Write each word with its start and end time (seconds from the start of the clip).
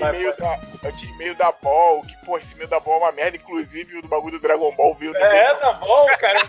tinha 0.00 0.10
e-mail 0.10 0.36
da, 0.36 0.60
eu 0.82 0.92
tinha 0.96 1.12
e-mail 1.12 1.34
da 1.34 1.52
Ball, 1.52 2.02
que, 2.02 2.16
pô, 2.24 2.38
esse 2.38 2.54
e-mail 2.54 2.68
da 2.68 2.80
Ball 2.80 2.96
é 2.96 3.04
uma 3.04 3.12
merda, 3.12 3.36
inclusive 3.36 3.98
o 3.98 4.02
do 4.02 4.08
bagulho 4.08 4.38
do 4.38 4.42
Dragon 4.42 4.74
Ball, 4.74 4.94
viu? 4.94 5.14
É, 5.14 5.54
da 5.58 5.72
Ball, 5.74 6.06
cara. 6.18 6.40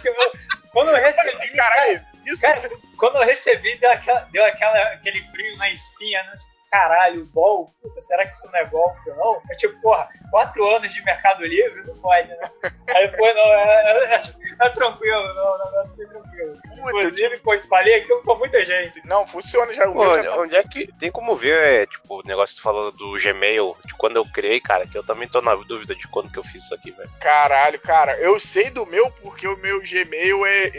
quando 0.72 0.90
eu 0.90 0.96
recebi. 0.96 1.50
Caralho, 1.56 2.02
isso. 2.26 2.42
Cara, 2.42 2.70
quando 2.98 3.18
eu 3.18 3.26
recebi, 3.26 3.76
deu, 3.76 3.92
aquela, 3.92 4.20
deu 4.32 4.46
aquela, 4.46 4.79
aquele 4.94 5.22
frio 5.29 5.58
na 5.58 5.70
espinha, 5.70 6.24
né? 6.24 6.38
Caralho, 6.71 7.26
Ball, 7.26 7.69
puta, 7.81 7.99
será 7.99 8.26
que 8.26 8.33
isso 8.33 8.47
não 8.47 8.58
é 8.58 8.65
golpe 8.65 9.10
ou 9.10 9.15
não? 9.17 9.42
É 9.51 9.56
tipo, 9.56 9.79
porra, 9.81 10.08
quatro 10.29 10.65
anos 10.74 10.92
de 10.94 11.04
Mercado 11.04 11.46
Livre, 11.46 11.86
não 11.86 11.96
pode, 11.97 12.29
né? 12.29 12.49
Aí, 12.87 13.10
pô, 13.10 13.26
não, 13.28 13.54
é, 13.54 14.15
é, 14.15 14.22
é 14.65 14.69
tranquilo, 14.69 15.33
não, 15.33 15.55
o 15.55 15.65
negócio 15.65 15.96
foi 15.97 16.05
tranquilo. 16.08 16.62
Inclusive, 16.72 17.38
pô, 17.40 17.54
espalhei 17.54 17.95
aquilo 17.95 18.23
com 18.23 18.36
muita 18.36 18.66
gente. 18.66 19.05
Não, 19.05 19.27
funciona 19.27 19.73
já. 19.73 19.86
Pô, 19.91 20.23
já 20.23 20.36
onde 20.38 20.55
é 20.55 20.63
que 20.63 20.88
tem 20.94 21.12
como 21.12 21.36
ver, 21.36 21.58
é, 21.58 21.86
tipo, 21.86 22.20
o 22.20 22.23
negócio 22.26 22.55
que 22.55 22.62
tu 22.62 22.63
falou 22.63 22.91
do 22.91 23.20
Gmail, 23.22 23.76
de 23.85 23.94
quando 23.96 24.16
eu 24.16 24.26
criei, 24.26 24.62
cara, 24.62 24.88
que 24.88 24.98
eu 24.98 25.04
também 25.04 25.27
tô 25.27 25.41
na 25.41 25.54
dúvida 25.55 25.94
de 25.94 26.08
quando 26.08 26.32
que 26.32 26.40
eu 26.40 26.44
fiz 26.44 26.63
isso 26.63 26.74
aqui, 26.74 26.91
velho. 26.91 27.12
Caralho, 27.20 27.80
cara, 27.80 28.18
eu 28.18 28.40
sei 28.40 28.70
do 28.70 28.85
meu 28.85 29.12
porque 29.12 29.46
o 29.46 29.58
meu 29.58 29.82
Gmail 29.82 30.46
é. 30.46 30.72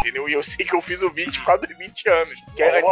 Entendeu? 0.00 0.28
E 0.28 0.32
eu 0.32 0.42
sei 0.44 0.64
que 0.64 0.74
eu 0.74 0.80
fiz 0.80 1.02
o 1.02 1.10
24 1.10 1.70
e 1.70 1.74
20 1.74 2.08
anos. 2.08 2.34
Que 2.54 2.62
era, 2.62 2.84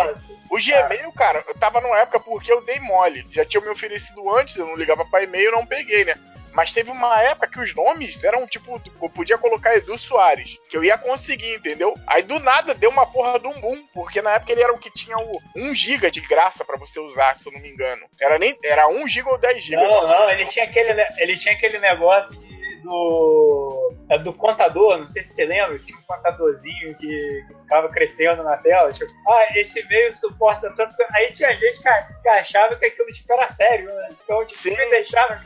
o 0.51 0.57
Gmail, 0.57 1.13
cara, 1.13 1.45
eu 1.47 1.55
tava 1.55 1.81
numa 1.81 1.99
época 1.99 2.21
porque 2.33 2.51
eu 2.51 2.63
dei 2.63 2.81
mole. 2.81 3.27
Já 3.31 3.45
tinha 3.45 3.61
me 3.61 3.69
oferecido 3.69 4.35
antes, 4.35 4.57
eu 4.57 4.67
não 4.67 4.75
ligava 4.75 5.05
pra 5.05 5.23
e-mail, 5.23 5.53
não 5.53 5.67
peguei, 5.67 6.03
né? 6.03 6.15
Mas 6.55 6.73
teve 6.73 6.91
uma 6.91 7.23
época 7.23 7.47
que 7.47 7.61
os 7.61 7.75
nomes 7.75 8.25
eram 8.25 8.47
tipo, 8.47 8.81
eu 9.03 9.11
podia 9.11 9.37
colocar 9.37 9.75
Edu 9.75 9.99
Soares, 9.99 10.59
que 10.69 10.77
eu 10.77 10.85
ia 10.85 10.97
conseguir, 10.97 11.55
entendeu? 11.55 11.95
Aí 12.07 12.23
do 12.23 12.39
nada 12.41 12.75
deu 12.75 12.91
uma 12.91 13.07
porra 13.07 13.39
de 13.39 13.47
um 13.47 13.61
boom, 13.61 13.87
porque 13.95 14.21
na 14.23 14.33
época 14.33 14.53
ele 14.53 14.63
era 14.63 14.73
o 14.73 14.79
que 14.79 14.91
tinha 14.91 15.17
o 15.17 15.39
1 15.57 15.75
GB 15.75 16.11
de 16.11 16.21
graça 16.23 16.65
para 16.65 16.79
você 16.79 17.01
usar, 17.01 17.37
se 17.37 17.49
eu 17.49 17.53
não 17.53 17.61
me 17.61 17.69
engano. 17.69 18.03
Era 18.21 18.39
nem 18.39 18.57
era 18.65 18.89
1 18.89 19.09
GB 19.09 19.31
ou 19.31 19.39
10 19.39 19.65
GB. 19.65 19.83
Não, 19.83 20.09
não, 20.09 20.31
ele 20.31 20.47
tinha 20.47 20.65
aquele 20.65 21.07
ele 21.19 21.39
tinha 21.39 21.55
aquele 21.55 21.79
negócio 21.79 22.35
de 22.39 22.62
do, 22.83 23.95
é 24.09 24.19
do 24.19 24.33
contador, 24.33 24.99
não 24.99 25.09
sei 25.09 25.23
se 25.23 25.35
você 25.35 25.45
lembra, 25.45 25.79
tinha 25.79 25.99
um 25.99 26.03
contadorzinho 26.03 26.95
que, 26.97 27.45
que 27.47 27.55
ficava 27.55 27.89
crescendo 27.89 28.43
na 28.43 28.57
tela, 28.57 28.93
tipo, 28.93 29.11
ah, 29.29 29.59
esse 29.59 29.81
e-mail 29.81 30.13
suporta 30.15 30.71
tantos. 30.75 30.97
Aí 31.15 31.33
tinha 31.33 31.53
gente 31.57 31.81
que, 31.81 32.29
achava 32.29 32.77
que 32.77 32.87
aquilo 32.87 33.09
tipo, 33.09 33.33
era 33.33 33.49
sério, 33.49 33.87
né? 33.87 34.09
Então, 34.25 34.45
tipo, 34.45 34.77
deixava, 34.91 35.41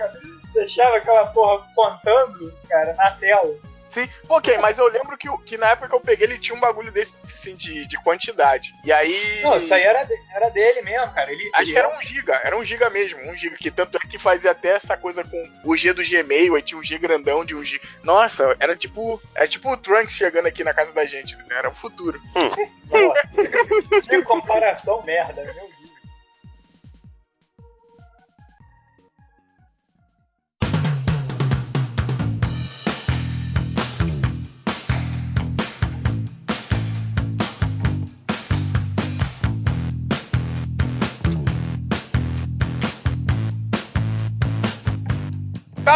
deixava 0.54 0.96
aquela 0.96 1.26
porra 1.26 1.66
contando, 1.74 2.52
cara, 2.68 2.94
na 2.94 3.10
tela. 3.12 3.54
Sim, 3.86 4.08
ok, 4.28 4.58
mas 4.58 4.78
eu 4.78 4.88
lembro 4.88 5.16
que, 5.16 5.28
que 5.44 5.56
na 5.56 5.70
época 5.70 5.88
que 5.88 5.94
eu 5.94 6.00
peguei 6.00 6.26
ele 6.26 6.38
tinha 6.38 6.56
um 6.56 6.60
bagulho 6.60 6.90
desse, 6.90 7.14
assim, 7.22 7.54
de, 7.54 7.86
de 7.86 7.96
quantidade. 8.02 8.74
E 8.84 8.92
aí. 8.92 9.40
Não, 9.42 9.56
isso 9.56 9.72
aí 9.72 9.82
era, 9.82 10.02
de, 10.02 10.14
era 10.34 10.50
dele 10.50 10.82
mesmo, 10.82 11.12
cara. 11.14 11.30
Ele, 11.30 11.48
Acho 11.54 11.62
ele 11.62 11.72
que 11.72 11.78
era 11.78 11.96
um 11.96 12.02
giga, 12.02 12.40
era 12.42 12.58
um 12.58 12.64
giga 12.64 12.90
mesmo, 12.90 13.20
um 13.30 13.36
giga, 13.36 13.56
que 13.56 13.70
tanto 13.70 13.96
é 13.96 14.00
que 14.00 14.18
fazia 14.18 14.50
até 14.50 14.70
essa 14.70 14.96
coisa 14.96 15.22
com 15.22 15.50
o 15.64 15.76
G 15.76 15.92
do 15.92 16.04
Gmail, 16.04 16.56
aí 16.56 16.62
tinha 16.62 16.78
um 16.78 16.84
G 16.84 16.98
grandão 16.98 17.44
de 17.44 17.54
um 17.54 17.64
G. 17.64 17.80
Nossa, 18.02 18.56
era 18.58 18.74
tipo. 18.74 19.22
Era 19.34 19.46
tipo 19.46 19.70
o 19.70 19.76
Trunks 19.76 20.16
chegando 20.16 20.46
aqui 20.46 20.64
na 20.64 20.74
casa 20.74 20.92
da 20.92 21.04
gente, 21.04 21.36
né? 21.36 21.44
Era 21.50 21.68
o 21.68 21.74
futuro. 21.74 22.20
Hum. 22.34 22.50
Nossa, 22.90 24.02
que 24.02 24.22
comparação 24.22 25.02
merda, 25.02 25.42
meu 25.42 25.75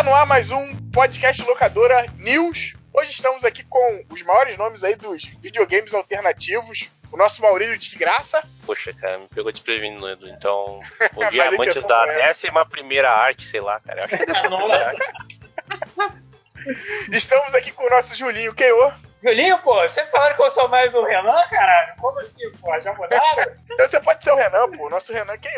Deus. 0.00 0.02
Tá 0.02 0.02
no 0.02 0.14
ar 0.14 0.26
mais 0.26 0.50
um 0.50 0.90
podcast 0.90 1.42
locadora 1.42 2.06
News. 2.16 2.72
Hoje 2.92 3.10
estamos 3.10 3.44
aqui 3.44 3.62
com 3.64 4.04
os 4.08 4.22
maiores 4.22 4.56
nomes 4.56 4.82
aí 4.82 4.96
dos 4.96 5.24
videogames 5.42 5.92
alternativos. 5.92 6.88
O 7.12 7.16
nosso 7.16 7.42
Maurílio 7.42 7.76
de 7.76 7.96
Graça. 7.96 8.42
Poxa, 8.64 8.94
cara, 8.94 9.18
me 9.18 9.28
pegou 9.28 9.52
desprevenido, 9.52 10.08
Edu. 10.08 10.28
Então, 10.28 10.80
o 11.14 11.30
diamante 11.30 11.80
da 11.82 12.06
décima 12.06 12.64
primeira 12.64 13.10
arte, 13.10 13.46
sei 13.46 13.60
lá, 13.60 13.80
cara. 13.80 14.00
Eu 14.00 14.04
acho 14.04 14.16
que 14.16 14.22
é 14.22 14.26
décima 14.26 14.56
primeira 14.56 14.88
arte. 14.88 15.40
Estamos 17.12 17.54
aqui 17.54 17.72
com 17.72 17.84
o 17.84 17.90
nosso 17.90 18.14
Julinho 18.16 18.54
Keô. 18.54 18.92
Julinho, 19.22 19.58
pô, 19.58 19.86
sempre 19.86 20.10
falaram 20.10 20.34
que 20.34 20.42
eu 20.42 20.50
sou 20.50 20.68
mais 20.68 20.94
o 20.94 21.02
Renan, 21.02 21.42
caralho. 21.50 21.94
Como 22.00 22.18
assim, 22.20 22.50
pô? 22.52 22.80
Já 22.80 22.94
mudaram? 22.94 23.52
então 23.70 23.88
você 23.88 24.00
pode 24.00 24.24
ser 24.24 24.32
o 24.32 24.36
Renan, 24.36 24.70
pô. 24.70 24.86
O 24.86 24.90
nosso 24.90 25.12
Renan 25.12 25.36
quem 25.38 25.52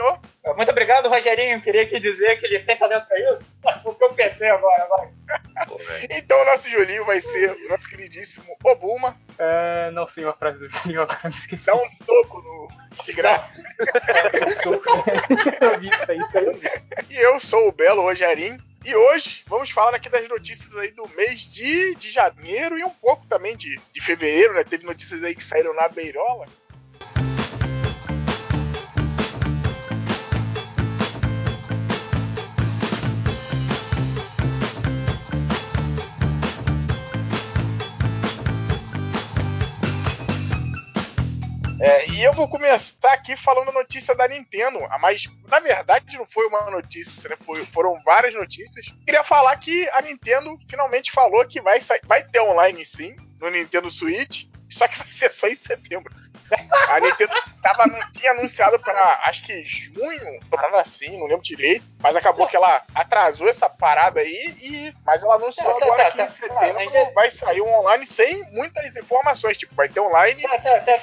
Muito 0.56 0.70
obrigado, 0.70 1.08
Rogerinho. 1.08 1.62
Queria 1.62 1.82
aqui 1.82 2.00
dizer 2.00 2.36
que 2.38 2.46
ele 2.46 2.60
tem 2.60 2.76
talento 2.76 3.06
pra 3.06 3.18
isso. 3.32 3.54
o 3.84 3.94
que 3.94 4.04
eu 4.04 4.12
pensei 4.14 4.50
agora, 4.50 4.88
vai. 4.88 6.08
então 6.10 6.40
o 6.40 6.44
nosso 6.44 6.68
Julinho 6.68 7.04
vai 7.04 7.20
ser 7.20 7.52
o 7.52 7.68
nosso 7.68 7.88
queridíssimo 7.88 8.56
Obuma. 8.64 9.16
É, 9.38 9.90
não 9.92 10.08
sei 10.08 10.26
a 10.26 10.32
frase 10.32 10.58
do 10.58 10.68
Julinho, 10.68 11.02
agora 11.02 11.20
me 11.24 11.30
esqueci. 11.30 11.66
Dá 11.66 11.74
um 11.74 11.88
soco 12.04 12.40
no 12.40 12.68
de 13.04 13.12
graça. 13.12 13.62
eu 15.60 15.80
vi 15.80 15.88
isso 15.88 16.10
aí, 16.10 16.18
isso 16.18 16.38
aí. 16.38 17.06
E 17.10 17.16
eu 17.16 17.38
sou 17.40 17.68
o 17.68 17.72
Belo 17.72 18.02
Rogerinho. 18.02 18.58
E 18.84 18.94
hoje 18.96 19.44
vamos 19.46 19.70
falar 19.70 19.94
aqui 19.94 20.08
das 20.08 20.28
notícias 20.28 20.74
aí 20.76 20.90
do 20.90 21.06
mês 21.10 21.42
de, 21.42 21.94
de 21.94 22.10
janeiro 22.10 22.76
e 22.76 22.84
um 22.84 22.90
pouco 22.90 23.24
também 23.26 23.56
de, 23.56 23.80
de 23.92 24.00
fevereiro, 24.00 24.54
né? 24.54 24.64
Teve 24.64 24.84
notícias 24.84 25.22
aí 25.22 25.36
que 25.36 25.44
saíram 25.44 25.72
na 25.72 25.88
beirola. 25.88 26.46
E 42.22 42.24
eu 42.24 42.32
vou 42.32 42.46
começar 42.46 43.14
aqui 43.14 43.34
falando 43.34 43.70
a 43.70 43.72
notícia 43.72 44.14
da 44.14 44.28
Nintendo. 44.28 44.78
A 44.90 44.98
mais, 45.00 45.28
na 45.48 45.58
verdade, 45.58 46.16
não 46.16 46.24
foi 46.24 46.46
uma 46.46 46.70
notícia, 46.70 47.28
né? 47.28 47.36
Foi, 47.44 47.66
foram 47.66 48.00
várias 48.04 48.32
notícias. 48.32 48.86
Queria 49.04 49.24
falar 49.24 49.56
que 49.56 49.90
a 49.90 50.00
Nintendo 50.02 50.56
finalmente 50.70 51.10
falou 51.10 51.44
que 51.44 51.60
vai, 51.60 51.80
vai 52.04 52.22
ter 52.22 52.40
online 52.40 52.86
sim 52.86 53.16
no 53.40 53.50
Nintendo 53.50 53.90
Switch, 53.90 54.44
só 54.70 54.86
que 54.86 54.98
vai 55.00 55.10
ser 55.10 55.32
só 55.32 55.48
em 55.48 55.56
setembro. 55.56 56.14
A 56.88 57.00
Nintendo 57.00 57.32
tava, 57.62 57.84
tinha 58.12 58.32
anunciado 58.32 58.78
para 58.80 59.20
acho 59.24 59.44
que 59.44 59.64
junho, 59.64 60.40
parada 60.50 60.80
assim, 60.80 61.18
não 61.18 61.26
lembro 61.26 61.42
direito, 61.42 61.84
mas 62.00 62.16
acabou 62.16 62.46
que 62.46 62.56
ela 62.56 62.82
atrasou 62.94 63.48
essa 63.48 63.68
parada 63.68 64.20
aí 64.20 64.54
e 64.60 64.94
mas 65.04 65.22
ela 65.22 65.36
anunciou 65.36 65.74
tá, 65.74 65.86
agora 65.86 66.04
tá, 66.04 66.10
que 66.10 66.16
tá, 66.18 66.24
em 66.24 66.26
setembro 66.26 67.12
vai 67.14 67.30
sair 67.30 67.60
um 67.60 67.72
online 67.72 68.06
sem 68.06 68.42
muitas 68.52 68.96
informações, 68.96 69.56
tipo, 69.56 69.74
vai 69.74 69.88
ter 69.88 70.00
online. 70.00 70.42
Tá, 70.42 70.58
tá, 70.58 70.80
tá, 70.80 70.98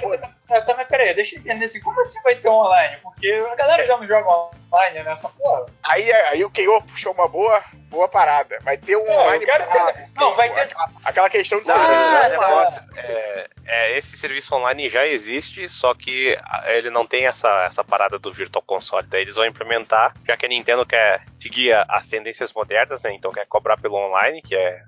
tá, 0.48 0.62
tá, 0.62 0.74
mas 0.76 0.88
peraí, 0.88 1.14
deixa 1.14 1.36
eu 1.36 1.40
entender 1.40 1.66
assim, 1.66 1.82
como 1.82 2.00
assim 2.00 2.22
vai 2.22 2.36
ter 2.36 2.50
um 2.50 2.54
online? 2.54 2.98
Porque 3.02 3.32
a 3.52 3.56
galera 3.56 3.86
já 3.86 3.98
não 3.98 4.08
joga 4.08 4.30
online 4.72 5.04
nessa 5.04 5.30
porra. 5.30 5.66
Aí, 5.84 6.12
aí 6.12 6.44
o 6.44 6.50
KO 6.50 6.82
puxou 6.88 7.14
uma 7.14 7.28
boa, 7.28 7.64
boa 7.90 8.08
parada. 8.08 8.60
Vai 8.64 8.78
ter 8.78 8.96
um 8.96 9.08
é, 9.08 9.12
online. 9.12 9.46
Pra, 9.46 9.66
ter... 9.66 10.10
Não, 10.16 10.36
vai 10.36 10.50
ter. 10.54 10.62
Aquela, 10.62 10.92
aquela 11.04 11.30
questão 11.30 11.60
de 11.62 11.72
ah, 11.72 12.86
é, 12.96 13.50
é, 13.66 13.98
esse 13.98 14.18
serviço 14.18 14.54
online 14.56 14.90
já 14.90 15.06
existe, 15.06 15.68
só 15.70 15.94
que 15.94 16.38
ele 16.66 16.90
não 16.90 17.06
tem 17.06 17.26
essa, 17.26 17.66
essa 17.66 17.84
parada 17.84 18.18
do 18.20 18.32
Virtual 18.32 18.64
Console. 18.64 19.08
Daí 19.08 19.22
eles 19.22 19.36
vão 19.36 19.46
implementar, 19.46 20.14
já 20.28 20.38
que 20.38 20.46
a 20.46 20.50
Nintendo 20.50 20.86
quer 20.86 21.24
seguir 21.38 21.74
as 21.88 22.06
tendências 22.06 22.54
modernas, 22.54 23.02
né? 23.02 23.14
Então 23.14 23.32
quer 23.32 23.46
cobrar 23.46 23.78
pelo 23.78 23.96
online, 23.96 24.42
que 24.42 24.56
é, 24.56 24.84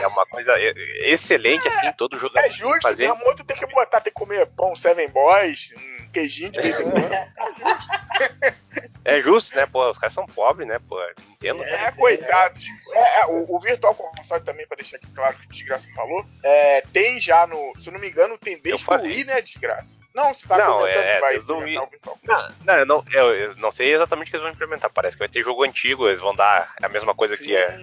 é 0.00 0.06
uma 0.06 0.26
coisa 0.26 0.54
excelente, 1.04 1.66
é, 1.66 1.70
assim, 1.70 1.92
todo 1.92 2.18
jogo. 2.18 2.38
É 2.38 2.50
justo, 2.50 2.82
fazer. 2.82 3.08
Né? 3.08 3.14
muito 3.24 3.44
tem 3.44 3.56
que 3.56 3.66
botar, 3.66 4.00
tem 4.00 4.12
que 4.12 4.18
comer 4.18 4.46
pão 4.46 4.76
Seven 4.76 5.08
Boys, 5.10 5.72
um 5.76 6.10
queijinho 6.12 6.52
de 6.52 6.60
vez 6.60 6.80
em 6.80 6.90
quando. 6.90 7.10
É 9.10 9.22
justo, 9.22 9.56
né? 9.56 9.66
Pô, 9.66 9.88
os 9.90 9.98
caras 9.98 10.14
são 10.14 10.26
pobres, 10.26 10.66
né? 10.66 10.78
Pô, 10.88 11.00
Nintendo. 11.28 11.62
É, 11.64 11.90
coitados. 11.92 12.62
É, 12.92 13.20
é, 13.20 13.26
o, 13.26 13.56
o 13.56 13.60
Virtual 13.60 13.94
Console 13.94 14.42
também, 14.42 14.66
pra 14.66 14.76
deixar 14.76 14.96
aqui 14.96 15.10
claro 15.12 15.36
que 15.36 15.46
o 15.46 15.48
Desgraça 15.48 15.90
falou, 15.94 16.24
é, 16.42 16.82
tem 16.92 17.20
já 17.20 17.46
no. 17.46 17.72
Se 17.78 17.88
eu 17.88 17.92
não 17.92 18.00
me 18.00 18.08
engano, 18.08 18.38
tem 18.38 18.60
desde 18.60 18.84
o 18.88 18.94
Wii, 18.94 19.24
né, 19.24 19.40
Desgraça? 19.40 19.98
Não, 20.14 20.34
você 20.34 20.46
tá 20.46 20.58
não, 20.58 20.86
é, 20.86 21.20
vai 21.20 21.38
Não, 21.38 22.48
não, 22.64 22.74
eu 22.74 22.86
não, 22.86 23.04
eu, 23.12 23.34
eu, 23.34 23.56
não 23.56 23.70
sei 23.70 23.94
exatamente 23.94 24.28
o 24.28 24.30
que 24.30 24.36
eles 24.36 24.42
vão 24.42 24.52
implementar. 24.52 24.90
Parece 24.92 25.16
que 25.16 25.20
vai 25.20 25.28
ter 25.28 25.42
jogo 25.42 25.64
antigo, 25.64 26.08
eles 26.08 26.20
vão 26.20 26.34
dar 26.34 26.74
a 26.82 26.88
mesma 26.88 27.14
coisa 27.14 27.36
Sim. 27.36 27.44
que 27.44 27.56
é 27.56 27.78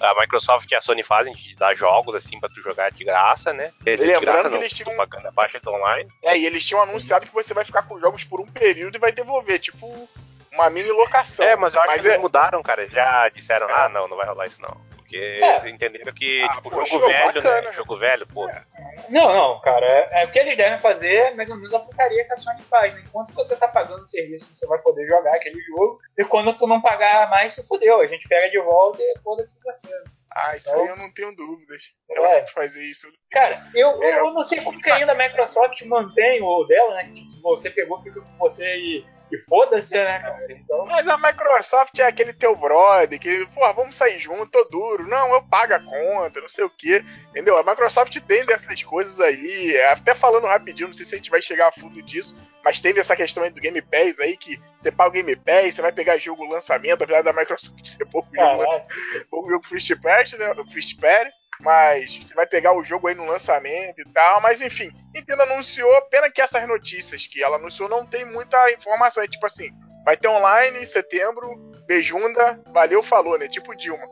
a 0.00 0.20
Microsoft 0.20 0.70
e 0.70 0.74
a 0.74 0.80
Sony 0.80 1.02
fazem 1.02 1.34
de 1.34 1.54
dar 1.54 1.74
jogos 1.74 2.14
assim 2.14 2.40
pra 2.40 2.48
tu 2.48 2.60
jogar 2.62 2.90
de 2.90 3.04
graça, 3.04 3.52
né? 3.52 3.72
Esse 3.84 4.04
Lembrando 4.04 4.24
graça, 4.24 4.42
que 4.48 4.54
não, 4.54 4.62
eles 4.62 4.72
tinham 4.72 4.94
propaganda 4.94 5.30
baixa 5.30 5.60
online. 5.68 6.10
É, 6.22 6.38
e 6.38 6.46
eles 6.46 6.64
tinham 6.64 6.82
anunciado 6.82 7.26
que 7.26 7.34
você 7.34 7.52
vai 7.52 7.64
ficar 7.64 7.82
com 7.82 8.00
jogos 8.00 8.24
por 8.24 8.40
um 8.40 8.46
período 8.46 8.96
e 8.96 8.98
vai 8.98 9.12
devolver, 9.12 9.58
tipo 9.58 10.08
uma 10.52 10.70
mini 10.70 10.90
locação. 10.90 11.44
É, 11.46 11.56
mas 11.56 11.74
eu 11.74 11.80
acho 11.80 11.90
mas 11.90 12.00
que 12.00 12.06
é... 12.06 12.10
eles 12.10 12.22
mudaram, 12.22 12.62
cara. 12.62 12.88
Já 12.88 13.28
disseram, 13.28 13.68
é. 13.68 13.72
ah, 13.72 13.88
não, 13.88 14.08
não 14.08 14.16
vai 14.16 14.26
rolar 14.26 14.46
isso 14.46 14.60
não. 14.60 14.76
Porque 14.96 15.16
eles 15.16 15.64
entenderam 15.64 16.12
que, 16.14 16.40
Ah, 16.48 16.54
tipo, 16.56 16.70
pô, 16.70 16.84
jogo 16.84 17.06
velho, 17.08 17.34
bacana. 17.34 17.60
né? 17.62 17.72
Jogo 17.72 17.98
velho, 17.98 18.26
pô. 18.28 18.48
Não, 19.08 19.28
não, 19.34 19.60
cara. 19.60 19.84
É, 19.84 20.22
é 20.22 20.24
o 20.24 20.30
que 20.30 20.38
eles 20.38 20.56
devem 20.56 20.78
fazer, 20.78 21.12
é 21.12 21.34
mais 21.34 21.50
ou 21.50 21.56
menos 21.56 21.74
a 21.74 21.80
putaria 21.80 22.24
que 22.24 22.32
a 22.32 22.36
Sony 22.36 22.62
faz. 22.62 22.94
Né? 22.94 23.02
Enquanto 23.06 23.32
você 23.32 23.56
tá 23.56 23.66
pagando 23.66 24.02
o 24.02 24.06
serviço, 24.06 24.46
você 24.52 24.68
vai 24.68 24.78
poder 24.80 25.06
jogar 25.08 25.34
aquele 25.34 25.60
jogo. 25.62 25.98
E 26.16 26.24
quando 26.24 26.52
tu 26.56 26.64
não 26.68 26.80
pagar 26.80 27.28
mais, 27.28 27.54
se 27.54 27.66
fudeu. 27.66 28.00
A 28.00 28.06
gente 28.06 28.28
pega 28.28 28.48
de 28.50 28.60
volta 28.60 29.02
e 29.02 29.18
foda-se 29.18 29.60
você. 29.60 29.88
Ah, 30.32 30.56
isso 30.56 30.68
Então- 30.70 30.80
aí 30.82 30.88
eu 30.90 30.96
não 30.96 31.12
tenho 31.12 31.34
dúvidas. 31.34 31.82
É. 32.08 32.16
Ela 32.16 32.28
pode 32.38 32.52
fazer 32.52 32.82
isso. 32.88 33.08
Cara, 33.32 33.68
eu, 33.74 34.00
eu, 34.00 34.26
eu 34.26 34.32
não 34.32 34.44
sei 34.44 34.60
como 34.60 34.80
que 34.80 34.92
ainda 34.92 35.10
a 35.10 35.14
Microsoft 35.16 35.82
mantém 35.86 36.40
o 36.40 36.64
dela, 36.66 36.94
né? 36.94 37.10
Tipo, 37.12 37.28
se 37.32 37.42
você 37.42 37.68
pegou, 37.68 38.00
fica 38.00 38.20
com 38.20 38.36
você 38.38 38.76
e, 38.76 39.04
e 39.32 39.38
foda-se, 39.38 39.94
né, 39.94 40.18
cara? 40.20 40.46
Então. 40.50 40.84
Mas 40.86 41.06
a 41.08 41.16
Microsoft 41.18 41.98
é 41.98 42.04
aquele 42.04 42.32
teu 42.32 42.54
brother 42.56 43.18
que, 43.18 43.46
pô, 43.54 43.72
vamos 43.72 43.94
sair 43.96 44.18
junto, 44.20 44.46
tô 44.46 44.64
duro. 44.64 45.06
Não, 45.08 45.32
eu 45.34 45.42
pago 45.42 45.74
a 45.74 45.80
conta, 45.80 46.40
não 46.40 46.48
sei 46.48 46.64
o 46.64 46.70
quê. 46.70 47.04
Entendeu? 47.30 47.56
A 47.58 47.62
Microsoft 47.62 48.18
tem 48.20 48.44
dessas 48.44 48.82
coisas 48.82 49.20
aí. 49.20 49.76
Até 49.90 50.14
falando 50.14 50.46
rapidinho, 50.46 50.88
não 50.88 50.94
sei 50.94 51.04
se 51.06 51.14
a 51.14 51.18
gente 51.18 51.30
vai 51.30 51.40
chegar 51.42 51.68
a 51.68 51.72
fundo 51.72 52.02
disso, 52.02 52.36
mas 52.64 52.80
teve 52.80 53.00
essa 53.00 53.14
questão 53.16 53.42
aí 53.42 53.50
do 53.50 53.60
Game 53.60 53.80
Pass 53.82 54.18
aí, 54.20 54.36
que 54.36 54.60
você 54.76 54.90
paga 54.90 55.10
o 55.10 55.12
Game 55.12 55.36
Pass, 55.36 55.74
você 55.74 55.82
vai 55.82 55.92
pegar 55.92 56.18
jogo 56.18 56.44
lançamento, 56.44 57.02
apesar 57.04 57.22
da 57.22 57.32
Microsoft 57.32 57.84
ser 57.86 58.04
pouco 58.06 58.28
jogo, 58.34 58.56
lança- 58.56 58.80
Caralho. 58.80 59.26
pouco 59.30 59.48
jogo 59.50 59.66
First 59.66 59.94
Party, 60.02 60.36
né? 60.38 60.54
First 60.72 61.00
Party. 61.00 61.30
Mas 61.60 62.16
você 62.16 62.34
vai 62.34 62.46
pegar 62.46 62.72
o 62.72 62.84
jogo 62.84 63.08
aí 63.08 63.14
no 63.14 63.26
lançamento 63.26 64.00
e 64.00 64.04
tal. 64.04 64.40
Mas 64.40 64.60
enfim, 64.60 64.90
Nintendo 65.14 65.42
anunciou, 65.42 66.02
pena 66.02 66.30
que 66.30 66.40
essas 66.40 66.66
notícias 66.66 67.26
que 67.26 67.42
ela 67.42 67.56
anunciou 67.56 67.88
não 67.88 68.06
tem 68.06 68.24
muita 68.24 68.72
informação. 68.72 69.22
É 69.22 69.28
tipo 69.28 69.46
assim, 69.46 69.70
vai 70.04 70.16
ter 70.16 70.28
online 70.28 70.78
em 70.78 70.86
setembro, 70.86 71.56
beijunda, 71.86 72.60
valeu, 72.72 73.02
falou, 73.02 73.38
né? 73.38 73.48
Tipo 73.48 73.76
Dilma. 73.76 74.08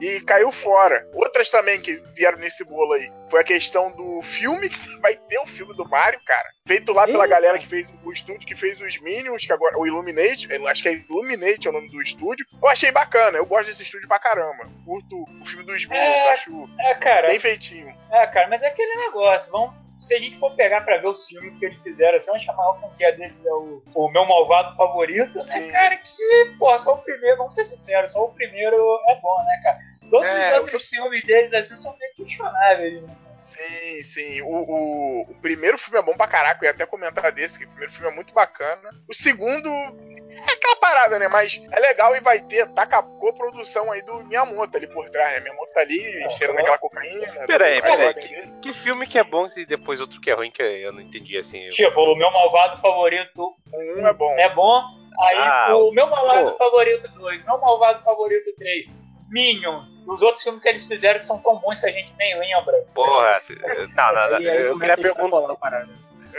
E 0.00 0.20
caiu 0.22 0.50
fora. 0.50 1.06
Outras 1.12 1.50
também 1.50 1.80
que 1.80 2.02
vieram 2.14 2.38
nesse 2.38 2.64
bolo 2.64 2.92
aí. 2.94 3.12
Foi 3.28 3.40
a 3.40 3.44
questão 3.44 3.92
do 3.92 4.22
filme, 4.22 4.68
que 4.70 4.96
vai 5.00 5.14
ter 5.14 5.38
o 5.38 5.46
filme 5.46 5.74
do 5.76 5.86
Mario, 5.88 6.18
cara. 6.26 6.48
Feito 6.66 6.92
lá 6.92 7.04
pela 7.06 7.24
Eita. 7.24 7.34
galera 7.34 7.58
que 7.58 7.66
fez 7.66 7.86
o 8.04 8.12
estúdio 8.12 8.46
que 8.46 8.56
fez 8.56 8.80
os 8.80 8.98
Minions, 9.00 9.44
que 9.44 9.52
agora. 9.52 9.78
O 9.78 9.86
Illuminate, 9.86 10.48
eu 10.50 10.66
acho 10.68 10.82
que 10.82 10.88
é 10.88 10.92
Illuminate 10.94 11.66
é 11.66 11.70
o 11.70 11.74
nome 11.74 11.90
do 11.90 12.00
estúdio. 12.02 12.46
Eu 12.62 12.68
achei 12.68 12.90
bacana, 12.90 13.38
eu 13.38 13.44
gosto 13.46 13.66
desse 13.68 13.82
estúdio 13.82 14.08
pra 14.08 14.18
caramba. 14.18 14.68
Curto 14.84 15.22
o 15.40 15.44
filme 15.44 15.64
dos 15.64 15.84
Minions, 15.84 16.04
É. 16.06 16.32
acho 16.32 16.70
É, 16.80 16.94
cara. 16.94 17.28
bem 17.28 17.38
feitinho. 17.38 17.94
É, 18.10 18.26
cara, 18.28 18.48
mas 18.48 18.62
é 18.62 18.68
aquele 18.68 18.94
negócio. 19.04 19.52
Vamos, 19.52 19.74
se 20.00 20.14
a 20.14 20.18
gente 20.18 20.36
for 20.38 20.50
pegar 20.56 20.80
pra 20.80 20.96
ver 20.96 21.08
os 21.08 21.26
filmes 21.26 21.58
que 21.58 21.66
eles 21.66 21.78
fizeram, 21.82 22.16
assim, 22.16 22.30
onde 22.30 22.48
a 22.48 22.52
maior 22.54 22.80
quantia 22.80 23.12
deles 23.16 23.44
é 23.44 23.52
o, 23.52 23.82
o 23.94 24.10
meu 24.10 24.26
malvado 24.26 24.74
favorito, 24.74 25.38
né, 25.44 25.60
Sim. 25.60 25.70
cara? 25.72 25.96
Que, 25.98 26.54
pô, 26.58 26.76
só 26.78 26.94
o 26.94 26.98
primeiro, 26.98 27.36
vamos 27.36 27.54
ser 27.54 27.66
sinceros, 27.66 28.12
só 28.12 28.24
o 28.24 28.32
primeiro 28.32 28.76
é 29.08 29.14
bom, 29.20 29.38
né, 29.44 29.60
cara? 29.62 29.78
Todos 30.10 30.26
É, 30.26 30.52
os 30.54 30.58
outros 30.60 30.84
filmes 30.86 31.24
deles, 31.24 31.52
assim, 31.52 31.76
são 31.76 31.96
meio 31.98 32.14
questionáveis, 32.14 33.02
né? 33.02 33.16
Sim, 33.40 34.02
sim. 34.02 34.42
O, 34.42 34.46
o, 34.48 35.20
o 35.30 35.34
primeiro 35.40 35.76
filme 35.78 35.98
é 35.98 36.02
bom 36.02 36.14
pra 36.14 36.26
caraca, 36.26 36.64
eu 36.64 36.68
ia 36.68 36.72
até 36.74 36.86
comentar 36.86 37.32
desse, 37.32 37.58
que 37.58 37.64
o 37.64 37.68
primeiro 37.68 37.92
filme 37.92 38.10
é 38.10 38.14
muito 38.14 38.32
bacana. 38.32 38.90
O 39.08 39.14
segundo 39.14 39.68
é 39.68 40.52
aquela 40.52 40.76
parada, 40.76 41.18
né? 41.18 41.28
Mas 41.30 41.60
é 41.72 41.80
legal 41.80 42.14
e 42.16 42.20
vai 42.20 42.40
ter, 42.40 42.66
tá 42.68 42.86
com 42.86 42.96
a 42.96 43.02
coprodução 43.02 43.90
aí 43.92 44.02
do 44.02 44.24
Miyamoto 44.24 44.76
ali 44.76 44.86
por 44.86 45.08
trás, 45.10 45.34
né? 45.34 45.40
Miyamoto 45.40 45.72
tá 45.72 45.80
ali, 45.80 46.00
É, 46.22 46.30
cheirando 46.30 46.58
é. 46.58 46.60
aquela 46.62 46.78
cocaína. 46.78 47.46
Peraí, 47.46 47.76
do- 47.76 47.82
peraí. 47.82 48.14
do- 48.14 48.20
dele. 48.20 48.52
Que 48.62 48.72
filme 48.72 49.06
que 49.06 49.18
é 49.18 49.24
bom 49.24 49.48
e 49.56 49.66
depois 49.66 50.00
outro 50.00 50.20
que 50.20 50.30
é 50.30 50.34
ruim 50.34 50.50
que 50.50 50.62
eu 50.62 50.92
não 50.92 51.00
entendi, 51.00 51.36
assim. 51.36 51.64
eu- 51.64 51.72
Tipo, 51.72 52.00
o 52.00 52.16
meu 52.16 52.30
malvado 52.30 52.80
favorito 52.80 53.54
Um 53.72 54.06
é 54.06 54.12
bom. 54.12 54.32
é 54.38 54.48
bom, 54.54 54.82
aí 55.20 55.36
Ah, 55.38 55.76
o 55.76 55.90
meu 55.92 56.06
malvado 56.06 56.52
pô. 56.52 56.56
favorito 56.58 57.08
2, 57.12 57.44
meu 57.44 57.58
malvado 57.58 58.02
favorito 58.04 58.54
3, 58.56 58.86
Minions, 59.30 59.90
os 60.06 60.22
outros 60.22 60.42
filmes 60.42 60.60
que 60.62 60.68
eles 60.68 60.86
fizeram 60.86 61.18
que 61.20 61.26
são 61.26 61.38
tão 61.40 61.56
bons 61.56 61.78
que 61.80 61.86
a 61.86 61.92
gente 61.92 62.12
nem 62.18 62.38
lembra. 62.38 62.84
Porra, 62.94 63.36
não, 63.96 64.14
não, 64.14 64.30
não, 64.30 64.36
aí 64.36 64.62
eu 64.62 64.78
queria 64.78 64.96
perguntar. 64.96 65.86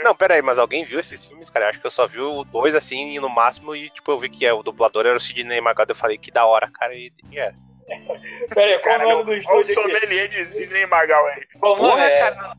Não, 0.02 0.14
pera 0.14 0.34
aí, 0.34 0.42
mas 0.42 0.58
alguém 0.58 0.84
viu 0.84 0.98
esses 1.00 1.24
filmes, 1.24 1.50
cara? 1.50 1.66
Eu 1.66 1.68
acho 1.70 1.80
que 1.80 1.86
eu 1.86 1.90
só 1.90 2.06
vi 2.06 2.20
o 2.20 2.44
dois 2.44 2.74
assim, 2.74 3.10
e 3.14 3.20
no 3.20 3.28
máximo, 3.28 3.74
e 3.76 3.90
tipo, 3.90 4.10
eu 4.10 4.18
vi 4.18 4.28
que 4.28 4.44
é, 4.46 4.52
o 4.52 4.62
dublador 4.62 5.06
era 5.06 5.16
o 5.16 5.20
Sidney 5.20 5.60
Magal, 5.60 5.86
eu 5.88 5.94
falei, 5.94 6.16
que 6.18 6.30
da 6.30 6.46
hora, 6.46 6.70
cara, 6.70 6.94
e, 6.94 7.12
e 7.30 7.38
é. 7.38 7.52
Pera 8.54 8.66
aí, 8.74 8.78
qual 8.78 8.96
Cara, 8.96 9.06
o 9.06 9.10
nome 9.10 9.24
do 9.24 9.30
o 9.32 9.34
estúdio 9.34 9.62
aqui? 9.62 9.74
sommelier 9.74 10.28
de 10.28 10.44
Sidney 10.46 10.86
Magal 10.86 11.24
aí. 11.26 11.42
O? 11.56 11.76
Porra, 11.76 12.04
É- 12.04 12.18
cara, 12.18 12.56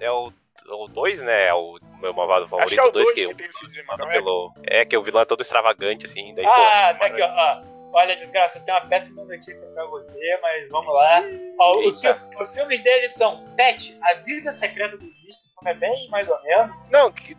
é 0.00 0.10
o, 0.10 0.32
o 0.68 0.86
dois, 0.86 1.20
né? 1.22 1.48
É 1.48 1.54
o 1.54 1.78
meu 2.00 2.12
malvado 2.14 2.42
Acho 2.44 2.50
favorito, 2.50 2.74
que 2.74 2.80
é 2.80 2.84
o 2.84 2.90
dois 2.92 3.06
2 3.06 3.14
que 3.14 3.20
que, 3.26 3.32
eu 3.32 3.36
tem 3.36 3.48
o 3.48 3.52
Sidney 3.58 3.82
Magal. 3.84 4.08
É. 4.08 4.12
pelo. 4.12 4.54
É, 4.66 4.84
que 4.84 4.96
o 4.96 5.02
vilão 5.02 5.22
é 5.22 5.24
todo 5.24 5.40
extravagante, 5.40 6.06
assim, 6.06 6.32
daí, 6.34 6.46
Ah, 6.46 6.90
pô. 6.94 6.98
tá 7.00 7.06
aqui, 7.06 7.22
ó. 7.22 7.77
Olha, 7.92 8.16
desgraça, 8.16 8.58
eu 8.58 8.64
tenho 8.64 8.78
uma 8.78 8.86
péssima 8.86 9.24
notícia 9.24 9.66
pra 9.68 9.86
você, 9.86 10.38
mas 10.42 10.68
vamos 10.70 10.92
lá. 10.92 11.22
Ó, 11.58 11.78
os, 11.86 12.02
os 12.40 12.54
filmes 12.54 12.82
deles 12.82 13.12
são 13.14 13.44
Pet, 13.56 13.96
A 14.02 14.14
Vida 14.14 14.52
Secreta 14.52 14.96
do 14.96 15.06
Vício, 15.24 15.50
como 15.54 15.68
é 15.70 15.74
bem 15.74 16.08
mais 16.10 16.28
ou 16.28 16.40
menos. 16.42 16.88
Não, 16.90 17.10
que, 17.10 17.36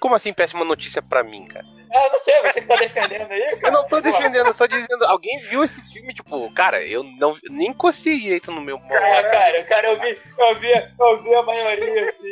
como 0.00 0.14
assim 0.14 0.32
péssima 0.32 0.64
notícia 0.64 1.02
pra 1.02 1.22
mim, 1.22 1.46
cara? 1.46 1.66
Ah, 1.94 2.08
não 2.10 2.18
sei, 2.18 2.40
você 2.42 2.60
que 2.60 2.66
tá 2.66 2.76
defendendo 2.76 3.30
aí, 3.30 3.56
cara. 3.56 3.68
Eu 3.68 3.72
não 3.72 3.86
tô 3.86 4.00
defendendo, 4.00 4.46
eu 4.46 4.54
tô 4.54 4.66
dizendo, 4.66 5.04
alguém 5.04 5.40
viu 5.40 5.62
esse 5.62 5.80
filme, 5.92 6.14
tipo, 6.14 6.52
cara, 6.54 6.82
eu 6.82 7.02
não 7.02 7.36
nem 7.50 7.68
encostei 7.68 8.18
direito 8.18 8.50
no 8.50 8.60
meu 8.60 8.78
Ah, 8.78 9.22
cara, 9.22 9.64
cara, 9.64 9.88
eu 9.88 10.00
vi, 10.00 10.18
eu 10.38 10.60
vi, 10.60 10.72
eu 10.98 11.22
vi 11.22 11.34
a 11.34 11.42
maioria 11.42 12.04
assim 12.04 12.26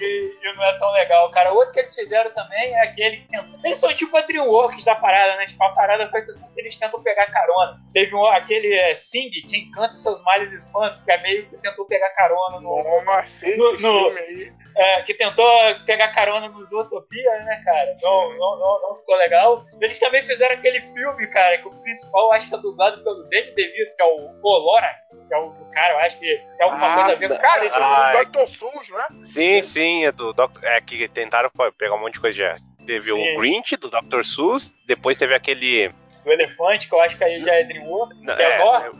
e, 0.00 0.38
e 0.42 0.56
não 0.56 0.64
é 0.64 0.78
tão 0.78 0.90
legal, 0.92 1.30
cara. 1.30 1.52
Outro 1.52 1.72
que 1.74 1.80
eles 1.80 1.94
fizeram 1.94 2.30
também 2.32 2.72
é 2.74 2.82
aquele. 2.84 3.26
Eles 3.64 3.78
são 3.78 3.92
tipo 3.94 4.16
a 4.16 4.22
Dreamworks 4.22 4.84
da 4.84 4.94
parada, 4.94 5.36
né? 5.36 5.46
Tipo, 5.46 5.62
a 5.64 5.70
parada 5.74 6.08
foi 6.08 6.18
assim, 6.20 6.48
se 6.48 6.60
eles 6.60 6.76
tentam 6.76 7.02
pegar 7.02 7.26
carona. 7.26 7.78
Teve 7.92 8.14
um, 8.14 8.26
aquele 8.26 8.72
é, 8.74 8.94
Sing, 8.94 9.30
quem 9.48 9.70
canta 9.70 9.96
seus 9.96 10.22
males 10.24 10.52
expansos, 10.52 11.04
que 11.04 11.10
é 11.12 11.20
meio 11.22 11.48
que 11.48 11.56
tentou 11.58 11.84
pegar 11.86 12.10
carona 12.10 12.60
no. 12.60 12.82
Nossa, 13.04 13.46
esse 13.48 13.58
No- 13.58 13.72
no- 13.72 13.78
filme 13.78 14.20
aí. 14.20 14.52
É, 14.76 15.02
que 15.02 15.14
tentou 15.14 15.46
pegar 15.86 16.12
carona 16.12 16.48
no 16.48 16.64
Zootopia, 16.64 17.30
né, 17.44 17.60
cara? 17.64 17.96
Não, 18.02 18.30
não, 18.36 18.58
não, 18.58 18.82
não 18.82 18.96
ficou 18.96 19.16
legal. 19.16 19.64
Eles 19.80 19.98
também 19.98 20.22
fizeram 20.22 20.54
aquele 20.54 20.80
filme, 20.80 21.26
cara, 21.28 21.58
que 21.58 21.68
o 21.68 21.70
principal 21.82 22.26
eu 22.26 22.32
acho 22.32 22.48
que 22.48 22.54
é 22.54 22.58
dublado 22.58 23.02
pelo 23.02 23.22
Danny 23.28 23.50
DeVito, 23.54 23.92
que 23.96 24.02
é 24.02 24.06
o 24.06 24.30
O 24.42 24.58
Lorax, 24.58 25.24
que 25.26 25.34
é 25.34 25.38
o 25.38 25.50
do 25.50 25.70
cara, 25.70 25.94
eu 25.94 25.98
acho 26.00 26.18
que 26.18 26.26
tem 26.56 26.64
alguma 26.66 26.92
Ah, 26.92 26.94
coisa 26.96 27.12
a 27.12 27.14
ver 27.16 27.28
com 27.28 27.38
Cara, 27.38 27.64
esse 27.64 27.74
Ah, 27.76 28.12
é 28.14 28.18
é 28.18 28.22
o 28.22 28.24
Dr. 28.26 28.48
Sus, 28.48 28.88
não 28.88 29.00
é? 29.00 29.06
Sim, 29.24 29.60
sim, 29.62 30.04
é 30.06 30.12
do 30.12 30.32
Dr. 30.32 30.62
É 30.64 30.80
que 30.80 31.08
tentaram 31.08 31.50
pegar 31.78 31.94
um 31.94 32.00
monte 32.00 32.14
de 32.14 32.20
coisa 32.20 32.36
já. 32.36 32.56
Teve 32.86 33.10
Sim. 33.12 33.36
o 33.36 33.38
Grinch, 33.38 33.76
do 33.76 33.88
Dr. 33.88 34.24
Seuss, 34.24 34.72
depois 34.86 35.16
teve 35.16 35.34
aquele. 35.34 35.92
Do 36.24 36.32
elefante, 36.32 36.88
que 36.88 36.94
eu 36.94 37.00
acho 37.00 37.16
que 37.16 37.24
aí 37.24 37.42
já 37.44 37.52
é 37.52 37.64
Dreamworks, 37.64 38.20
Não, 38.22 38.34
é, 38.34 38.42
é, 38.42 38.58
é, 38.58 38.90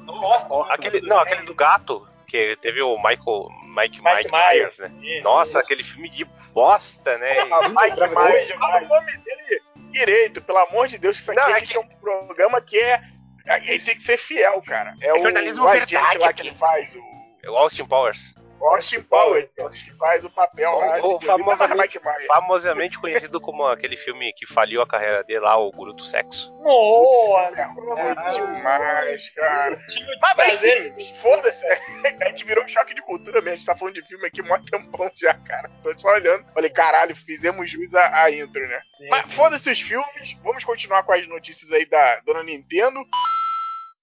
aquele 0.70 1.00
do 1.00 1.06
não, 1.06 1.18
aquele 1.20 1.42
do 1.42 1.54
gato, 1.54 2.06
que 2.26 2.56
teve 2.60 2.80
o 2.82 2.96
Michael. 2.96 3.48
Mike, 3.74 4.00
Mike 4.02 4.02
Mike, 4.02 4.30
Myers, 4.30 4.30
Myers, 4.30 4.78
né? 4.78 4.92
isso, 5.02 5.24
Nossa, 5.24 5.50
isso. 5.50 5.58
aquele 5.58 5.84
filme 5.84 6.10
de 6.10 6.24
bosta, 6.52 7.16
né? 7.18 7.38
Ah, 7.40 7.68
Mike 7.68 7.96
Myers. 8.14 8.50
Fala 8.58 8.82
o 8.82 8.88
nome 8.88 9.12
dele 9.18 9.62
direito, 9.90 10.42
pelo 10.42 10.58
amor 10.58 10.88
de 10.88 10.98
Deus, 10.98 11.16
que 11.16 11.22
isso 11.22 11.30
aqui 11.30 11.40
Não, 11.40 11.46
a 11.48 11.56
é 11.56 11.60
gente 11.60 11.68
que- 11.70 11.76
é 11.76 11.80
um 11.80 11.86
programa 11.86 12.60
que 12.60 12.78
é. 12.78 13.00
A 13.48 13.58
gente 13.58 13.84
tem 13.84 13.94
que 13.96 14.02
ser 14.02 14.16
fiel, 14.18 14.62
cara. 14.62 14.94
É, 15.00 15.12
o, 15.12 15.22
jornalismo 15.22 15.64
o 15.64 15.68
agente 15.68 15.94
verdade 15.94 16.18
lá 16.18 16.32
que 16.32 16.42
ele 16.42 16.54
faz, 16.54 16.88
o 16.94 17.50
O 17.50 17.56
Austin 17.56 17.84
Powers. 17.86 18.34
Austin 18.68 19.02
Powers, 19.02 19.52
que 19.52 19.60
é 19.60 19.64
o 19.64 19.70
que 19.70 19.92
faz 19.96 20.24
o 20.24 20.30
papel 20.30 20.70
lá. 20.78 21.00
De- 21.00 21.26
famosamente-. 21.26 22.00
Famosamente 22.28 22.98
conhecido 22.98 23.40
como 23.40 23.66
aquele 23.66 23.96
filme 23.96 24.32
que 24.34 24.46
faliu 24.46 24.80
a 24.82 24.86
carreira 24.86 25.24
dele 25.24 25.40
lá, 25.40 25.56
O 25.58 25.70
Guru 25.70 25.92
do 25.92 26.04
Sexo. 26.04 26.52
Nossa, 26.62 27.62
isso 27.62 27.80
é 27.80 28.04
muito 28.04 28.30
demais, 28.30 29.30
cara. 29.34 29.80
Mas, 30.20 30.36
mas 30.36 30.64
enfim, 30.64 31.14
foda-se. 31.20 31.66
A 32.22 32.28
gente 32.28 32.44
virou 32.44 32.64
um 32.64 32.68
choque 32.68 32.94
de 32.94 33.02
cultura 33.02 33.40
mesmo. 33.40 33.52
A 33.52 33.56
gente 33.56 33.66
tá 33.66 33.76
falando 33.76 33.94
de 33.94 34.06
filme 34.06 34.26
aqui 34.26 34.42
mó 34.42 34.58
tempão 34.58 35.10
já, 35.16 35.34
cara. 35.34 35.70
Tô 35.82 35.98
só 35.98 36.08
olhando. 36.08 36.44
Falei, 36.52 36.70
caralho, 36.70 37.14
fizemos 37.16 37.70
jus 37.70 37.94
à, 37.94 38.22
à 38.24 38.30
intro, 38.30 38.66
né? 38.68 38.80
Sim, 38.96 39.08
Mas 39.08 39.32
foda-se 39.32 39.70
os 39.70 39.80
filmes, 39.80 40.36
vamos 40.42 40.64
continuar 40.64 41.02
com 41.02 41.12
as 41.12 41.26
notícias 41.28 41.72
aí 41.72 41.84
da 41.86 42.20
dona 42.20 42.42
Nintendo. 42.42 43.00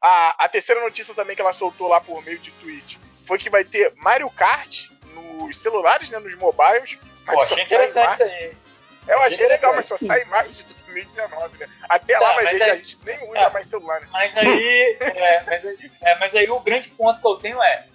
A, 0.01 0.45
a 0.45 0.49
terceira 0.49 0.81
notícia 0.81 1.13
também 1.13 1.35
que 1.35 1.41
ela 1.41 1.53
soltou 1.53 1.87
lá 1.87 1.99
por 1.99 2.23
meio 2.23 2.39
de 2.39 2.51
tweet 2.51 2.97
foi 3.29 3.37
que 3.37 3.47
vai 3.51 3.63
ter 3.63 3.93
Mario 3.97 4.27
Kart 4.31 4.87
nos 5.13 5.55
celulares, 5.55 6.09
né, 6.09 6.17
nos 6.17 6.33
mobiles. 6.33 6.97
Mas 7.27 7.35
Pô, 7.35 7.41
achei 7.43 7.63
interessante 7.63 8.13
isso 8.13 8.23
aí. 8.23 8.51
Eu 9.07 9.21
achei 9.21 9.47
legal, 9.47 9.75
mas 9.75 9.85
só 9.85 9.95
sai 9.99 10.25
março 10.25 10.51
de 10.55 10.63
2019, 10.63 11.57
né? 11.59 11.67
Até 11.87 12.13
Tá, 12.13 12.19
lá 12.21 12.33
vai 12.33 12.45
ver 12.45 12.57
que 12.57 12.63
é- 12.63 12.71
a 12.71 12.75
gente 12.75 12.97
nem 13.05 13.29
usa 13.29 13.37
é. 13.39 13.49
mais 13.51 13.67
celular, 13.67 14.01
né? 14.01 14.07
Mas 14.11 14.35
aí, 14.35 14.97
é, 14.99 15.43
mas, 15.45 15.63
aí- 15.63 15.91
é, 16.01 16.15
mas 16.17 16.35
aí 16.35 16.49
o 16.49 16.59
grande 16.59 16.89
ponto 16.89 17.21
que 17.21 17.27
eu 17.27 17.35
tenho 17.35 17.61
é, 17.61 17.85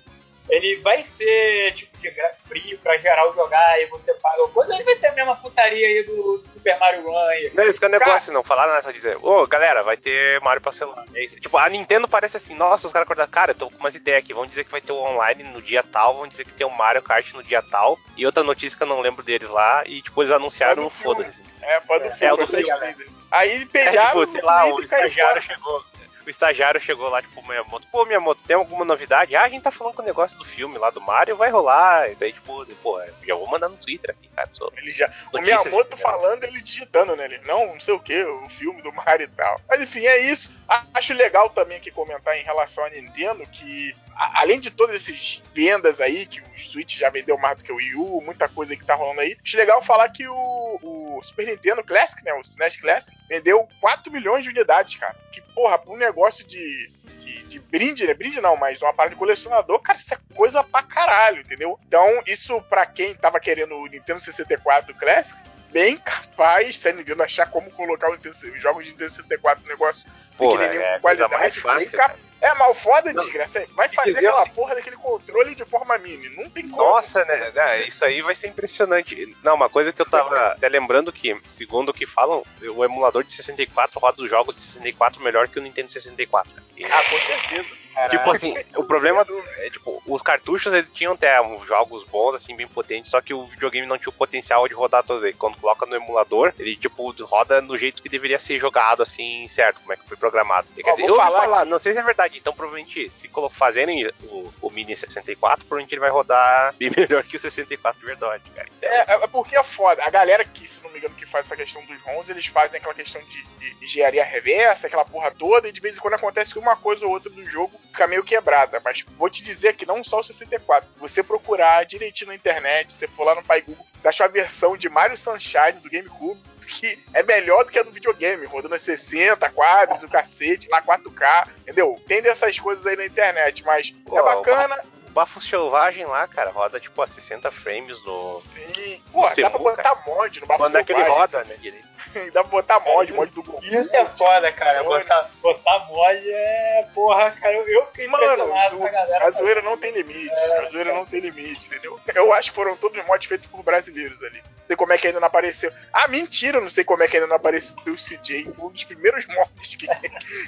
ele 0.49 0.77
vai 0.83 1.05
ser 1.05 1.73
tipo 1.73 1.97
de 1.99 2.11
free 2.35 2.77
pra 2.83 2.99
geral 2.99 3.33
jogar 3.33 3.81
e 3.81 3.87
você 3.87 4.13
paga 4.15 4.45
o 4.45 4.49
coisa, 4.51 4.75
ele 4.75 4.85
vai 4.85 4.95
ser 4.95 5.09
a 5.09 5.13
mesma 5.13 5.37
putaria 5.37 5.87
aí 5.87 6.03
do, 6.05 6.39
do 6.39 6.49
Super 6.49 6.79
Mario 6.79 7.03
Run 7.03 7.17
aí. 7.17 7.51
Não, 7.55 7.65
esse 7.65 7.79
que 7.79 7.85
é 7.85 7.89
o 7.89 7.91
negócio, 7.91 8.33
não 8.33 8.43
falaram 8.43 8.75
nessa 8.75 8.93
dizer, 8.93 9.17
ô 9.23 9.47
galera, 9.47 9.83
vai 9.83 9.97
ter 9.97 10.41
Mario 10.41 10.61
pra 10.61 10.73
celular. 10.73 11.05
É 11.15 11.25
isso. 11.25 11.37
Tipo, 11.37 11.57
a 11.57 11.69
Nintendo 11.69 12.07
parece 12.07 12.37
assim, 12.37 12.55
nossa, 12.55 12.87
os 12.87 12.93
caras 12.93 13.07
acordaram, 13.07 13.31
cara, 13.31 13.51
eu 13.53 13.55
tô 13.57 13.71
com 13.71 13.79
umas 13.79 13.95
ideias 13.95 14.19
aqui, 14.19 14.35
vão 14.35 14.47
dizer 14.47 14.65
que 14.65 14.71
vai 14.71 14.81
ter 14.81 14.93
o 14.93 14.97
online 14.97 15.45
no 15.45 15.63
dia 15.63 15.83
tal, 15.83 16.17
vão 16.17 16.27
dizer 16.29 16.45
que 16.45 16.53
tem 16.53 16.67
o 16.67 16.71
Mario 16.71 17.03
Kart 17.03 17.33
no 17.33 17.43
dia 17.43 17.63
tal, 17.63 17.99
e 18.17 18.27
outra 18.27 18.43
notícia 18.43 18.77
que 18.77 18.83
eu 18.83 18.89
não 18.89 19.01
lembro 19.01 19.23
deles 19.23 19.49
lá, 19.49 19.83
e 19.87 20.03
tipo, 20.03 20.23
eles 20.23 20.33
anunciaram, 20.33 20.87
É 20.87 20.91
foda-se. 20.91 21.41
É, 21.63 21.81
pode 21.81 22.05
É, 22.05 22.11
filme, 22.11 22.27
é 22.27 22.35
o 22.35 22.37
do 22.37 22.47
filme. 22.47 23.15
Aí 23.31 23.63
É, 23.63 23.67
pegaram 23.67 24.21
tipo, 24.21 24.33
sei 24.33 24.43
lá, 24.43 24.67
o 24.67 24.81
e 24.81 24.85
estagiário 24.85 25.43
chegou. 25.43 25.85
O 26.27 26.31
estagiário 26.31 26.81
chegou 26.81 27.09
lá, 27.09 27.21
tipo, 27.23 27.47
Miyamoto, 27.47 27.87
pô, 27.89 28.05
Miyamoto, 28.05 28.45
tem 28.45 28.57
alguma 28.57 28.85
novidade? 28.85 29.37
Ah, 29.37 29.43
a 29.43 29.49
gente 29.49 29.63
tá 29.63 29.71
falando 29.71 29.95
com 29.95 30.03
o 30.03 30.05
negócio 30.05 30.39
do 30.39 30.45
filme 30.45 30.79
lá 30.79 30.91
do 30.91 31.01
Mario, 31.01 31.37
vai 31.37 31.51
rolar. 31.51 32.11
E 32.11 32.15
daí, 32.15 32.33
tipo, 32.33 32.65
pô, 32.83 33.01
já 33.27 33.35
vou 33.35 33.49
mandar 33.49 33.69
no 33.69 33.77
Twitter 33.77 34.11
aqui, 34.11 34.29
cara. 34.35 34.49
Só 34.53 34.71
ele 34.77 34.93
já, 34.93 35.11
o 35.33 35.41
Miyamoto 35.41 35.97
falando, 35.97 36.45
ele 36.45 36.61
digitando, 36.61 37.17
né? 37.17 37.25
Ele, 37.25 37.41
não, 37.47 37.67
não 37.67 37.81
sei 37.81 37.95
o 37.95 38.01
que, 38.01 38.23
o 38.23 38.49
filme 38.51 38.83
do 38.83 38.93
Mario 38.93 39.25
e 39.25 39.29
tal. 39.29 39.61
Mas 39.69 39.83
enfim, 39.83 40.07
é 40.07 40.19
isso. 40.21 40.51
Acho 40.95 41.13
legal 41.13 41.51
também 41.51 41.77
aqui 41.77 41.91
comentar 41.91 42.37
em 42.37 42.43
relação 42.43 42.85
à 42.85 42.89
Nintendo 42.89 43.47
que, 43.47 43.95
além 44.17 44.59
de 44.59 44.71
todas 44.71 44.97
essas 44.97 45.43
vendas 45.55 46.01
aí, 46.01 46.27
que 46.27 46.41
o 46.41 46.59
Switch 46.59 46.97
já 46.97 47.11
vendeu 47.11 47.37
mais 47.37 47.59
do 47.59 47.65
que 47.65 47.73
o 47.73 47.77
Wii 47.77 47.95
U, 47.97 48.23
muita 48.23 48.49
coisa 48.49 48.75
que 48.75 48.85
tá 48.85 48.95
rolando 48.95 49.21
aí, 49.21 49.37
acho 49.43 49.57
legal 49.57 49.83
falar 49.83 50.09
que 50.09 50.27
o, 50.27 50.79
o 50.83 51.23
Super 51.23 51.47
Nintendo 51.47 51.85
Classic, 51.85 52.25
né? 52.25 52.33
O 52.35 52.41
SNES 52.41 52.77
Classic, 52.77 53.17
vendeu 53.29 53.69
4 53.81 54.11
milhões 54.11 54.43
de 54.43 54.51
unidades, 54.51 54.97
cara. 54.97 55.15
Que, 55.33 55.41
porra, 55.55 55.81
um 55.87 55.97
negócio 55.97 56.14
de 56.47 56.93
de, 57.25 57.43
de, 57.45 57.59
brinde, 57.59 58.07
né? 58.07 58.15
Brinde 58.15 58.41
não, 58.41 58.57
mas 58.57 58.83
uma 58.83 58.93
parada 58.93 59.15
de 59.15 59.19
colecionador, 59.19 59.81
cara, 59.81 59.99
isso 59.99 60.13
é 60.13 60.19
coisa 60.35 60.63
pra 60.63 60.83
caralho, 60.83 61.41
entendeu? 61.41 61.79
Então, 61.89 62.23
isso 62.27 62.61
pra 62.63 62.85
quem 62.85 63.15
tava 63.15 63.41
querendo 63.41 63.75
o 63.77 63.87
Nintendo 63.87 64.21
64 64.21 64.95
Classic, 64.95 65.39
bem 65.73 65.97
capaz, 65.97 66.77
se 66.77 66.89
a 66.89 66.93
Nintendo 66.93 67.23
achar 67.23 67.51
como 67.51 67.71
colocar 67.71 68.11
os 68.11 68.61
jogos 68.61 68.85
de 68.85 68.91
Nintendo 68.91 69.11
64 69.11 69.63
no 69.63 69.69
negócio 69.69 70.05
Porra, 70.37 70.59
pequenininho 70.59 70.83
é, 70.83 70.95
com 70.95 71.01
qualidade, 71.01 71.61
fácil, 71.61 71.91
cap... 71.93 72.17
é 72.45 72.55
mal 72.55 72.75
foda, 72.75 73.11
não, 73.13 73.25
desgraça. 73.25 73.67
Vai 73.75 73.89
fazer 73.89 74.19
aquela 74.19 74.43
assim... 74.43 74.51
porra 74.51 74.75
daquele 74.75 74.97
controle 74.97 75.55
de 75.55 75.65
forma 75.65 75.97
mini. 75.99 76.29
Não 76.37 76.51
tem 76.51 76.69
como. 76.69 76.83
Nossa, 76.83 77.25
né? 77.25 77.53
É, 77.55 77.89
isso 77.89 78.05
aí 78.05 78.21
vai 78.21 78.35
ser 78.35 78.49
impressionante. 78.49 79.35
Não, 79.43 79.55
uma 79.55 79.71
coisa 79.71 79.93
que 79.93 80.03
eu 80.03 80.07
tava 80.07 80.49
até 80.49 80.69
lembrando 80.69 81.11
que, 81.11 81.41
segundo 81.53 81.89
o 81.89 81.95
que 81.95 82.05
falam, 82.05 82.43
o 82.77 82.85
emulador 82.85 83.25
de 83.25 83.33
64 83.33 83.99
roda 83.99 84.23
os 84.23 84.29
jogos 84.29 84.57
de 84.57 84.61
64 84.61 85.23
melhor 85.23 85.49
que 85.49 85.59
o 85.59 85.63
Nintendo 85.63 85.91
64. 85.91 86.53
E... 86.77 86.85
Ah, 86.85 87.03
com 87.11 87.19
certeza. 87.19 87.84
Tipo 88.11 88.31
assim, 88.31 88.55
o 88.77 88.85
problema 88.85 89.25
do. 89.25 89.39
É, 89.59 89.71
tipo, 89.71 90.03
os 90.07 90.23
cartuchos 90.23 90.73
eles 90.73 90.91
tinham 90.93 91.15
até 91.15 91.41
uns 91.41 91.67
jogos 91.67 92.05
bons, 92.05 92.35
assim, 92.35 92.57
bem 92.57 92.67
potentes, 92.67 93.11
só 93.11 93.21
que 93.21 93.33
o 93.33 93.45
videogame 93.45 93.87
não 93.87 93.97
tinha 93.97 94.11
o 94.11 94.13
potencial 94.13 94.67
de 94.69 94.75
rodar 94.75 95.05
todos 95.05 95.23
eles. 95.23 95.37
Quando 95.37 95.59
coloca 95.59 95.87
no 95.87 95.95
emulador, 95.95 96.53
ele, 96.59 96.77
tipo, 96.77 97.11
roda 97.25 97.63
do 97.63 97.79
jeito 97.79 98.03
que 98.03 98.09
deveria 98.09 98.39
ser 98.39 98.59
jogado, 98.59 99.03
assim, 99.03 99.47
certo, 99.49 99.81
como 99.81 99.93
é 99.93 99.97
que 99.97 100.07
foi 100.07 100.17
programado. 100.17 100.67
Quer 100.75 100.91
dizer, 100.91 101.09
eu 101.09 101.17
falar, 101.17 101.43
falar 101.43 101.65
não 101.65 101.79
sei 101.79 101.93
se 101.93 101.99
é 101.99 102.03
verdade, 102.03 102.39
então 102.39 102.53
provavelmente, 102.53 103.09
se 103.11 103.31
fazerem 103.51 104.11
o, 104.25 104.53
o 104.61 104.71
Mini 104.71 104.97
64, 104.97 105.65
provavelmente 105.65 105.95
ele 105.95 106.01
vai 106.01 106.11
rodar 106.11 106.75
bem 106.75 106.91
melhor 106.97 107.23
que 107.25 107.37
o 107.37 107.41
64 107.41 108.01
de 108.01 108.07
verdade, 108.07 108.43
cara. 108.55 108.69
Então... 108.79 108.91
É, 108.91 109.25
é, 109.25 109.27
porque 109.29 109.57
é 109.57 109.63
foda. 109.63 110.05
A 110.05 110.11
galera 110.11 110.45
que, 110.45 110.67
se 110.67 110.83
não 110.83 110.91
me 110.91 110.99
engano, 110.99 111.15
que 111.15 111.27
faz 111.27 111.47
essa 111.47 111.57
questão 111.57 111.85
dos 111.85 112.01
ROMs, 112.03 112.31
eles 112.31 112.47
fazem 112.47 112.79
aquela 112.79 112.95
questão 112.95 113.21
de, 113.23 113.43
de 113.43 113.85
engenharia 113.85 114.25
reversa, 114.25 114.87
aquela 114.87 115.05
porra 115.05 115.31
toda, 115.31 115.69
e 115.69 115.73
de 115.73 115.81
vez 115.81 115.97
em 115.97 116.01
quando 116.01 116.15
acontece 116.15 116.59
uma 116.59 116.77
coisa 116.77 117.05
ou 117.05 117.13
outra 117.13 117.31
do 117.31 117.45
jogo 117.45 117.84
fica 117.95 118.07
meio 118.07 118.25
quebrada. 118.25 118.81
Mas 118.85 119.05
vou 119.17 119.31
te 119.31 119.43
dizer 119.43 119.75
que 119.75 119.87
não 119.87 120.03
só 120.03 120.21
o 120.21 120.25
64. 120.25 120.89
Você 120.99 121.23
procurar 121.23 121.87
direitinho 121.87 122.29
na 122.29 122.35
internet, 122.35 122.93
você 122.93 123.07
for 123.07 123.25
lá 123.25 123.35
no 123.35 123.45
Pai 123.45 123.63
Google, 123.63 123.87
você 123.97 124.09
acha 124.09 124.25
a 124.25 124.29
versão 124.29 124.77
de 124.77 124.89
Mario 124.89 125.17
Sunshine 125.17 125.81
do 125.81 125.89
GameCube 125.89 126.41
que 126.67 126.99
é 127.13 127.23
melhor 127.23 127.63
do 127.65 127.71
que 127.71 127.79
a 127.79 127.83
do 127.83 127.91
videogame, 127.91 128.47
rodando 128.47 128.75
a 128.75 128.79
60 128.79 129.51
quadros, 129.51 130.03
o 130.03 130.09
cacete, 130.09 130.69
na 130.71 130.81
4K, 130.81 131.49
entendeu? 131.61 132.03
Tem 132.07 132.23
dessas 132.23 132.59
coisas 132.59 132.87
aí 132.87 132.97
na 132.97 133.05
internet, 133.05 133.63
mas 133.65 133.91
Pô, 134.07 134.19
é 134.19 134.23
bacana. 134.23 134.81
O 135.15 135.23
bafo 135.23 135.41
selvagem 135.41 136.05
lá, 136.07 136.27
cara, 136.27 136.51
roda 136.51 136.81
tipo 136.81 137.01
a 137.01 137.07
60 137.07 137.49
frames 137.53 138.05
no. 138.05 138.41
Sim, 138.41 139.01
pô, 139.13 139.23
dá 139.29 139.49
pra 139.49 139.59
botar 139.61 140.03
mod 140.05 140.41
no 140.41 140.47
bafo 140.49 140.59
Quando 140.59 140.73
selvagem. 140.73 140.81
é 140.81 140.85
que 140.85 140.93
ele 140.93 141.09
roda, 141.09 141.45
né, 141.45 141.57
direito? 141.57 141.89
Dá 142.35 142.43
pra 142.43 142.51
botar 142.51 142.81
mod, 142.81 143.13
mod 143.13 143.33
do 143.33 143.43
Goku. 143.45 143.65
Isso 143.65 143.95
é 143.95 144.05
foda, 144.07 144.51
cara. 144.51 144.83
Botar, 144.83 145.31
botar 145.41 145.79
mod 145.87 146.29
é. 146.29 146.89
Porra, 146.93 147.31
cara. 147.31 147.55
Eu 147.55 147.87
fiquei 147.87 148.09
Mano, 148.09 148.25
impressionado 148.25 148.77
com 148.77 148.85
a 148.85 148.89
galera. 148.89 149.25
A 149.25 149.31
zoeira 149.31 149.63
não 149.63 149.77
tem 149.77 149.93
limite. 149.93 150.35
É, 150.35 150.67
a 150.67 150.71
zoeira 150.71 150.91
é. 150.91 150.95
não 150.95 151.07
tem 151.07 151.21
limite, 151.21 151.67
entendeu? 151.67 151.99
Eu 152.13 152.33
acho 152.33 152.51
que 152.51 152.57
foram 152.57 152.77
todos 152.77 153.05
mods 153.07 153.29
feitos 153.29 153.47
por 153.47 153.63
brasileiros 153.63 154.21
ali. 154.25 154.43
Não 154.65 154.69
sei 154.69 154.77
como 154.77 154.93
é 154.95 154.99
que 154.99 155.07
ainda 155.07 155.21
não 155.21 155.27
apareceu. 155.27 155.71
Ah, 155.93 156.09
mentira, 156.09 156.59
não 156.59 156.71
sei 156.71 156.85
como 156.85 157.03
é 157.03 157.09
que 157.09 157.17
ainda 157.17 157.27
não 157.27 157.37
apareceu 157.37 157.77
o 157.87 157.97
CJ. 157.97 158.49
Um 158.59 158.71
dos 158.71 158.85
primeiros 158.85 159.27
mods 159.27 159.75
que, 159.75 159.87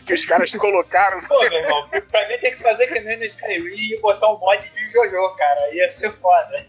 que 0.06 0.14
os 0.14 0.24
caras 0.24 0.50
colocaram. 0.52 1.20
Pô, 1.22 1.38
meu 1.40 1.52
irmão, 1.52 1.86
pra 1.88 2.26
mim 2.26 2.38
tem 2.38 2.52
que 2.52 2.62
fazer 2.62 2.86
que 2.86 2.98
nem 3.00 3.18
no 3.18 3.24
Skyrim 3.24 3.94
e 3.94 4.00
botar 4.00 4.32
um 4.32 4.38
mod 4.38 4.70
de 4.70 4.88
Jojo, 4.88 5.36
cara. 5.36 5.74
Ia 5.74 5.88
ser 5.90 6.12
foda. 6.14 6.66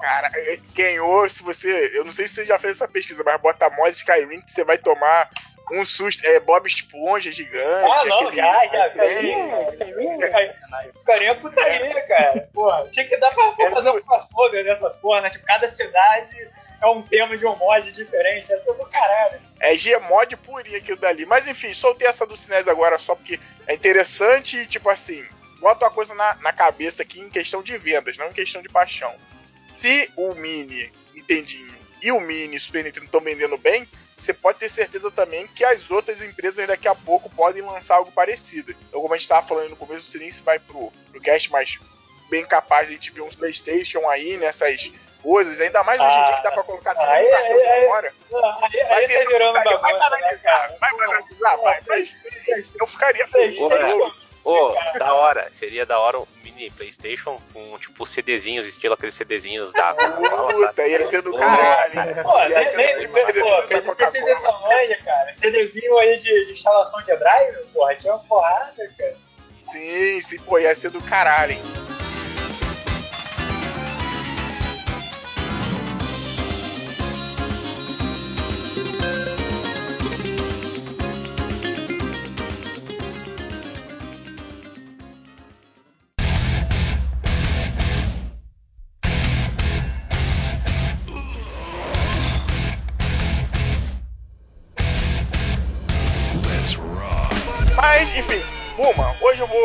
Cara, 0.00 0.30
é, 0.34 0.58
ganhou, 0.74 1.28
se 1.28 1.42
você. 1.42 1.92
Eu 1.94 2.06
não 2.06 2.12
sei 2.12 2.26
se 2.26 2.36
você 2.36 2.46
já 2.46 2.58
fez 2.58 2.74
essa 2.74 2.88
pesquisa, 2.88 3.22
mas 3.22 3.40
bota 3.40 3.68
mod 3.68 3.90
Skyrim 3.90 4.40
que 4.40 4.50
você 4.50 4.64
vai 4.64 4.78
tomar 4.78 5.28
um 5.72 5.84
susto. 5.84 6.24
É 6.26 6.40
Bob 6.40 6.66
Esponja 6.66 7.30
gigante. 7.32 7.90
Ah, 7.90 8.04
não, 8.04 8.32
já, 8.32 8.66
já. 8.66 8.88
Skyrim. 8.88 10.20
Skyrim 10.94 11.24
é 11.24 11.34
putaria, 11.34 12.02
cara. 12.06 12.48
Porra, 12.52 12.88
tinha 12.90 13.06
que 13.06 13.16
dar 13.16 13.32
pra, 13.32 13.70
fazer 13.70 13.90
um 13.90 14.00
crossover 14.00 14.64
dessas 14.64 14.96
porra, 14.96 15.22
né? 15.22 15.30
Tipo, 15.30 15.44
cada 15.44 15.68
cidade 15.68 16.48
é 16.82 16.86
um 16.86 17.02
tema 17.02 17.36
de 17.36 17.46
um 17.46 17.56
mod 17.56 17.92
diferente. 17.92 18.52
Essa 18.52 18.70
é 18.70 18.74
do 18.74 18.86
caralho. 18.86 19.40
É 19.60 19.76
Gmod 19.76 20.36
purinho 20.38 20.78
aquilo 20.78 20.98
dali. 20.98 21.26
Mas 21.26 21.48
enfim, 21.48 21.72
soltei 21.74 22.06
essa 22.06 22.26
do 22.26 22.36
Cines 22.36 22.68
agora 22.68 22.98
só 22.98 23.14
porque 23.14 23.38
é 23.66 23.74
interessante 23.74 24.56
e, 24.56 24.66
tipo 24.66 24.88
assim, 24.88 25.24
bota 25.60 25.84
uma 25.84 25.90
coisa 25.90 26.14
na, 26.14 26.34
na 26.36 26.52
cabeça 26.52 27.02
aqui 27.02 27.20
em 27.20 27.30
questão 27.30 27.62
de 27.62 27.76
vendas, 27.76 28.16
não 28.16 28.28
em 28.28 28.32
questão 28.32 28.62
de 28.62 28.68
paixão 28.68 29.12
se 29.78 30.10
o 30.16 30.34
Mini 30.34 30.90
Nintendinho 31.14 31.78
e 32.02 32.10
o 32.10 32.20
Mini 32.20 32.58
Super 32.58 32.84
Nintendo 32.84 33.06
estão 33.06 33.20
vendendo 33.20 33.56
bem, 33.56 33.86
você 34.18 34.34
pode 34.34 34.58
ter 34.58 34.68
certeza 34.68 35.10
também 35.10 35.46
que 35.46 35.64
as 35.64 35.90
outras 35.90 36.20
empresas 36.20 36.66
daqui 36.66 36.88
a 36.88 36.94
pouco 36.94 37.30
podem 37.30 37.62
lançar 37.62 37.96
algo 37.96 38.10
parecido. 38.10 38.74
Então, 38.88 39.00
como 39.00 39.14
a 39.14 39.16
gente 39.16 39.24
estava 39.24 39.46
falando 39.46 39.70
no 39.70 39.76
começo, 39.76 40.06
o 40.06 40.10
Sininho 40.10 40.32
vai 40.44 40.58
pro, 40.58 40.92
pro 41.10 41.20
cast, 41.20 41.50
mas 41.50 41.78
bem 42.28 42.44
capaz 42.44 42.88
de 42.88 42.94
a 42.94 42.96
gente 42.96 43.12
ver 43.12 43.22
uns 43.22 43.36
Playstation 43.36 44.08
aí 44.08 44.36
nessas 44.36 44.90
coisas, 45.22 45.60
ainda 45.60 45.82
mais 45.82 46.00
hoje 46.00 46.16
em 46.16 46.26
dia 46.26 46.36
que 46.36 46.42
dá 46.42 46.50
pra 46.52 46.62
colocar 46.62 46.94
tudo 46.94 47.04
aí, 47.04 47.24
no 47.24 47.30
cartão 47.30 47.72
aí, 47.72 47.86
fora. 47.86 48.08
Aí, 48.08 48.84
vai 48.88 49.04
aí 49.04 49.08
tá 49.08 49.30
virando 49.30 49.52
bagunça, 49.52 49.78
vai 49.78 49.98
banalizar, 49.98 50.70
né, 50.70 50.76
vai 50.80 50.96
banalizar, 50.96 51.60
vai, 51.60 51.80
mas 51.88 52.16
eu 52.80 52.86
ficaria 52.86 53.26
feliz. 53.28 53.58
Ô, 54.48 54.72
oh, 54.72 54.98
da 54.98 55.12
hora, 55.12 55.50
seria 55.52 55.84
da 55.84 55.98
hora 55.98 56.22
mini 56.42 56.70
PlayStation 56.70 57.38
com, 57.52 57.78
tipo, 57.78 58.06
CDzinhos, 58.06 58.64
estilo 58.64 58.94
aqueles 58.94 59.14
CDzinhos 59.14 59.70
da 59.74 59.92
Puta, 59.92 60.88
ia 60.88 61.04
ser 61.06 61.20
do 61.20 61.34
caralho. 61.34 62.22
Pô, 62.22 63.94
precisa 63.94 64.30
ir 64.30 64.40
tamanho, 64.40 65.04
cara. 65.04 65.30
CDzinho 65.32 65.98
aí 65.98 66.18
de, 66.18 66.46
de 66.46 66.52
instalação 66.52 66.98
de 67.02 67.14
drive, 67.14 67.58
porra, 67.74 67.94
tinha 67.96 68.14
uma 68.14 68.24
porrada, 68.24 68.90
cara. 68.96 69.16
Sim, 69.52 70.22
sim, 70.22 70.38
pô, 70.38 70.58
ia 70.58 70.74
ser 70.74 70.92
do 70.92 71.02
caralho, 71.02 71.52
hein. 71.52 71.62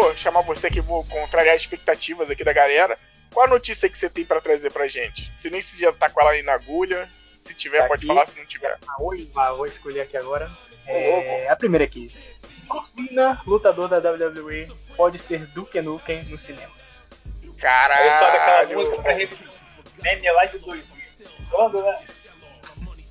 Vou 0.01 0.15
chamar 0.15 0.41
você 0.41 0.69
que 0.69 0.81
vou 0.81 1.03
contrariar 1.05 1.55
as 1.55 1.61
expectativas 1.61 2.29
aqui 2.29 2.43
da 2.43 2.53
galera. 2.53 2.97
Qual 3.31 3.45
a 3.45 3.49
notícia 3.49 3.89
que 3.89 3.97
você 3.97 4.09
tem 4.09 4.25
para 4.25 4.41
trazer 4.41 4.71
pra 4.71 4.87
gente? 4.87 5.31
Se 5.39 5.49
nem 5.49 5.61
se 5.61 5.79
já 5.79 5.91
tá 5.91 6.09
com 6.09 6.21
ela 6.21 6.31
aí 6.31 6.43
na 6.43 6.53
agulha. 6.53 7.09
Se 7.41 7.53
tiver, 7.53 7.81
tá 7.81 7.87
pode 7.87 8.05
aqui. 8.05 8.07
falar, 8.07 8.25
se 8.27 8.39
não 8.39 8.45
tiver. 8.45 8.77
Ah, 8.87 9.01
hoje, 9.01 9.29
vou 9.33 9.65
escolher 9.65 10.01
aqui 10.01 10.15
agora. 10.15 10.49
É, 10.85 11.49
a 11.49 11.55
primeira 11.55 11.83
aqui. 11.83 12.13
Cofina, 12.67 13.41
lutador 13.45 13.87
da 13.89 13.97
WWE, 13.97 14.71
pode 14.95 15.19
ser 15.19 15.45
Duke 15.47 15.81
Nukem 15.81 16.23
nos 16.25 16.41
cinemas. 16.41 16.71
Caralho! 17.59 18.11
Só 18.11 18.31
daquela 18.31 18.77
música 18.77 19.01
pra 19.01 19.13
repetir. 19.13 19.47
Meme 20.01 20.31
lá 20.31 20.45
de 20.45 20.59
2000. 20.59 21.03
Quando, 21.49 21.81
né? 21.81 21.99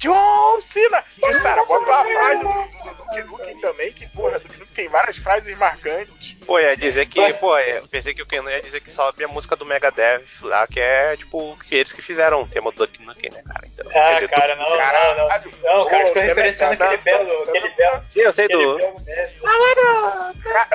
John 0.02 0.60
Cena! 0.60 1.04
E, 1.22 1.34
Sara, 1.34 1.64
bota 1.64 1.86
uma 1.86 2.04
frase 2.04 2.42
do, 2.42 2.92
Duke 3.04 3.22
Nukem 3.22 3.60
também, 3.60 3.92
que, 3.92 4.08
porra, 4.08 4.40
Duke 4.40 4.58
Nukem 4.58 4.74
tem 4.74 4.88
várias 4.88 5.16
frases 5.16 5.56
marcantes. 5.56 6.36
Pô, 6.44 6.58
ia 6.58 6.76
dizer 6.76 7.06
que, 7.06 7.32
pô, 7.34 7.56
eu 7.56 7.86
pensei 7.86 8.12
que 8.12 8.20
o 8.20 8.26
Ken 8.26 8.42
ia 8.42 8.60
dizer 8.60 8.80
que 8.80 8.90
só 8.90 9.10
a 9.10 9.28
música 9.28 9.54
do 9.54 9.64
Megadeth 9.64 10.24
lá, 10.40 10.66
que 10.66 10.80
é, 10.80 11.16
tipo, 11.16 11.56
eles 11.70 11.92
que 11.92 12.02
fizeram 12.02 12.42
o 12.42 12.48
tema 12.48 12.72
do 12.72 12.78
Duke 12.78 13.00
Nukem, 13.00 13.30
né, 13.30 13.44
cara? 13.46 13.64
Então, 13.64 13.86
ah, 13.94 14.14
dizer, 14.14 14.28
cara, 14.28 14.56
não, 14.56 14.76
cara, 14.76 15.14
não, 15.14 15.28
não, 15.28 15.78
não, 15.78 15.88
cara, 15.88 16.06
ficou 16.08 16.22
referenciando 16.22 16.82
aquele 16.82 17.02
belo, 17.02 17.42
aquele 17.44 17.68
belo. 17.68 18.02
Sim, 18.10 18.20
eu 18.22 18.32
sei 18.32 18.48
do... 18.48 18.80
Eu 18.80 18.96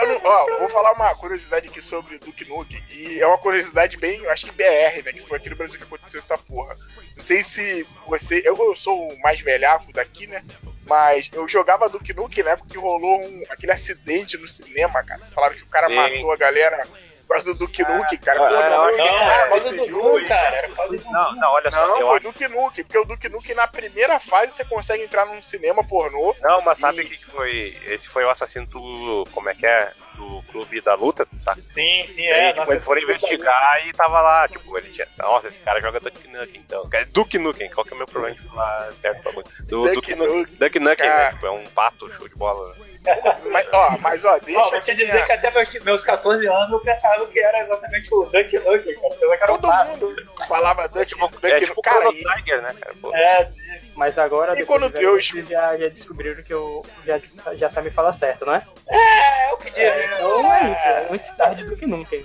não, 0.08 0.22
ó, 0.24 0.60
vou 0.60 0.70
falar 0.70 0.94
uma 0.94 1.14
curiosidade 1.16 1.68
aqui 1.68 1.82
sobre 1.82 2.16
o 2.16 2.20
Duke 2.20 2.46
Nukem, 2.46 2.82
e 2.92 3.20
é 3.20 3.28
uma 3.28 3.38
curiosidade 3.38 3.98
bem, 3.98 4.24
eu 4.24 4.32
acho 4.32 4.46
que 4.46 4.54
BR, 4.54 5.04
né, 5.04 5.12
que 5.12 5.28
foi 5.28 5.38
aqui 5.38 5.50
no 5.50 5.58
Brasil 5.58 5.78
que 5.78 5.84
aconteceu 5.84 6.20
essa 6.20 6.38
porra. 6.38 6.78
Não 7.18 7.24
sei 7.24 7.44
se 7.44 7.86
você. 8.06 8.42
Eu, 8.46 8.56
eu 8.58 8.76
sou 8.76 9.12
o 9.12 9.20
mais 9.22 9.42
velhaco 9.42 9.92
daqui, 9.92 10.28
né? 10.28 10.44
Mas 10.86 11.30
eu 11.34 11.50
jogava 11.50 11.90
Duke 11.90 12.14
Nukem, 12.14 12.44
né? 12.44 12.56
Porque 12.56 12.78
rolou 12.78 13.20
um, 13.22 13.44
aquele 13.50 13.74
acidente 13.74 14.38
no 14.38 14.48
cinema, 14.48 15.04
cara. 15.04 15.22
Falaram 15.36 15.56
que 15.56 15.64
o 15.64 15.68
cara 15.68 15.88
Sim. 15.88 15.96
matou 15.96 16.32
a 16.32 16.38
galera 16.38 16.88
por 17.28 17.36
causa 17.36 17.44
do 17.44 17.56
Duke 17.56 17.84
cara. 18.20 18.40
Ah, 18.46 18.48
Pô, 18.48 18.56
é, 18.56 18.70
não, 18.70 18.86
Não, 18.86 18.92
que- 18.92 18.98
não, 18.98 19.30
era 19.30 19.44
por 19.44 19.50
causa 19.50 19.72
do 19.76 19.86
Doom, 19.88 20.28
cara. 20.30 20.56
Era 20.56 20.68
por 20.70 20.76
causa 20.78 20.98
do 20.98 21.04
Não, 21.12 21.36
não, 21.36 21.52
olha 21.52 21.72
só. 21.72 21.88
Não, 21.88 21.98
foi 21.98 22.16
acho- 22.16 22.24
Duke 22.24 22.48
Nukem, 22.48 22.84
porque 22.86 22.98
o 23.00 23.04
Duke 23.06 23.28
Nukem 23.30 23.56
na 23.56 23.68
primeira 23.68 24.18
fase 24.20 24.54
você 24.54 24.64
consegue 24.64 25.04
entrar 25.04 25.26
num 25.26 25.42
cinema 25.44 25.84
pornô. 25.84 26.34
Não, 26.42 26.62
mas 26.62 26.78
sabe 26.78 27.00
o 27.00 27.02
E- 27.02 27.06
que 27.10 27.18
que 27.18 27.26
foi? 27.26 27.78
Esse 27.88 28.08
foi 28.08 28.24
o 28.24 28.30
assassino 28.30 28.66
do. 28.68 29.26
Como 29.34 29.50
é 29.50 29.56
que 29.56 29.66
é? 29.66 29.92
Do 30.18 30.42
clube 30.52 30.82
da 30.82 30.96
luta, 30.96 31.28
sabe? 31.42 31.62
Sim, 31.62 32.02
sim, 32.08 32.24
E 32.24 32.32
aí, 32.32 32.40
é. 32.46 32.48
tipo, 32.48 32.60
nossa, 32.62 32.72
eles 32.74 32.84
foram 32.86 33.02
investigar 33.02 33.88
e 33.88 33.92
tava 33.94 34.20
lá, 34.20 34.48
tipo, 34.48 34.76
ele 34.78 34.90
tinha. 34.90 35.08
Nossa, 35.20 35.48
esse 35.48 35.60
cara 35.60 35.80
joga 35.80 36.00
Duck 36.00 36.28
Nukem, 36.28 36.60
então. 36.60 36.90
É 36.92 37.06
Duke 37.06 37.38
Nukem, 37.38 37.70
qual 37.70 37.86
que 37.86 37.92
é 37.94 37.96
o 37.96 37.98
meu 37.98 38.08
problema 38.08 38.36
de 38.36 38.42
falar 38.48 38.92
certo 38.94 39.22
bagulho? 39.24 39.46
Do 39.68 39.84
Duck 39.84 39.96
Duke 39.96 40.16
Nukem. 40.16 40.38
Nukem, 40.40 40.56
Duck 40.56 40.80
Nukem, 40.80 40.96
cara. 41.08 41.24
né? 41.26 41.32
Tipo, 41.34 41.46
é 41.46 41.52
um 41.52 41.64
pato, 41.68 42.12
show 42.14 42.28
de 42.28 42.36
bola. 42.36 42.76
Mas, 43.52 43.66
ó, 43.72 43.98
mas 44.02 44.26
ó, 44.26 44.38
deixa 44.40 44.60
Ó, 44.60 44.70
vou 44.70 44.82
te 44.82 44.94
dizer 44.94 45.14
minha- 45.14 45.26
que 45.26 45.32
até 45.32 45.50
meus, 45.52 45.72
meus 45.86 46.04
14 46.04 46.46
anos 46.46 46.70
eu 46.72 46.80
pensava 46.82 47.26
que 47.28 47.40
era 47.40 47.60
exatamente 47.62 48.14
o 48.14 48.26
Duck 48.26 48.60
Nukem, 48.60 48.96
cara. 49.40 49.48
Todo 49.58 49.68
mundo 49.86 50.16
falava 50.46 50.90
Duck, 50.90 51.00
É 51.02 51.06
tipo 51.06 51.26
o 51.26 51.82
Cara, 51.82 52.02
Chrono 52.02 52.18
e, 52.18 52.24
Trigger, 52.24 52.62
né, 52.64 52.74
cara? 52.78 52.94
Pô. 53.02 53.16
É, 53.16 53.44
sim. 53.46 53.62
Mas 53.96 54.18
agora, 54.20 54.52
E 54.54 54.58
depois 54.58 54.82
quando 54.82 54.92
Deus- 54.92 55.26
já, 55.26 55.78
já 55.78 55.88
descobriram 55.88 56.44
que 56.44 56.54
eu 56.54 56.84
já, 57.06 57.18
já 57.54 57.72
sabe 57.72 57.92
falar 57.92 58.12
certo, 58.12 58.46
não 58.46 58.56
é? 58.56 58.64
É, 58.90 59.50
é 59.50 59.54
o 59.54 59.58
que 59.58 59.70
diz. 59.70 59.78
né? 59.78 60.07
Então 60.16 60.54
é 60.54 60.72
isso, 60.72 60.88
é 60.88 61.14
antes 61.14 61.38
tarde 61.38 61.64
do 61.64 61.76
que 61.76 61.86
nunca. 61.86 62.16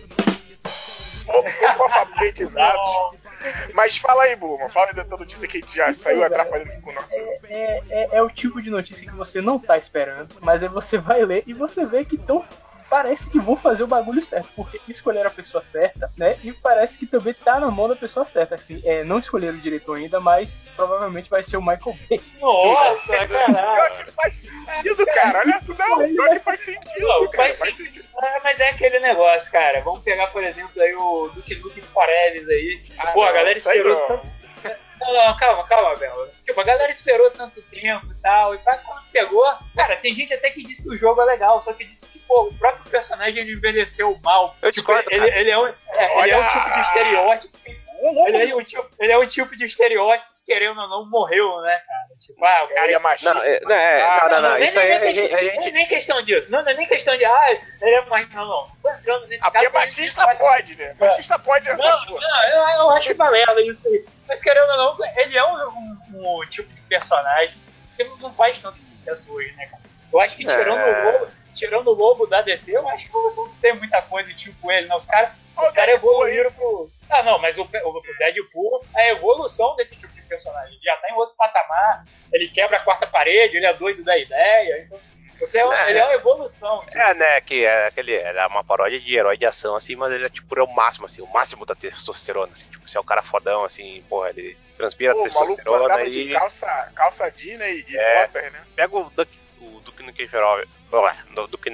alfabetizados. 1.79 3.23
Mas 3.75 3.97
fala 3.97 4.23
aí, 4.25 4.37
Buma, 4.37 4.69
fala 4.69 4.89
aí 4.89 4.95
da 4.95 5.05
tua 5.05 5.19
notícia 5.19 5.49
que 5.49 5.59
a 5.59 5.61
gente 5.61 5.75
já 5.75 5.93
saiu 5.93 6.23
é. 6.23 6.27
atrapalhando 6.27 6.81
com 6.81 6.91
o 6.91 6.95
nosso. 6.95 7.15
É, 7.45 7.83
é, 7.91 8.09
é 8.12 8.23
o 8.23 8.31
tipo 8.31 8.62
de 8.62 8.71
notícia 8.71 9.05
que 9.07 9.15
você 9.15 9.41
não 9.41 9.59
tá 9.59 9.77
esperando, 9.77 10.29
mas 10.41 10.62
aí 10.62 10.69
você 10.69 10.99
vai 10.99 11.25
ler 11.25 11.43
e 11.47 11.53
você 11.53 11.85
vê 11.85 12.05
que 12.05 12.17
tão, 12.17 12.45
parece 12.93 13.31
que 13.31 13.39
vão 13.41 13.57
fazer 13.57 13.83
o 13.83 13.87
bagulho 13.87 14.23
certo, 14.23 14.51
porque 14.55 14.79
escolheram 14.87 15.29
a 15.31 15.33
pessoa 15.33 15.65
certa, 15.65 16.13
né? 16.15 16.37
E 16.45 16.53
parece 16.53 16.99
que 16.99 17.07
também 17.07 17.33
tá 17.33 17.59
na 17.59 17.71
mão 17.71 17.89
da 17.89 17.97
pessoa 17.97 18.27
certa. 18.27 18.57
Assim, 18.57 18.83
é, 18.85 19.03
não 19.03 19.19
escolheram 19.19 19.57
o 19.57 19.61
diretor 19.63 19.97
ainda, 19.97 20.21
mas 20.21 20.69
provavelmente 20.77 21.31
vai 21.31 21.43
ser 21.43 21.57
o 21.57 21.63
Michael 21.63 21.97
Bay. 22.11 22.21
Nossa, 22.39 23.27
Pior 23.27 23.29
caralho. 23.29 24.05
que 24.05 24.13
faz 24.13 24.35
sentido, 24.35 25.07
cara. 25.07 25.39
Olha 25.39 25.61
só, 25.61 25.73
não, 25.75 26.07
pior 26.07 26.29
que 26.29 26.39
faz 26.41 26.61
sentido, 26.61 27.01
Não, 27.01 27.31
cara. 27.31 27.37
faz 27.45 27.59
Faz 27.59 27.75
sentido. 27.77 27.95
sentido. 27.95 28.09
Ah, 28.23 28.41
mas 28.45 28.61
é 28.61 28.69
aquele 28.69 29.01
negócio, 29.01 29.51
cara. 29.51 29.81
Vamos 29.81 30.03
pegar, 30.03 30.27
por 30.27 30.45
exemplo, 30.45 30.83
aí 30.83 30.95
o 30.95 31.31
Duke 31.35 31.55
Nukem 31.55 31.83
Forever 31.83 32.45
aí. 32.51 32.83
Ah, 32.99 33.13
Pô, 33.13 33.23
a 33.23 33.27
não, 33.29 33.33
galera 33.33 33.57
isso 33.57 33.71
aí 33.71 33.79
esperou 33.79 34.07
tanto. 34.07 34.27
Não, 35.09 35.37
calma, 35.37 35.66
calma, 35.66 35.97
Bela. 35.97 36.28
Tipo, 36.44 36.61
a 36.61 36.64
galera 36.64 36.90
esperou 36.90 37.30
tanto 37.30 37.61
tempo 37.62 38.06
e 38.11 38.14
tal, 38.23 38.54
e 38.54 38.59
pra 38.59 38.76
quando 38.78 39.02
pegou, 39.12 39.44
cara, 39.75 39.97
tem 39.97 40.14
gente 40.14 40.32
até 40.32 40.50
que 40.50 40.62
diz 40.62 40.80
que 40.80 40.90
o 40.90 40.97
jogo 40.97 41.21
é 41.23 41.25
legal, 41.25 41.61
só 41.61 41.73
que 41.73 41.85
diz 41.85 42.00
que, 42.00 42.18
pô, 42.21 42.44
o 42.44 42.54
próprio 42.54 42.90
personagem 42.90 43.38
ele 43.38 43.52
envelheceu 43.52 44.18
mal. 44.23 44.56
Eu 44.62 44.73
Tipo, 44.73 44.92
discordo, 44.92 45.09
ele, 45.12 45.28
ele 45.38 45.50
é 45.50 45.59
um, 45.59 45.66
é, 45.66 46.23
ele 46.23 46.30
é 46.30 46.38
um 46.38 46.49
tipo 46.49 46.73
de 46.73 46.80
estereótipo. 46.80 47.59
Ele 48.26 48.50
é 48.50 48.56
um 48.56 48.64
tipo, 48.64 48.88
ele 48.99 49.12
é 49.12 49.18
um 49.18 49.26
tipo 49.26 49.56
de 49.56 49.64
estereótipo 49.64 50.32
querendo 50.45 50.81
ou 50.81 50.89
não, 50.89 51.09
morreu, 51.09 51.61
né, 51.63 51.81
cara? 51.87 52.09
Tipo, 52.21 52.45
ah, 52.45 52.65
o 52.65 52.69
cara 52.69 52.85
Ele 52.87 52.95
é 52.95 52.99
machista. 52.99 53.35
Não, 53.35 53.43
é, 53.43 53.61
não, 53.61 53.73
é, 53.75 54.03
Ah, 54.03 54.29
não, 54.29 54.41
não, 54.43 54.51
não, 54.51 54.59
nem- 54.59 54.69
isso 54.69 54.79
aí 54.79 54.89
nem, 54.89 54.97
é, 54.97 55.01
nem, 55.01 55.09
é, 55.09 55.13
questão, 55.15 55.39
é, 55.39 55.57
nem- 55.61 55.73
nem 55.73 55.87
questão 55.89 56.23
disso. 56.23 56.51
Não, 56.53 56.63
não 56.63 56.71
é 56.71 56.75
nem 56.75 56.87
questão 56.87 57.17
de, 57.17 57.25
ah, 57.25 57.51
ele 57.81 57.95
é 57.95 58.01
mais. 58.07 58.29
Não, 58.33 58.45
não. 58.47 58.67
Tô 58.81 58.91
entrando 58.91 59.27
nesse 59.29 59.47
Ah, 59.47 59.51
porque 59.51 59.67
caso. 59.67 59.75
machista 59.79 60.37
pode, 60.37 60.77
né? 60.77 60.97
Machista 60.99 61.39
pode 61.39 61.69
essa 61.69 61.77
Não, 61.83 62.07
porra. 62.07 62.21
não, 62.21 62.45
eu, 62.49 62.69
eu 62.81 62.91
acho 62.91 63.15
balela 63.15 63.61
isso 63.63 63.89
aí. 63.89 64.05
Mas 64.29 64.43
querendo 64.43 64.71
ou 64.71 64.77
não, 64.77 64.99
ele 65.17 65.37
é 65.39 65.45
um, 65.45 65.69
um- 65.69 66.39
um 66.41 66.47
tipo 66.49 66.73
de 66.73 66.81
personagem 66.83 67.55
que 67.97 68.05
não- 68.05 68.33
faz 68.35 68.59
tanto 68.59 68.79
sucesso 68.83 69.33
hoje, 69.33 69.53
né, 69.57 69.67
cara? 69.67 69.83
Eu 70.13 70.21
acho 70.21 70.37
que 70.37 70.45
tirando, 70.45 70.79
É. 70.79 71.03
o, 71.03 71.13
lobo, 71.13 71.33
tirando 71.54 71.88
o 71.88 71.94
lobo 71.94 72.26
da 72.26 72.42
DC, 72.42 72.76
eu 72.76 72.88
acho 72.88 73.06
que 73.06 73.12
você 73.12 73.40
não 73.40 73.54
tem 73.61 73.75
muita 73.75 74.00
coisa 74.02 74.32
tipo 74.35 74.71
ele, 74.71 74.87
não. 74.88 74.97
Os 74.97 75.06
caras 75.06 75.32
os 75.59 75.71
caras 75.71 75.94
evoluíram 75.97 76.50
pro. 76.52 76.90
Ah, 77.11 77.23
não, 77.23 77.38
mas 77.38 77.59
o, 77.59 77.62
o, 77.62 78.02
Deadpool, 78.18 78.88
a 78.97 79.09
evolução 79.09 79.76
desse 79.76 79.97
tipo 79.99 80.12
de 80.14 80.23
personagem. 80.23 80.73
Ele 80.73 80.82
já 80.82 80.97
tá 80.97 81.11
em 81.11 81.14
outro 81.14 81.37
patamar, 81.37 82.02
ele 82.32 82.49
quebra 82.49 82.78
a 82.78 82.80
quarta 82.80 83.06
parede, 83.06 83.59
ele 83.59 83.66
é 83.66 83.75
doido 83.75 84.02
da 84.02 84.16
ideia. 84.16 84.82
Então, 84.87 84.99
você 85.38 85.59
é, 85.59 85.64
uma- 85.64 85.76
É. 85.76 85.90
ele 85.90 85.99
é 85.99 86.04
uma 86.04 86.14
evolução. 86.14 86.80
tipo, 86.87 86.99
É, 86.99 87.14
né, 87.14 87.40
que 87.42 87.64
é 87.66 87.87
aquele, 87.88 88.14
era 88.14 88.47
uma 88.49 88.64
paródia 88.64 88.99
de 88.99 89.14
herói 89.14 89.36
de 89.36 89.45
ação, 89.45 89.76
assim, 89.76 89.95
mas 89.95 90.10
ele 90.10 90.25
é 90.25 90.30
tipo 90.30 90.58
é 90.58 90.62
o 90.62 90.67
máximo, 90.75 91.04
assim, 91.04 91.21
o 91.21 91.26
máximo 91.26 91.67
da 91.67 91.75
testosterona, 91.75 92.52
assim, 92.52 92.71
tipo, 92.71 92.88
se 92.88 92.97
é 92.97 93.00
o 93.00 93.04
cara 93.04 93.23
fodão, 93.23 93.62
assim, 93.65 94.02
porra, 94.08 94.30
ele 94.30 94.56
transpira 94.78 95.12
Pô, 95.12 95.19
o 95.19 95.23
maluco 95.23 95.56
testosterona 95.56 96.04
e 96.04 96.10
de 96.10 96.32
calça, 96.32 96.93
calça 96.95 97.30
Disney 97.30 97.84
e 97.88 97.97
É. 97.99 98.26
botas, 98.26 98.52
né? 98.52 98.65
pega 98.75 98.97
o 98.97 99.10
Duke, 99.81 100.03
o 100.03 100.07
Duke 100.07 100.29
Forever, 100.29 100.69
ué, 100.93 101.17
do 101.35 101.47
Duke 101.47 101.71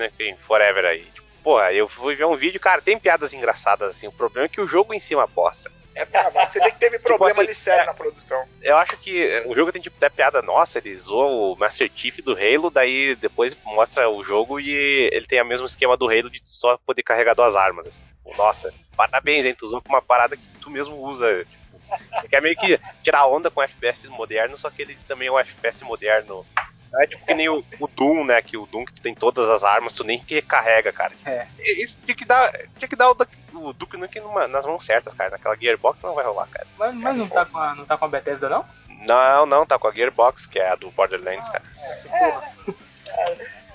Forever 0.47 0.85
aí, 0.85 1.05
tipo, 1.05 1.27
porra, 1.43 1.73
eu 1.73 1.89
fui 1.89 2.15
ver 2.15 2.25
um 2.25 2.37
vídeo, 2.37 2.61
cara, 2.61 2.81
tem 2.83 2.99
piadas 2.99 3.33
engraçadas, 3.33 3.91
assim, 3.91 4.07
o 4.07 4.13
problema 4.13 4.47
é 4.47 4.49
que 4.49 4.61
o 4.61 4.67
jogo 4.67 4.93
em 4.93 5.01
si 5.01 5.15
é 5.15 5.17
uma 5.17 5.27
bosta. 5.27 5.71
É 5.99 6.05
travado. 6.05 6.53
Você 6.53 6.61
vê 6.61 6.71
que 6.71 6.79
teve 6.79 6.99
problema 7.01 7.33
assim, 7.33 7.41
ali 7.41 7.55
sério 7.57 7.83
é. 7.83 7.87
na 7.87 7.95
produção. 7.95 8.45
Eu 8.63 8.77
acho 8.77 8.97
que 8.99 9.43
o 9.47 9.55
jogo 9.55 9.73
tem 9.73 9.83
tipo 9.83 9.97
até 9.97 10.09
piada, 10.09 10.41
nossa, 10.41 10.79
ele 10.79 10.97
zoou 10.97 11.53
o 11.53 11.59
Master 11.59 11.91
Chief 11.93 12.19
do 12.19 12.35
Halo, 12.35 12.71
daí 12.71 13.17
depois 13.17 13.57
mostra 13.65 14.09
o 14.09 14.23
jogo 14.23 14.61
e 14.61 15.11
ele 15.13 15.27
tem 15.27 15.43
o 15.43 15.45
mesmo 15.45 15.67
esquema 15.67 15.97
do 15.97 16.07
Halo 16.07 16.31
de 16.31 16.41
só 16.45 16.79
poder 16.79 17.03
carregar 17.03 17.35
duas 17.35 17.57
armas. 17.57 17.89
Assim. 17.89 18.01
Tipo, 18.25 18.41
Nossa, 18.41 18.97
parabéns, 18.97 19.45
hein? 19.45 19.57
Tu 19.59 19.67
usou 19.67 19.83
com 19.83 19.89
uma 19.89 20.03
parada 20.03 20.37
que 20.37 20.47
tu 20.61 20.71
mesmo 20.71 20.97
usa. 20.97 21.45
Tipo, 21.45 22.37
é 22.37 22.41
meio 22.41 22.57
que 22.57 22.79
tirar 23.03 23.27
onda 23.27 23.51
com 23.51 23.61
FPS 23.61 24.09
moderno, 24.09 24.57
só 24.57 24.71
que 24.71 24.83
ele 24.83 24.97
também 25.09 25.27
é 25.27 25.33
um 25.33 25.39
FPS 25.39 25.83
moderno. 25.83 26.47
Não 26.93 27.03
é 27.03 27.07
tipo 27.07 27.25
que 27.27 27.35
nem 27.35 27.49
o, 27.49 27.63
o 27.81 27.87
Doom, 27.89 28.25
né? 28.25 28.41
Que 28.41 28.57
o 28.57 28.67
Doom 28.67 28.85
que 28.85 28.95
tu 28.95 29.03
tem 29.03 29.15
todas 29.15 29.49
as 29.51 29.63
armas, 29.63 29.93
tu 29.93 30.03
nem 30.05 30.19
que 30.19 30.35
recarrega, 30.37 30.91
cara. 30.93 31.13
É. 31.27 31.47
Isso 31.59 31.99
tinha 32.05 32.17
que 32.17 32.25
dar, 32.25 32.51
tinha 32.79 32.89
que 32.89 32.97
dar 32.97 33.11
o, 33.11 33.15
Duke- 33.15 33.37
o 33.55 33.73
Duke 33.73 33.97
Nukem 33.97 34.23
numa- 34.23 34.49
nas 34.49 34.65
mãos 34.65 34.85
certas, 34.85 35.13
cara. 35.15 35.31
Naquela 35.31 35.57
Gearbox 35.57 36.03
não 36.03 36.15
vai 36.15 36.25
rolar, 36.25 36.47
cara. 36.49 36.67
Mas, 36.79 36.95
mas 36.95 37.17
não, 37.17 37.29
tá 37.29 37.45
com 37.45 37.59
a, 37.59 37.75
não 37.75 37.85
tá 37.85 37.97
com 37.99 38.05
a 38.05 38.09
Bethesda, 38.09 38.49
não? 38.49 38.65
Não, 39.07 39.47
não, 39.47 39.67
tá 39.67 39.79
com 39.79 39.87
a 39.87 39.93
Gearbox, 39.93 40.47
que 40.47 40.59
é 40.59 40.71
a 40.71 40.75
do 40.75 40.91
Borderlands, 40.91 41.49
cara. 41.49 41.63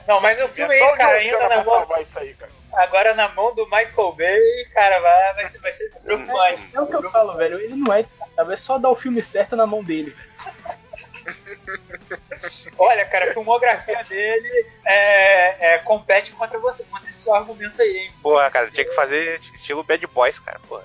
Não, 0.08 0.19
mas 0.19 0.39
o 0.39 0.43
É 0.43 0.47
filme 0.49 0.78
só 0.78 0.86
aí, 0.86 0.91
o 0.93 0.97
cara, 0.97 1.17
ainda 1.17 1.39
na 1.49 1.56
mão, 1.56 1.63
salvar 1.63 2.02
isso 2.02 2.19
aí, 2.19 2.34
cara. 2.34 2.52
agora 2.73 3.13
na 3.13 3.30
mão 3.30 3.56
do 3.56 3.63
Michael 3.65 4.12
Bay, 4.17 4.65
cara, 4.73 4.99
vai, 4.99 5.34
vai, 5.36 5.47
ser, 5.47 5.60
vai 5.60 5.71
ser 5.71 5.89
preocupante. 6.04 6.67
É 6.73 6.82
o 6.82 6.88
que 6.88 6.95
eu 6.95 7.10
falo, 7.12 7.36
velho. 7.36 7.60
Ele 7.60 7.76
não 7.76 7.93
é 7.93 8.04
descartável, 8.04 8.54
é 8.54 8.58
só 8.58 8.78
dar 8.78 8.89
o 8.89 8.95
filme 8.95 9.23
certo 9.23 9.56
na 9.56 9.65
mão 9.65 9.82
dele. 9.84 10.13
Olha, 12.77 13.05
cara, 13.05 13.29
a 13.29 13.33
filmografia 13.33 14.03
dele 14.05 14.65
é, 14.86 15.75
é, 15.75 15.77
compete 15.79 16.31
contra 16.33 16.59
você, 16.59 16.83
contra 16.86 17.09
esse 17.09 17.19
seu 17.19 17.33
argumento 17.33 17.81
aí, 17.81 17.97
hein? 17.97 18.12
Porra, 18.21 18.49
cara, 18.51 18.69
tinha 18.71 18.86
que 18.86 18.95
fazer 18.95 19.39
estilo 19.55 19.83
Bad 19.83 20.05
Boys, 20.07 20.39
cara, 20.39 20.59
porra. 20.67 20.83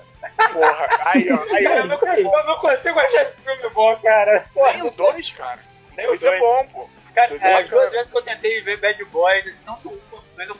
Porra, 0.53 0.87
aí, 1.05 1.31
ó. 1.31 1.53
Aí, 1.53 1.63
Cara, 1.63 1.81
eu, 1.81 1.87
não, 1.87 1.97
eu 2.03 2.45
não 2.45 2.57
consigo 2.57 2.99
achar 2.99 3.23
esse 3.23 3.41
filme 3.41 3.69
bom, 3.69 3.95
cara. 3.97 4.45
Porra, 4.53 4.73
Nem 4.73 4.83
o 4.83 4.91
dois, 4.91 5.31
cara. 5.31 5.59
Nem 5.97 6.05
O 6.05 6.09
dois 6.09 6.23
é 6.23 6.39
bom, 6.39 6.67
pô. 6.67 6.89
Cara, 7.19 7.33
é, 7.41 7.51
é 7.59 7.61
as 7.61 7.69
duas 7.69 7.91
vezes 7.91 8.11
que 8.11 8.17
eu 8.17 8.21
tentei 8.21 8.61
ver 8.61 8.77
Bad 8.79 9.03
Boys, 9.05 9.47
assim, 9.47 9.65
tanto 9.65 9.89
um 9.89 9.99
quanto 10.09 10.25
dois 10.35 10.49
eu 10.49 10.55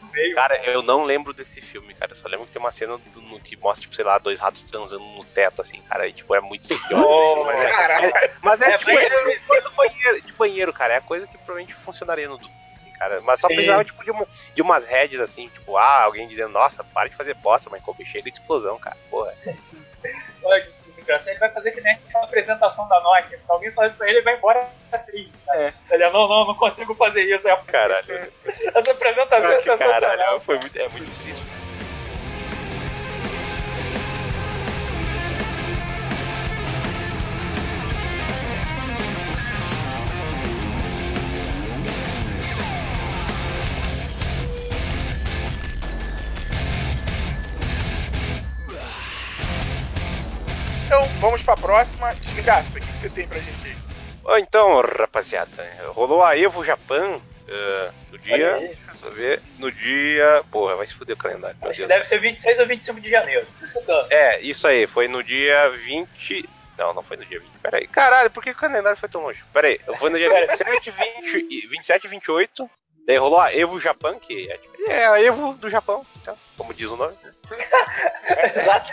no 0.00 0.10
meio. 0.10 0.34
Cara, 0.34 0.56
eu 0.70 0.82
não 0.82 1.04
lembro 1.04 1.34
desse 1.34 1.60
filme, 1.60 1.94
cara. 1.94 2.12
Eu 2.12 2.16
só 2.16 2.28
lembro 2.28 2.46
que 2.46 2.52
tem 2.52 2.60
uma 2.60 2.70
cena 2.70 2.96
do- 2.98 3.20
no, 3.22 3.40
que 3.40 3.56
mostra, 3.56 3.82
tipo, 3.82 3.94
sei 3.94 4.04
lá, 4.04 4.18
dois 4.18 4.40
ratos 4.40 4.64
transando 4.64 5.04
no 5.04 5.24
teto, 5.24 5.60
assim, 5.60 5.82
cara. 5.82 6.06
E, 6.08 6.12
tipo, 6.12 6.34
é 6.34 6.40
muito 6.40 6.66
Oh, 6.94 7.44
mas 7.44 7.60
é, 7.60 7.70
Caraca. 7.70 8.34
mas 8.42 8.60
é, 8.62 8.70
É, 8.72 8.78
tipo, 8.78 8.90
mas- 8.92 9.04
é 9.04 9.38
coisa 9.46 9.68
de 9.68 9.76
banheiro, 9.76 10.22
de 10.26 10.32
banheiro, 10.34 10.72
cara. 10.72 10.94
É 10.94 10.96
a 10.96 11.02
coisa 11.02 11.26
que 11.26 11.36
provavelmente 11.38 11.74
funcionaria 11.74 12.28
no 12.28 12.38
cara. 12.98 13.20
Mas 13.20 13.40
só 13.40 13.46
Sim. 13.48 13.54
precisava, 13.54 13.84
tipo, 13.84 14.02
de, 14.04 14.10
uma, 14.10 14.26
de 14.54 14.62
umas 14.62 14.84
heads, 14.84 15.20
assim, 15.20 15.48
tipo, 15.48 15.76
ah, 15.76 16.02
alguém 16.04 16.26
dizendo, 16.28 16.48
nossa, 16.50 16.82
para 16.82 17.08
de 17.08 17.14
fazer 17.16 17.34
bosta, 17.34 17.70
mas 17.70 17.80
Kobe 17.82 18.04
chega 18.04 18.24
de 18.30 18.38
explosão, 18.38 18.78
cara. 18.78 18.96
Porra. 19.08 19.32
Desgraça, 21.08 21.30
ele 21.30 21.38
vai 21.38 21.48
fazer 21.50 21.70
que 21.72 21.80
nem 21.80 21.94
aquela 21.94 22.24
apresentação 22.24 22.86
da 22.86 23.00
Nokia. 23.00 23.40
Se 23.40 23.50
alguém 23.50 23.72
falar 23.72 23.86
isso 23.86 23.96
pra 23.96 24.08
ele, 24.08 24.18
ele 24.18 24.24
vai 24.24 24.36
embora 24.36 24.68
da 24.90 24.98
trilha. 24.98 25.32
É. 25.54 25.72
Ele, 25.90 26.08
não, 26.10 26.28
não, 26.28 26.46
não 26.48 26.54
consigo 26.54 26.94
fazer 26.94 27.22
isso. 27.22 27.48
É- 27.48 27.56
Caralho. 27.66 28.30
Essa 28.44 28.90
apresentação 28.90 29.52
é 29.52 29.56
sensacional. 29.62 30.00
caralho. 30.00 30.40
Foi 30.40 30.58
muito, 30.60 30.78
é 30.78 30.88
muito 30.88 31.10
triste. 31.22 31.57
Vamos 51.20 51.42
pra 51.42 51.56
próxima. 51.56 52.14
Desgraça, 52.16 52.70
o 52.70 52.80
que 52.80 52.86
você 52.98 53.08
tem 53.10 53.26
pra 53.26 53.38
gente 53.38 53.66
aí? 53.66 53.76
Ó, 54.24 54.36
Então, 54.38 54.80
rapaziada, 54.80 55.50
rolou 55.88 56.22
a 56.22 56.36
Evo 56.36 56.64
Japan 56.64 57.20
eh, 57.46 57.90
no 58.12 58.18
dia. 58.18 58.58
Deixa 58.90 59.06
eu 59.06 59.12
ver. 59.12 59.40
No 59.58 59.70
dia. 59.72 60.42
Porra, 60.50 60.76
vai 60.76 60.86
se 60.86 60.94
fuder 60.94 61.14
o 61.14 61.18
calendário. 61.18 61.56
Acho 61.62 61.82
que 61.82 61.86
deve 61.86 62.04
ser 62.04 62.18
26 62.18 62.58
ou 62.60 62.66
25 62.66 63.00
de 63.00 63.10
janeiro. 63.10 63.46
É, 64.10 64.40
isso 64.40 64.66
aí, 64.66 64.86
foi 64.86 65.08
no 65.08 65.22
dia 65.22 65.70
20. 65.70 66.48
Não, 66.76 66.94
não 66.94 67.02
foi 67.02 67.16
no 67.16 67.24
dia 67.24 67.40
20. 67.40 67.50
Pera 67.62 67.78
aí. 67.78 67.86
Caralho, 67.88 68.30
por 68.30 68.42
que 68.42 68.50
o 68.50 68.54
calendário 68.54 68.98
foi 68.98 69.08
tão 69.08 69.22
longe? 69.22 69.42
Pera 69.52 69.68
aí. 69.68 69.80
Foi 69.98 70.10
no 70.10 70.18
dia 70.18 70.28
27, 70.46 70.90
20, 70.90 71.66
27 71.68 72.04
e 72.04 72.08
28. 72.08 72.70
Daí 73.08 73.16
rolou 73.16 73.40
a 73.40 73.50
Evo 73.54 73.80
Japan, 73.80 74.18
que 74.18 74.52
é, 74.52 74.60
é 74.86 75.06
a 75.06 75.18
Evo 75.18 75.54
do 75.54 75.70
Japão, 75.70 76.04
então, 76.20 76.36
como 76.58 76.74
diz 76.74 76.90
o 76.90 76.96
nome. 76.98 77.14
Exato. 78.54 78.92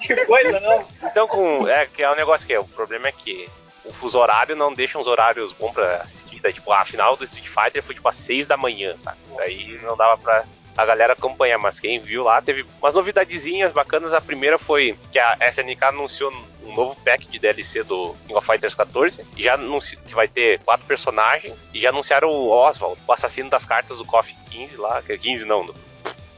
que 0.00 0.16
coisa, 0.26 0.58
não? 0.58 0.84
Então, 1.04 1.28
com, 1.28 1.68
é, 1.68 1.86
que 1.86 2.02
é 2.02 2.10
um 2.10 2.16
negócio 2.16 2.44
que 2.44 2.52
é, 2.52 2.58
o 2.58 2.64
problema 2.64 3.06
é 3.06 3.12
que 3.12 3.48
o 3.84 3.92
fuso 3.92 4.18
horário 4.18 4.56
não 4.56 4.72
deixa 4.72 4.98
uns 4.98 5.06
horários 5.06 5.52
bons 5.52 5.72
pra 5.72 5.96
assistir. 5.96 6.40
Daí, 6.40 6.52
tipo, 6.52 6.72
a 6.72 6.84
final 6.84 7.16
do 7.16 7.24
Street 7.24 7.46
Fighter 7.46 7.82
foi 7.82 7.94
tipo 7.94 8.08
às 8.08 8.16
6 8.16 8.46
da 8.46 8.56
manhã, 8.56 8.96
sabe? 8.96 9.18
Daí 9.36 9.78
não 9.82 9.96
dava 9.96 10.18
pra 10.18 10.44
a 10.76 10.84
galera 10.84 11.12
acompanhar, 11.12 11.58
mas 11.58 11.78
quem 11.78 12.00
viu 12.00 12.24
lá 12.24 12.42
teve 12.42 12.66
umas 12.80 12.94
novidadezinhas 12.94 13.72
bacanas. 13.72 14.12
A 14.12 14.20
primeira 14.20 14.58
foi 14.58 14.98
que 15.12 15.18
a 15.18 15.36
SNK 15.48 15.84
anunciou 15.84 16.32
um 16.64 16.74
novo 16.74 16.96
pack 17.04 17.26
de 17.28 17.38
DLC 17.38 17.84
do 17.84 18.14
King 18.26 18.34
of 18.34 18.46
Fighters 18.46 18.74
14 18.74 19.24
e 19.36 19.42
já 19.42 19.54
anunciou 19.54 20.02
que 20.02 20.14
vai 20.14 20.26
ter 20.26 20.60
quatro 20.64 20.86
personagens 20.86 21.56
e 21.72 21.80
já 21.80 21.90
anunciaram 21.90 22.30
o 22.30 22.50
Oswald, 22.50 23.00
o 23.06 23.12
assassino 23.12 23.50
das 23.50 23.64
cartas 23.64 23.98
do 23.98 24.04
KOF 24.04 24.34
15 24.50 24.76
lá, 24.76 25.00
que 25.02 25.12
é 25.12 25.18
15 25.18 25.44
não, 25.44 25.64
do 25.64 25.74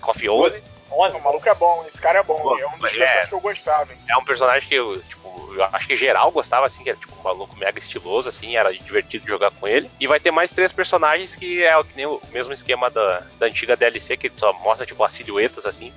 KOF 0.01 0.29
11. 0.29 0.63
O 0.91 1.21
maluco 1.21 1.49
é 1.49 1.55
bom, 1.55 1.85
esse 1.87 1.99
cara 1.99 2.21
é 2.21 2.23
bom, 2.23 2.41
Pô, 2.41 2.59
é 2.59 2.67
um 2.67 2.79
dos 2.79 2.93
é. 2.93 2.97
personagens 2.97 3.29
que 3.29 3.35
eu 3.35 3.41
gostava, 3.41 3.93
hein? 3.93 3.99
É 4.09 4.17
um 4.17 4.25
personagem 4.25 4.69
que 4.69 4.75
eu, 4.75 5.03
tipo, 5.03 5.55
eu 5.55 5.65
acho 5.65 5.87
que 5.87 5.97
geral 5.97 6.31
gostava, 6.31 6.67
assim, 6.67 6.83
que 6.83 6.91
era 6.91 6.99
tipo 6.99 7.15
um 7.19 7.23
maluco 7.23 7.57
mega 7.57 7.79
estiloso, 7.79 8.29
assim, 8.29 8.57
era 8.57 8.73
divertido 8.73 9.27
jogar 9.27 9.51
com 9.51 9.67
ele. 9.67 9.91
E 9.99 10.07
vai 10.07 10.21
ter 10.21 10.31
mais 10.31 10.53
três 10.53 10.71
personagens 10.71 11.35
que 11.35 11.65
é 11.65 11.77
o, 11.77 11.85
que 11.85 11.97
nem 11.97 12.07
o 12.07 12.21
mesmo 12.31 12.53
esquema 12.53 12.91
da, 12.91 13.23
da 13.39 13.47
antiga 13.47 13.77
DLC, 13.77 14.17
que 14.17 14.31
só 14.37 14.53
mostra, 14.53 14.87
tipo, 14.87 15.03
as 15.03 15.13
silhuetas, 15.13 15.67
assim. 15.67 15.93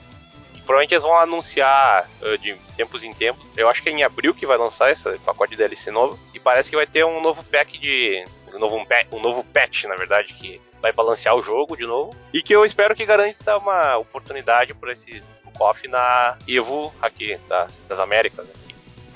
E 0.56 0.60
provavelmente 0.62 0.94
eles 0.94 1.04
vão 1.04 1.18
anunciar 1.18 2.10
uh, 2.22 2.38
de 2.38 2.56
tempos 2.76 3.04
em 3.04 3.14
tempos. 3.14 3.46
Eu 3.56 3.70
acho 3.70 3.84
que 3.84 3.90
é 3.90 3.92
em 3.92 4.04
abril 4.04 4.34
que 4.34 4.46
vai 4.46 4.58
lançar 4.58 4.92
esse 4.92 5.18
pacote 5.20 5.52
de 5.52 5.58
DLC 5.58 5.92
novo. 5.92 6.20
E 6.34 6.40
parece 6.40 6.70
que 6.70 6.76
vai 6.76 6.88
ter 6.88 7.06
um 7.06 7.22
novo 7.22 7.44
pack 7.44 7.78
de. 7.78 8.26
Um 8.54 8.60
novo, 8.60 8.78
um, 8.78 8.86
um 9.16 9.20
novo 9.20 9.44
patch, 9.44 9.84
na 9.84 9.96
verdade, 9.96 10.34
que 10.34 10.60
vai 10.82 10.92
balancear 10.92 11.36
o 11.36 11.42
jogo 11.42 11.76
de 11.76 11.86
novo. 11.86 12.16
E 12.34 12.42
que 12.42 12.54
eu 12.54 12.66
espero 12.66 12.96
que 12.96 13.06
garanta 13.06 13.58
uma 13.58 13.98
oportunidade 13.98 14.74
para 14.74 14.92
esse 14.92 15.24
KOF 15.58 15.88
na 15.88 16.38
Evo 16.48 16.94
aqui, 17.02 17.38
das, 17.48 17.78
das 17.88 18.00
Américas. 18.00 18.48
Aqui. 18.50 18.76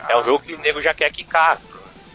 É 0.10 0.18
um 0.18 0.24
jogo 0.24 0.44
que 0.44 0.54
o 0.54 0.60
nego 0.60 0.82
já 0.82 0.94
quer 0.94 1.12
quicar. 1.12 1.58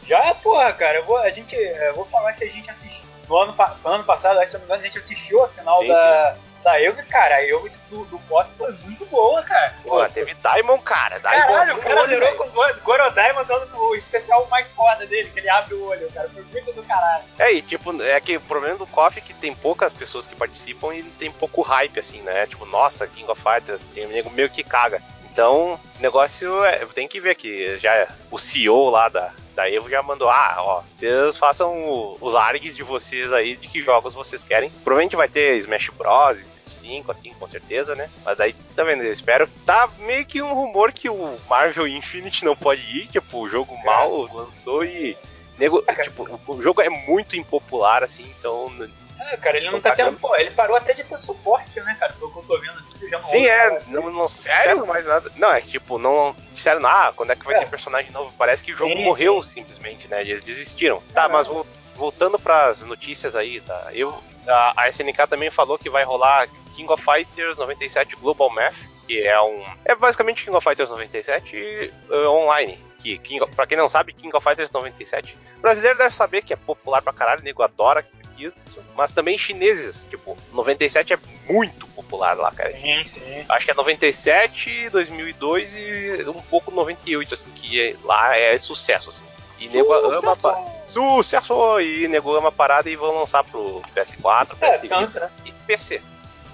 Já, 0.04 0.34
porra, 0.36 0.72
cara, 0.72 0.98
eu 0.98 1.04
vou, 1.04 1.16
a 1.18 1.30
gente, 1.30 1.54
eu 1.54 1.94
vou 1.94 2.04
falar 2.06 2.32
que 2.34 2.44
a 2.44 2.50
gente 2.50 2.70
assistiu. 2.70 3.04
No 3.28 3.36
ano, 3.36 3.54
foi 3.82 3.92
ano 3.92 4.04
passado, 4.04 4.46
se 4.46 4.54
não 4.54 4.60
me 4.60 4.66
engano, 4.66 4.82
a 4.82 4.86
gente 4.86 4.98
assistiu 4.98 5.44
a 5.44 5.48
final 5.48 5.82
Sim, 5.82 5.88
da, 5.88 6.36
da 6.64 6.80
Evo 6.80 7.00
e, 7.00 7.04
cara, 7.04 7.36
a 7.36 7.44
Evo 7.46 7.68
do, 7.90 8.04
do 8.04 8.18
KOF 8.20 8.48
foi 8.58 8.72
muito 8.84 9.06
boa, 9.06 9.42
cara. 9.42 9.74
Pô, 9.82 10.06
teve 10.08 10.34
Diamond, 10.34 10.82
cara. 10.82 11.18
Diamond 11.18 11.46
Caralho, 11.46 11.76
o 11.76 11.78
cara 11.80 12.06
zerou 12.06 12.32
com 12.34 12.44
o 12.44 12.50
Go- 12.50 12.74
Gorodai 12.84 13.32
mandando 13.32 13.68
o 13.78 13.94
especial 13.94 14.46
mais 14.50 14.70
foda 14.72 15.06
dele, 15.06 15.30
que 15.30 15.38
ele 15.40 15.48
abre 15.48 15.74
o 15.74 15.84
olho, 15.86 16.10
cara. 16.12 16.28
Foi 16.28 16.42
muito 16.44 16.72
do 16.72 16.82
caralho. 16.82 17.24
É, 17.38 17.52
e 17.52 17.62
tipo, 17.62 18.02
é 18.02 18.20
que 18.20 18.36
o 18.36 18.40
problema 18.42 18.76
do 18.76 18.86
KOF 18.86 19.18
é 19.18 19.22
que 19.22 19.32
tem 19.34 19.54
poucas 19.54 19.92
pessoas 19.92 20.26
que 20.26 20.36
participam 20.36 20.94
e 20.94 21.02
tem 21.02 21.30
pouco 21.30 21.62
hype, 21.62 21.98
assim, 21.98 22.20
né? 22.22 22.46
Tipo, 22.46 22.66
nossa, 22.66 23.06
King 23.06 23.30
of 23.30 23.40
Fighters, 23.40 23.82
tem 23.94 24.06
um 24.06 24.10
nego 24.10 24.30
meio 24.30 24.50
que 24.50 24.62
caga. 24.62 25.00
Então, 25.30 25.74
o 25.98 26.02
negócio 26.02 26.64
é, 26.64 26.84
tem 26.86 27.06
que 27.06 27.20
ver 27.20 27.36
que 27.36 27.78
já 27.78 28.08
o 28.30 28.38
CEO 28.38 28.90
lá 28.90 29.08
da, 29.08 29.30
da 29.58 29.68
Evo 29.68 29.90
já 29.90 30.00
mandou, 30.04 30.30
ah, 30.30 30.54
ó, 30.60 30.82
vocês 30.96 31.36
façam 31.36 32.16
os 32.20 32.32
args 32.36 32.76
de 32.76 32.84
vocês 32.84 33.32
aí, 33.32 33.56
de 33.56 33.66
que 33.66 33.82
jogos 33.82 34.14
vocês 34.14 34.44
querem. 34.44 34.70
Provavelmente 34.84 35.16
vai 35.16 35.28
ter 35.28 35.56
Smash 35.56 35.90
Bros, 35.98 36.38
5, 36.68 37.10
assim, 37.10 37.32
com 37.34 37.46
certeza, 37.48 37.96
né? 37.96 38.08
Mas 38.24 38.38
aí, 38.38 38.52
tá 38.76 38.84
vendo, 38.84 39.02
eu 39.02 39.12
espero. 39.12 39.48
Tá 39.66 39.88
meio 39.98 40.24
que 40.24 40.40
um 40.40 40.54
rumor 40.54 40.92
que 40.92 41.10
o 41.10 41.36
Marvel 41.50 41.88
Infinite 41.88 42.44
não 42.44 42.54
pode 42.54 42.82
ir, 42.82 43.08
tipo, 43.08 43.36
o 43.40 43.48
jogo 43.48 43.76
mal 43.84 44.28
lançou 44.32 44.84
e... 44.84 45.16
Nego, 45.58 45.82
tipo, 46.04 46.22
o- 46.46 46.54
o 46.54 46.62
jogo 46.62 46.80
é 46.80 46.88
muito 46.88 47.34
impopular, 47.36 48.04
assim, 48.04 48.32
então 48.38 48.72
É, 49.20 49.36
cara, 49.36 49.56
ele 49.56 49.70
não 49.70 49.80
tá 49.80 49.94
tendo. 49.94 50.18
Pô, 50.18 50.34
ele 50.36 50.50
parou 50.52 50.76
até 50.76 50.92
de 50.94 51.04
ter 51.04 51.18
suporte, 51.18 51.80
né, 51.80 51.96
cara? 51.98 52.12
Pelo 52.14 52.32
que 52.32 52.38
eu 52.38 52.42
tô 52.44 52.58
vendo 52.60 52.78
assim, 52.78 52.96
você 52.96 53.08
já 53.10 53.18
não 53.18 53.28
Sim, 53.28 53.36
ouve 53.38 53.48
é, 53.48 53.82
não, 53.88 54.10
não 54.10 54.28
sério 54.28 54.86
mais 54.86 55.04
nada. 55.06 55.30
Não, 55.36 55.52
é 55.52 55.60
tipo, 55.60 55.98
não 55.98 56.34
disseram, 56.52 56.86
ah, 56.86 57.12
quando 57.14 57.32
é 57.32 57.36
que 57.36 57.44
vai 57.44 57.56
É. 57.56 57.58
ter 57.60 57.68
personagem 57.68 58.10
novo? 58.12 58.32
Parece 58.38 58.64
que 58.64 58.72
o 58.72 58.74
jogo 58.74 58.94
Sim, 58.94 59.04
morreu 59.04 59.42
simplesmente, 59.44 60.06
né? 60.08 60.20
Eles 60.22 60.42
desistiram. 60.42 61.02
Tá, 61.12 61.28
mas 61.28 61.46
vol- 61.46 61.66
voltando 61.96 62.38
pras 62.38 62.82
notícias 62.82 63.34
aí, 63.36 63.60
tá? 63.60 63.88
Eu, 63.92 64.16
a, 64.46 64.82
a 64.82 64.88
SNK 64.88 65.26
também 65.28 65.50
falou 65.50 65.78
que 65.78 65.90
vai 65.90 66.04
rolar 66.04 66.48
King 66.76 66.90
of 66.92 67.02
Fighters 67.04 67.58
97 67.58 68.14
Global 68.16 68.48
Math, 68.50 68.76
que 69.06 69.20
é 69.26 69.40
um. 69.40 69.64
É 69.84 69.94
basicamente 69.94 70.44
King 70.44 70.56
of 70.56 70.62
Fighters 70.64 70.88
97 70.90 71.92
uh, 72.08 72.28
online. 72.28 72.78
Que, 73.02 73.18
King 73.18 73.42
of, 73.42 73.54
pra 73.54 73.66
quem 73.66 73.76
não 73.76 73.88
sabe, 73.88 74.12
King 74.12 74.34
of 74.34 74.42
Fighters 74.44 74.70
97. 74.70 75.36
O 75.58 75.60
brasileiro 75.60 75.98
deve 75.98 76.14
saber 76.14 76.42
que 76.42 76.52
é 76.52 76.56
popular 76.56 77.00
pra 77.02 77.12
caralho, 77.12 77.42
nego 77.42 77.62
adora 77.62 78.04
isso. 78.38 78.56
Mas 78.96 79.10
também 79.10 79.36
chineses, 79.38 80.06
tipo, 80.10 80.36
97 80.52 81.14
é 81.14 81.18
muito 81.48 81.86
popular 81.88 82.36
lá, 82.36 82.50
cara. 82.52 82.72
Sim, 82.72 83.04
sim. 83.06 83.44
Acho 83.48 83.64
que 83.64 83.70
é 83.70 83.74
97, 83.74 84.90
2002 84.90 85.72
e 85.74 86.24
um 86.28 86.42
pouco 86.42 86.70
98, 86.70 87.34
assim, 87.34 87.50
que 87.50 87.80
é- 87.80 87.96
lá 88.04 88.36
é 88.36 88.56
sucesso, 88.58 89.10
assim. 89.10 89.24
E 89.58 89.68
nego 89.68 89.92
ama. 89.92 90.36
pa- 90.36 90.56
Sucesso! 90.86 91.80
E 91.80 92.06
nego 92.08 92.34
ama 92.36 92.48
a 92.48 92.52
parada 92.52 92.88
e 92.88 92.96
vão 92.96 93.18
lançar 93.18 93.44
pro 93.44 93.82
PS4, 93.94 94.56
É, 94.60 94.78
PS 94.78 94.88
tanto, 94.88 95.06
Vita 95.08 95.20
né? 95.20 95.30
e 95.44 95.52
PC. 95.52 96.00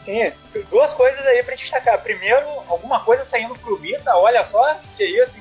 Sim, 0.02 0.32
duas 0.70 0.92
coisas 0.92 1.24
aí 1.26 1.42
pra 1.42 1.54
destacar. 1.54 1.98
Primeiro, 2.02 2.46
alguma 2.68 3.00
coisa 3.00 3.24
saindo 3.24 3.54
pro 3.58 3.76
Vita, 3.76 4.14
olha 4.16 4.44
só, 4.44 4.76
que 4.96 5.04
isso. 5.04 5.34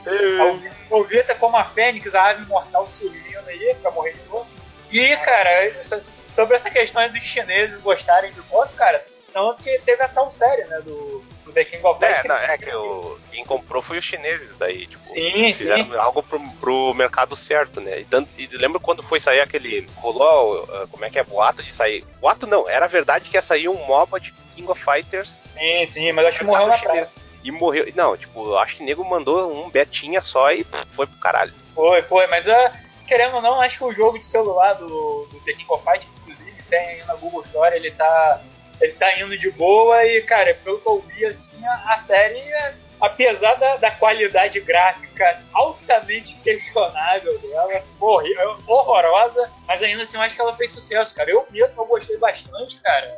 O- 0.90 1.00
O 1.00 1.04
Vita 1.04 1.34
como 1.36 1.58
a 1.58 1.66
Fênix, 1.66 2.14
a 2.16 2.30
ave 2.30 2.44
imortal 2.44 2.88
surgindo 2.88 3.48
aí 3.48 3.76
pra 3.82 3.92
morrer 3.92 4.14
de 4.14 4.24
novo. 4.30 4.48
E, 4.94 5.18
cara, 5.18 5.84
so- 5.84 6.02
sobre 6.30 6.56
essa 6.56 6.70
questão 6.70 7.08
dos 7.10 7.22
chineses 7.24 7.82
gostarem 7.82 8.32
do 8.34 8.44
modo, 8.46 8.70
cara, 8.76 9.04
tanto 9.34 9.64
que 9.64 9.78
teve 9.80 10.02
a 10.04 10.08
tal 10.08 10.30
série, 10.30 10.64
né, 10.66 10.80
do, 10.82 11.24
do 11.44 11.52
The 11.52 11.66
King 11.66 11.86
of 11.86 12.04
É, 12.04 12.08
Fighters. 12.18 12.28
não, 12.28 12.36
é 12.36 12.58
que 12.58 12.76
o, 12.76 13.20
quem 13.32 13.44
comprou 13.46 13.82
foi 13.82 13.98
os 13.98 14.06
chineses 14.06 14.50
daí, 14.58 14.86
tipo, 14.86 15.04
Sim, 15.04 15.52
fizeram 15.54 15.86
sim. 15.86 15.96
algo 15.98 16.22
pro, 16.22 16.40
pro 16.60 16.94
mercado 16.94 17.36
certo, 17.36 17.82
né? 17.82 18.02
E, 18.02 18.06
tanto, 18.06 18.30
e 18.38 18.46
lembra 18.56 18.80
quando 18.80 19.02
foi 19.02 19.20
sair 19.20 19.40
aquele. 19.42 19.88
Rolou, 19.96 20.64
uh, 20.64 20.88
como 20.90 21.04
é 21.06 21.10
que 21.10 21.18
é, 21.18 21.24
boato 21.24 21.64
de 21.64 21.72
sair. 21.74 22.06
Boato 22.22 22.46
não, 22.46 22.70
era 22.70 22.86
verdade 22.88 23.30
que 23.30 23.36
ia 23.38 23.42
sair 23.42 23.68
um 23.68 23.84
MOBA 23.86 24.20
de 24.20 24.32
King 24.56 24.70
of 24.70 24.80
Fighters 24.84 25.40
Sim, 25.50 25.86
sim, 25.88 26.12
mas 26.12 26.28
acho 26.28 26.40
que 26.40 26.46
morreu 26.46 26.68
na 26.68 26.78
praia. 26.78 27.08
E 27.44 27.52
morreu. 27.52 27.92
Não, 27.96 28.16
tipo, 28.16 28.46
eu 28.46 28.58
acho 28.60 28.78
que 28.78 28.84
o 28.84 28.86
nego 28.86 29.04
mandou 29.04 29.52
um 29.66 29.70
betinha 29.70 30.22
só 30.22 30.52
e 30.52 30.64
pff, 30.64 30.86
foi 30.96 31.06
pro 31.08 31.18
caralho. 31.18 31.54
Foi, 31.76 32.02
foi, 32.04 32.26
mas 32.28 32.48
ah, 32.48 32.72
querendo 33.08 33.36
ou 33.36 33.42
não, 33.42 33.60
acho 33.62 33.78
que 33.78 33.84
o 33.84 33.94
jogo 33.94 34.18
de 34.20 34.26
celular 34.26 34.74
do, 34.74 34.88
do 35.26 35.40
The 35.46 35.54
King 35.54 35.66
of 35.70 35.84
Fight, 35.84 36.08
inclusive, 36.22 36.64
tem 36.70 37.04
na 37.06 37.16
Google 37.16 37.42
Store, 37.42 37.76
ele 37.76 37.92
tá, 37.92 38.42
ele 38.82 38.94
tá 38.94 39.20
indo 39.20 39.38
de 39.38 39.52
boa 39.52 40.04
e, 40.06 40.22
cara, 40.22 40.54
pelo 40.64 40.80
que 40.80 40.88
eu 40.88 41.00
vi, 41.00 41.26
assim, 41.26 41.66
a, 41.66 41.94
a 41.94 41.98
série, 41.98 42.40
é- 42.40 42.74
apesar 43.00 43.56
da, 43.56 43.76
da 43.76 43.92
qualidade 43.92 44.60
gráfica 44.62 45.42
altamente 45.54 46.36
questionável 46.38 47.38
dela, 47.40 47.84
horrorosa, 48.00 49.52
mas 49.68 49.84
ainda 49.84 50.04
assim 50.04 50.18
eu 50.18 50.24
acho 50.24 50.36
que 50.36 50.42
ela 50.42 50.54
fez 50.54 50.72
sucesso, 50.72 51.14
cara. 51.14 51.30
Eu 51.30 51.46
mesmo 51.50 51.82
eu 51.82 51.86
gostei 51.86 52.18
bastante, 52.18 52.78
cara. 52.78 53.14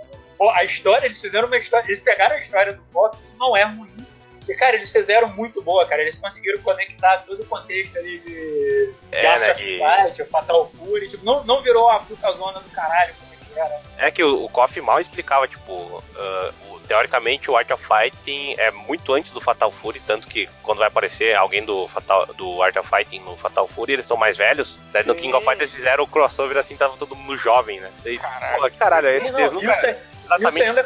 A 0.54 0.64
história, 0.64 1.06
eles 1.06 1.22
fizeram 1.22 1.48
uma 1.48 1.58
história, 1.58 1.86
eles 1.88 2.02
pegaram 2.02 2.36
a 2.36 2.40
história 2.40 2.74
do 2.74 2.82
Pop, 2.92 3.16
que 3.16 3.38
não 3.38 3.56
é 3.56 3.64
ruim, 3.64 4.05
e, 4.48 4.56
cara, 4.56 4.76
eles 4.76 4.92
fizeram 4.92 5.28
muito 5.30 5.62
boa, 5.62 5.86
cara. 5.88 6.02
Eles 6.02 6.18
conseguiram 6.20 6.62
conectar 6.62 7.20
todo 7.26 7.42
o 7.42 7.46
contexto 7.46 7.98
ali 7.98 8.20
de, 8.20 8.34
de 8.34 8.94
É, 9.12 9.28
Art 9.28 9.40
né, 9.42 9.52
of 9.52 9.64
de- 9.64 9.78
Fight, 9.80 10.22
o 10.22 10.26
Fatal 10.26 10.66
Fury. 10.72 11.10
Tipo, 11.10 11.26
não, 11.26 11.44
não 11.44 11.62
virou 11.62 11.90
a 11.90 12.00
puta 12.00 12.32
zona 12.34 12.60
do 12.60 12.70
caralho 12.70 13.14
como 13.16 13.34
é 13.34 13.38
que 13.54 13.60
era. 13.60 13.82
É 14.08 14.12
que 14.12 14.24
o, 14.24 14.44
o 14.46 14.50
KOF 14.50 14.80
mal 14.82 15.00
explicava, 15.00 15.48
tipo, 15.48 16.04
ah, 16.16 16.52
o- 16.70 16.80
teoricamente 16.82 17.50
o 17.50 17.58
Art 17.58 17.72
of 17.72 17.84
Fighting 17.84 18.54
é 18.60 18.70
muito 18.70 19.12
antes 19.14 19.32
do 19.32 19.42
Fatal 19.42 19.72
Fury, 19.72 20.00
tanto 20.02 20.28
que 20.28 20.48
quando 20.62 20.78
vai 20.78 20.88
aparecer 20.88 21.36
alguém 21.36 21.66
do, 21.66 21.88
Fatal, 21.88 22.28
do 22.28 22.62
Art 22.62 22.76
of 22.76 22.88
Fighting 22.88 23.22
no 23.22 23.36
Fatal 23.38 23.68
Fury, 23.68 23.94
eles 23.94 24.06
são 24.06 24.16
mais 24.18 24.38
velhos. 24.38 24.78
Daí 24.92 25.04
no 25.04 25.16
Sim. 25.16 25.22
King 25.22 25.34
of 25.34 25.44
Fighters 25.46 25.72
fizeram 25.72 26.04
o 26.04 26.08
crossover 26.08 26.58
assim, 26.58 26.76
tava 26.78 26.96
todo 26.98 27.16
mundo 27.16 27.36
jovem, 27.38 27.80
né? 27.80 27.92
Daí, 28.04 28.20
Caralho. 28.20 28.62
pô, 28.62 28.70
caralho, 28.78 29.08
eles, 29.10 29.32
não, 29.32 29.40
eles 29.40 29.52
isso, 29.52 29.62
nunca 29.62 29.88
é- 29.88 30.00
exatamente 30.26 30.62
ainda- 30.62 30.84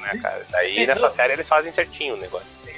né, 0.00 0.20
cara? 0.22 0.46
Daí 0.50 0.74
Sim, 0.74 0.86
nessa 0.86 1.02
não. 1.02 1.10
série 1.10 1.32
eles 1.32 1.48
fazem 1.48 1.72
certinho 1.72 2.14
o 2.14 2.16
negócio. 2.16 2.48
Sim, 2.64 2.70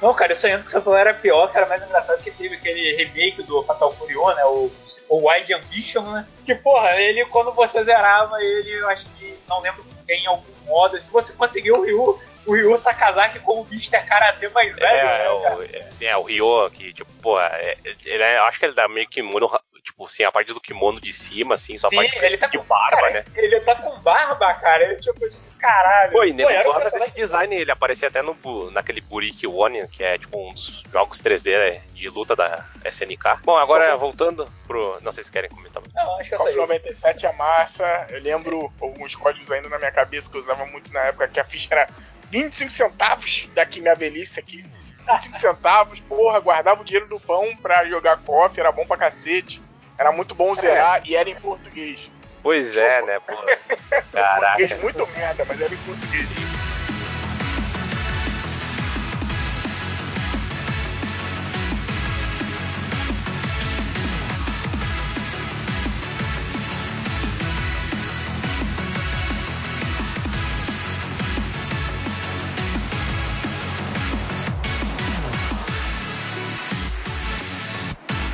Não, 0.00 0.14
cara, 0.14 0.32
isso 0.32 0.46
ainda 0.46 0.62
que 0.62 0.70
você 0.70 0.80
falou 0.80 0.98
era 0.98 1.12
pior, 1.12 1.52
cara, 1.52 1.66
mais 1.66 1.82
engraçado 1.82 2.22
que 2.22 2.30
teve 2.30 2.54
aquele 2.54 2.96
remake 2.96 3.42
do 3.42 3.62
Fatal 3.62 3.92
Fury 3.94 4.16
1, 4.16 4.34
né? 4.34 4.44
O, 4.46 4.72
o 5.08 5.28
Wild 5.28 5.52
Ambition, 5.52 6.02
né? 6.02 6.26
Que, 6.44 6.54
porra, 6.54 6.96
ele, 7.00 7.24
quando 7.26 7.52
você 7.52 7.82
zerava 7.84 8.40
ele, 8.42 8.72
eu 8.80 8.88
acho 8.88 9.06
que, 9.16 9.38
não 9.48 9.60
lembro 9.60 9.84
quem, 10.06 10.22
em 10.22 10.26
algum 10.26 10.44
modo, 10.66 10.98
se 10.98 11.10
você 11.10 11.32
conseguiu 11.32 11.76
o 11.76 11.82
Ryu, 11.82 12.20
o 12.46 12.54
Ryu 12.54 12.78
Sakazaki 12.78 13.40
com 13.40 13.60
o 13.60 13.66
Mr. 13.70 14.02
Karate 14.06 14.48
mais 14.48 14.76
velho, 14.76 14.88
É, 14.88 15.04
né, 15.04 15.24
é, 15.24 15.42
cara? 15.42 15.56
o, 15.56 15.62
é, 15.62 15.88
é, 16.00 16.16
o 16.16 16.22
Ryo, 16.22 16.70
que, 16.70 16.92
tipo, 16.92 17.10
pô, 17.20 17.40
é, 17.40 17.76
ele 18.04 18.22
é, 18.22 18.38
eu 18.38 18.44
acho 18.44 18.58
que 18.58 18.66
ele 18.66 18.74
dá 18.74 18.88
meio 18.88 19.08
que 19.08 19.20
muro, 19.20 19.50
tipo, 19.86 20.04
assim, 20.04 20.24
a 20.24 20.32
parte 20.32 20.52
do 20.52 20.60
kimono 20.60 21.00
de 21.00 21.12
cima, 21.12 21.54
assim, 21.54 21.78
só 21.78 21.86
a 21.86 21.90
Sim, 21.90 21.96
parte 21.96 22.18
ele 22.18 22.36
tá 22.36 22.48
de 22.48 22.58
com 22.58 22.64
barba, 22.64 22.96
cara, 22.96 23.12
né? 23.12 23.24
Ele 23.36 23.60
tá 23.60 23.74
com 23.76 23.98
barba, 24.00 24.54
cara. 24.54 24.82
Ele, 24.82 24.96
tipo, 24.96 25.20
tipo, 25.20 25.56
caralho. 25.58 26.12
Pô, 26.12 26.24
e 26.24 26.32
um 26.32 26.64
gosta 26.64 26.90
desse 26.90 27.12
design, 27.12 27.54
ele 27.54 27.70
aparecia 27.70 28.08
até 28.08 28.20
no, 28.20 28.36
naquele 28.72 29.00
Buriki 29.00 29.46
One, 29.46 29.86
que 29.88 30.02
é 30.02 30.18
tipo 30.18 30.38
um 30.38 30.52
dos 30.52 30.82
jogos 30.92 31.22
3D 31.22 31.80
de 31.94 32.08
luta 32.08 32.34
da 32.34 32.64
SNK. 32.84 33.40
Bom, 33.44 33.56
agora 33.56 33.96
voltando 33.96 34.44
pro. 34.66 34.98
Não 35.02 35.12
sei 35.12 35.22
se 35.22 35.30
querem 35.30 35.48
comentar. 35.48 35.82
Não, 35.94 36.20
acho 36.20 36.28
que 36.28 36.34
é 36.34 36.38
só 36.38 36.44
KOF 36.44 36.50
isso. 36.50 36.60
97 36.60 37.26
é 37.26 37.32
massa. 37.34 38.06
Eu 38.10 38.20
lembro 38.20 38.72
alguns 38.80 39.14
códigos 39.14 39.50
ainda 39.52 39.68
na 39.68 39.78
minha 39.78 39.92
cabeça 39.92 40.28
que 40.28 40.36
eu 40.36 40.40
usava 40.40 40.66
muito 40.66 40.92
na 40.92 41.00
época, 41.04 41.28
que 41.28 41.38
a 41.38 41.44
ficha 41.44 41.68
era 41.70 41.88
25 42.30 42.70
centavos 42.72 43.48
daqui 43.54 43.80
minha 43.80 43.94
velhice 43.94 44.40
aqui. 44.40 44.64
25 45.06 45.38
centavos, 45.38 46.00
porra, 46.00 46.40
guardava 46.40 46.82
o 46.82 46.84
dinheiro 46.84 47.08
do 47.08 47.20
pão 47.20 47.56
pra 47.58 47.86
jogar 47.88 48.18
KOF, 48.18 48.58
era 48.58 48.72
bom 48.72 48.84
pra 48.84 48.96
cacete. 48.96 49.60
Era 49.98 50.12
muito 50.12 50.34
bom 50.34 50.54
zerar 50.54 51.00
e 51.04 51.16
era 51.16 51.28
em 51.28 51.34
português. 51.34 52.10
Pois 52.42 52.76
é, 52.76 53.02
né, 53.02 53.18
pô. 53.20 53.34
Caraca. 54.12 54.62
Português 54.62 54.82
muito 54.82 55.06
merda, 55.08 55.44
mas 55.48 55.60
era 55.60 55.74
em 55.74 55.78
português. 55.78 56.28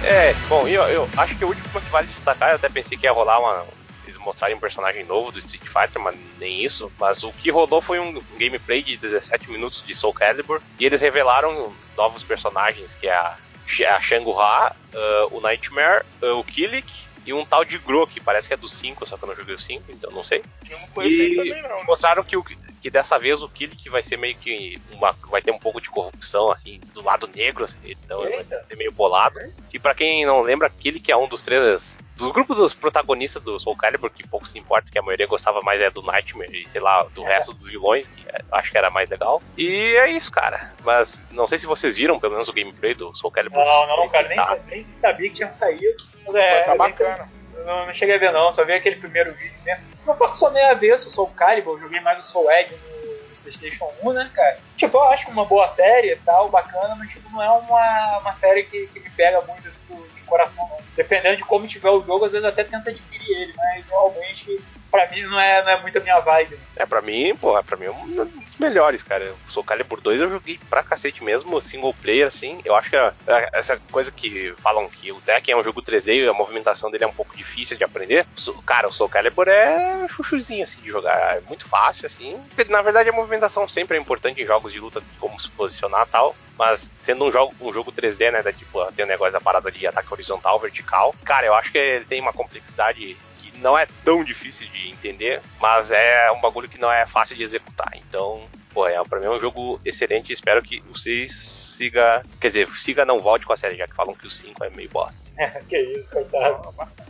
É, 0.04 0.34
bom, 0.48 0.66
eu, 0.66 0.82
eu 0.84 1.08
acho 1.16 1.36
que 1.36 1.44
o 1.44 1.48
último 1.48 1.80
que 1.80 1.90
vale 1.90 2.06
destacar, 2.06 2.50
eu 2.50 2.56
até 2.56 2.68
pensei 2.68 2.98
que 2.98 3.06
ia 3.06 3.12
rolar 3.12 3.38
uma. 3.38 3.64
Eles 4.04 4.18
mostrarem 4.18 4.56
um 4.56 4.60
personagem 4.60 5.04
novo 5.04 5.30
do 5.30 5.38
Street 5.38 5.62
Fighter, 5.62 6.02
mas 6.02 6.16
nem 6.38 6.64
isso. 6.64 6.90
Mas 6.98 7.22
o 7.22 7.32
que 7.32 7.50
rolou 7.50 7.80
foi 7.80 8.00
um 8.00 8.20
gameplay 8.36 8.82
de 8.82 8.96
17 8.96 9.48
minutos 9.50 9.84
de 9.86 9.94
Soul 9.94 10.12
Calibur. 10.12 10.60
E 10.78 10.84
eles 10.84 11.00
revelaram 11.00 11.72
novos 11.96 12.24
personagens, 12.24 12.94
que 12.94 13.06
é 13.06 13.14
a, 13.14 13.36
a 13.90 14.00
Shang-Ra, 14.00 14.74
uh, 14.92 15.36
o 15.36 15.40
Nightmare, 15.40 16.04
uh, 16.20 16.38
o 16.38 16.42
Killik 16.42 16.92
e 17.24 17.32
um 17.32 17.44
tal 17.44 17.64
de 17.64 17.78
Gro, 17.78 18.06
que 18.06 18.20
parece 18.20 18.48
que 18.48 18.54
é 18.54 18.56
do 18.56 18.68
5, 18.68 19.06
só 19.06 19.16
que 19.16 19.22
eu 19.22 19.28
não 19.28 19.36
joguei 19.36 19.54
o 19.54 19.60
5, 19.60 19.84
então 19.90 20.10
não 20.10 20.24
sei. 20.24 20.42
Não 20.68 21.04
E 21.04 21.36
também, 21.36 21.62
não. 21.62 21.68
né? 21.68 21.84
mostraram 21.86 22.24
que, 22.24 22.36
o, 22.36 22.42
que 22.82 22.90
dessa 22.90 23.16
vez 23.16 23.40
o 23.40 23.48
Killik 23.48 23.88
vai 23.88 24.02
ser 24.02 24.16
meio 24.18 24.34
que 24.34 24.80
uma, 24.90 25.12
vai 25.30 25.40
ter 25.40 25.52
um 25.52 25.58
pouco 25.58 25.80
de 25.80 25.88
corrupção 25.88 26.50
assim 26.50 26.80
do 26.92 27.00
lado 27.02 27.28
negro, 27.32 27.64
assim, 27.64 27.76
então 27.84 28.20
ele 28.24 28.42
vai 28.42 28.44
ser 28.66 28.76
meio 28.76 28.90
bolado. 28.90 29.38
E 29.72 29.78
pra 29.78 29.94
quem 29.94 30.26
não 30.26 30.40
lembra, 30.40 30.68
Killik 30.68 31.10
é 31.10 31.16
um 31.16 31.28
dos 31.28 31.44
três 31.44 31.96
do 32.16 32.32
grupo 32.32 32.54
dos 32.54 32.74
protagonistas 32.74 33.42
do 33.42 33.58
Soul 33.58 33.76
Calibur, 33.76 34.10
que 34.10 34.26
pouco 34.26 34.46
se 34.46 34.58
importa, 34.58 34.90
que 34.90 34.98
a 34.98 35.02
maioria 35.02 35.26
gostava 35.26 35.60
mais 35.62 35.80
é 35.80 35.90
do 35.90 36.02
Nightmare 36.02 36.50
e 36.52 36.68
sei 36.68 36.80
lá, 36.80 37.04
do 37.14 37.22
resto 37.22 37.52
dos 37.54 37.66
vilões, 37.68 38.06
que 38.08 38.28
é- 38.28 38.40
acho 38.52 38.70
que 38.70 38.76
era 38.78 38.90
mais 38.90 39.08
legal. 39.08 39.40
E 39.56 39.96
é 39.96 40.10
isso, 40.10 40.30
cara. 40.30 40.72
Mas 40.84 41.18
não 41.30 41.46
sei 41.46 41.58
se 41.58 41.66
vocês 41.66 41.96
viram 41.96 42.18
pelo 42.18 42.32
menos 42.32 42.48
o 42.48 42.52
gameplay 42.52 42.94
do 42.94 43.14
Soul 43.14 43.30
Calibur. 43.32 43.64
Não, 43.64 43.86
não, 43.96 44.08
cara, 44.08 44.28
nem, 44.28 44.36
Tá. 44.36 44.58
nem 44.66 44.86
sabia 45.00 45.28
que 45.30 45.36
tinha 45.36 45.50
saído. 45.50 45.84
É, 46.34 46.58
Mas 46.58 46.66
tá 46.66 46.74
nem 46.84 46.92
sabia- 46.92 47.12
bacana. 47.16 47.32
Não, 47.64 47.86
não 47.86 47.92
cheguei 47.92 48.16
a 48.16 48.18
ver 48.18 48.32
não, 48.32 48.52
só 48.52 48.64
vi 48.64 48.72
aquele 48.72 48.96
primeiro 48.96 49.32
vídeo 49.34 49.58
mesmo. 49.64 49.84
Foi 50.16 50.28
que 50.28 50.36
sou 50.36 50.50
meio 50.50 50.70
avesso, 50.70 51.10
sou 51.10 51.26
o 51.26 51.30
Calibur, 51.30 51.74
eu 51.74 51.82
joguei 51.82 52.00
mais 52.00 52.18
o 52.18 52.22
Soul 52.22 52.50
Edge 52.50 52.74
no 52.74 53.36
Playstation 53.42 53.88
1, 54.02 54.12
né, 54.12 54.30
cara? 54.34 54.58
Tipo, 54.76 54.98
eu 54.98 55.04
acho 55.04 55.30
uma 55.30 55.44
boa 55.44 55.68
série 55.68 56.12
e 56.12 56.16
tal, 56.16 56.48
bacana, 56.48 56.94
mas 56.96 57.10
tipo, 57.10 57.30
não 57.30 57.42
é 57.42 57.50
uma, 57.50 58.18
uma 58.18 58.32
série 58.32 58.64
que, 58.64 58.86
que 58.88 59.00
me 59.00 59.10
pega 59.10 59.40
muito 59.42 59.68
assim, 59.68 59.82
de 60.14 60.22
coração, 60.22 60.66
não. 60.68 60.78
Dependendo 60.96 61.36
de 61.36 61.44
como 61.44 61.66
tiver 61.66 61.90
o 61.90 62.02
jogo, 62.04 62.24
às 62.24 62.32
vezes 62.32 62.44
eu 62.44 62.50
até 62.50 62.64
tento 62.64 62.88
adquirir 62.88 63.30
ele, 63.30 63.52
mas 63.56 63.86
realmente, 63.86 64.60
pra 64.92 65.08
mim, 65.08 65.22
não 65.22 65.40
é, 65.40 65.64
não 65.64 65.70
é 65.70 65.80
muito 65.80 65.96
a 65.96 66.00
minha 66.02 66.20
vibe. 66.20 66.58
É, 66.76 66.84
pra 66.84 67.00
mim, 67.00 67.34
pô, 67.34 67.58
é 67.58 67.62
pra 67.62 67.76
mim 67.76 67.88
um 67.88 68.14
dos 68.14 68.56
melhores, 68.58 69.02
cara. 69.02 69.32
O 69.48 69.50
Soul 69.50 69.64
Calibur 69.64 70.00
2 70.00 70.20
eu 70.20 70.30
joguei 70.30 70.60
pra 70.68 70.82
cacete 70.82 71.24
mesmo, 71.24 71.60
single 71.60 71.94
player, 71.94 72.26
assim. 72.26 72.60
Eu 72.64 72.76
acho 72.76 72.90
que 72.90 72.96
essa 73.52 73.78
coisa 73.90 74.12
que 74.12 74.54
falam 74.62 74.88
que 74.88 75.10
o 75.10 75.20
Tekken 75.22 75.54
é 75.54 75.56
um 75.56 75.64
jogo 75.64 75.82
3D 75.82 76.24
e 76.24 76.28
a 76.28 76.34
movimentação 76.34 76.90
dele 76.90 77.04
é 77.04 77.06
um 77.08 77.12
pouco 77.12 77.36
difícil 77.36 77.76
de 77.76 77.84
aprender. 77.84 78.26
Cara, 78.66 78.86
o 78.86 78.92
Soul 78.92 79.08
Calibur 79.08 79.48
é 79.48 80.06
chuchuzinho, 80.08 80.64
assim, 80.64 80.80
de 80.82 80.88
jogar. 80.88 81.38
É 81.38 81.40
muito 81.48 81.66
fácil, 81.66 82.06
assim. 82.06 82.38
Na 82.68 82.82
verdade, 82.82 83.08
a 83.08 83.12
movimentação 83.12 83.66
sempre 83.66 83.96
é 83.96 84.00
importante 84.00 84.42
em 84.42 84.46
jogos 84.46 84.72
de 84.72 84.78
luta, 84.78 85.02
como 85.18 85.40
se 85.40 85.48
posicionar 85.50 86.06
e 86.06 86.10
tal. 86.10 86.36
Mas 86.58 86.90
sendo 87.04 87.24
um 87.24 87.32
jogo, 87.32 87.54
um 87.60 87.72
jogo 87.72 87.90
3D, 87.90 88.30
né, 88.30 88.42
da, 88.42 88.52
tipo, 88.52 88.84
tem 88.92 89.04
o 89.04 89.08
negócio 89.08 89.32
da 89.32 89.40
parada 89.40 89.72
de 89.72 89.86
ataque 89.86 90.12
horizontal, 90.12 90.60
vertical. 90.60 91.14
Cara, 91.24 91.46
eu 91.46 91.54
acho 91.54 91.72
que 91.72 91.78
ele 91.78 92.04
tem 92.04 92.20
uma 92.20 92.32
complexidade 92.32 93.16
não 93.56 93.78
é 93.78 93.86
tão 94.04 94.24
difícil 94.24 94.66
de 94.68 94.90
entender, 94.90 95.40
mas 95.60 95.90
é 95.90 96.30
um 96.32 96.40
bagulho 96.40 96.68
que 96.68 96.78
não 96.80 96.90
é 96.92 97.06
fácil 97.06 97.36
de 97.36 97.42
executar. 97.42 97.90
Então, 97.96 98.44
pô, 98.72 98.86
é, 98.86 99.02
pra 99.04 99.20
mim 99.20 99.26
é 99.26 99.30
um 99.30 99.40
jogo 99.40 99.80
excelente. 99.84 100.32
Espero 100.32 100.62
que 100.62 100.80
vocês 100.80 101.32
siga, 101.76 102.22
quer 102.40 102.48
dizer, 102.48 102.68
siga 102.76 103.04
não 103.04 103.18
volte 103.18 103.46
com 103.46 103.52
a 103.52 103.56
série, 103.56 103.76
já 103.76 103.86
que 103.86 103.94
falam 103.94 104.14
que 104.14 104.26
o 104.26 104.30
5 104.30 104.64
é 104.64 104.70
meio 104.70 104.88
bosta. 104.90 105.20
que 105.68 105.78
isso, 105.78 106.10
coitado. 106.10 106.60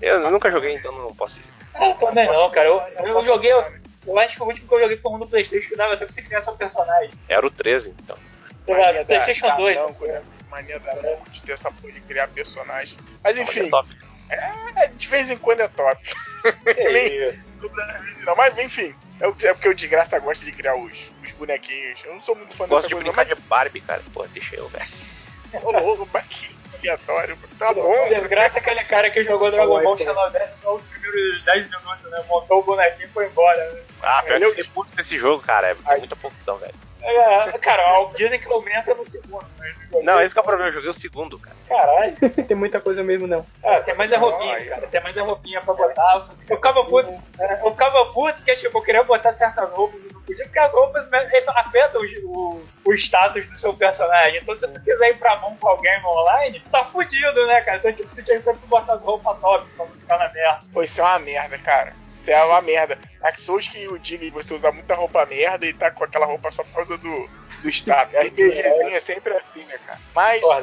Eu 0.00 0.31
nunca 0.31 0.50
joguei, 0.50 0.74
então 0.74 0.92
não 0.92 1.14
posso 1.14 1.37
dizer. 1.37 1.50
Ah, 1.74 1.92
também 1.94 2.26
não, 2.26 2.50
cara. 2.50 2.68
Eu, 2.68 2.83
eu 3.07 3.24
joguei. 3.24 3.52
Eu, 3.52 3.64
eu 4.07 4.18
acho 4.18 4.37
que 4.37 4.42
o 4.42 4.46
último 4.46 4.68
que 4.68 4.74
eu 4.74 4.81
joguei 4.81 4.96
foi 4.96 5.12
um 5.12 5.18
do 5.18 5.26
Playstation 5.26 5.68
que 5.68 5.76
dava 5.76 5.94
até 5.94 6.05
pra 6.05 6.12
você 6.12 6.22
criar 6.22 6.40
seu 6.40 6.55
personagem. 6.55 7.11
Era 7.28 7.46
o 7.46 7.50
13, 7.50 7.94
então. 8.02 8.16
Mania 8.68 8.92
da- 8.92 9.05
Playstation 9.05 9.46
da 9.46 9.57
2. 9.57 9.81
Namco, 9.81 10.07
né? 10.07 10.22
Mania 10.50 10.78
da 10.81 10.94
Namco 10.96 11.31
de 11.31 11.42
ter 11.42 11.52
essa 11.52 11.70
porra 11.72 11.92
de 11.92 12.00
criar 12.02 12.28
personagem. 12.28 12.96
Mas 13.24 13.37
Mas 13.37 13.38
é 13.38 13.42
enfim, 13.42 13.70
top. 13.70 13.88
É, 14.34 14.88
de 14.88 15.06
vez 15.08 15.30
em 15.30 15.36
quando 15.36 15.60
é 15.60 15.68
top. 15.68 16.00
Nem- 16.92 17.28
isso. 17.30 17.46
Não, 18.24 18.34
mas 18.36 18.58
enfim, 18.58 18.94
é 19.20 19.26
é 19.46 19.54
porque 19.54 19.68
o 19.68 19.74
de 19.74 19.86
graça 19.86 20.18
gosta 20.18 20.44
de 20.44 20.52
criar 20.52 20.76
os, 20.76 20.92
os 21.22 21.30
bonequinhos. 21.32 22.00
Eu 22.04 22.14
não 22.14 22.22
sou 22.22 22.34
muito 22.34 22.56
fã 22.56 22.66
Gosto 22.66 22.82
dessa 22.82 22.88
de 22.88 22.94
coisa, 22.94 23.06
não, 23.08 23.14
brincar 23.14 23.34
mas 23.36 23.42
de 23.42 23.48
Barbie, 23.48 23.80
cara. 23.80 24.02
Pô, 24.12 24.26
deixa 24.28 24.56
eu, 24.56 24.68
velho. 24.68 24.84
ô 25.62 25.70
louco, 25.70 26.08
que 26.28 26.52
aleatório. 26.82 27.38
Tá 27.58 27.72
bom. 27.72 28.08
desgraça 28.08 28.58
é 28.58 28.60
aquele 28.60 28.84
cara 28.84 29.10
que 29.10 29.22
jogou 29.24 29.50
Dragon 29.50 29.82
Ball 29.82 29.98
Xenoverse 29.98 30.60
só 30.60 30.74
os 30.74 30.84
primeiros 30.84 31.42
10 31.44 31.64
minutos, 31.70 32.10
né? 32.10 32.24
Montou 32.28 32.60
o 32.60 32.62
bonequinho 32.62 33.06
e 33.06 33.12
foi 33.12 33.26
embora. 33.26 33.72
Né? 33.72 33.80
Ah, 34.02 34.22
pior 34.22 34.38
que 34.54 34.60
Eu- 34.60 34.66
puto 34.74 34.94
desse 34.96 35.18
jogo, 35.18 35.42
cara. 35.42 35.68
É 35.70 35.76
Aí. 35.86 35.98
muita 36.00 36.16
pouca 36.16 36.36
opção, 36.36 36.56
velho. 36.56 36.74
É, 37.02 37.58
cara, 37.58 37.82
dizem 38.14 38.38
que 38.38 38.46
aumenta 38.50 38.94
no 38.94 39.04
segundo. 39.04 39.44
Mas 39.58 40.04
Não, 40.04 40.20
esse 40.20 40.34
que 40.34 40.38
é 40.38 40.42
o 40.42 40.44
problema. 40.44 40.68
Eu 40.68 40.74
joguei 40.74 40.90
o 40.90 40.94
segundo, 40.94 41.38
cara. 41.38 41.56
Caralho. 41.68 42.16
Tem 42.46 42.56
muita 42.56 42.80
coisa 42.80 43.02
mesmo, 43.02 43.26
não. 43.26 43.44
Ah, 43.64 43.80
tem 43.80 43.94
mais 43.94 44.12
é 44.12 44.16
roupinha, 44.16 44.54
Ai, 44.54 44.64
cara. 44.66 44.86
Tem 44.86 45.02
mais 45.02 45.16
é 45.16 45.20
roupinha 45.20 45.60
pra 45.60 45.74
botar. 45.74 46.20
Eu 46.48 46.56
ficava 46.56 46.84
puto. 46.84 47.12
é, 47.38 47.60
Eu 47.62 47.70
ficava 47.72 48.04
puto 48.06 48.36
porque, 48.36 48.54
tipo, 48.56 48.78
eu 48.78 48.82
queria 48.82 49.02
botar 49.02 49.32
certas 49.32 49.70
roupas 49.70 50.04
e 50.04 50.12
não 50.12 50.20
podia, 50.22 50.44
porque 50.44 50.58
as 50.58 50.72
roupas 50.72 51.08
afetam 51.48 52.00
o, 52.00 52.26
o, 52.26 52.64
o 52.84 52.94
status 52.94 53.46
do 53.48 53.58
seu 53.58 53.74
personagem. 53.74 54.38
Então, 54.40 54.54
se 54.54 54.68
tu 54.68 54.80
quiser 54.80 55.10
ir 55.10 55.18
pra 55.18 55.36
mão 55.36 55.56
com 55.56 55.68
alguém 55.68 56.04
online, 56.04 56.60
tá 56.70 56.84
fudido, 56.84 57.46
né, 57.46 57.60
cara? 57.62 57.78
Então, 57.78 57.92
tipo, 57.92 58.14
tu 58.14 58.22
tinha 58.22 58.36
que 58.36 58.42
sempre 58.42 58.66
botar 58.66 58.94
as 58.94 59.02
roupas 59.02 59.40
top 59.40 59.66
pra 59.76 59.84
não 59.86 59.92
ficar 59.92 60.18
na 60.18 60.28
merda. 60.32 60.60
Pô, 60.72 60.82
isso 60.82 61.00
é 61.00 61.04
uma 61.04 61.18
merda, 61.18 61.58
cara. 61.58 61.92
Isso 62.08 62.30
é 62.30 62.44
uma 62.44 62.62
merda. 62.62 62.98
Dark 63.22 63.38
Souls 63.38 63.68
que 63.68 63.87
o 63.87 63.98
diga 63.98 64.24
e 64.24 64.30
você 64.30 64.52
usa 64.52 64.72
muita 64.72 64.96
roupa 64.96 65.24
merda 65.26 65.64
e 65.64 65.72
tá 65.72 65.92
com 65.92 66.02
aquela 66.02 66.26
roupa 66.26 66.50
só 66.50 66.64
por 66.64 66.74
causa 66.74 66.98
do, 66.98 67.28
do 67.62 67.68
status. 67.70 68.14
RPGzinho 68.18 68.96
é 68.96 69.00
sempre 69.00 69.32
assim, 69.35 69.64
né, 69.64 69.78
cara? 69.87 69.98
Mas, 70.12 70.40
Porra, 70.40 70.61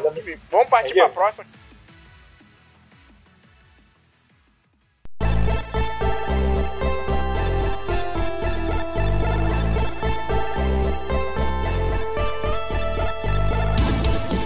vamos 0.51 0.69
partir 0.69 0.93
pra 0.93 1.07
próxima. 1.07 1.45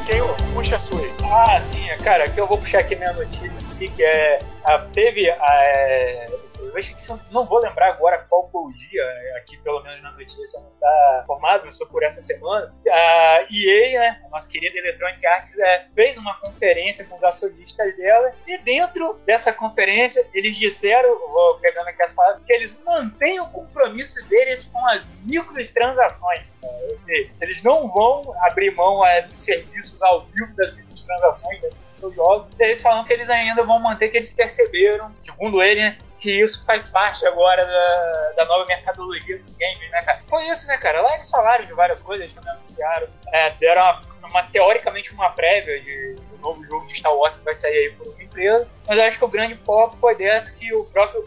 Quem 0.06 0.54
puxa 0.54 0.76
a 0.76 0.80
sua 0.80 0.99
aí? 0.99 1.13
Ah, 1.23 1.62
sim, 1.62 2.04
cara, 2.04 2.26
aqui 2.26 2.39
eu 2.39 2.45
vou 2.45 2.60
puxar 2.60 2.82
aqui 2.82 2.95
minha 2.95 3.13
notícia 3.13 3.60
que 3.89 4.04
é. 4.04 4.39
A- 4.65 4.80
teve. 4.93 5.30
a- 5.30 5.63
é, 5.63 6.26
eu 6.60 6.78
acho 6.78 6.95
que 6.95 7.34
não 7.34 7.45
vou 7.45 7.60
lembrar 7.60 7.89
agora 7.89 8.26
qual 8.30 8.49
foi 8.49 8.62
o 8.62 8.73
dia, 8.73 9.02
é, 9.04 9.38
aqui 9.38 9.58
pelo 9.58 9.82
menos 9.82 10.02
na 10.02 10.12
notícia 10.12 10.60
não 10.60 10.69
está 10.71 11.23
formado, 11.28 11.63
mas 11.65 11.78
foi 11.78 11.88
por 11.88 12.04
essa 12.04 12.21
semana. 12.21 12.69
A 12.89 13.45
EA, 13.52 13.99
né, 13.99 14.21
a 14.26 14.30
nossa 14.30 14.49
querida 14.49 14.78
Electronic 14.80 15.26
Arts, 15.26 15.58
é, 15.60 15.86
fez 15.93 16.17
uma 16.17 16.39
conferência 16.39 17.06
com 17.06 17.15
os 17.15 17.23
acionistas 17.23 17.95
dela, 17.97 18.32
e 18.47 18.58
dentro 18.60 19.13
dessa 19.26 19.52
conferência 19.52 20.26
eles 20.34 20.56
disseram, 20.58 21.10
vou 21.28 21.56
pegando 21.60 21.88
aqui 21.88 22.02
as 22.04 22.13
palavras, 22.13 22.43
que 22.43 22.54
eles 22.54 22.80
mantêm 22.84 23.39
o 23.39 23.47
compromisso 23.47 24.23
deles 24.28 24.63
com 24.65 24.86
as 24.88 25.06
microtransações. 25.26 26.58
né? 26.62 26.69
Ou 26.91 26.97
seja, 26.99 27.32
eles 27.41 27.62
não 27.63 27.88
vão 27.91 28.21
abrir 28.41 28.71
mão 28.76 29.06
é, 29.06 29.21
dos 29.21 29.39
serviços 29.39 30.02
ao 30.02 30.26
vivo 30.26 30.54
das 30.56 30.76
microtransações 30.76 31.62
dos 31.62 31.71
seus 31.91 32.15
jogos. 32.15 32.47
Eles 32.60 32.82
falam 32.82 33.04
que 33.04 33.13
eles 33.13 33.30
ainda 33.30 33.63
vão 33.63 33.80
manter 33.80 34.10
que 34.10 34.17
eles 34.17 34.32
perceberam, 34.56 35.12
segundo 35.18 35.62
ele, 35.62 35.82
né, 35.82 35.98
que 36.20 36.42
isso 36.42 36.66
faz 36.66 36.88
parte 36.88 37.26
agora 37.26 37.66
da, 37.66 38.34
da 38.38 38.46
nova 38.46 38.66
mercadologia 38.66 39.38
dos 39.39 39.56
games, 39.56 39.92
né, 39.92 40.02
cara? 40.02 40.22
Foi 40.28 40.44
isso, 40.46 40.68
né, 40.68 40.78
cara? 40.78 41.02
Lá 41.02 41.13
eles 41.16 41.30
falaram 41.30 41.66
de 41.66 41.74
várias 41.74 42.02
coisas, 42.02 42.24
eles 42.24 42.34
também 42.34 42.52
anunciaram, 42.52 43.08
é, 43.32 43.50
deram 43.52 43.82
uma 43.82 44.13
uma 44.34 44.44
teoricamente 44.44 45.13
uma 45.13 45.30
prévia 45.30 45.80
de, 45.80 46.16
do 46.30 46.38
novo 46.38 46.63
jogo 46.66 46.88
de 46.88 46.98
Star 46.98 47.16
Wars 47.16 47.38
que 47.38 47.44
vai 47.44 47.54
sair 47.54 47.78
aí 47.78 47.92
por 47.92 48.08
uma 48.08 48.24
empresa, 48.24 48.68
mas 48.88 48.98
eu 48.98 49.04
acho 49.04 49.20
que 49.20 49.26
o 49.26 49.28
grande 49.28 49.56
foco 49.56 49.96
foi 49.98 50.16
dessa 50.16 50.52
que 50.52 50.74
o 50.74 50.86
próprio 50.86 51.24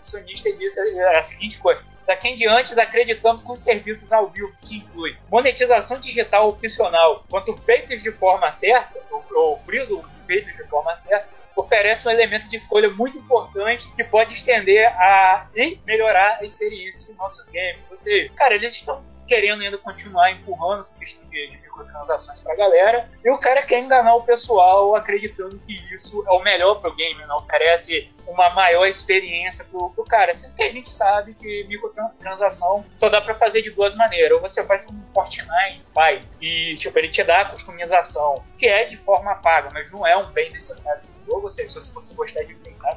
acionista 0.00 0.52
disse 0.52 0.80
a 0.80 1.22
seguinte 1.22 1.58
coisa. 1.58 1.80
Daqui 2.06 2.28
em 2.28 2.36
diante, 2.36 2.78
acreditamos 2.78 3.42
os 3.48 3.58
serviços 3.60 4.12
ao 4.12 4.28
vivo, 4.28 4.50
que 4.52 4.76
incluem 4.76 5.16
monetização 5.30 5.98
digital 5.98 6.48
opcional, 6.48 7.24
quanto 7.30 7.56
feitos 7.56 8.02
de 8.02 8.10
forma 8.10 8.50
certa, 8.52 8.98
ou 9.34 9.58
friso 9.60 10.02
feitos 10.26 10.54
de 10.54 10.64
forma 10.64 10.94
certa, 10.94 11.26
oferece 11.56 12.06
um 12.08 12.10
elemento 12.10 12.48
de 12.48 12.56
escolha 12.56 12.90
muito 12.90 13.18
importante 13.18 13.86
que 13.94 14.04
pode 14.04 14.34
estender 14.34 14.86
a 14.88 15.48
e 15.54 15.78
melhorar 15.86 16.38
a 16.40 16.44
experiência 16.44 17.04
de 17.04 17.12
nossos 17.14 17.48
games. 17.48 17.90
Ou 17.90 17.96
seja, 17.96 18.32
cara, 18.34 18.54
eles 18.54 18.72
estão 18.72 19.02
querendo 19.26 19.62
ainda 19.62 19.78
continuar 19.78 20.30
empurrando 20.32 20.80
essa 20.80 20.98
questão 20.98 21.26
de, 21.28 21.58
microtransações 21.74 22.40
pra 22.40 22.54
galera, 22.54 23.08
e 23.24 23.30
o 23.30 23.38
cara 23.38 23.62
quer 23.62 23.80
enganar 23.80 24.14
o 24.14 24.22
pessoal 24.22 24.94
acreditando 24.94 25.58
que 25.58 25.74
isso 25.94 26.24
é 26.26 26.30
o 26.30 26.42
melhor 26.42 26.80
pro 26.80 26.94
game, 26.94 27.16
né? 27.16 27.34
oferece 27.34 28.10
uma 28.26 28.50
maior 28.50 28.86
experiência 28.86 29.64
pro, 29.64 29.90
pro 29.90 30.04
cara, 30.04 30.32
sendo 30.34 30.54
que 30.54 30.62
a 30.62 30.72
gente 30.72 30.90
sabe 30.90 31.34
que 31.34 31.64
microtransação 31.64 32.84
só 32.96 33.08
dá 33.08 33.20
para 33.20 33.34
fazer 33.34 33.62
de 33.62 33.70
duas 33.70 33.94
maneiras, 33.96 34.36
ou 34.36 34.40
você 34.40 34.64
faz 34.64 34.84
como 34.84 35.04
Fortnite 35.12 35.82
vai, 35.94 36.20
e 36.40 36.76
tipo, 36.76 36.98
ele 36.98 37.08
te 37.08 37.22
dá 37.22 37.42
a 37.42 37.44
customização, 37.46 38.42
que 38.56 38.66
é 38.66 38.84
de 38.84 38.96
forma 38.96 39.34
paga, 39.36 39.68
mas 39.72 39.90
não 39.90 40.06
é 40.06 40.16
um 40.16 40.26
bem 40.26 40.50
necessário 40.50 41.02
jogo, 41.26 41.44
ou 41.44 41.50
seja, 41.50 41.80
se 41.80 41.92
você 41.92 42.14
gostar 42.14 42.42
de 42.44 42.54
brincar, 42.54 42.92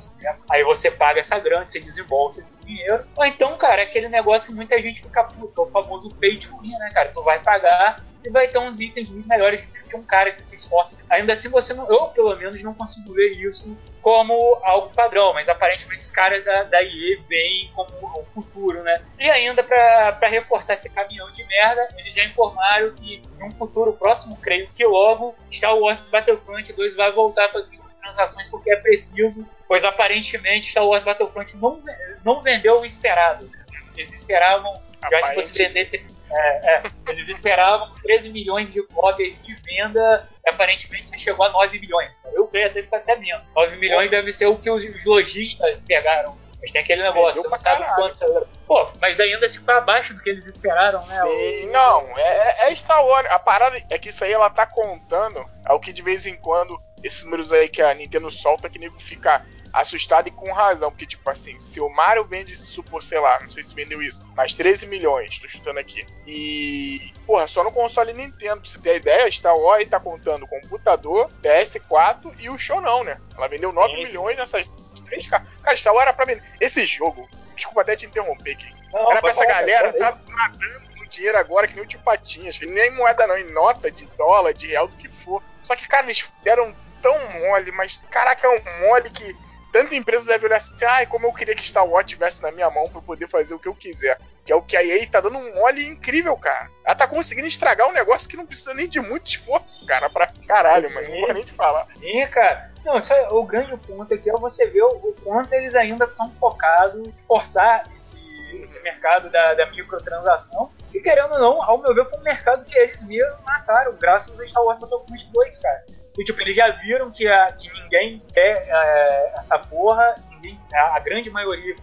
aí 0.49 0.63
você 0.63 0.91
paga 0.91 1.19
essa 1.19 1.39
grana, 1.39 1.65
você 1.65 1.79
desembolsa 1.79 2.39
esse 2.39 2.55
dinheiro. 2.57 3.05
Ou 3.15 3.25
então, 3.25 3.57
cara, 3.57 3.81
é 3.81 3.85
aquele 3.85 4.09
negócio 4.09 4.49
que 4.49 4.55
muita 4.55 4.81
gente 4.81 5.01
fica 5.01 5.23
puto, 5.23 5.61
é 5.61 5.65
o 5.65 5.67
famoso 5.67 6.09
pay 6.15 6.37
to 6.37 6.57
win, 6.59 6.77
né, 6.77 6.89
cara? 6.93 7.11
Tu 7.13 7.21
vai 7.23 7.39
pagar 7.41 8.03
e 8.25 8.29
vai 8.29 8.47
ter 8.47 8.57
uns 8.57 8.79
itens 8.79 9.09
muito 9.09 9.27
melhores 9.27 9.71
de 9.87 9.95
um 9.95 10.03
cara 10.03 10.31
que 10.31 10.45
se 10.45 10.55
esforça. 10.55 10.97
Ainda 11.09 11.33
assim, 11.33 11.49
você 11.49 11.73
não, 11.73 11.89
eu 11.89 12.07
pelo 12.07 12.35
menos 12.35 12.61
não 12.63 12.73
consigo 12.73 13.13
ver 13.13 13.31
isso 13.31 13.77
como 14.01 14.59
algo 14.63 14.89
padrão, 14.93 15.33
mas 15.33 15.49
aparentemente 15.49 16.01
os 16.01 16.11
caras 16.11 16.43
da, 16.43 16.63
da 16.63 16.81
EA 16.81 17.19
veem 17.27 17.71
como 17.75 17.89
o 18.19 18.25
futuro, 18.25 18.81
né? 18.83 19.01
E 19.19 19.29
ainda 19.29 19.63
para 19.63 20.27
reforçar 20.27 20.73
esse 20.73 20.89
caminhão 20.89 21.31
de 21.31 21.43
merda, 21.45 21.87
eles 21.97 22.13
já 22.13 22.23
informaram 22.23 22.93
que 22.95 23.21
em 23.39 23.43
um 23.43 23.51
futuro 23.51 23.93
próximo, 23.93 24.37
creio 24.37 24.67
que 24.67 24.85
logo, 24.85 25.35
Star 25.51 25.77
Wars 25.77 25.99
Battlefront 26.11 26.71
2 26.71 26.95
vai 26.95 27.11
voltar 27.11 27.49
com 27.49 27.57
as 27.57 27.69
transações 28.01 28.47
porque 28.47 28.71
é 28.71 28.75
preciso, 28.77 29.47
pois 29.67 29.83
aparentemente 29.83 30.71
Star 30.71 30.85
Wars 30.85 31.03
Battlefront 31.03 31.57
não, 31.57 31.81
não 32.23 32.41
vendeu 32.41 32.79
o 32.79 32.85
esperado. 32.85 33.49
Eles 33.95 34.13
esperavam, 34.13 34.73
já 35.09 35.21
que 35.21 35.33
fosse 35.33 35.51
vender. 35.51 36.05
É, 36.29 36.75
é, 36.75 36.83
eles 37.07 37.29
esperavam 37.29 37.93
13 38.03 38.29
milhões 38.29 38.73
de 38.73 38.83
cópias 38.83 39.41
de 39.41 39.55
venda 39.55 40.27
e 40.45 40.49
aparentemente 40.49 41.17
chegou 41.17 41.45
a 41.45 41.49
9 41.49 41.79
milhões. 41.79 42.23
Eu 42.33 42.47
creio 42.47 42.67
até 42.67 42.81
que 42.81 42.89
foi 42.89 42.99
até 42.99 43.15
menos. 43.15 43.43
9 43.55 43.77
milhões 43.77 44.11
deve 44.11 44.33
ser 44.33 44.47
o 44.47 44.57
que 44.57 44.69
os 44.69 45.05
lojistas 45.05 45.81
pegaram 45.81 46.37
mas 46.59 46.71
tem 46.71 46.81
aquele 46.81 47.03
negócio, 47.03 47.43
você 47.43 47.49
não 47.49 47.57
sabe 47.57 47.85
quanto 47.95 48.17
você... 48.17 48.47
Pô, 48.65 48.89
mas 48.99 49.19
ainda 49.19 49.47
se 49.47 49.59
foi 49.59 49.75
abaixo 49.75 50.13
do 50.13 50.21
que 50.21 50.29
eles 50.29 50.47
esperaram, 50.47 50.99
né? 51.05 51.21
Sim, 51.21 51.67
o... 51.67 51.71
não, 51.71 52.01
é, 52.17 52.71
é 52.71 52.75
Star 52.75 53.05
Wars. 53.05 53.27
A 53.29 53.37
parada 53.37 53.81
é 53.89 53.99
que 53.99 54.09
isso 54.09 54.23
aí 54.23 54.33
ela 54.33 54.49
tá 54.49 54.65
contando 54.65 55.39
é 55.67 55.73
o 55.73 55.79
que 55.79 55.93
de 55.93 56.01
vez 56.01 56.25
em 56.25 56.35
quando 56.35 56.77
esses 57.03 57.23
números 57.23 57.51
aí 57.51 57.69
que 57.69 57.81
a 57.81 57.93
Nintendo 57.93 58.31
solta 58.31 58.69
que 58.69 58.79
nego 58.79 58.99
fica 58.99 59.45
assustado 59.81 60.27
e 60.27 60.31
com 60.31 60.51
razão, 60.51 60.91
porque, 60.91 61.05
tipo 61.05 61.29
assim, 61.29 61.59
se 61.59 61.79
o 61.79 61.89
Mario 61.89 62.25
vende, 62.25 62.55
supor, 62.55 63.03
sei 63.03 63.19
lá, 63.19 63.39
não 63.41 63.51
sei 63.51 63.63
se 63.63 63.75
vendeu 63.75 64.01
isso, 64.01 64.25
mas 64.35 64.53
13 64.53 64.87
milhões, 64.87 65.39
tô 65.39 65.47
chutando 65.47 65.79
aqui. 65.79 66.05
E, 66.25 67.13
porra, 67.25 67.47
só 67.47 67.63
no 67.63 67.71
console 67.71 68.13
Nintendo, 68.13 68.61
pra 68.61 68.69
você 68.69 68.79
ter 68.79 68.91
a 68.91 68.95
ideia, 68.95 69.31
Star 69.31 69.55
Wars 69.55 69.87
tá 69.89 69.99
contando 69.99 70.47
computador, 70.47 71.29
PS4 71.41 72.33
e 72.39 72.49
o 72.49 72.57
show 72.57 72.81
não, 72.81 73.03
né? 73.03 73.19
Ela 73.35 73.47
vendeu 73.47 73.71
9 73.71 73.93
Sim. 73.93 74.03
milhões 74.03 74.37
nessas 74.37 74.67
três 75.05 75.27
caras. 75.27 75.47
Cara, 75.61 75.77
Star 75.77 75.93
Wars 75.93 76.07
era 76.07 76.13
pra 76.13 76.25
vender. 76.25 76.43
Esse 76.59 76.85
jogo, 76.85 77.29
desculpa 77.55 77.81
até 77.81 77.95
te 77.95 78.05
interromper 78.05 78.53
aqui. 78.53 78.73
Não, 78.91 79.11
era 79.11 79.21
pra 79.21 79.29
essa 79.29 79.45
galera 79.45 79.93
tá 79.93 80.17
nadando 80.27 80.95
no 80.95 81.07
dinheiro 81.07 81.37
agora 81.37 81.67
que 81.67 81.75
nem 81.75 81.83
o 81.83 81.87
tio 81.87 81.99
Patinhas, 81.99 82.57
que 82.57 82.65
nem 82.65 82.91
moeda 82.91 83.27
não, 83.27 83.37
em 83.37 83.51
nota 83.51 83.91
de 83.91 84.05
dólar, 84.17 84.53
de 84.53 84.67
real, 84.67 84.87
do 84.87 84.97
que 84.97 85.09
for. 85.09 85.43
Só 85.63 85.75
que, 85.75 85.87
cara, 85.87 86.05
eles 86.05 86.31
deram 86.43 86.73
tão 87.01 87.13
mole, 87.33 87.71
mas 87.71 88.03
caraca, 88.09 88.47
é 88.47 88.49
um 88.49 88.87
mole 88.87 89.09
que 89.09 89.35
tanta 89.71 89.95
empresa 89.95 90.25
deve 90.25 90.45
olhar 90.45 90.57
assim, 90.57 90.73
ai, 90.85 91.05
como 91.05 91.27
eu 91.27 91.33
queria 91.33 91.55
que 91.55 91.67
Star 91.67 91.85
Wars 91.85 92.07
tivesse 92.07 92.41
na 92.41 92.51
minha 92.51 92.69
mão 92.69 92.89
para 92.89 93.01
poder 93.01 93.27
fazer 93.29 93.53
o 93.53 93.59
que 93.59 93.67
eu 93.67 93.75
quiser. 93.75 94.19
Que 94.45 94.53
é 94.53 94.55
o 94.55 94.61
que 94.61 94.77
a 94.77 94.83
EA 94.83 95.05
tá 95.09 95.19
dando 95.19 95.37
um 95.37 95.55
mole 95.55 95.85
incrível, 95.85 96.35
cara. 96.37 96.69
Ela 96.85 96.95
tá 96.95 97.05
conseguindo 97.05 97.47
estragar 97.47 97.89
um 97.89 97.93
negócio 97.93 98.29
que 98.29 98.37
não 98.37 98.45
precisa 98.45 98.73
nem 98.73 98.87
de 98.87 98.99
muito 99.01 99.27
esforço, 99.27 99.85
cara, 99.85 100.09
pra 100.09 100.31
caralho, 100.47 100.93
mano. 100.93 101.09
Não 101.09 101.19
vou 101.19 101.33
nem 101.33 101.43
te 101.43 101.51
falar. 101.51 101.85
Sim, 101.97 102.25
cara. 102.27 102.71
Não, 102.85 103.01
só, 103.01 103.13
o 103.35 103.43
grande 103.43 103.75
ponto 103.75 104.13
aqui 104.13 104.29
é 104.29 104.33
você 104.33 104.65
ver 104.67 104.83
o, 104.83 104.87
o 104.87 105.15
quanto 105.21 105.51
eles 105.51 105.75
ainda 105.75 106.05
estão 106.05 106.31
focados 106.39 107.05
em 107.05 107.11
forçar 107.27 107.83
esse, 107.93 108.17
esse 108.63 108.81
mercado 108.81 109.29
da, 109.29 109.53
da, 109.55 109.69
microtransação. 109.71 110.71
E 110.93 111.01
querendo 111.01 111.33
ou 111.33 111.39
não, 111.39 111.61
ao 111.61 111.81
meu 111.81 111.93
ver, 111.93 112.09
foi 112.09 112.17
um 112.17 112.23
mercado 112.23 112.63
que 112.63 112.77
eles 112.77 113.03
mesmos 113.03 113.43
mataram, 113.43 113.93
graças 113.99 114.39
a 114.39 114.47
Star 114.47 114.63
Wars 114.63 114.79
Battlefront 114.79 115.29
2, 115.33 115.57
cara. 115.57 115.85
E, 116.17 116.23
tipo, 116.23 116.41
eles 116.41 116.55
já 116.55 116.69
viram 116.69 117.11
que, 117.11 117.27
a, 117.27 117.51
que 117.51 117.69
ninguém 117.81 118.21
quer 118.33 118.67
é, 118.67 119.33
essa 119.37 119.59
porra, 119.59 120.15
ninguém, 120.31 120.59
a, 120.73 120.95
a, 120.95 120.99
grande 120.99 121.29
maioria 121.29 121.75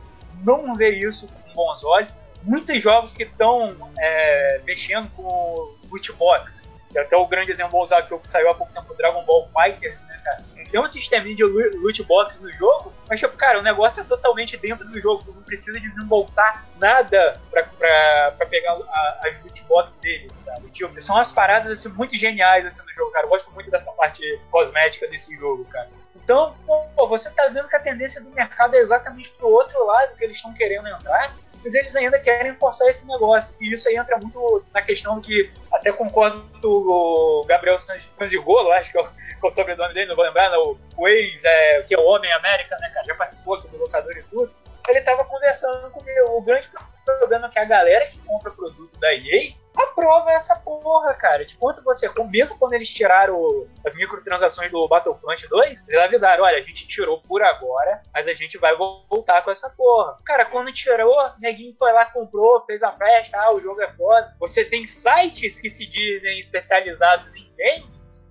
não 0.43 0.75
vê 0.75 0.91
isso 0.91 1.29
com 1.29 1.53
bons 1.53 1.85
olhos. 1.85 2.11
Muitos 2.43 2.83
jogos 2.83 3.15
que 3.15 3.23
estão 3.23 3.93
é, 3.99 4.61
mexendo 4.65 5.09
com 5.11 5.75
loot 5.91 6.13
box, 6.13 6.63
que 6.95 6.99
até 7.01 7.17
o 7.17 7.27
grande 7.27 7.51
exemplo 7.51 7.73
vou 7.73 7.83
usar 7.83 8.03
que 8.03 8.17
saiu 8.23 8.49
há 8.49 8.55
pouco 8.55 8.73
tempo, 8.73 8.95
Dragon 8.95 9.25
Ball 9.25 9.49
Fighters, 9.49 10.01
né, 10.03 10.17
cara? 10.25 10.45
Tem 10.71 10.81
um 10.81 10.87
sistema 10.87 11.25
de 11.27 11.43
loot 11.43 12.03
box 12.05 12.41
no 12.41 12.53
jogo, 12.53 12.93
mas, 13.09 13.19
tipo, 13.19 13.37
cara, 13.37 13.59
o 13.59 13.63
negócio 13.63 14.01
é 14.01 14.05
totalmente 14.05 14.57
dentro 14.57 14.89
do 14.89 15.01
jogo. 15.01 15.25
Tu 15.25 15.33
não 15.33 15.43
precisa 15.43 15.79
desembolsar 15.81 16.65
nada 16.79 17.41
pra, 17.51 17.65
pra, 17.65 18.35
pra 18.39 18.47
pegar 18.47 18.73
a, 18.73 19.21
as 19.25 19.43
loot 19.43 19.63
boxes 19.65 19.99
deles, 19.99 20.37
sabe? 20.45 20.71
Tipo, 20.71 21.01
são 21.01 21.17
umas 21.17 21.33
paradas, 21.33 21.71
assim, 21.73 21.89
muito 21.97 22.17
geniais, 22.17 22.65
assim, 22.65 22.83
no 22.83 22.93
jogo, 22.93 23.11
cara. 23.11 23.25
Eu 23.27 23.31
gosto 23.31 23.51
muito 23.51 23.71
dessa 23.71 23.91
parte 23.93 24.23
cosmética 24.51 25.09
desse 25.09 25.37
jogo, 25.37 25.65
cara. 25.65 25.89
Então, 26.17 26.55
pô, 26.97 27.09
você 27.09 27.31
tá 27.31 27.49
vendo 27.49 27.69
que 27.69 27.77
a 27.77 27.81
tendência 27.81 28.23
do 28.23 28.31
mercado 28.31 28.75
é 28.75 28.79
exatamente 28.79 29.31
pro 29.31 29.49
outro 29.49 29.85
lado 29.85 30.17
que 30.17 30.25
eles 30.25 30.37
estão 30.37 30.55
querendo 30.55 30.89
entrar 30.89 31.35
mas 31.65 31.75
eles 31.75 31.97
ainda 31.97 32.19
querem 32.19 32.53
forçar 32.55 32.87
esse 32.89 33.09
negócio. 33.09 33.57
E 33.59 33.73
isso 33.73 33.89
aí 33.89 33.97
entra 33.97 34.19
muito 34.19 34.65
na 34.73 34.83
questão 34.83 35.21
que 35.21 35.51
até 35.73 35.91
concordo 35.91 36.45
com 36.61 36.69
o 36.69 37.45
Gabriel 37.47 37.79
Sanzigolo, 37.79 38.71
acho 38.73 38.93
que 38.93 38.99
é 38.99 39.01
o, 39.01 39.05
é 39.43 39.47
o 39.47 39.51
sobrenome 39.51 39.95
dele, 39.95 40.09
não 40.09 40.17
vou 40.17 40.27
lembrar, 40.27 40.51
não, 40.51 40.79
o 40.97 41.09
ex, 41.09 41.43
é, 41.43 41.83
que 41.83 41.95
é 41.95 41.99
o 41.99 42.05
Homem 42.05 42.31
América, 42.33 42.77
né, 42.81 42.91
cara, 42.91 43.07
já 43.07 43.15
participou 43.15 43.55
aqui 43.55 43.67
do 43.69 43.79
locador 43.79 44.13
e 44.17 44.23
tudo. 44.25 44.55
Ele 44.87 45.01
tava 45.01 45.25
conversando 45.25 45.91
comigo. 45.91 46.37
O 46.37 46.43
grande 46.43 46.69
problema 47.07 47.47
é 47.47 47.51
que 47.51 47.59
a 47.59 47.65
galera 47.65 48.07
que 48.07 48.19
compra 48.19 48.51
produto 48.51 48.99
da 48.99 49.15
EA 49.15 49.55
aprova 49.77 50.31
essa 50.33 50.57
porra, 50.57 51.15
cara. 51.15 51.45
De 51.45 51.57
quanto 51.57 51.83
você. 51.83 52.11
Mesmo 52.31 52.59
quando 52.59 52.75
eles 52.75 52.89
tiraram 52.89 53.67
as 53.85 53.95
microtransações 53.95 54.71
do 54.71 54.87
Battlefront 54.87 55.49
2, 55.49 55.83
eles 55.89 56.01
avisaram: 56.01 56.45
olha, 56.45 56.59
a 56.59 56.63
gente 56.63 56.87
tirou 56.87 57.21
por 57.21 57.43
agora, 57.43 58.03
mas 58.13 58.29
a 58.29 58.35
gente 58.35 58.59
vai 58.59 58.77
voltar 58.77 59.43
com 59.43 59.51
essa 59.51 59.69
porra. 59.71 60.19
Cara, 60.25 60.45
quando 60.47 60.73
tirou, 60.73 61.17
neguinho 61.39 61.75
foi 61.75 61.93
lá, 61.93 62.07
comprou, 62.07 62.65
fez 62.65 62.83
a 62.83 62.93
festa, 62.93 63.39
ah, 63.39 63.53
o 63.53 63.61
jogo 63.61 63.81
é 63.83 63.91
foda. 63.91 64.35
Você 64.39 64.65
tem 64.65 64.87
sites 64.87 65.59
que 65.59 65.69
se 65.69 65.87
dizem 65.87 66.39
especializados 66.39 67.35
em 67.35 67.51
games, 67.57 68.25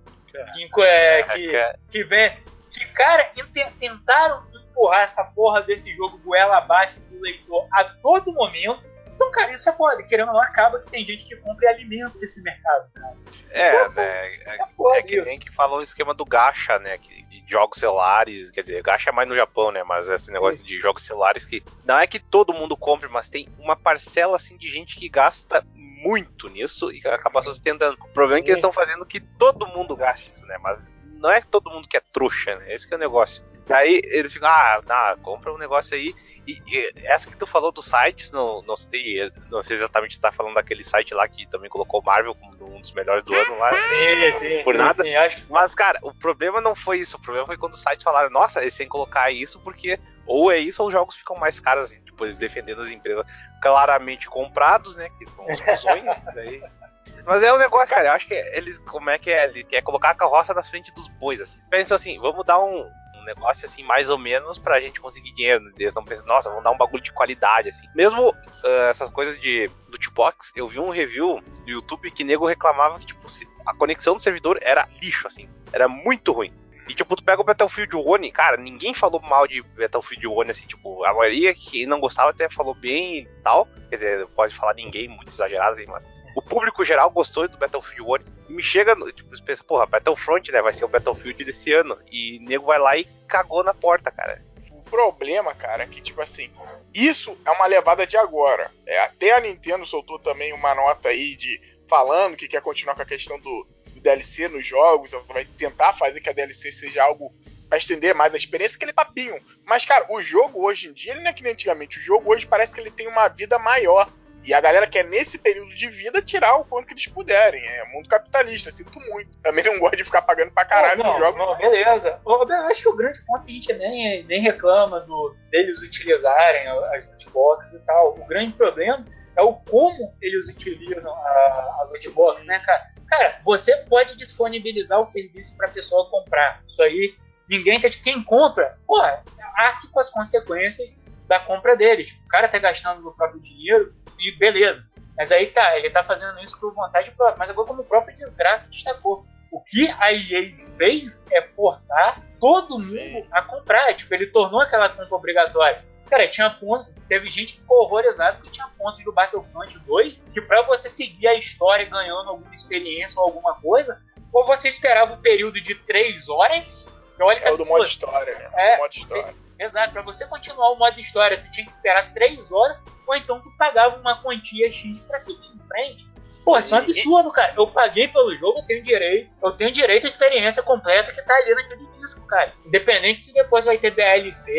que, 0.72 0.82
é, 0.82 1.22
que, 1.22 1.74
que 1.90 2.04
vem. 2.04 2.36
Que, 2.70 2.84
cara, 2.86 3.30
tentaram 3.78 4.44
empurrar 4.52 5.02
essa 5.02 5.22
porra 5.24 5.62
desse 5.62 5.94
jogo 5.94 6.18
goela 6.18 6.58
abaixo 6.58 6.98
do 7.00 7.20
leitor 7.20 7.68
a 7.72 7.84
todo 7.84 8.32
momento 8.32 8.93
então, 9.14 9.30
cara, 9.30 9.52
isso 9.52 9.68
é 9.68 9.72
foda. 9.72 10.02
Querendo 10.02 10.28
ou 10.28 10.34
não, 10.34 10.42
acaba 10.42 10.80
que 10.80 10.90
tem 10.90 11.04
gente 11.06 11.24
que 11.24 11.36
compra 11.36 11.66
e 11.66 11.68
alimenta 11.68 12.18
esse 12.22 12.42
mercado, 12.42 12.90
cara. 12.92 13.14
É, 13.50 13.74
então, 13.74 13.92
né? 13.92 14.04
É, 14.04 14.56
é, 14.56 14.66
foda 14.76 14.98
é 14.98 15.02
que 15.02 15.16
isso. 15.16 15.24
nem 15.24 15.38
que 15.38 15.52
falou 15.52 15.78
o 15.78 15.82
esquema 15.82 16.12
do 16.12 16.24
gacha, 16.24 16.78
né? 16.78 16.98
Que, 16.98 17.22
de 17.22 17.44
jogos 17.48 17.78
celulares, 17.78 18.50
quer 18.50 18.62
dizer, 18.62 18.82
gacha 18.82 19.10
é 19.10 19.12
mais 19.12 19.28
no 19.28 19.36
Japão, 19.36 19.70
né? 19.70 19.84
Mas 19.84 20.08
esse 20.08 20.32
negócio 20.32 20.60
Sim. 20.60 20.66
de 20.66 20.80
jogos 20.80 21.04
celulares 21.04 21.44
que 21.44 21.62
não 21.84 21.98
é 21.98 22.06
que 22.06 22.18
todo 22.18 22.52
mundo 22.52 22.76
compre, 22.76 23.08
mas 23.08 23.28
tem 23.28 23.48
uma 23.58 23.76
parcela 23.76 24.36
assim 24.36 24.56
de 24.56 24.68
gente 24.68 24.96
que 24.96 25.08
gasta 25.08 25.64
muito 25.74 26.48
nisso 26.48 26.90
e 26.92 26.98
acaba 27.06 27.42
Sim. 27.42 27.50
sustentando. 27.50 27.96
O 28.00 28.08
problema 28.08 28.40
é 28.40 28.42
que 28.42 28.48
eles 28.48 28.58
estão 28.58 28.72
fazendo 28.72 29.06
que 29.06 29.20
todo 29.20 29.66
mundo 29.66 29.96
gaste 29.96 30.30
isso, 30.30 30.44
né? 30.46 30.58
Mas 30.60 30.84
não 31.18 31.30
é 31.30 31.40
todo 31.40 31.70
mundo 31.70 31.88
que 31.88 31.96
é 31.96 32.02
trouxa, 32.12 32.56
né? 32.56 32.74
Esse 32.74 32.86
que 32.86 32.94
é 32.94 32.96
o 32.96 33.00
negócio. 33.00 33.44
Aí 33.70 34.02
eles 34.04 34.32
ficam, 34.32 34.48
ah, 34.48 34.82
tá, 34.84 35.16
compra 35.22 35.52
um 35.52 35.58
negócio 35.58 35.94
aí 35.94 36.14
e, 36.46 36.62
e, 36.66 36.92
essa 37.04 37.30
que 37.30 37.36
tu 37.36 37.46
falou 37.46 37.72
dos 37.72 37.86
sites, 37.86 38.30
não, 38.30 38.62
não 38.62 38.76
sei, 38.76 39.30
não 39.50 39.62
sei 39.62 39.76
exatamente 39.76 40.14
se 40.14 40.20
tá 40.20 40.30
falando 40.30 40.54
daquele 40.54 40.84
site 40.84 41.14
lá 41.14 41.26
que 41.26 41.46
também 41.46 41.70
colocou 41.70 42.02
Marvel 42.02 42.34
como 42.34 42.76
um 42.76 42.80
dos 42.80 42.92
melhores 42.92 43.24
do 43.24 43.34
ano 43.34 43.58
lá. 43.58 43.76
Sim, 43.76 44.32
sim, 44.32 44.62
por 44.62 44.72
sim, 44.72 44.78
nada. 44.78 45.02
Sim, 45.02 45.14
acho... 45.14 45.44
Mas, 45.48 45.74
cara, 45.74 45.98
o 46.02 46.12
problema 46.12 46.60
não 46.60 46.74
foi 46.74 46.98
isso. 46.98 47.16
O 47.16 47.20
problema 47.20 47.46
foi 47.46 47.56
quando 47.56 47.74
os 47.74 47.80
sites 47.80 48.02
falaram, 48.02 48.30
nossa, 48.30 48.60
eles 48.60 48.76
têm 48.76 48.86
que 48.86 48.92
colocar 48.92 49.30
isso 49.30 49.60
porque 49.60 49.98
ou 50.26 50.50
é 50.50 50.58
isso 50.58 50.82
ou 50.82 50.88
os 50.88 50.92
jogos 50.92 51.16
ficam 51.16 51.36
mais 51.36 51.58
caros. 51.58 51.90
Depois 51.90 52.36
defendendo 52.36 52.80
as 52.80 52.88
empresas 52.88 53.26
claramente 53.60 54.28
comprados, 54.28 54.94
né? 54.96 55.08
Que 55.18 55.26
são 55.30 55.44
os 55.46 55.58
fusões. 55.58 56.04
daí 56.34 56.62
Mas 57.26 57.42
é 57.42 57.52
um 57.52 57.58
negócio, 57.58 57.94
cara, 57.94 58.08
eu 58.08 58.12
acho 58.12 58.26
que 58.26 58.34
eles, 58.34 58.78
como 58.78 59.08
é 59.08 59.18
que 59.18 59.30
é? 59.30 59.44
Ele 59.44 59.64
quer 59.64 59.82
colocar 59.82 60.10
a 60.10 60.14
carroça 60.14 60.52
na 60.52 60.62
frente 60.62 60.94
dos 60.94 61.08
bois, 61.08 61.40
assim. 61.40 61.58
Pensam 61.70 61.94
assim, 61.94 62.18
vamos 62.18 62.44
dar 62.44 62.58
um 62.62 62.86
negócio 63.24 63.66
assim, 63.66 63.82
mais 63.82 64.10
ou 64.10 64.18
menos, 64.18 64.58
pra 64.58 64.80
gente 64.80 65.00
conseguir 65.00 65.32
dinheiro. 65.32 65.72
Eles 65.78 65.94
não 65.94 66.04
pensam, 66.04 66.26
nossa, 66.26 66.48
vamos 66.48 66.64
dar 66.64 66.70
um 66.70 66.76
bagulho 66.76 67.02
de 67.02 67.12
qualidade, 67.12 67.68
assim. 67.68 67.86
Mesmo 67.94 68.30
uh, 68.30 68.90
essas 68.90 69.10
coisas 69.10 69.40
de 69.40 69.70
lootbox, 69.88 70.52
eu 70.54 70.68
vi 70.68 70.78
um 70.78 70.90
review 70.90 71.40
do 71.64 71.70
YouTube 71.70 72.10
que 72.10 72.24
nego 72.24 72.46
reclamava 72.46 72.98
que, 72.98 73.06
tipo, 73.06 73.28
a 73.66 73.74
conexão 73.74 74.16
do 74.16 74.22
servidor 74.22 74.58
era 74.60 74.88
lixo, 75.00 75.26
assim. 75.26 75.48
Era 75.72 75.88
muito 75.88 76.32
ruim. 76.32 76.52
E, 76.88 76.94
tipo, 76.94 77.16
tu 77.16 77.24
pega 77.24 77.40
o 77.40 77.44
Battlefield 77.44 77.96
1, 77.96 78.30
cara, 78.30 78.58
ninguém 78.58 78.92
falou 78.92 79.20
mal 79.22 79.46
de 79.46 79.62
Battlefield 79.62 80.28
1, 80.28 80.40
assim, 80.50 80.66
tipo, 80.66 81.02
a 81.04 81.14
maioria 81.14 81.54
que 81.54 81.86
não 81.86 81.98
gostava 81.98 82.30
até 82.30 82.48
falou 82.50 82.74
bem 82.74 83.20
e 83.20 83.26
tal. 83.42 83.66
Quer 83.88 83.96
dizer, 83.96 84.26
pode 84.28 84.54
falar 84.54 84.74
ninguém, 84.74 85.08
muito 85.08 85.28
exagerado, 85.28 85.72
assim, 85.72 85.86
mas 85.86 86.06
o 86.34 86.42
público 86.42 86.84
geral 86.84 87.10
gostou 87.10 87.48
do 87.48 87.56
Battlefield 87.56 88.24
1 88.48 88.50
e 88.50 88.52
me 88.52 88.62
chega, 88.62 88.94
tipo, 89.12 89.30
pensa, 89.44 89.62
porra, 89.64 89.86
Battlefront, 89.86 90.50
né, 90.50 90.60
vai 90.60 90.72
ser 90.72 90.84
o 90.84 90.88
Battlefield 90.88 91.44
desse 91.44 91.72
ano. 91.72 91.98
E 92.10 92.38
nego 92.40 92.66
vai 92.66 92.78
lá 92.78 92.96
e 92.96 93.04
cagou 93.26 93.62
na 93.62 93.72
porta, 93.72 94.10
cara. 94.10 94.42
O 94.70 94.82
problema, 94.82 95.54
cara, 95.54 95.84
é 95.84 95.86
que, 95.86 96.00
tipo 96.00 96.20
assim, 96.20 96.50
isso 96.92 97.38
é 97.44 97.50
uma 97.50 97.66
levada 97.66 98.06
de 98.06 98.16
agora. 98.16 98.70
É, 98.86 99.00
até 99.00 99.32
a 99.32 99.40
Nintendo 99.40 99.86
soltou 99.86 100.18
também 100.18 100.52
uma 100.52 100.74
nota 100.74 101.08
aí 101.08 101.36
de 101.36 101.60
falando 101.88 102.36
que 102.36 102.48
quer 102.48 102.60
continuar 102.60 102.94
com 102.94 103.02
a 103.02 103.06
questão 103.06 103.38
do, 103.38 103.66
do 103.94 104.00
DLC 104.00 104.48
nos 104.48 104.66
jogos, 104.66 105.12
vai 105.28 105.44
tentar 105.44 105.92
fazer 105.94 106.20
que 106.20 106.28
a 106.28 106.32
DLC 106.32 106.72
seja 106.72 107.02
algo 107.02 107.32
pra 107.68 107.78
estender 107.78 108.14
mais 108.14 108.34
a 108.34 108.36
experiência, 108.36 108.76
aquele 108.76 108.92
papinho. 108.92 109.40
Mas, 109.64 109.84
cara, 109.84 110.06
o 110.10 110.22
jogo 110.22 110.64
hoje 110.64 110.88
em 110.88 110.92
dia, 110.92 111.12
ele 111.12 111.22
não 111.22 111.30
é 111.30 111.32
que 111.32 111.42
nem 111.42 111.52
antigamente. 111.52 111.98
O 111.98 112.02
jogo 112.02 112.32
hoje 112.32 112.46
parece 112.46 112.74
que 112.74 112.80
ele 112.80 112.90
tem 112.90 113.08
uma 113.08 113.28
vida 113.28 113.58
maior. 113.58 114.10
E 114.44 114.52
a 114.52 114.60
galera 114.60 114.86
quer, 114.86 115.04
nesse 115.04 115.38
período 115.38 115.74
de 115.74 115.88
vida, 115.88 116.20
tirar 116.20 116.56
o 116.56 116.64
quanto 116.66 116.86
que 116.86 116.92
eles 116.92 117.06
puderem. 117.06 117.64
É 117.66 117.88
mundo 117.88 118.08
capitalista, 118.08 118.70
sinto 118.70 119.00
muito. 119.08 119.38
Também 119.38 119.64
não 119.64 119.78
gosto 119.78 119.96
de 119.96 120.04
ficar 120.04 120.20
pagando 120.20 120.52
pra 120.52 120.66
caralho 120.66 121.02
não, 121.02 121.14
no 121.14 121.18
jogo. 121.18 121.38
Não, 121.38 121.56
beleza. 121.56 122.20
Eu 122.26 122.52
acho 122.66 122.82
que 122.82 122.88
o 122.88 122.94
grande 122.94 123.24
ponto 123.24 123.48
a 123.48 123.50
gente 123.50 123.72
nem, 123.72 124.22
nem 124.24 124.42
reclama 124.42 125.00
do, 125.00 125.34
deles 125.50 125.80
utilizarem 125.82 126.68
as 126.94 127.08
lootboxes 127.08 127.72
e 127.72 127.86
tal. 127.86 128.18
O 128.18 128.26
grande 128.26 128.52
problema 128.52 129.02
é 129.34 129.40
o 129.40 129.54
como 129.54 130.14
eles 130.20 130.46
utilizam 130.48 131.12
a, 131.14 131.78
a 131.80 131.88
lootbox, 131.90 132.44
né, 132.44 132.58
cara? 132.58 132.90
Cara, 133.08 133.40
você 133.44 133.74
pode 133.88 134.14
disponibilizar 134.14 135.00
o 135.00 135.06
serviço 135.06 135.56
pra 135.56 135.68
pessoa 135.68 136.10
comprar. 136.10 136.62
Isso 136.68 136.82
aí, 136.82 137.14
ninguém 137.48 137.80
tá 137.80 137.88
de 137.88 137.98
quem 137.98 138.22
compra. 138.22 138.78
Porra, 138.86 139.22
arque 139.56 139.88
com 139.88 140.00
as 140.00 140.10
consequências 140.10 140.86
da 141.26 141.40
compra 141.40 141.74
dele. 141.76 142.04
Tipo, 142.04 142.24
o 142.24 142.28
cara 142.28 142.46
tá 142.46 142.58
gastando 142.58 143.08
o 143.08 143.12
próprio 143.12 143.40
dinheiro 143.40 143.94
e 144.28 144.36
beleza. 144.36 144.86
Mas 145.16 145.30
aí 145.30 145.46
tá, 145.46 145.76
ele 145.76 145.90
tá 145.90 146.02
fazendo 146.02 146.40
isso 146.42 146.58
por 146.58 146.74
vontade 146.74 147.10
própria. 147.12 147.38
Mas 147.38 147.50
agora, 147.50 147.68
como 147.68 147.82
o 147.82 147.84
próprio 147.84 148.14
desgraça 148.14 148.68
destacou, 148.68 149.24
o 149.50 149.60
que 149.60 149.88
a 149.98 150.12
EA 150.12 150.56
fez 150.76 151.24
é 151.30 151.42
forçar 151.42 152.20
todo 152.40 152.74
mundo 152.74 152.82
Sim. 152.82 153.26
a 153.30 153.42
comprar. 153.42 153.94
Tipo, 153.94 154.14
ele 154.14 154.26
tornou 154.26 154.60
aquela 154.60 154.88
compra 154.88 155.14
obrigatória. 155.14 155.84
Cara, 156.10 156.26
tinha 156.28 156.50
pontos, 156.50 156.92
teve 157.08 157.30
gente 157.30 157.54
que 157.54 157.60
ficou 157.60 157.78
horrorizada 157.82 158.36
porque 158.36 158.50
tinha 158.50 158.68
pontos 158.76 159.02
do 159.04 159.12
Battlefront 159.12 159.78
2 159.78 160.26
que 160.34 160.40
para 160.40 160.62
você 160.62 160.90
seguir 160.90 161.28
a 161.28 161.34
história 161.34 161.86
ganhando 161.86 162.30
alguma 162.30 162.54
experiência 162.54 163.20
ou 163.20 163.26
alguma 163.26 163.54
coisa, 163.60 164.02
ou 164.32 164.44
você 164.44 164.68
esperava 164.68 165.14
um 165.14 165.20
período 165.20 165.60
de 165.60 165.74
3 165.74 166.28
horas. 166.28 166.88
Olha 167.20 167.38
é 167.38 167.52
o 167.52 167.56
do 167.56 167.64
modo 167.66 167.84
história. 167.84 168.50
É, 168.54 168.76
do 168.76 168.82
modo 168.82 168.92
história. 168.92 169.34
Exato, 169.58 169.92
para 169.92 170.02
você 170.02 170.26
continuar 170.26 170.70
o 170.72 170.76
modo 170.76 170.98
história, 170.98 171.40
tu 171.40 171.50
tinha 171.52 171.64
que 171.64 171.72
esperar 171.72 172.12
3 172.12 172.50
horas 172.52 172.76
ou 173.06 173.14
então 173.14 173.40
tu 173.40 173.50
pagava 173.56 173.96
uma 173.96 174.20
quantia 174.22 174.70
X 174.70 175.04
pra 175.04 175.18
seguir 175.18 175.46
em 175.54 175.58
frente. 175.60 176.08
Pô, 176.44 176.58
isso 176.58 176.74
é 176.74 176.78
um 176.78 176.82
absurdo, 176.82 177.30
cara. 177.32 177.54
Eu 177.56 177.66
paguei 177.66 178.08
pelo 178.08 178.34
jogo, 178.36 178.58
eu 178.58 178.66
tenho 178.66 178.82
direito, 178.82 179.30
eu 179.42 179.52
tenho 179.52 179.70
direito 179.70 180.04
à 180.04 180.08
experiência 180.08 180.62
completa 180.62 181.12
que 181.12 181.22
tá 181.22 181.34
ali 181.34 181.54
naquele 181.54 181.86
disco, 181.90 182.26
cara. 182.26 182.52
Independente 182.64 183.20
se 183.20 183.32
depois 183.34 183.64
vai 183.64 183.78
ter 183.78 183.90
DLC, 183.90 184.52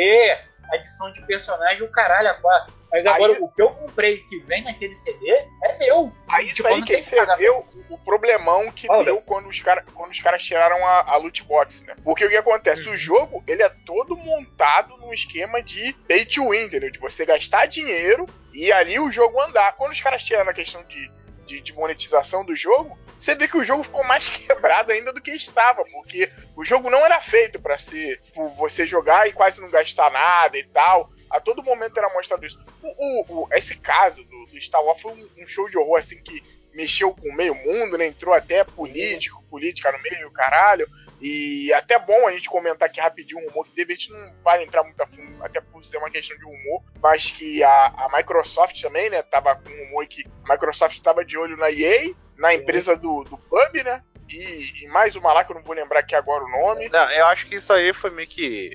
adição 0.72 1.12
de 1.12 1.22
personagem, 1.22 1.84
o 1.84 1.90
caralho 1.90 2.30
a 2.30 2.34
quatro. 2.36 2.74
Mas 2.92 3.06
agora 3.06 3.34
aí, 3.34 3.40
o 3.42 3.50
que 3.50 3.62
eu 3.62 3.70
comprei 3.72 4.20
que 4.20 4.40
vem 4.40 4.64
naquele 4.64 4.96
CD 4.96 5.28
é 5.64 5.78
meu. 5.78 6.14
Aí 6.30 6.48
tipo, 6.48 6.68
isso 6.68 6.68
aí 6.68 6.82
que 6.82 7.02
você 7.02 7.36
vê 7.36 7.50
o, 7.50 7.66
o, 7.90 7.98
problemão 7.98 8.72
que 8.72 8.90
Olha. 8.90 9.04
deu 9.04 9.22
quando 9.22 9.50
os, 9.50 9.60
cara, 9.60 9.84
quando 9.94 10.12
os 10.12 10.20
caras 10.22 10.42
tiraram 10.42 10.78
a, 10.86 11.12
a 11.12 11.18
loot 11.18 11.44
box, 11.44 11.84
né? 11.86 11.94
Porque 12.04 12.26
o 12.26 12.30
que 12.30 12.38
acontece? 12.38 12.88
Hum. 12.88 12.94
O 12.94 12.98
jogo, 12.98 13.44
ele 13.48 13.64
é 13.64 13.70
todo 13.86 14.16
montado 14.16 14.96
num 14.98 15.14
esquema 15.14 15.62
de 15.62 15.92
pay 16.08 16.26
to 16.26 16.52
win, 16.52 16.64
entendeu? 16.64 16.90
De 16.90 17.00
você 17.00 17.26
gastar 17.26 17.66
dinheiro 17.66 18.26
e 18.54 18.72
ali 18.72 18.98
o 18.98 19.12
jogo 19.12 19.42
andar. 19.42 19.74
Quando 19.74 19.92
os 19.92 20.02
caras 20.02 20.24
tiraram 20.24 20.52
a 20.52 20.54
questão 20.54 20.82
de, 20.86 21.12
de, 21.46 21.62
de 21.62 21.74
monetização 21.74 22.44
do 22.44 22.56
jogo, 22.56 22.98
você 23.18 23.36
vê 23.36 23.48
que 23.48 23.58
o 23.58 23.64
jogo 23.64 23.84
ficou 23.84 24.04
mais 24.04 24.30
quebrado 24.30 24.92
ainda 24.92 25.14
do 25.14 25.22
que 25.22 25.32
estava, 25.32 25.82
porque 25.92 26.30
o 26.56 26.66
jogo 26.66 26.90
não 26.90 27.00
era 27.06 27.22
feito 27.22 27.60
para 27.62 27.78
ser 27.78 28.22
por 28.34 28.50
você 28.56 28.86
jogar 28.86 29.28
e 29.28 29.34
quase 29.34 29.62
não 29.62 29.70
gastar 29.70 30.12
nada 30.12 30.58
e 30.58 30.64
tal. 30.64 31.10
A 31.30 31.40
todo 31.40 31.64
momento 31.64 31.98
era 31.98 32.14
mostrado 32.14 32.46
isso. 32.46 32.60
O, 32.82 32.88
o, 32.88 33.44
o 33.44 33.48
esse 33.54 33.76
caso 33.76 34.24
do, 34.26 34.46
do, 34.52 34.62
Star 34.62 34.84
Wars 34.84 35.02
foi 35.02 35.12
um, 35.12 35.44
um, 35.44 35.48
show 35.48 35.70
de 35.70 35.78
horror 35.78 36.00
assim 36.00 36.22
que 36.22 36.44
mexeu 36.74 37.14
com 37.14 37.30
o 37.30 37.36
meio 37.36 37.56
mundo, 37.56 37.98
né? 37.98 38.08
Entrou 38.08 38.34
até 38.34 38.64
político, 38.64 39.44
política 39.50 39.92
no 39.92 40.02
meio, 40.02 40.32
caralho. 40.32 40.88
E 41.28 41.74
até 41.74 41.98
bom 41.98 42.28
a 42.28 42.32
gente 42.34 42.48
comentar 42.48 42.88
aqui 42.88 43.02
rapidinho 43.02 43.44
um 43.44 43.50
rumor 43.50 43.66
que 43.66 43.74
de 43.74 43.82
repente 43.82 44.12
não 44.12 44.32
vai 44.44 44.64
entrar 44.64 44.84
muito 44.84 45.02
a 45.02 45.08
fundo, 45.08 45.44
até 45.44 45.60
por 45.60 45.84
ser 45.84 45.98
uma 45.98 46.12
questão 46.12 46.38
de 46.38 46.46
humor, 46.46 46.84
mas 47.02 47.32
que 47.32 47.64
a, 47.64 47.88
a 47.88 48.10
Microsoft 48.16 48.80
também, 48.80 49.10
né, 49.10 49.24
tava 49.24 49.56
com 49.56 49.68
um 49.68 49.86
rumor 49.88 50.06
que 50.06 50.24
a 50.48 50.54
Microsoft 50.54 51.02
tava 51.02 51.26
de 51.26 51.36
olho 51.36 51.58
na 51.58 51.72
EA, 51.72 52.14
na 52.38 52.54
empresa 52.54 52.96
do, 52.96 53.24
do 53.24 53.40
pub, 53.40 53.84
né? 53.84 54.04
E, 54.30 54.84
e, 54.84 54.88
mais 54.88 55.16
uma 55.16 55.32
lá 55.32 55.44
que 55.44 55.52
eu 55.52 55.56
não 55.56 55.64
vou 55.64 55.76
lembrar 55.76 56.00
aqui 56.00 56.16
agora 56.16 56.44
o 56.44 56.50
nome. 56.50 56.90
Não, 56.90 57.12
eu 57.12 57.26
acho 57.28 57.48
que 57.48 57.56
isso 57.56 57.72
aí 57.72 57.94
foi 57.94 58.10
meio 58.10 58.28
que. 58.28 58.72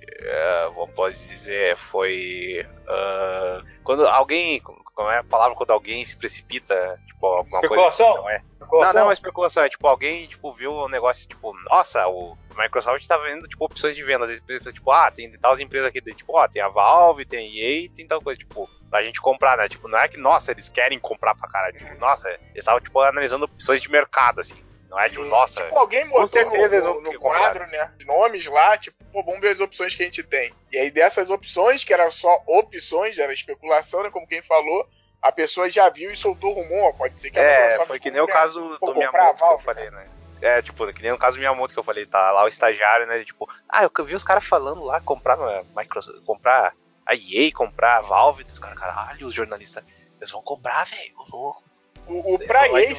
Uh, 0.76 0.88
posso 0.88 1.16
dizer, 1.28 1.76
foi. 1.76 2.66
Uh, 2.86 3.66
quando 3.82 4.06
alguém. 4.06 4.60
Como 4.60 5.10
é 5.10 5.18
a 5.18 5.24
palavra 5.24 5.56
quando 5.56 5.70
alguém 5.70 6.04
se 6.04 6.16
precipita? 6.16 7.00
Tipo, 7.06 7.26
alguma 7.26 7.58
especulação? 7.58 8.06
coisa. 8.06 8.22
Não 8.22 8.30
é. 8.30 8.42
Especulação? 8.52 8.86
Não, 8.86 8.92
não 8.92 9.00
é 9.00 9.04
uma 9.04 9.12
especulação. 9.12 9.62
É 9.64 9.68
tipo, 9.68 9.86
alguém 9.86 10.26
tipo, 10.26 10.52
viu 10.52 10.72
um 10.72 10.88
negócio 10.88 11.26
tipo, 11.26 11.52
nossa, 11.68 12.06
o 12.06 12.36
Microsoft 12.56 13.06
tá 13.06 13.16
vendo 13.16 13.48
tipo, 13.48 13.64
opções 13.64 13.96
de 13.96 14.04
venda. 14.04 14.32
Empresas, 14.32 14.72
tipo, 14.72 14.90
ah, 14.90 15.10
tem 15.10 15.30
tal 15.38 15.58
empresas 15.58 15.88
aqui, 15.88 16.00
tipo, 16.14 16.36
ó, 16.36 16.46
tem 16.46 16.62
a 16.62 16.68
Valve, 16.68 17.24
tem 17.24 17.38
a 17.38 17.42
EA, 17.42 17.90
tem 17.96 18.06
tal 18.06 18.20
coisa, 18.20 18.38
tipo 18.38 18.68
pra 18.90 19.04
gente 19.04 19.20
comprar, 19.20 19.56
né? 19.56 19.68
Tipo, 19.68 19.86
não 19.86 19.98
é 19.98 20.08
que, 20.08 20.16
nossa, 20.16 20.50
eles 20.50 20.68
querem 20.68 20.98
comprar 20.98 21.34
pra 21.36 21.48
caralho. 21.48 21.78
Tipo, 21.78 21.96
nossa, 21.98 22.28
eles 22.28 22.56
estavam, 22.56 22.80
tipo, 22.80 23.00
analisando 23.00 23.44
opções 23.44 23.80
de 23.80 23.88
mercado, 23.88 24.40
assim. 24.40 24.60
Não 24.90 24.98
é 24.98 25.08
tipo, 25.08 25.24
nossa. 25.24 25.62
Tipo, 25.62 25.78
alguém 25.78 26.06
botou 26.08 26.44
no, 26.44 26.94
no, 26.94 27.00
no 27.00 27.20
quadro, 27.20 27.64
né? 27.68 27.92
Nomes 28.04 28.44
lá, 28.46 28.76
tipo, 28.76 28.96
pô, 29.12 29.22
vamos 29.22 29.40
ver 29.40 29.50
as 29.50 29.60
opções 29.60 29.94
que 29.94 30.02
a 30.02 30.06
gente 30.06 30.24
tem. 30.24 30.52
E 30.72 30.78
aí 30.78 30.90
dessas 30.90 31.30
opções, 31.30 31.84
que 31.84 31.94
eram 31.94 32.10
só 32.10 32.42
opções, 32.44 33.16
era 33.16 33.32
especulação, 33.32 34.02
né? 34.02 34.10
Como 34.10 34.26
quem 34.26 34.42
falou, 34.42 34.88
a 35.22 35.30
pessoa 35.30 35.70
já 35.70 35.88
viu 35.88 36.10
e 36.10 36.16
soltou 36.16 36.52
rumor. 36.52 36.92
Pode 36.94 37.20
ser 37.20 37.30
que 37.30 37.38
a 37.38 37.42
é. 37.42 37.86
Foi 37.86 38.00
que 38.00 38.10
nem 38.10 38.20
o 38.20 38.26
caso 38.26 38.58
do 38.80 38.94
Miyamoto 38.94 39.36
que 39.36 39.54
eu 39.54 39.58
falei, 39.60 39.90
né? 39.90 40.08
É, 40.42 40.60
tipo, 40.60 40.92
que 40.92 41.02
nem 41.02 41.12
o 41.12 41.18
caso 41.18 41.36
do 41.36 41.40
Miyamoto 41.40 41.72
que 41.72 41.78
eu 41.78 41.84
falei, 41.84 42.04
tá 42.06 42.32
lá 42.32 42.44
o 42.44 42.48
estagiário, 42.48 43.06
né? 43.06 43.22
Tipo, 43.24 43.48
ah, 43.68 43.84
eu 43.84 44.04
vi 44.04 44.16
os 44.16 44.24
caras 44.24 44.44
falando 44.44 44.82
lá, 44.82 45.00
comprar 45.00 45.38
Microsoft, 45.76 46.24
comprar 46.24 46.74
a 47.06 47.14
EA, 47.14 47.52
comprar 47.54 47.98
a 47.98 48.00
Valve, 48.00 48.42
os 48.42 48.58
caras, 48.58 48.78
caralho, 48.78 49.28
os 49.28 49.34
jornalistas, 49.34 49.84
eles 50.16 50.30
vão 50.30 50.42
comprar, 50.42 50.84
velho, 50.86 51.14
louco. 51.30 51.62
O, 52.08 52.34
o 52.34 52.38
pra 52.38 52.66
EA, 52.68 52.94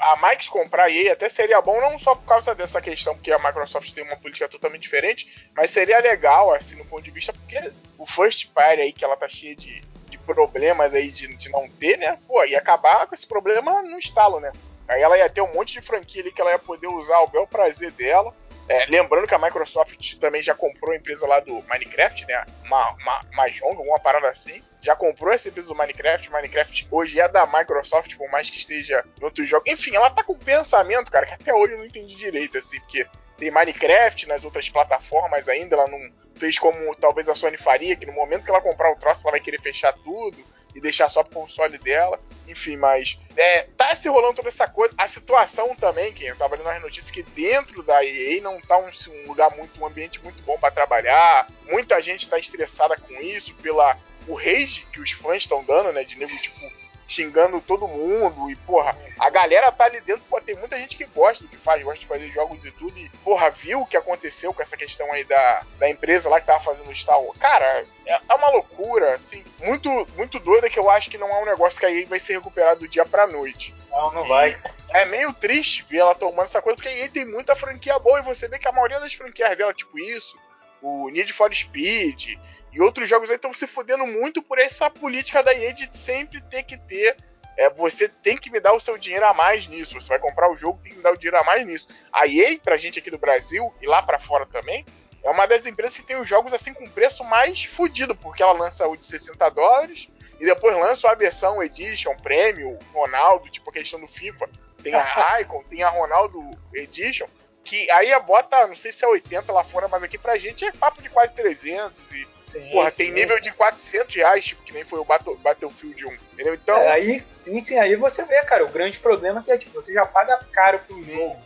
a 0.00 0.16
Microsoft 0.16 0.48
comprar 0.48 0.84
a 0.84 0.90
EA 0.90 1.12
até 1.12 1.28
seria 1.28 1.60
bom, 1.60 1.80
não 1.80 1.98
só 1.98 2.14
por 2.14 2.26
causa 2.26 2.54
dessa 2.54 2.80
questão, 2.80 3.14
porque 3.14 3.32
a 3.32 3.38
Microsoft 3.38 3.92
tem 3.92 4.04
uma 4.04 4.16
política 4.16 4.48
totalmente 4.48 4.82
diferente, 4.82 5.48
mas 5.54 5.70
seria 5.70 5.98
legal, 6.00 6.52
assim, 6.54 6.76
no 6.76 6.84
ponto 6.84 7.02
de 7.02 7.10
vista, 7.10 7.32
porque 7.32 7.72
o 7.98 8.06
first 8.06 8.48
party 8.52 8.80
aí, 8.80 8.92
que 8.92 9.04
ela 9.04 9.16
tá 9.16 9.28
cheia 9.28 9.56
de, 9.56 9.80
de 10.08 10.18
problemas 10.18 10.94
aí 10.94 11.10
de, 11.10 11.36
de 11.36 11.48
não 11.48 11.68
ter, 11.68 11.96
né? 11.98 12.18
Pô, 12.26 12.44
ia 12.44 12.58
acabar 12.58 13.06
com 13.06 13.14
esse 13.14 13.26
problema 13.26 13.82
no 13.82 13.98
estalo, 13.98 14.40
né? 14.40 14.52
Aí 14.88 15.00
ela 15.00 15.16
ia 15.16 15.28
ter 15.28 15.40
um 15.40 15.54
monte 15.54 15.72
de 15.72 15.80
franquia 15.80 16.22
ali 16.22 16.32
que 16.32 16.40
ela 16.40 16.50
ia 16.50 16.58
poder 16.58 16.86
usar 16.86 17.16
ao 17.16 17.28
bel 17.28 17.46
prazer 17.46 17.90
dela. 17.92 18.34
É, 18.68 18.86
lembrando 18.86 19.26
que 19.26 19.34
a 19.34 19.38
Microsoft 19.38 20.16
também 20.16 20.42
já 20.42 20.54
comprou 20.54 20.92
a 20.92 20.96
empresa 20.96 21.26
lá 21.26 21.40
do 21.40 21.62
Minecraft, 21.68 22.26
né? 22.26 22.44
Uma, 22.64 22.90
uma, 22.92 23.20
Mahjong, 23.32 23.76
alguma 23.76 23.98
parada 23.98 24.28
assim. 24.28 24.62
Já 24.82 24.96
comprou 24.96 25.32
essa 25.32 25.48
empresa 25.48 25.68
do 25.68 25.76
Minecraft. 25.76 26.30
Minecraft 26.30 26.88
hoje 26.90 27.20
é 27.20 27.28
da 27.28 27.46
Microsoft, 27.46 28.16
por 28.16 28.28
mais 28.30 28.50
que 28.50 28.58
esteja 28.58 29.04
em 29.20 29.24
outros 29.24 29.48
jogos. 29.48 29.72
Enfim, 29.72 29.94
ela 29.94 30.10
tá 30.10 30.24
com 30.24 30.36
pensamento, 30.36 31.10
cara, 31.10 31.24
que 31.24 31.34
até 31.34 31.54
hoje 31.54 31.74
eu 31.74 31.78
não 31.78 31.86
entendi 31.86 32.16
direito, 32.16 32.58
assim, 32.58 32.80
porque 32.80 33.06
tem 33.38 33.50
Minecraft 33.50 34.26
nas 34.26 34.44
outras 34.44 34.68
plataformas 34.68 35.48
ainda, 35.48 35.76
ela 35.76 35.86
não 35.86 36.00
fez 36.34 36.58
como 36.58 36.94
talvez 36.96 37.28
a 37.28 37.34
Sony 37.34 37.56
faria, 37.56 37.94
que 37.94 38.04
no 38.04 38.12
momento 38.12 38.44
que 38.44 38.50
ela 38.50 38.60
comprar 38.60 38.90
o 38.90 38.96
troço, 38.96 39.22
ela 39.22 39.30
vai 39.30 39.40
querer 39.40 39.60
fechar 39.60 39.92
tudo 39.92 40.36
e 40.74 40.80
deixar 40.80 41.08
só 41.08 41.22
pro 41.22 41.40
console 41.40 41.78
dela. 41.78 42.18
Enfim, 42.48 42.76
mas 42.76 43.18
é, 43.36 43.68
tá 43.76 43.94
se 43.94 44.08
rolando 44.08 44.34
toda 44.34 44.48
essa 44.48 44.66
coisa. 44.66 44.92
A 44.98 45.06
situação 45.06 45.76
também, 45.76 46.12
que 46.12 46.24
eu 46.24 46.36
tava 46.36 46.56
lendo 46.56 46.64
nas 46.64 46.82
notícias, 46.82 47.10
que 47.10 47.22
dentro 47.22 47.82
da 47.82 48.04
EA 48.04 48.42
não 48.42 48.60
tá 48.60 48.76
um, 48.78 48.88
um 48.88 49.28
lugar 49.28 49.54
muito, 49.56 49.80
um 49.80 49.86
ambiente 49.86 50.20
muito 50.22 50.42
bom 50.42 50.58
para 50.58 50.72
trabalhar. 50.72 51.48
Muita 51.68 52.02
gente 52.02 52.28
tá 52.28 52.38
estressada 52.38 52.96
com 52.96 53.14
isso, 53.20 53.54
pela 53.56 53.96
o 54.26 54.34
rage 54.34 54.86
que 54.92 55.00
os 55.00 55.10
fãs 55.12 55.42
estão 55.42 55.64
dando, 55.64 55.92
né? 55.92 56.04
De 56.04 56.16
nego, 56.16 56.30
tipo, 56.30 56.82
xingando 57.12 57.60
todo 57.60 57.86
mundo. 57.86 58.50
E, 58.50 58.56
porra, 58.56 58.96
a 59.18 59.30
galera 59.30 59.70
tá 59.70 59.84
ali 59.84 60.00
dentro, 60.00 60.22
pô, 60.28 60.40
tem 60.40 60.56
muita 60.56 60.78
gente 60.78 60.96
que 60.96 61.04
gosta 61.04 61.44
do 61.44 61.50
que 61.50 61.56
faz, 61.56 61.82
gosta 61.82 62.00
de 62.00 62.06
fazer 62.06 62.30
jogos 62.30 62.64
e 62.64 62.72
tudo. 62.72 62.98
E, 62.98 63.08
porra, 63.22 63.50
viu 63.50 63.82
o 63.82 63.86
que 63.86 63.96
aconteceu 63.96 64.52
com 64.52 64.62
essa 64.62 64.76
questão 64.76 65.10
aí 65.12 65.24
da, 65.24 65.62
da 65.78 65.88
empresa 65.88 66.28
lá 66.28 66.40
que 66.40 66.46
tava 66.46 66.64
fazendo 66.64 66.90
o 66.90 66.96
Star 66.96 67.20
Wars. 67.20 67.38
Cara, 67.38 67.84
é, 68.06 68.20
é 68.28 68.34
uma 68.34 68.48
loucura, 68.50 69.14
assim, 69.14 69.44
muito, 69.60 69.90
muito 70.16 70.38
doida 70.38 70.70
que 70.70 70.78
eu 70.78 70.90
acho 70.90 71.10
que 71.10 71.18
não 71.18 71.28
é 71.28 71.42
um 71.42 71.46
negócio 71.46 71.78
que 71.78 71.86
aí 71.86 72.04
vai 72.04 72.18
ser 72.18 72.34
recuperado 72.34 72.80
do 72.80 72.88
dia 72.88 73.04
pra 73.04 73.26
noite. 73.26 73.74
Não, 73.90 74.12
não 74.12 74.24
vai. 74.24 74.60
É 74.88 75.04
meio 75.06 75.32
triste 75.32 75.84
ver 75.88 75.98
ela 75.98 76.14
tomando 76.14 76.44
essa 76.44 76.62
coisa, 76.62 76.76
porque 76.76 76.88
aí 76.88 77.08
tem 77.08 77.24
muita 77.24 77.54
franquia 77.54 77.98
boa 77.98 78.18
e 78.18 78.22
você 78.22 78.48
vê 78.48 78.58
que 78.58 78.68
a 78.68 78.72
maioria 78.72 79.00
das 79.00 79.14
franquias 79.14 79.56
dela, 79.56 79.72
tipo 79.72 79.98
isso, 79.98 80.36
o 80.82 81.08
Need 81.10 81.32
for 81.32 81.54
Speed 81.54 82.38
e 82.72 82.80
outros 82.80 83.08
jogos 83.08 83.30
aí 83.30 83.36
estão 83.36 83.52
se 83.52 83.66
fudendo 83.66 84.06
muito 84.06 84.42
por 84.42 84.58
essa 84.58 84.88
política 84.88 85.42
da 85.42 85.54
EA 85.54 85.72
de 85.74 85.88
sempre 85.96 86.40
ter 86.42 86.62
que 86.62 86.76
ter. 86.76 87.16
É, 87.56 87.68
você 87.68 88.08
tem 88.08 88.38
que 88.38 88.50
me 88.50 88.60
dar 88.60 88.72
o 88.72 88.80
seu 88.80 88.96
dinheiro 88.96 89.26
a 89.26 89.34
mais 89.34 89.66
nisso. 89.66 90.00
Você 90.00 90.08
vai 90.08 90.18
comprar 90.18 90.50
o 90.50 90.56
jogo, 90.56 90.80
tem 90.82 90.92
que 90.92 90.98
me 90.98 91.02
dar 91.02 91.12
o 91.12 91.18
dinheiro 91.18 91.36
a 91.36 91.44
mais 91.44 91.66
nisso. 91.66 91.88
A 92.10 92.26
EA, 92.26 92.58
pra 92.58 92.78
gente 92.78 92.98
aqui 92.98 93.10
do 93.10 93.18
Brasil 93.18 93.72
e 93.80 93.86
lá 93.86 94.02
para 94.02 94.18
fora 94.18 94.46
também, 94.46 94.86
é 95.22 95.30
uma 95.30 95.46
das 95.46 95.66
empresas 95.66 95.96
que 95.96 96.02
tem 96.02 96.16
os 96.16 96.28
jogos 96.28 96.54
assim 96.54 96.72
com 96.72 96.88
preço 96.88 97.22
mais 97.24 97.62
fudido, 97.64 98.16
porque 98.16 98.42
ela 98.42 98.52
lança 98.52 98.88
o 98.88 98.96
de 98.96 99.06
60 99.06 99.50
dólares 99.50 100.08
e 100.40 100.46
depois 100.46 100.74
lança 100.76 101.08
a 101.10 101.14
versão 101.14 101.62
Edition, 101.62 102.16
Premium, 102.16 102.78
Ronaldo, 102.92 103.50
tipo 103.50 103.68
a 103.70 103.72
questão 103.72 104.00
do 104.00 104.08
FIFA. 104.08 104.48
Tem 104.82 104.94
a 104.94 105.40
Icon, 105.40 105.62
tem 105.64 105.82
a 105.82 105.90
Ronaldo 105.90 106.38
Edition, 106.74 107.26
que 107.62 107.88
aí 107.90 108.12
a 108.12 108.18
bota, 108.18 108.66
não 108.66 108.74
sei 108.74 108.90
se 108.90 109.04
é 109.04 109.08
80 109.08 109.52
lá 109.52 109.62
fora, 109.62 109.86
mas 109.86 110.02
aqui 110.02 110.18
pra 110.18 110.38
gente 110.38 110.64
é 110.64 110.72
papo 110.72 111.00
de 111.00 111.08
quase 111.08 111.32
300 111.34 112.12
e 112.12 112.26
Sim, 112.52 112.68
Porra, 112.70 112.90
sim, 112.90 112.98
tem 112.98 113.12
nível 113.12 113.40
de 113.40 113.50
400 113.52 114.14
reais, 114.14 114.44
tipo, 114.44 114.62
que 114.62 114.74
nem 114.74 114.84
foi 114.84 114.98
o 114.98 115.04
Battle, 115.04 115.36
Battlefield 115.38 116.04
1, 116.04 116.12
entendeu? 116.34 116.54
Então... 116.54 116.76
É, 116.76 116.92
aí, 116.92 117.24
sim, 117.40 117.58
sim, 117.60 117.78
aí 117.78 117.96
você 117.96 118.24
vê, 118.26 118.42
cara, 118.42 118.64
o 118.64 118.70
grande 118.70 119.00
problema 119.00 119.40
é 119.40 119.42
que 119.42 119.52
é, 119.52 119.56
tipo, 119.56 119.72
você 119.72 119.94
já 119.94 120.04
paga 120.04 120.38
caro 120.52 120.78
pro 120.80 120.94
sim. 120.96 121.16
jogo. 121.16 121.40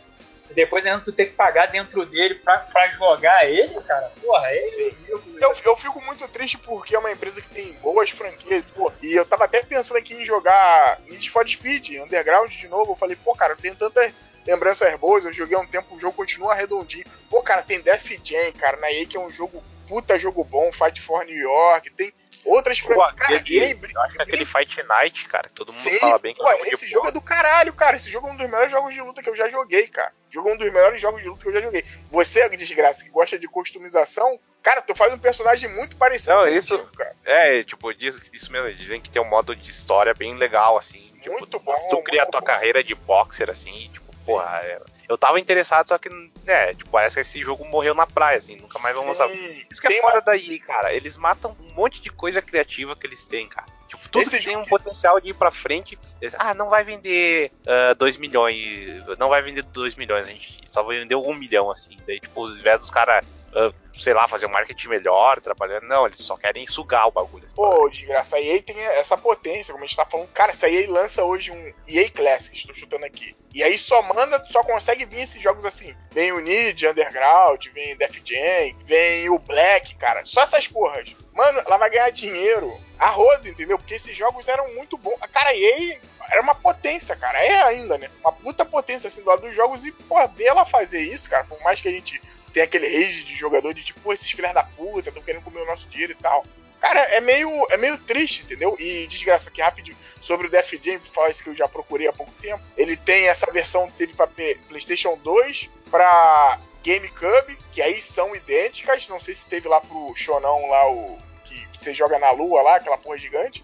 E 0.49 0.53
depois 0.53 0.85
ainda 0.85 1.01
tu 1.01 1.11
tem 1.11 1.25
que 1.25 1.33
pagar 1.33 1.67
dentro 1.67 2.05
dele 2.05 2.35
pra, 2.35 2.57
pra 2.59 2.89
jogar 2.89 3.49
ele, 3.49 3.73
cara, 3.81 4.11
porra, 4.21 4.47
é 4.47 4.93
eu, 5.07 5.21
eu, 5.41 5.55
eu 5.65 5.77
fico 5.77 6.01
muito 6.01 6.25
triste 6.29 6.57
porque 6.57 6.95
é 6.95 6.99
uma 6.99 7.11
empresa 7.11 7.41
que 7.41 7.49
tem 7.49 7.73
boas 7.73 8.09
franquias, 8.09 8.63
pô, 8.73 8.91
e 9.01 9.13
eu 9.13 9.25
tava 9.25 9.43
até 9.43 9.61
pensando 9.63 9.97
aqui 9.97 10.13
em 10.13 10.25
jogar 10.25 10.99
Need 11.07 11.29
for 11.29 11.47
Speed, 11.47 12.01
Underground 12.01 12.49
de 12.49 12.67
novo, 12.69 12.93
eu 12.93 12.95
falei, 12.95 13.17
pô, 13.17 13.33
cara, 13.33 13.57
tenho 13.57 13.75
tantas 13.75 14.13
lembranças 14.45 14.97
boas, 14.97 15.25
eu 15.25 15.33
joguei 15.33 15.57
um 15.57 15.67
tempo, 15.67 15.95
o 15.95 15.99
jogo 15.99 16.15
continua 16.15 16.55
redondinho. 16.55 17.03
Pô, 17.29 17.41
cara, 17.41 17.61
tem 17.61 17.81
Def 17.81 18.09
Jam, 18.23 18.53
cara, 18.57 18.77
na 18.77 18.89
EA 18.89 19.05
que 19.05 19.17
é 19.17 19.19
um 19.19 19.29
jogo 19.29 19.61
puta 19.87 20.19
jogo 20.19 20.43
bom, 20.43 20.71
Fight 20.71 21.01
for 21.01 21.25
New 21.25 21.37
York, 21.37 21.89
tem 21.91 22.13
outras 22.47 22.79
franquias. 22.79 23.15
Cara, 23.15 23.37
aquele, 23.37 23.65
ele, 23.65 23.93
eu 23.93 24.01
acho 24.01 24.15
que 24.15 24.21
aquele 24.21 24.45
Fight 24.45 24.83
Night, 24.83 25.27
cara, 25.27 25.49
todo 25.53 25.71
mundo 25.71 25.81
Sim, 25.81 25.99
fala 25.99 26.17
bem 26.17 26.33
que 26.33 26.41
pô, 26.41 26.49
é 26.49 26.69
Esse 26.69 26.87
jogo 26.87 27.09
é 27.09 27.11
do 27.11 27.21
caralho, 27.21 27.73
cara. 27.73 27.97
Esse 27.97 28.09
jogo 28.09 28.27
é 28.27 28.31
um 28.31 28.37
dos 28.37 28.45
melhores 28.45 28.71
jogos 28.71 28.93
de 28.93 29.01
luta 29.01 29.21
que 29.21 29.29
eu 29.29 29.35
já 29.35 29.49
joguei, 29.49 29.87
cara. 29.87 30.11
Jogo 30.29 30.49
é 30.49 30.53
um 30.53 30.57
dos 30.57 30.71
melhores 30.71 31.01
jogos 31.01 31.21
de 31.21 31.27
luta 31.27 31.41
que 31.41 31.49
eu 31.49 31.53
já 31.53 31.61
joguei. 31.61 31.83
Você, 32.09 32.47
desgraça, 32.49 33.03
que 33.03 33.09
gosta 33.09 33.37
de 33.37 33.47
customização, 33.47 34.39
cara, 34.63 34.81
tu 34.81 34.95
faz 34.95 35.13
um 35.13 35.19
personagem 35.19 35.69
muito 35.69 35.97
parecido 35.97 36.33
Não, 36.33 36.47
isso, 36.47 36.77
cara. 36.97 37.15
É, 37.25 37.63
tipo, 37.63 37.93
diz, 37.93 38.17
isso 38.33 38.51
mesmo, 38.51 38.73
dizem 38.73 39.01
que 39.01 39.11
tem 39.11 39.21
um 39.21 39.29
modo 39.29 39.55
de 39.55 39.69
história 39.69 40.13
bem 40.13 40.35
legal, 40.35 40.77
assim. 40.77 41.11
Tipo, 41.21 41.31
muito 41.31 41.59
bom. 41.59 41.75
Tu 41.89 42.01
cria 42.03 42.23
a 42.23 42.25
tua 42.25 42.39
bom. 42.39 42.47
carreira 42.47 42.83
de 42.83 42.95
boxer, 42.95 43.49
assim, 43.49 43.89
tipo. 43.91 44.06
Porra, 44.27 44.59
é, 44.61 44.81
eu 45.07 45.17
tava 45.17 45.39
interessado, 45.39 45.87
só 45.87 45.97
que, 45.97 46.09
é, 46.45 46.73
tipo, 46.73 46.89
parece 46.89 47.15
que 47.15 47.21
esse 47.21 47.39
jogo 47.39 47.63
morreu 47.65 47.95
na 47.95 48.05
praia, 48.05 48.37
assim, 48.37 48.57
nunca 48.57 48.77
mais 48.79 48.93
vão 48.93 49.07
lançar. 49.07 49.29
Isso 49.31 49.81
que 49.81 49.87
é 49.87 50.01
foda 50.01 50.15
uma... 50.15 50.21
daí, 50.21 50.59
cara. 50.59 50.93
Eles 50.93 51.15
matam 51.15 51.55
um 51.61 51.73
monte 51.73 52.01
de 52.01 52.09
coisa 52.09 52.41
criativa 52.41 52.93
que 52.93 53.07
eles 53.07 53.25
têm, 53.25 53.47
cara. 53.47 53.65
Tipo, 53.87 54.09
tudo 54.09 54.23
esse 54.23 54.37
que 54.37 54.43
tem 54.43 54.57
um 54.57 54.65
potencial 54.65 55.17
de 55.21 55.29
ir 55.29 55.33
pra 55.33 55.49
frente. 55.49 55.97
Ah, 56.37 56.53
não 56.53 56.69
vai 56.69 56.83
vender 56.83 57.53
2 57.97 58.15
uh, 58.15 58.19
milhões. 58.19 59.17
Não 59.17 59.29
vai 59.29 59.41
vender 59.41 59.63
2 59.63 59.95
milhões, 59.95 60.27
a 60.27 60.29
gente 60.29 60.61
só 60.67 60.83
vai 60.83 60.99
vender 60.99 61.15
1 61.15 61.25
um 61.25 61.33
milhão, 61.33 61.71
assim. 61.71 61.95
Daí, 62.05 62.19
tipo, 62.19 62.43
os 62.43 62.59
velhos 62.59 62.81
dos 62.81 62.91
caras 62.91 63.25
uh, 63.53 63.73
sei 63.99 64.13
lá, 64.13 64.27
fazer 64.27 64.45
um 64.45 64.51
marketing 64.51 64.89
melhor, 64.89 65.41
trabalhando. 65.41 65.83
Não, 65.87 66.05
eles 66.05 66.19
só 66.19 66.37
querem 66.37 66.67
sugar 66.67 67.07
o 67.07 67.11
bagulho. 67.11 67.47
Pô, 67.55 67.89
desgraça, 67.89 68.35
a 68.35 68.41
EA 68.41 68.61
tem 68.61 68.79
essa 68.79 69.17
potência, 69.17 69.73
como 69.73 69.83
a 69.83 69.87
gente 69.87 69.97
tá 69.97 70.05
falando. 70.05 70.29
Cara, 70.29 70.53
se 70.53 70.65
a 70.65 70.69
EA 70.69 70.89
lança 70.89 71.23
hoje 71.23 71.51
um 71.51 71.73
EA 71.87 72.09
Classic, 72.11 72.55
estou 72.55 72.75
chutando 72.75 73.05
aqui. 73.05 73.35
E 73.53 73.63
aí 73.63 73.77
só 73.77 74.01
manda, 74.03 74.43
só 74.49 74.63
consegue 74.63 75.05
vir 75.05 75.21
esses 75.21 75.41
jogos 75.41 75.65
assim. 75.65 75.95
Vem 76.11 76.31
o 76.31 76.39
Need, 76.39 76.87
Underground, 76.87 77.65
vem 77.73 77.97
Def 77.97 78.21
Jam, 78.23 78.75
vem 78.85 79.29
o 79.29 79.39
Black, 79.39 79.95
cara. 79.95 80.25
Só 80.25 80.41
essas 80.41 80.67
porras. 80.67 81.15
Mano, 81.33 81.59
ela 81.65 81.77
vai 81.77 81.89
ganhar 81.89 82.09
dinheiro 82.11 82.71
a 82.99 83.09
roda, 83.09 83.47
entendeu? 83.49 83.77
Porque 83.77 83.95
esses 83.95 84.15
jogos 84.15 84.47
eram 84.47 84.73
muito 84.75 84.97
bons. 84.97 85.19
Cara, 85.31 85.55
EA 85.55 85.99
era 86.29 86.41
uma 86.41 86.55
potência, 86.55 87.15
cara. 87.15 87.39
É 87.39 87.63
ainda, 87.63 87.97
né? 87.97 88.09
Uma 88.21 88.31
puta 88.31 88.65
potência 88.65 89.07
assim 89.07 89.21
do 89.21 89.29
lado 89.29 89.41
dos 89.41 89.55
jogos. 89.55 89.85
E, 89.85 89.91
pô, 89.91 90.15
ver 90.29 90.45
ela 90.45 90.65
fazer 90.65 91.01
isso, 91.01 91.29
cara, 91.29 91.45
por 91.45 91.59
mais 91.61 91.81
que 91.81 91.87
a 91.87 91.91
gente 91.91 92.21
tem 92.57 92.63
aquele 92.63 92.87
rage 92.87 93.23
de 93.23 93.35
jogador 93.35 93.71
de 93.71 93.83
tipo, 93.83 94.11
esses 94.11 94.31
filhos 94.31 94.51
da 94.51 94.63
puta 94.63 95.09
estão 95.09 95.21
querendo 95.21 95.43
comer 95.43 95.61
o 95.61 95.65
nosso 95.67 95.87
dinheiro 95.89 96.13
e 96.13 96.15
tal. 96.15 96.43
Cara, 96.81 97.01
é 97.01 97.21
meio, 97.21 97.49
é 97.69 97.77
meio 97.77 97.99
triste, 97.99 98.41
entendeu? 98.43 98.75
E 98.79 99.05
desgraça 99.05 99.49
aqui 99.49 99.61
rápido 99.61 99.95
sobre 100.21 100.47
o 100.47 100.49
Def 100.49 100.73
Jam, 100.83 100.99
faz 101.13 101.39
que 101.39 101.49
eu 101.49 101.55
já 101.55 101.67
procurei 101.67 102.07
há 102.07 102.13
pouco 102.13 102.31
tempo. 102.41 102.63
Ele 102.75 102.97
tem 102.97 103.27
essa 103.27 103.51
versão 103.51 103.87
dele 103.95 104.13
para 104.15 104.27
PlayStation 104.67 105.15
2, 105.17 105.69
para 105.91 106.59
GameCube, 106.83 107.59
que 107.71 107.79
aí 107.79 108.01
são 108.01 108.35
idênticas. 108.35 109.07
Não 109.07 109.19
sei 109.19 109.35
se 109.35 109.45
teve 109.45 109.67
lá 109.67 109.79
pro 109.79 110.15
Shonão 110.15 110.67
lá 110.67 110.91
o 110.91 111.19
que 111.45 111.67
você 111.77 111.93
joga 111.93 112.17
na 112.17 112.31
lua 112.31 112.63
lá, 112.63 112.77
aquela 112.77 112.97
porra 112.97 113.19
gigante. 113.19 113.63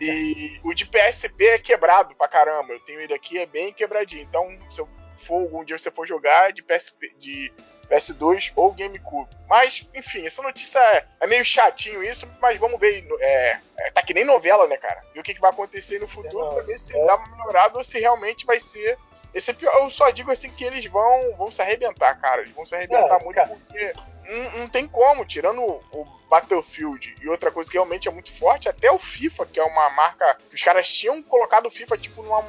E 0.00 0.58
o 0.64 0.74
de 0.74 0.84
PSP 0.84 1.44
é 1.46 1.58
quebrado 1.58 2.12
pra 2.16 2.26
caramba. 2.26 2.72
Eu 2.72 2.80
tenho 2.80 3.00
ele 3.00 3.14
aqui, 3.14 3.38
é 3.38 3.46
bem 3.46 3.72
quebradinho. 3.72 4.22
Então, 4.22 4.48
se 4.68 4.80
eu 4.80 4.88
for 5.22 5.42
algum 5.42 5.64
dia 5.64 5.78
você 5.78 5.90
for 5.90 6.06
jogar 6.06 6.52
de 6.52 6.62
PSP, 6.62 7.14
de 7.18 7.52
PS2 7.92 8.52
ou 8.56 8.72
GameCube. 8.72 9.28
Mas, 9.48 9.86
enfim, 9.94 10.24
essa 10.24 10.42
notícia 10.42 10.78
é, 10.78 11.04
é 11.20 11.26
meio 11.26 11.44
chatinho 11.44 12.02
isso, 12.02 12.26
mas 12.40 12.58
vamos 12.58 12.80
ver. 12.80 13.06
É, 13.20 13.58
é, 13.76 13.90
tá 13.90 14.02
que 14.02 14.14
nem 14.14 14.24
novela, 14.24 14.66
né, 14.66 14.78
cara? 14.78 15.02
Ver 15.12 15.20
o 15.20 15.22
que, 15.22 15.34
que 15.34 15.40
vai 15.40 15.50
acontecer 15.50 15.98
no 16.00 16.08
futuro 16.08 16.48
pra 16.48 16.62
ver 16.62 16.78
se 16.78 16.96
é. 16.96 17.04
dá 17.04 17.16
uma 17.16 17.36
melhorada 17.36 17.76
ou 17.76 17.84
se 17.84 18.00
realmente 18.00 18.46
vai 18.46 18.58
ser. 18.58 18.96
Esse 19.34 19.50
é 19.50 19.56
eu 19.62 19.90
só 19.90 20.10
digo 20.10 20.30
assim 20.30 20.50
que 20.50 20.64
eles 20.64 20.84
vão, 20.86 21.36
vão 21.36 21.50
se 21.50 21.60
arrebentar, 21.60 22.18
cara. 22.20 22.42
Eles 22.42 22.54
vão 22.54 22.64
se 22.64 22.74
arrebentar 22.74 23.20
é, 23.20 23.24
muito 23.24 23.36
cara. 23.36 23.48
porque 23.48 23.94
não, 24.28 24.50
não, 24.60 24.68
tem 24.68 24.86
como, 24.86 25.24
tirando 25.24 25.62
o 25.62 26.06
Battlefield 26.30 27.16
e 27.20 27.28
outra 27.28 27.50
coisa 27.50 27.70
que 27.70 27.76
realmente 27.76 28.08
é 28.08 28.10
muito 28.10 28.32
forte, 28.32 28.68
até 28.68 28.90
o 28.90 28.98
FIFA, 28.98 29.46
que 29.46 29.60
é 29.60 29.64
uma 29.64 29.90
marca 29.90 30.38
que 30.48 30.54
os 30.54 30.62
caras 30.62 30.88
tinham 30.88 31.22
colocado 31.22 31.66
o 31.66 31.70
FIFA 31.70 31.98
tipo 31.98 32.22
numa 32.22 32.42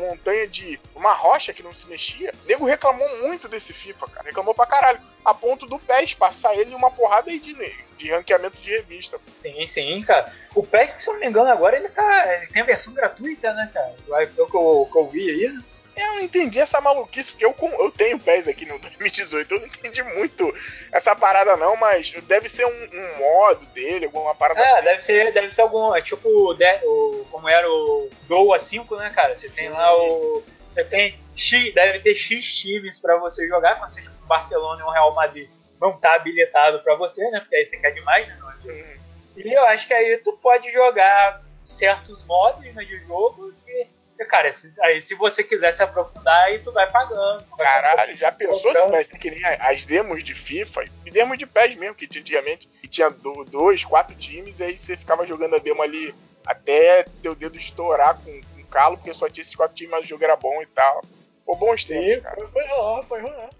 montanha 0.00 0.46
de 0.46 0.80
uma 0.94 1.12
rocha 1.12 1.52
que 1.52 1.62
não 1.62 1.72
se 1.72 1.86
mexia. 1.86 2.32
O 2.44 2.48
nego 2.48 2.64
reclamou 2.64 3.08
muito 3.22 3.48
desse 3.48 3.72
FIFA, 3.72 4.08
cara. 4.08 4.26
Reclamou 4.26 4.54
pra 4.54 4.66
caralho. 4.66 5.00
A 5.24 5.34
ponto 5.34 5.66
do 5.66 5.78
PES 5.78 6.14
passar 6.14 6.54
ele 6.56 6.72
em 6.72 6.74
uma 6.74 6.90
porrada 6.90 7.30
aí 7.30 7.38
de, 7.38 7.54
de 7.96 8.10
ranqueamento 8.10 8.60
de 8.60 8.70
revista. 8.70 9.20
Sim, 9.34 9.66
sim, 9.66 10.02
cara. 10.02 10.32
O 10.54 10.62
PES, 10.62 10.94
que 10.94 11.02
se 11.02 11.08
eu 11.08 11.14
não 11.14 11.20
me 11.20 11.26
engano, 11.26 11.50
agora 11.50 11.76
ele 11.76 11.88
tá. 11.88 12.34
Ele 12.36 12.46
tem 12.46 12.62
a 12.62 12.66
versão 12.66 12.94
gratuita, 12.94 13.52
né, 13.52 13.70
cara? 13.72 13.94
Pelo 14.34 14.50
que 14.50 14.56
eu, 14.56 14.88
que 14.90 14.98
eu 14.98 15.08
vi 15.08 15.30
aí, 15.30 15.48
né? 15.52 15.62
Eu 16.02 16.14
não 16.14 16.20
entendi 16.22 16.58
essa 16.58 16.80
maluquice, 16.80 17.32
porque 17.32 17.44
eu, 17.44 17.54
eu 17.78 17.90
tenho 17.90 18.18
PES 18.18 18.48
aqui 18.48 18.64
no 18.66 18.78
2018, 18.80 19.52
eu 19.54 19.60
não 19.60 19.66
entendi 19.66 20.02
muito 20.02 20.54
essa 20.92 21.14
parada 21.14 21.56
não, 21.56 21.76
mas 21.76 22.10
deve 22.22 22.48
ser 22.48 22.64
um, 22.64 22.88
um 22.92 23.18
modo 23.18 23.66
dele, 23.66 24.06
alguma 24.06 24.34
parada 24.34 24.60
É, 24.60 24.72
assim. 24.72 24.82
deve 24.84 25.00
ser, 25.00 25.32
deve 25.32 25.54
ser 25.54 25.60
algum, 25.62 25.94
é 25.94 26.00
tipo 26.00 26.54
de, 26.54 26.80
o, 26.84 27.26
como 27.30 27.48
era 27.48 27.68
o 27.70 28.08
Gol 28.26 28.48
A5, 28.48 28.96
né, 28.98 29.10
cara? 29.14 29.36
Você 29.36 29.48
Sim. 29.48 29.56
tem 29.56 29.68
lá 29.70 29.96
o... 29.96 30.42
Você 30.72 30.84
tem 30.84 31.18
X, 31.34 31.74
deve 31.74 32.00
ter 32.00 32.14
X 32.14 32.44
times 32.46 32.98
pra 33.00 33.16
você 33.16 33.46
jogar, 33.48 33.80
você 33.80 34.00
tipo 34.00 34.14
um 34.22 34.26
Barcelona 34.26 34.80
e 34.80 34.84
um 34.84 34.90
Real 34.90 35.12
Madrid 35.14 35.48
não 35.80 35.98
tá 35.98 36.14
habilitado 36.14 36.80
pra 36.80 36.94
você, 36.94 37.28
né? 37.30 37.40
Porque 37.40 37.56
aí 37.56 37.64
você 37.64 37.76
quer 37.78 37.90
demais, 37.90 38.28
né? 38.28 38.38
Uhum. 38.64 38.94
E 39.36 39.52
eu 39.52 39.64
acho 39.66 39.86
que 39.86 39.94
aí 39.94 40.18
tu 40.18 40.32
pode 40.34 40.70
jogar 40.70 41.42
certos 41.64 42.24
modos 42.24 42.64
né, 42.74 42.84
de 42.84 42.98
jogo 43.06 43.52
que 43.64 43.86
Cara, 44.26 44.50
se, 44.52 44.80
aí 44.82 45.00
se 45.00 45.14
você 45.14 45.42
quiser 45.42 45.72
se 45.72 45.82
aprofundar, 45.82 46.44
aí 46.44 46.58
tu 46.58 46.72
vai 46.72 46.90
pagando. 46.90 47.42
Tu 47.48 47.56
vai 47.56 47.66
Caralho, 47.66 48.14
já 48.14 48.30
pensou 48.30 48.74
se 48.74 48.88
vai 48.88 49.02
ser 49.02 49.18
que 49.18 49.30
nem 49.30 49.44
as 49.44 49.84
demos 49.84 50.22
de 50.22 50.34
FIFA 50.34 50.84
e 51.06 51.10
demos 51.10 51.38
de 51.38 51.46
PES 51.46 51.76
mesmo, 51.76 51.94
que 51.94 52.06
tinha 52.06 52.20
antigamente, 52.20 52.68
que 52.80 52.88
tinha 52.88 53.10
dois, 53.10 53.84
quatro 53.84 54.14
times, 54.16 54.58
e 54.58 54.64
aí 54.64 54.76
você 54.76 54.96
ficava 54.96 55.26
jogando 55.26 55.56
a 55.56 55.58
demo 55.58 55.82
ali 55.82 56.14
até 56.44 57.04
teu 57.22 57.34
dedo 57.34 57.56
estourar 57.56 58.16
com, 58.16 58.40
com 58.54 58.64
calo, 58.64 58.96
porque 58.96 59.14
só 59.14 59.28
tinha 59.28 59.42
esses 59.42 59.54
quatro 59.54 59.76
times, 59.76 59.90
mas 59.90 60.04
o 60.04 60.08
jogo 60.08 60.24
era 60.24 60.36
bom 60.36 60.62
e 60.62 60.66
tal. 60.66 61.02
Pô, 61.44 61.56
bons 61.56 61.84
tempos, 61.84 62.22
cara. 62.22 62.36
Foi, 62.36 62.48
foi 62.48 62.66
rolar, 62.68 63.02
foi 63.02 63.20
rolar. 63.20 63.50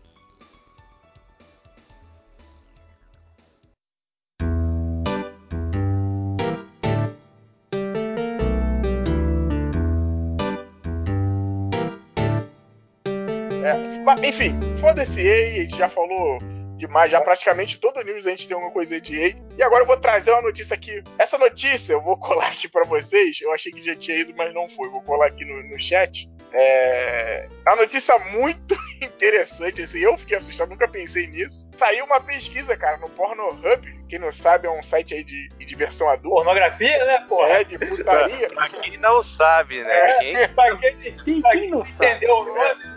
É, 13.71 13.99
mas, 14.05 14.23
enfim, 14.23 14.53
foda-se 14.79 15.21
aí, 15.21 15.59
a 15.59 15.63
gente 15.63 15.77
já 15.77 15.89
falou 15.89 16.39
demais. 16.77 17.11
Já 17.11 17.21
praticamente 17.21 17.79
todo 17.79 18.03
news 18.03 18.27
a 18.27 18.31
gente 18.31 18.49
tem 18.49 18.55
alguma 18.55 18.73
coisa 18.73 19.01
de 19.01 19.21
EA. 19.21 19.37
E 19.57 19.63
agora 19.63 19.83
eu 19.83 19.87
vou 19.87 19.97
trazer 19.97 20.33
uma 20.33 20.43
notícia 20.43 20.75
aqui. 20.75 21.03
Essa 21.19 21.39
notícia 21.39 21.93
eu 21.93 22.03
vou 22.03 22.17
colar 22.17 22.49
aqui 22.49 22.67
para 22.67 22.85
vocês. 22.85 23.41
Eu 23.41 23.53
achei 23.53 23.71
que 23.71 23.85
já 23.85 23.95
tinha 23.95 24.19
ido, 24.19 24.33
mas 24.37 24.53
não 24.55 24.69
foi. 24.69 24.89
Vou 24.89 25.03
colar 25.03 25.27
aqui 25.27 25.45
no, 25.45 25.63
no 25.71 25.83
chat. 25.83 26.29
É 26.53 27.49
uma 27.67 27.77
notícia 27.77 28.19
muito 28.33 28.77
interessante, 29.01 29.83
assim, 29.83 30.01
eu 30.01 30.19
fiquei 30.19 30.37
assustado, 30.37 30.71
nunca 30.71 30.89
pensei 30.89 31.29
nisso. 31.29 31.69
Saiu 31.77 32.05
uma 32.05 32.21
pesquisa, 32.21 32.77
cara, 32.77 32.97
no 32.97 33.09
Pornhub, 33.11 34.01
quem 34.09 34.19
não 34.19 34.33
sabe 34.33 34.67
é 34.67 34.71
um 34.71 34.83
site 34.83 35.15
aí 35.15 35.23
de, 35.23 35.49
de 35.49 35.65
diversão 35.65 36.09
adulta. 36.09 36.43
Pornografia, 36.43 37.05
né, 37.05 37.25
porra? 37.29 37.49
É, 37.51 37.65
de 37.65 37.79
putaria. 37.79 38.51
pra 38.53 38.69
quem 38.69 38.99
não 38.99 39.23
sabe, 39.23 39.83
né? 39.85 39.93
É. 39.93 40.19
Quem... 40.19 40.49
pra 40.49 40.77
quem, 40.77 41.41
pra 41.41 41.51
quem 41.51 41.61
quem 41.61 41.71
não 41.71 41.85
sabe? 41.85 42.07
entendeu 42.11 42.35
o 42.35 42.45
nome, 42.45 42.90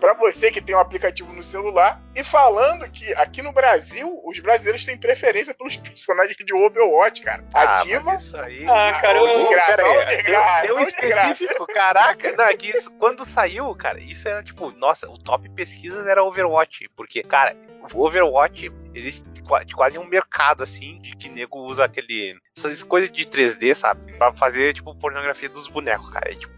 Pra 0.00 0.14
você 0.14 0.50
que 0.50 0.60
tem 0.60 0.74
um 0.76 0.78
aplicativo 0.78 1.32
no 1.32 1.42
celular. 1.42 2.00
E 2.14 2.22
falando 2.24 2.88
que 2.90 3.12
aqui 3.14 3.42
no 3.42 3.52
Brasil, 3.52 4.20
os 4.24 4.38
brasileiros 4.40 4.84
têm 4.84 4.96
preferência 4.98 5.54
pelos 5.54 5.76
personagens 5.76 6.36
de 6.36 6.52
Overwatch, 6.54 7.22
cara. 7.22 7.44
A 7.54 7.80
Ah, 7.80 7.82
diva. 7.84 8.02
mas 8.04 8.22
isso 8.22 8.36
aí. 8.36 8.64
Ah, 8.68 8.98
cara, 9.00 9.22
Ô, 9.22 9.26
eu- 9.28 9.48
Pera 9.48 9.84
ô, 9.84 9.98
aí, 10.00 10.72
um 10.72 10.80
ô, 10.80 10.84
desgraça. 10.84 11.30
específico, 11.32 11.66
caraca, 11.66 12.32
não, 12.36 12.44
é 12.44 12.56
que 12.56 12.68
isso, 12.70 12.90
quando 12.92 13.24
saiu, 13.24 13.74
cara, 13.74 14.00
isso 14.00 14.28
era 14.28 14.42
tipo, 14.42 14.70
nossa, 14.72 15.08
o 15.08 15.18
top 15.18 15.48
pesquisas 15.50 16.06
era 16.06 16.22
Overwatch, 16.24 16.88
porque, 16.96 17.22
cara, 17.22 17.56
o 17.92 18.04
Overwatch 18.04 18.70
existe 18.94 19.22
qua- 19.46 19.64
quase 19.74 19.98
um 19.98 20.04
mercado, 20.06 20.62
assim, 20.62 21.00
de 21.00 21.16
que 21.16 21.28
nego 21.28 21.58
usa 21.60 21.84
aquele, 21.84 22.36
essas 22.56 22.82
coisas 22.82 23.10
de 23.12 23.24
3D, 23.26 23.74
sabe, 23.74 24.12
pra 24.14 24.32
fazer, 24.32 24.74
tipo, 24.74 24.94
pornografia 24.94 25.48
dos 25.48 25.68
bonecos, 25.68 26.08
cara, 26.12 26.30
é, 26.30 26.34
tipo, 26.34 26.52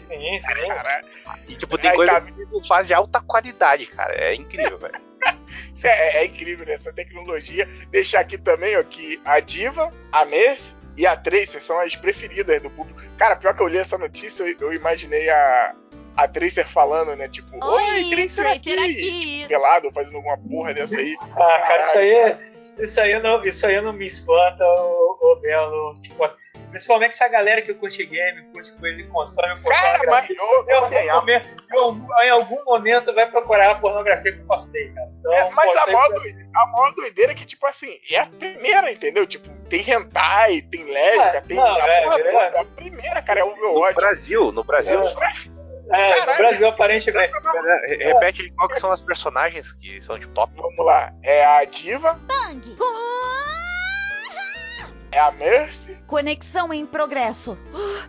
Sim, 0.00 0.38
sim. 0.40 0.68
Cara, 0.68 1.02
e, 1.48 1.56
tipo, 1.56 1.78
tem 1.78 1.90
Aí 1.90 1.96
coisa 1.96 2.12
tá. 2.12 2.20
que 2.20 2.32
nego 2.32 2.66
faz 2.66 2.86
de 2.86 2.94
alta 2.94 3.20
qualidade, 3.20 3.86
cara, 3.86 4.14
é 4.14 4.34
incrível, 4.34 4.78
velho. 4.78 5.00
Isso 5.74 5.86
é, 5.88 6.18
é 6.18 6.24
incrível 6.24 6.66
né, 6.66 6.74
essa 6.74 6.92
tecnologia. 6.92 7.68
Deixar 7.90 8.20
aqui 8.20 8.38
também 8.38 8.76
ó, 8.76 8.82
que 8.82 9.20
a 9.24 9.40
Diva, 9.40 9.92
a 10.12 10.24
Mercy 10.24 10.76
e 10.96 11.06
a 11.06 11.16
Tracer 11.16 11.62
são 11.62 11.78
as 11.80 11.94
preferidas 11.96 12.60
do 12.62 12.70
público. 12.70 13.00
Cara, 13.16 13.36
pior 13.36 13.54
que 13.54 13.62
eu 13.62 13.68
li 13.68 13.78
essa 13.78 13.98
notícia, 13.98 14.44
eu, 14.44 14.56
eu 14.60 14.72
imaginei 14.72 15.28
a, 15.28 15.74
a 16.16 16.28
Tracer 16.28 16.68
falando, 16.68 17.14
né? 17.16 17.28
Tipo, 17.28 17.64
oi, 17.64 18.10
Tracer, 18.10 18.46
aqui. 18.46 18.72
aqui. 18.72 19.44
Pelado, 19.46 19.92
fazendo 19.92 20.16
alguma 20.16 20.36
porra 20.36 20.74
dessa 20.74 20.96
aí. 20.96 21.16
Ah, 21.20 21.64
cara, 21.66 21.80
isso 21.80 21.98
aí, 21.98 22.36
isso 22.78 23.00
aí, 23.00 23.22
não, 23.22 23.42
isso 23.42 23.66
aí 23.66 23.80
não 23.80 23.92
me 23.92 24.06
espanta, 24.06 24.64
ô, 24.64 25.18
ô 25.20 25.36
Belo. 25.36 25.94
Tipo, 26.02 26.28
principalmente 26.70 27.10
essa 27.12 27.28
galera 27.28 27.62
que 27.62 27.72
curte 27.74 28.04
game, 28.04 28.42
curte 28.52 28.72
coisa 28.72 29.00
em 29.00 29.08
console, 29.08 29.48
Cara, 29.62 29.98
mas 30.06 30.26
pornografia. 30.26 30.36
ô, 30.40 30.64
Em 30.68 30.72
algum, 30.72 31.10
a- 31.10 31.14
momento, 31.20 31.48
em 31.72 31.76
algum- 31.78 32.14
em 32.22 32.30
algum 32.30 32.64
momento 32.64 33.14
vai 33.14 33.30
procurar 33.30 33.70
a 33.72 33.74
pornografia 33.76 34.36
com 34.36 34.46
cosplay, 34.46 34.92
cara. 34.94 35.08
Então, 35.18 35.32
é, 35.32 35.50
mas 35.50 35.76
a 35.76 35.86
maior, 35.86 36.08
doideira, 36.14 36.48
a 36.54 36.66
maior 36.66 36.94
doideira 36.94 37.32
é 37.32 37.34
que, 37.34 37.44
tipo 37.46 37.66
assim, 37.66 37.98
é 38.10 38.18
a 38.20 38.26
primeira, 38.26 38.90
entendeu? 38.92 39.26
Tipo, 39.26 39.48
tem 39.68 39.88
hentai, 39.88 40.60
tem 40.62 40.84
lésbica, 40.84 41.38
Ah, 41.38 41.42
tem. 41.42 41.56
não, 41.56 41.66
a 41.66 41.88
é, 41.88 42.02
porra 42.04 42.18
é. 42.18 42.50
é 42.54 42.60
a 42.60 42.64
primeira, 42.64 43.22
cara, 43.22 43.40
é 43.40 43.44
No 43.44 43.50
Overwatch. 43.52 43.94
Brasil, 43.94 44.52
no 44.52 44.64
Brasil, 44.64 45.00
É, 45.00 45.06
no 45.06 45.14
Caralho. 46.20 46.36
Brasil, 46.38 46.68
aparentemente. 46.68 47.32
Re- 47.86 47.96
repete 48.04 48.42
aí 48.42 48.50
qual 48.50 48.68
que 48.68 48.78
são 48.78 48.90
as 48.90 49.00
personagens 49.00 49.72
que 49.72 50.02
são 50.02 50.18
de 50.18 50.26
top. 50.28 50.52
Vamos 50.56 50.84
lá, 50.84 51.12
é 51.22 51.44
a 51.46 51.64
Diva, 51.64 52.12
Bang. 52.26 52.76
É 55.18 55.20
a 55.20 55.32
Mercy 55.32 55.98
Conexão 56.06 56.72
em 56.72 56.86
progresso. 56.86 57.58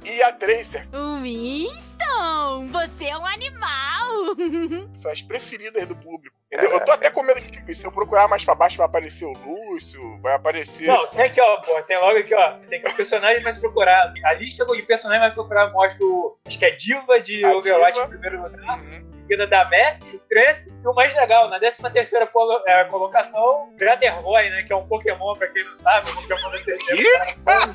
e 0.06 0.22
a 0.22 0.32
Tracer. 0.32 0.88
Winston, 1.22 2.68
você 2.68 3.06
é 3.06 3.18
um 3.18 3.26
animal. 3.26 4.36
são 4.94 5.12
as 5.12 5.20
preferidas 5.22 5.88
do 5.88 5.96
público. 5.96 6.36
Entendeu? 6.52 6.72
Eu 6.72 6.86
tô 6.86 6.92
até 6.92 7.10
com 7.10 7.24
medo 7.24 7.42
que 7.42 7.74
se 7.74 7.86
eu 7.86 7.92
procurar 7.92 8.28
mais 8.28 8.46
pra 8.46 8.54
baixo 8.54 8.78
vai 8.78 8.86
aparecer 8.86 9.26
o 9.26 9.34
Lúcio, 9.34 10.00
vai 10.22 10.36
aparecer. 10.36 10.88
Não, 10.88 11.08
tem 11.08 11.22
aqui, 11.22 11.42
ó, 11.42 11.58
pô, 11.62 11.82
tem 11.84 12.00
logo 12.00 12.18
aqui, 12.18 12.34
ó. 12.34 12.58
Tem 12.70 12.82
que 12.82 12.90
o 12.90 12.96
personagem 12.96 13.44
mais 13.44 13.58
procurado. 13.58 14.14
A 14.26 14.34
lista 14.34 14.66
de 14.66 14.82
personagens 14.84 15.22
mais 15.24 15.34
procurados 15.34 15.74
mostra 15.74 16.06
o. 16.06 16.38
Acho 16.46 16.60
que 16.60 16.66
é 16.66 16.72
Diva 16.72 17.20
de 17.20 17.44
A 17.44 17.52
Overwatch 17.54 17.94
Diva. 17.94 18.06
em 18.06 18.10
primeiro 18.10 18.44
lugar. 18.44 18.80
Uhum. 18.80 19.09
Seguida 19.30 19.46
da 19.46 19.64
Messi, 19.70 20.20
Trance 20.28 20.74
e 20.84 20.88
o 20.88 20.94
mais 20.96 21.14
legal, 21.14 21.48
na 21.50 21.60
13 21.60 21.84
terceira 21.94 22.26
polo- 22.26 22.64
é, 22.68 22.84
colocação, 22.86 23.72
Gradervoy, 23.78 24.50
né? 24.50 24.64
Que 24.64 24.74
é 24.74 24.76
um 24.76 24.88
Pokémon, 24.88 25.34
pra 25.34 25.48
quem 25.50 25.64
não 25.64 25.76
sabe, 25.76 26.10
um 26.10 26.16
Pokémon 26.16 26.50
da 26.50 26.58
terceira 26.64 26.96
geração. 27.04 27.74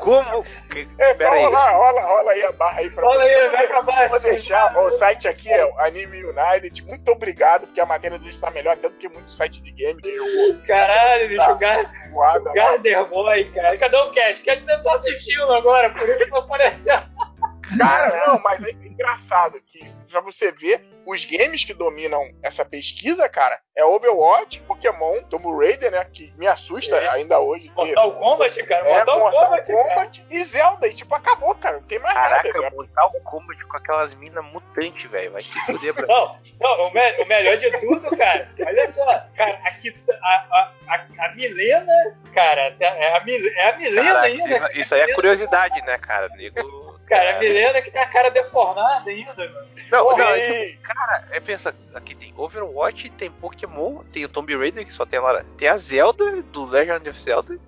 Como? 0.00 0.44
É 0.98 1.14
só 1.14 1.34
rolar, 1.34 1.70
rola, 1.76 2.00
rola 2.00 2.32
aí 2.32 2.42
a 2.44 2.52
barra 2.52 2.78
aí 2.80 2.88
pra 2.88 3.06
Olha 3.06 3.20
você. 3.26 3.34
aí, 3.34 3.48
vai 3.50 3.66
pra 3.66 3.82
baixo. 3.82 4.08
Vou 4.08 4.20
deixar 4.20 4.74
o 4.78 4.90
site 4.92 5.28
aqui, 5.28 5.52
é 5.52 5.66
o 5.66 5.78
Anime 5.80 6.24
United. 6.24 6.82
Muito 6.86 7.12
obrigado, 7.12 7.66
porque 7.66 7.80
a 7.82 7.86
matéria 7.86 8.18
deles 8.18 8.40
tá 8.40 8.50
melhor 8.50 8.72
até 8.72 8.88
do 8.88 8.94
que 8.96 9.06
muito 9.10 9.30
site 9.30 9.60
de 9.62 9.70
game 9.70 10.00
que 10.00 10.16
jogou 10.16 10.62
Caralho, 10.66 11.28
bicho, 11.28 11.44
Tá. 11.44 11.52
o 11.52 11.58
o. 11.58 12.54
Garderboy, 12.54 13.44
cara. 13.52 13.76
Cadê 13.76 13.96
o 13.98 14.10
Cat? 14.12 14.40
O 14.40 14.44
Cat 14.46 14.62
deve 14.64 14.78
estar 14.78 14.94
assistindo 14.94 15.52
agora, 15.52 15.90
por 15.90 16.08
isso 16.08 16.24
que 16.24 16.30
não 16.30 16.38
apareceu. 16.38 16.96
Cara, 17.78 18.26
não, 18.26 18.40
mas 18.42 18.62
é 18.64 18.70
engraçado 18.70 19.60
que 19.66 19.80
pra 20.10 20.20
você 20.20 20.52
ver, 20.52 20.84
os 21.06 21.24
games 21.24 21.64
que 21.64 21.74
dominam 21.74 22.22
essa 22.42 22.64
pesquisa, 22.64 23.28
cara, 23.28 23.58
é 23.76 23.84
Overwatch, 23.84 24.60
Pokémon, 24.60 25.22
Tomb 25.24 25.44
Raider, 25.58 25.90
né? 25.90 26.04
Que 26.04 26.32
me 26.38 26.46
assusta 26.46 26.96
É. 26.96 27.08
ainda 27.08 27.40
hoje. 27.40 27.68
que- 27.68 27.74
Mortal 27.74 28.12
Kombat, 28.12 28.62
cara. 28.64 28.88
É, 28.88 28.94
Mortal, 28.96 29.18
Mortal 29.18 29.44
Kombat, 29.44 29.72
cara. 29.72 29.84
Kombat 29.88 30.26
e 30.30 30.44
Zelda. 30.44 30.88
E 30.88 30.94
tipo, 30.94 31.14
acabou, 31.14 31.54
cara. 31.56 31.76
Não 31.76 31.82
tem 31.86 31.98
mais 31.98 32.14
Caraca, 32.14 32.52
nada. 32.60 32.74
Mortal 32.74 33.12
Kombat 33.24 33.64
com 33.66 33.76
aquelas 33.76 34.14
minas 34.14 34.44
mutantes, 34.44 35.10
velho. 35.10 35.32
Vai 35.32 35.40
se 35.42 35.58
fuder, 35.66 35.92
Brasil. 35.94 36.14
Não, 36.16 36.38
não 36.78 36.86
o, 36.88 36.94
me- 36.94 37.22
o 37.22 37.26
melhor 37.26 37.56
de 37.56 37.70
tudo, 37.80 38.16
cara, 38.16 38.48
olha 38.66 38.88
só, 38.88 39.04
cara, 39.36 39.58
aqui, 39.64 39.94
a, 40.22 40.26
a, 40.26 40.70
a, 40.88 41.24
a 41.26 41.34
Milena, 41.34 42.16
cara, 42.34 42.74
é 42.80 43.16
a, 43.16 43.24
Mil- 43.24 43.52
é 43.56 43.68
a 43.70 43.76
Milena 43.76 44.04
Caraca, 44.04 44.26
ainda. 44.26 44.50
isso, 44.50 44.60
cara. 44.60 44.78
isso 44.80 44.94
aí 44.94 45.00
é 45.02 45.14
curiosidade, 45.14 45.80
né, 45.82 45.98
cara? 45.98 46.28
Nego. 46.30 46.83
Cara, 47.06 47.30
é, 47.30 47.36
a 47.36 47.38
Milena 47.38 47.82
que 47.82 47.90
tem 47.90 48.00
a 48.00 48.06
cara 48.06 48.30
deformada 48.30 49.08
ainda, 49.10 49.34
mano. 49.36 49.68
Não, 49.90 50.04
Porra, 50.08 50.24
não, 50.24 50.36
e- 50.36 50.78
é, 51.30 51.40
pensa, 51.40 51.74
aqui 51.94 52.14
tem 52.14 52.32
Overwatch, 52.36 53.10
tem 53.10 53.30
Pokémon, 53.30 54.02
tem 54.12 54.24
o 54.24 54.28
Tomb 54.28 54.56
Raider, 54.56 54.84
que 54.86 54.92
só 54.92 55.04
tem 55.04 55.20
lá. 55.20 55.44
Tem 55.58 55.68
a 55.68 55.76
Zelda, 55.76 56.42
do 56.42 56.64
Legend 56.64 57.08
of 57.10 57.20
Zelda. 57.20 57.58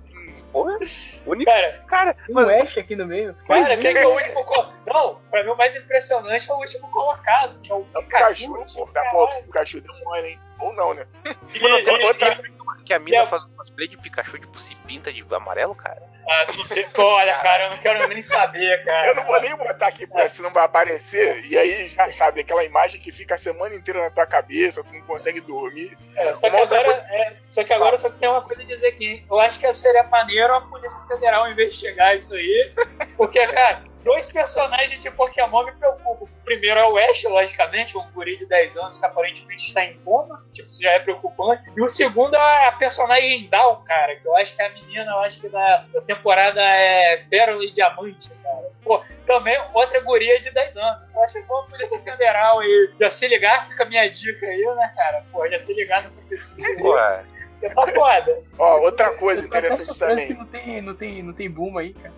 Porra, 0.53 0.78
única. 1.26 1.51
Cara, 1.51 1.84
Cara, 1.87 2.14
Tem 2.14 2.34
mas 2.34 2.47
um 2.47 2.62
Ash 2.62 2.78
aqui 2.78 2.97
no 2.97 3.07
meio. 3.07 3.34
cara, 3.47 3.72
é. 3.74 3.76
quem 3.76 3.93
que 3.93 3.99
é 3.99 4.07
o 4.07 4.14
último. 4.14 4.45
co- 4.45 4.72
Não, 4.87 5.20
pra 5.30 5.45
mim 5.45 5.51
o 5.51 5.57
mais 5.57 5.76
impressionante 5.76 6.51
é 6.51 6.55
o 6.55 6.57
último 6.57 6.89
colocado, 6.91 7.59
que 7.61 7.70
é 7.70 7.74
o 7.74 7.87
É 7.95 7.99
o 7.99 8.03
Pikachu, 8.03 8.53
pô. 8.74 8.87
Pô, 8.87 9.24
o 9.24 9.43
Pikachu 9.45 9.80
deu 9.82 9.93
mole, 10.05 10.28
hein? 10.28 10.41
Ou 10.61 10.74
não, 10.74 10.95
né? 10.95 11.07
E, 11.53 11.61
Mano, 11.61 11.84
tem 11.84 12.01
e- 12.01 12.05
outra- 12.07 12.41
que 12.87 12.95
a 12.95 12.99
mina 12.99 13.16
e 13.16 13.20
a- 13.20 13.26
faz 13.26 13.43
cosplay 13.57 13.89
de 13.89 13.99
Pikachu, 13.99 14.39
tipo, 14.39 14.59
se 14.59 14.74
pinta 14.87 15.12
de 15.12 15.22
amarelo, 15.34 15.74
cara. 15.74 16.01
Ah, 16.29 16.47
pô, 16.93 17.03
olha, 17.03 17.35
cara, 17.39 17.64
eu 17.64 17.70
não 17.70 17.79
quero 17.79 18.09
nem 18.09 18.20
saber, 18.20 18.85
cara. 18.85 19.09
Eu 19.09 19.14
não 19.14 19.24
vou 19.27 19.41
nem 19.41 19.57
botar 19.57 19.87
aqui 19.87 20.07
pra 20.07 20.29
se 20.29 20.43
não 20.43 20.53
vai 20.53 20.64
aparecer. 20.64 21.45
E 21.47 21.57
aí 21.57 21.89
já 21.89 22.09
sabe, 22.09 22.41
aquela 22.41 22.64
imagem 22.64 23.01
que 23.01 23.12
fica 23.12 23.37
a 23.37 23.39
semana 23.39 23.74
inteira 23.74 24.01
na 24.01 24.11
tua 24.11 24.27
cabeça, 24.27 24.83
tu 24.83 24.93
não 24.93 25.03
consegue 25.03 25.41
dormir. 25.41 25.97
É, 26.16 26.35
só, 26.35 26.51
que 26.51 26.57
agora, 26.57 26.93
é, 27.11 27.33
só 27.49 27.64
que 27.64 27.72
agora 27.72 27.97
só 27.97 28.11
tem 28.11 28.29
uma 28.29 28.43
coisa 28.43 28.62
a 28.62 28.66
dizer 28.66 28.89
aqui. 28.89 29.07
hein? 29.07 29.27
Eu 29.31 29.39
acho 29.39 29.59
que 29.59 29.72
seria 29.72 30.03
maneiro 30.05 30.55
a 30.55 30.61
Polícia 30.62 30.99
Federal 31.07 31.51
investigar 31.51 32.16
isso 32.16 32.35
aí. 32.35 32.72
Porque, 33.16 33.47
cara, 33.47 33.83
dois 34.07 34.30
personagens 34.30 35.02
de 35.02 35.11
Pokémon 35.11 35.64
me 35.64 35.72
preocupam. 35.72 36.24
O 36.24 36.44
primeiro 36.44 36.78
é 36.78 36.88
o 36.88 36.96
Ash, 36.96 37.24
logicamente, 37.24 37.98
um 37.98 38.09
guri 38.12 38.36
de 38.36 38.46
10 38.46 38.76
anos 38.76 38.98
que 38.98 39.04
aparentemente 39.04 39.66
está 39.66 39.84
em 39.84 39.98
coma. 40.04 40.46
Tipo, 40.52 40.68
isso 40.68 40.80
já 40.80 40.92
é 40.92 41.00
preocupante. 41.00 41.64
E 41.76 41.82
o 41.82 41.88
segundo 41.88 42.36
é 42.36 42.68
a 42.68 42.72
personagem 42.72 43.48
Down, 43.50 43.82
cara. 43.84 44.14
Que 44.14 44.26
eu 44.26 44.36
acho 44.36 44.54
que 44.54 44.62
é 44.62 44.66
a 44.66 44.70
menina, 44.70 45.11
eu 45.11 45.18
acho 45.18 45.40
que 45.40 45.48
da, 45.48 45.78
da 45.92 46.00
temporada 46.02 46.62
é 46.62 47.24
Pérola 47.28 47.64
e 47.64 47.72
Diamante, 47.72 48.30
cara. 48.40 48.70
Pô, 48.84 49.02
também 49.26 49.61
outra 49.74 49.98
guria 50.00 50.40
de 50.40 50.52
10 50.52 50.76
anos. 50.76 51.11
Eu 51.12 51.24
acho 51.24 51.34
que 51.34 51.42
bom 51.42 51.59
a 51.59 51.64
Polícia 51.64 51.98
Federal 51.98 52.62
e 52.62 52.94
já 53.00 53.11
se 53.11 53.26
ligar, 53.26 53.68
fica 53.68 53.82
a 53.82 53.88
minha 53.88 54.09
dica 54.09 54.46
aí, 54.46 54.74
né, 54.76 54.92
cara? 54.94 55.24
Pô, 55.32 55.48
já 55.48 55.59
se 55.59 55.74
ligar 55.74 56.04
nessa 56.04 56.22
pesquisa 56.22 56.68
aí. 56.68 56.76
Pô, 56.76 56.96
é. 56.96 57.24
Porque 57.61 57.74
tá 57.74 57.88
foda. 57.88 58.42
Ó, 58.59 58.80
outra 58.80 59.12
coisa 59.14 59.46
interessante 59.46 59.98
também. 59.98 60.34
não 60.34 60.46
tem, 60.46 60.82
não 60.82 60.94
tem, 60.94 61.22
não 61.22 61.32
tem 61.32 61.50
boom 61.50 61.78
aí, 61.78 61.94
cara. 61.94 62.12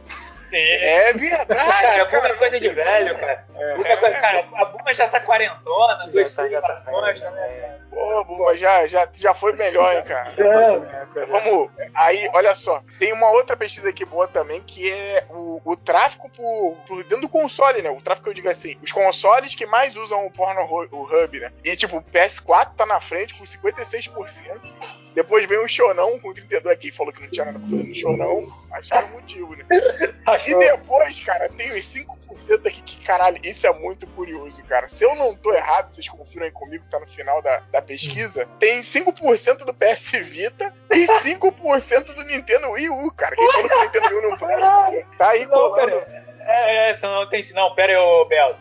Sim. 0.48 0.56
É 0.56 1.12
verdade, 1.12 1.46
cara, 1.46 2.06
cara. 2.06 2.20
muita 2.22 2.34
coisa 2.36 2.60
de 2.60 2.68
velho, 2.68 3.18
cara. 3.18 3.44
Muita 3.76 3.96
coisa, 3.96 4.16
cara, 4.20 4.38
a 4.54 4.64
Buma 4.66 4.94
já 4.94 5.08
tá 5.08 5.20
quarentona, 5.20 6.06
dois 6.08 6.34
tá- 6.34 6.42
filhos 6.44 6.60
já 6.60 6.62
tá 6.84 7.00
né? 7.30 7.40
é. 7.48 7.78
Pô, 7.90 8.24
Buma, 8.24 8.56
já, 8.56 8.86
já, 8.86 9.08
já 9.14 9.34
foi 9.34 9.52
melhor, 9.52 9.94
hein, 9.96 10.02
cara. 10.04 10.32
É. 10.38 11.24
Vamos. 11.26 11.70
Aí, 11.94 12.30
olha 12.32 12.54
só. 12.54 12.82
Tem 12.98 13.12
uma 13.12 13.30
outra 13.30 13.56
pesquisa 13.56 13.88
aqui 13.90 14.04
boa 14.04 14.26
também, 14.28 14.62
que 14.62 14.90
é 14.92 15.24
o, 15.30 15.60
o 15.64 15.76
tráfico 15.76 16.28
por, 16.30 16.76
por 16.86 17.02
dentro 17.04 17.22
do 17.22 17.28
console, 17.28 17.82
né? 17.82 17.90
O 17.90 18.00
tráfico, 18.00 18.28
eu 18.28 18.34
digo 18.34 18.48
assim, 18.48 18.78
os 18.82 18.92
consoles 18.92 19.54
que 19.54 19.66
mais 19.66 19.96
usam 19.96 20.24
o 20.26 20.30
porno 20.30 20.62
hu- 20.62 20.88
o 20.92 21.02
hub, 21.04 21.40
né? 21.40 21.52
E, 21.64 21.76
tipo, 21.76 21.98
o 21.98 22.02
PS4 22.02 22.70
tá 22.76 22.86
na 22.86 23.00
frente 23.00 23.34
com 23.36 23.44
56%. 23.44 24.60
Depois 25.18 25.44
vem 25.48 25.58
o 25.58 25.66
Chonão 25.66 26.16
com 26.20 26.32
32 26.32 26.72
aqui, 26.72 26.92
falou 26.92 27.12
que 27.12 27.20
não 27.20 27.28
tinha 27.28 27.46
nada 27.46 27.58
pra 27.58 27.68
fazer 27.68 27.88
no 27.88 27.94
Chonão. 27.94 28.46
Acharam 28.70 29.08
motivo, 29.08 29.56
né? 29.56 29.64
E 30.46 30.54
depois, 30.56 31.18
cara, 31.20 31.48
tem 31.48 31.72
os 31.72 31.84
5% 31.86 32.06
aqui 32.66 32.82
que, 32.82 33.04
caralho, 33.04 33.40
isso 33.42 33.66
é 33.66 33.72
muito 33.72 34.06
curioso, 34.10 34.62
cara. 34.64 34.86
Se 34.86 35.02
eu 35.04 35.16
não 35.16 35.34
tô 35.34 35.52
errado, 35.52 35.92
vocês 35.92 36.06
confiram 36.08 36.44
aí 36.44 36.52
comigo, 36.52 36.84
tá 36.90 37.00
no 37.00 37.06
final 37.08 37.42
da, 37.42 37.58
da 37.72 37.82
pesquisa, 37.82 38.46
tem 38.60 38.78
5% 38.80 39.64
do 39.64 39.74
PS 39.74 40.12
Vita 40.22 40.72
e 40.92 41.06
5% 41.06 42.14
do 42.14 42.22
Nintendo 42.24 42.70
Wii 42.70 42.90
U, 42.90 43.10
cara. 43.12 43.34
Quem 43.34 43.50
falou 43.52 43.68
que 43.68 43.74
o 43.74 43.82
Nintendo 43.82 44.06
Wii 44.08 44.16
U 44.26 44.30
não 44.30 44.36
presta? 44.38 45.06
Tá 45.18 45.30
aí 45.30 45.46
Não, 45.46 45.50
colando. 45.70 45.96
É, 46.40 46.90
é, 46.90 46.92
isso 46.94 47.06
não 47.06 47.28
tem. 47.28 47.42
Não, 47.54 47.74
pera 47.74 47.92
aí, 47.92 47.98
ô 47.98 48.24
Belo. 48.26 48.56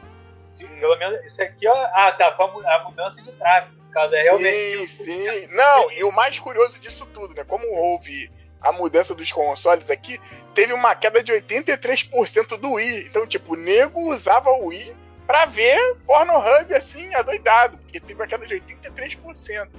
Se- 0.50 0.66
Pelo 0.66 0.98
menos 0.98 1.24
isso 1.26 1.42
aqui, 1.44 1.68
ó. 1.68 1.74
Ah, 1.94 2.12
tá. 2.18 2.28
A 2.30 2.84
mudança 2.86 3.22
de 3.22 3.32
tráfego. 3.34 3.76
Caso, 3.98 4.16
é 4.16 4.22
realmente. 4.22 4.88
Sim, 4.88 4.88
sim. 4.88 5.48
Não, 5.48 5.92
e 5.92 6.04
o 6.04 6.12
mais 6.12 6.38
curioso 6.38 6.78
disso 6.78 7.04
tudo, 7.08 7.34
né? 7.34 7.44
Como 7.44 7.66
houve 7.76 8.32
a 8.62 8.72
mudança 8.72 9.16
dos 9.16 9.32
consoles 9.32 9.90
aqui, 9.90 10.22
teve 10.54 10.72
uma 10.72 10.94
queda 10.94 11.24
de 11.24 11.32
83% 11.34 12.58
do 12.58 12.74
Wii. 12.74 13.08
Então, 13.08 13.26
tipo, 13.26 13.54
o 13.54 13.58
nego 13.58 14.14
usava 14.14 14.52
o 14.52 14.68
Wii 14.68 14.96
pra 15.26 15.46
ver 15.46 15.96
Pornhub 16.06 16.76
assim, 16.76 17.12
adoidado, 17.16 17.80
porque 17.80 18.00
teve 18.00 18.14
uma 18.14 18.28
queda 18.28 18.46
de 18.46 18.56
83%. 18.56 19.70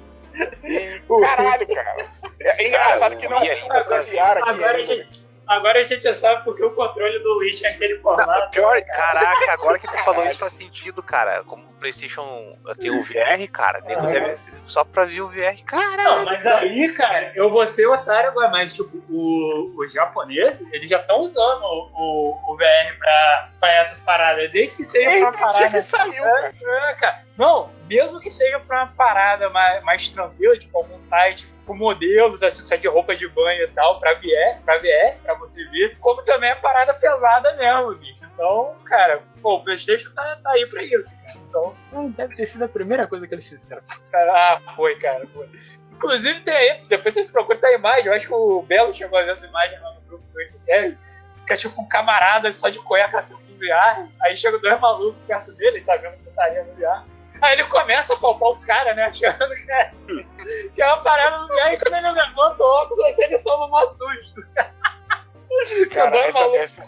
E, 0.64 1.00
caralho, 1.20 1.68
cara. 1.68 2.10
É, 2.40 2.64
é 2.64 2.68
engraçado 2.68 3.16
que 3.16 3.28
não 3.28 3.40
tem 3.40 3.64
uma 3.64 3.82
VR 3.82 4.38
aqui 4.38 4.50
Agora 4.50 4.78
a, 4.78 4.84
gente, 4.84 5.17
agora 5.48 5.80
a 5.80 5.82
gente 5.82 6.02
já 6.02 6.14
sabe 6.14 6.44
porque 6.44 6.62
o 6.64 6.70
controle 6.72 7.18
do 7.20 7.38
Wii 7.38 7.50
tinha 7.52 7.70
aquele 7.70 7.94
Não, 7.94 8.00
formato. 8.02 8.50
pior, 8.50 8.80
caraca, 8.84 9.52
agora 9.52 9.78
que 9.78 9.90
tu 9.90 9.98
falou 10.04 10.24
isso 10.26 10.38
faz 10.38 10.52
sentido, 10.52 11.02
cara. 11.02 11.42
Como 11.44 11.64
o 11.64 11.72
PlayStation 11.80 12.56
tem 12.80 12.90
o 12.90 13.02
VR, 13.02 13.46
cara, 13.52 13.80
nego 13.80 14.06
Ah. 14.06 14.10
deve 14.10 14.36
ser 14.36 14.52
só 14.66 14.84
pra 14.84 15.04
ver 15.04 15.20
o 15.22 15.28
VR. 15.28 15.62
Caralho. 15.64 15.96
Não, 16.02 16.24
mas 16.24 16.46
aí, 16.46 16.92
cara, 16.92 17.32
eu 17.34 17.48
vou 17.50 17.66
ser 17.66 17.86
otário 17.86 18.30
agora, 18.30 18.48
mas 18.48 18.72
tipo, 18.72 18.96
o, 19.08 19.74
os 19.78 19.92
japoneses, 19.92 20.66
eles 20.72 20.90
já 20.90 20.98
estão 21.00 21.20
usando 21.20 21.62
o, 21.62 21.90
o, 21.94 22.52
o 22.52 22.56
VR 22.56 22.98
pra, 22.98 23.50
pra 23.60 23.72
essas 23.74 24.00
paradas, 24.00 24.50
desde 24.52 24.76
que 24.78 24.84
seja 24.84 25.08
pra 25.08 25.16
Eita, 25.18 25.30
dia 25.30 25.40
parada. 25.46 25.68
que 25.70 25.82
saiu, 25.82 26.22
cara. 26.24 26.54
É, 26.62 26.90
é, 26.90 26.94
cara. 26.94 27.28
Não, 27.36 27.70
mesmo 27.88 28.18
que 28.20 28.30
seja 28.30 28.58
pra 28.60 28.78
uma 28.84 28.86
parada 28.88 29.48
mais, 29.50 29.82
mais 29.84 30.08
tranquila, 30.08 30.56
tipo 30.58 30.76
algum 30.76 30.98
site 30.98 31.48
com 31.68 31.76
modelos, 31.76 32.42
assim, 32.42 32.62
site 32.62 32.80
de 32.80 32.88
roupa 32.88 33.14
de 33.14 33.28
banho 33.28 33.64
e 33.64 33.68
tal, 33.68 34.00
pra 34.00 34.14
VR, 34.14 34.62
pra 34.64 34.78
VR, 34.78 35.18
pra 35.22 35.34
você 35.34 35.62
ver, 35.66 35.98
como 36.00 36.24
também 36.24 36.48
é 36.48 36.54
parada 36.54 36.94
pesada 36.94 37.54
mesmo, 37.56 37.94
bicho. 37.96 38.24
Então, 38.32 38.74
cara, 38.86 39.20
pô, 39.42 39.56
o 39.56 39.62
Playstation 39.62 40.10
tá, 40.14 40.36
tá 40.42 40.50
aí 40.52 40.66
pra 40.66 40.82
isso, 40.82 41.14
cara. 41.22 41.36
Então, 41.46 41.76
Deve 42.16 42.34
ter 42.34 42.46
sido 42.46 42.64
a 42.64 42.68
primeira 42.68 43.06
coisa 43.06 43.28
que 43.28 43.34
eles 43.34 43.46
fizeram. 43.46 43.82
ah, 44.14 44.60
foi, 44.74 44.98
cara, 44.98 45.26
foi. 45.34 45.46
Inclusive 45.92 46.40
tem 46.40 46.54
aí, 46.54 46.84
depois 46.88 47.12
vocês 47.12 47.30
procuram 47.30 47.60
a 47.62 47.72
imagem, 47.72 48.06
eu 48.06 48.14
acho 48.14 48.26
que 48.26 48.34
o 48.34 48.62
Belo 48.62 48.94
chegou 48.94 49.18
a 49.18 49.22
ver 49.22 49.32
essa 49.32 49.46
imagem 49.46 49.78
lá 49.80 49.92
no 49.92 50.00
grupo 50.02 50.24
do 50.32 50.40
Epitério, 50.40 50.96
que 51.46 51.52
é 51.52 51.56
tipo 51.56 51.82
um 51.82 51.88
camarada 51.88 52.50
só 52.50 52.70
de 52.70 52.78
cueca 52.78 53.18
assim 53.18 53.34
no 53.34 53.58
VR, 53.58 54.08
aí 54.22 54.34
chega 54.34 54.58
dois 54.58 54.80
malucos 54.80 55.20
perto 55.26 55.52
dele, 55.52 55.82
tá 55.82 55.96
vendo 55.96 56.16
putaria 56.24 56.64
no 56.64 56.72
VR. 56.74 57.04
Aí 57.40 57.52
ele 57.54 57.64
começa 57.64 58.14
a 58.14 58.16
palpar 58.16 58.50
os 58.50 58.64
caras, 58.64 58.94
né? 58.96 59.04
Achando 59.04 59.54
que 59.54 59.70
é, 59.72 59.92
que 60.74 60.82
é 60.82 60.86
uma 60.86 61.02
parada 61.02 61.46
VR, 61.46 61.72
e 61.72 61.78
quando 61.78 61.94
ele 61.96 62.10
levanta 62.10 62.62
o 62.62 62.66
óculos, 62.66 63.04
assim, 63.06 63.22
ele 63.24 63.38
toma 63.38 63.66
um 63.86 63.92
susto. 63.92 64.42
Cara, 65.90 66.18
essa, 66.20 66.38
malucos, 66.40 66.60
essa, 66.60 66.84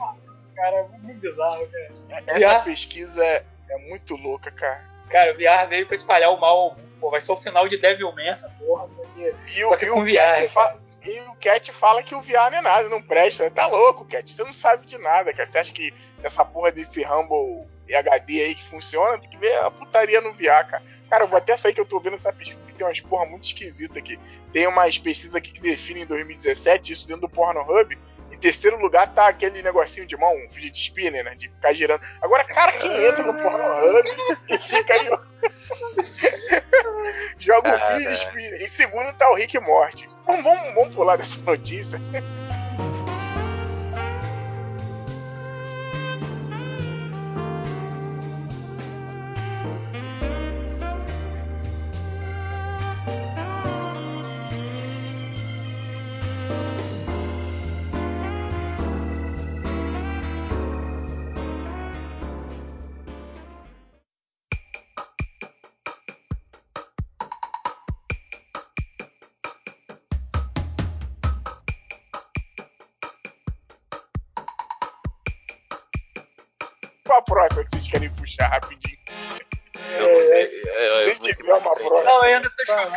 cara, 0.54 0.76
é 0.76 0.98
muito 0.98 1.20
bizarro, 1.20 1.66
cara. 1.68 2.22
essa 2.26 2.38
Já- 2.38 2.60
pesquisa 2.60 3.24
é, 3.24 3.44
é 3.70 3.78
muito 3.88 4.16
louca, 4.16 4.50
cara. 4.50 4.84
Cara, 5.08 5.32
o 5.32 5.36
VR 5.36 5.68
veio 5.68 5.86
pra 5.86 5.94
espalhar 5.94 6.30
o 6.30 6.40
mal. 6.40 6.76
Pô, 7.00 7.10
vai 7.10 7.20
ser 7.20 7.32
o 7.32 7.36
final 7.36 7.66
de 7.66 7.78
Devilman 7.78 8.28
essa 8.28 8.48
porra, 8.58 8.86
isso 8.86 9.02
aqui. 9.02 9.34
E 9.56 9.60
Só 9.66 9.74
o, 9.74 9.76
que 9.76 9.86
e 9.86 9.90
o 9.90 10.04
VR, 10.04 10.14
Cat 10.36 10.48
fa- 10.48 10.64
cara. 10.68 10.78
E 11.02 11.20
o 11.22 11.34
Cat 11.36 11.72
fala 11.72 12.02
que 12.02 12.14
o 12.14 12.20
VR 12.20 12.50
não 12.50 12.58
é 12.58 12.60
nada, 12.60 12.88
não 12.90 13.00
presta. 13.02 13.50
Tá 13.50 13.66
louco, 13.66 14.04
Cat. 14.04 14.30
Você 14.32 14.44
não 14.44 14.52
sabe 14.52 14.84
de 14.86 14.98
nada, 14.98 15.32
cara. 15.32 15.46
Você 15.46 15.58
acha 15.58 15.72
que 15.72 15.94
essa 16.22 16.44
porra 16.44 16.70
desse 16.70 17.02
Rumble 17.02 17.66
HD 17.94 18.42
aí 18.42 18.54
que 18.54 18.68
funciona? 18.68 19.18
Tem 19.18 19.30
que 19.30 19.38
ver 19.38 19.56
a 19.58 19.70
putaria 19.70 20.20
no 20.20 20.32
VR, 20.32 20.66
cara. 20.68 20.82
Cara, 21.10 21.24
eu 21.24 21.28
vou 21.28 21.36
até 21.36 21.56
sair 21.56 21.74
que 21.74 21.80
eu 21.80 21.86
tô 21.86 21.98
vendo 21.98 22.14
essa 22.14 22.32
pesquisa 22.32 22.64
que 22.64 22.72
tem 22.72 22.86
umas 22.86 23.00
porra 23.00 23.26
muito 23.26 23.44
esquisitas 23.44 23.96
aqui. 23.96 24.18
Tem 24.52 24.66
umas 24.68 24.96
pesquisas 24.96 25.34
aqui 25.34 25.50
que 25.50 25.60
definem 25.60 26.04
em 26.04 26.06
2017 26.06 26.92
isso 26.92 27.08
dentro 27.08 27.22
do 27.22 27.28
Pornhub. 27.28 27.98
Em 28.32 28.38
terceiro 28.38 28.78
lugar 28.78 29.12
tá 29.12 29.26
aquele 29.26 29.60
negocinho 29.60 30.06
de 30.06 30.16
mão, 30.16 30.32
um 30.32 30.48
fidget 30.52 30.80
spinner, 30.80 31.24
né? 31.24 31.34
De 31.34 31.48
ficar 31.48 31.72
girando. 31.72 32.00
Agora, 32.22 32.44
cara, 32.44 32.72
quem 32.74 33.06
entra 33.06 33.24
no 33.24 33.34
Pornhub 33.34 34.08
e 34.48 34.58
fica 34.58 34.94
aí. 34.94 35.08
Joga 37.38 37.74
o 37.74 37.78
Cara. 37.78 37.96
fidget 37.96 38.20
spinner. 38.20 38.62
Em 38.62 38.68
segundo 38.68 39.12
tá 39.14 39.28
o 39.30 39.34
Rick 39.34 39.58
Morty. 39.58 40.08
Vamos, 40.24 40.44
vamos, 40.44 40.74
vamos 40.74 40.94
pular 40.94 41.16
dessa 41.16 41.40
notícia. 41.40 42.00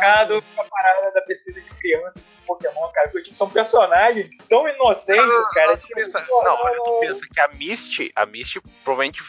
Chocado 0.04 0.44
com 0.54 0.62
a 0.62 0.64
parada 0.64 1.12
da 1.12 1.20
pesquisa 1.22 1.60
de 1.60 1.70
criança 1.70 2.20
com 2.46 2.54
Pokémon, 2.54 2.88
cara. 2.92 3.08
Porque 3.08 3.24
tipo, 3.24 3.36
são 3.36 3.48
personagens 3.50 4.28
tão 4.48 4.68
inocentes, 4.68 5.48
cara. 5.54 5.76
Tu 5.76 5.86
Tipo, 5.86 5.94
pensa- 6.00 6.20
pô, 6.22 6.42
não, 6.42 6.54
olha, 6.62 6.76
tu 6.82 6.98
pensa 7.00 7.26
que 7.32 7.40
a 7.40 7.48
Misty, 7.48 8.12
a 8.14 8.26
Misty 8.26 8.60
provavelmente 8.84 9.22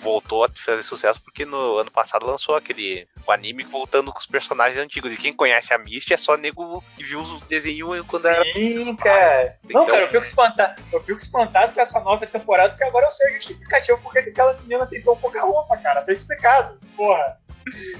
voltou 0.00 0.44
a 0.44 0.48
fazer 0.64 0.82
sucesso 0.82 1.22
porque 1.22 1.44
no 1.44 1.76
ano 1.78 1.90
passado 1.90 2.24
lançou 2.26 2.56
aquele 2.56 3.06
o 3.26 3.30
anime 3.32 3.64
voltando 3.64 4.10
com 4.12 4.18
os 4.18 4.26
personagens 4.26 4.78
antigos. 4.82 5.12
E 5.12 5.16
quem 5.16 5.32
conhece 5.32 5.74
a 5.74 5.78
Misty 5.78 6.14
é 6.14 6.16
só 6.16 6.36
nego 6.36 6.82
que 6.96 7.04
viu 7.04 7.20
os 7.20 7.40
desenhos 7.42 8.06
quando 8.06 8.26
era. 8.26 8.42
Sim, 8.52 8.96
cara. 8.96 9.56
Não, 9.64 9.82
Então- 9.82 9.86
cara, 9.86 10.02
eu 10.02 10.08
fico 10.08 10.22
espantado. 10.22 10.82
Eu 10.92 11.00
fico 11.00 11.18
espantado 11.18 11.72
com 11.74 11.80
essa 11.80 12.00
nova 12.00 12.26
temporada, 12.26 12.70
porque 12.70 12.84
agora 12.84 13.06
eu 13.06 13.10
sei 13.10 13.28
o 13.30 13.34
justificativo 13.34 13.98
porque 14.02 14.22
que 14.22 14.30
aquela 14.30 14.54
menina 14.54 14.86
tem 14.86 15.02
tão 15.02 15.16
pouca 15.16 15.42
roupa, 15.42 15.76
cara. 15.76 16.02
Tá 16.02 16.12
explicado, 16.12 16.78
porra. 16.96 17.38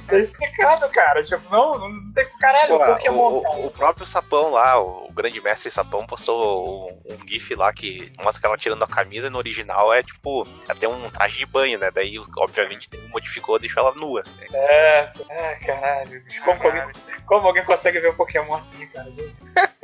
Tá 0.08 0.16
explicado, 0.18 0.88
cara. 0.90 1.22
Tipo, 1.22 1.48
não, 1.50 1.78
não 1.78 2.12
tem 2.12 2.26
caralho, 2.38 2.78
Pô, 2.78 2.84
Pokémon, 2.86 3.28
o, 3.38 3.42
cara. 3.42 3.54
o- 3.56 3.66
o 3.66 3.70
próprio 3.70 4.06
Sapão 4.06 4.50
lá, 4.50 4.80
o 4.80 5.10
grande 5.12 5.40
mestre 5.40 5.70
Sapão, 5.70 6.06
postou 6.06 6.88
um, 6.90 7.14
um 7.14 7.28
GIF 7.28 7.54
lá 7.54 7.72
que 7.72 8.12
mostra 8.22 8.48
ela 8.48 8.56
tirando 8.58 8.82
a 8.82 8.88
camisa 8.88 9.26
e 9.28 9.30
no 9.30 9.38
original 9.38 9.92
é 9.92 10.02
tipo, 10.02 10.46
até 10.68 10.88
um 10.88 11.08
traje 11.10 11.38
de 11.38 11.46
banho, 11.46 11.78
né? 11.78 11.90
Daí, 11.90 12.18
obviamente, 12.38 12.88
ele 12.92 13.08
modificou 13.08 13.56
e 13.56 13.60
deixou 13.60 13.82
ela 13.82 13.94
nua. 13.94 14.22
né? 14.26 14.46
É, 14.52 15.12
é, 15.28 15.54
caralho. 15.56 16.22
bicho. 16.24 16.42
Como, 16.44 16.58
que 16.60 16.66
alguém, 16.66 16.82
como 17.26 17.46
alguém 17.46 17.64
consegue 17.64 18.00
ver 18.00 18.08
o 18.10 18.14
Pokémon 18.16 18.54
assim, 18.54 18.86
cara? 18.88 19.10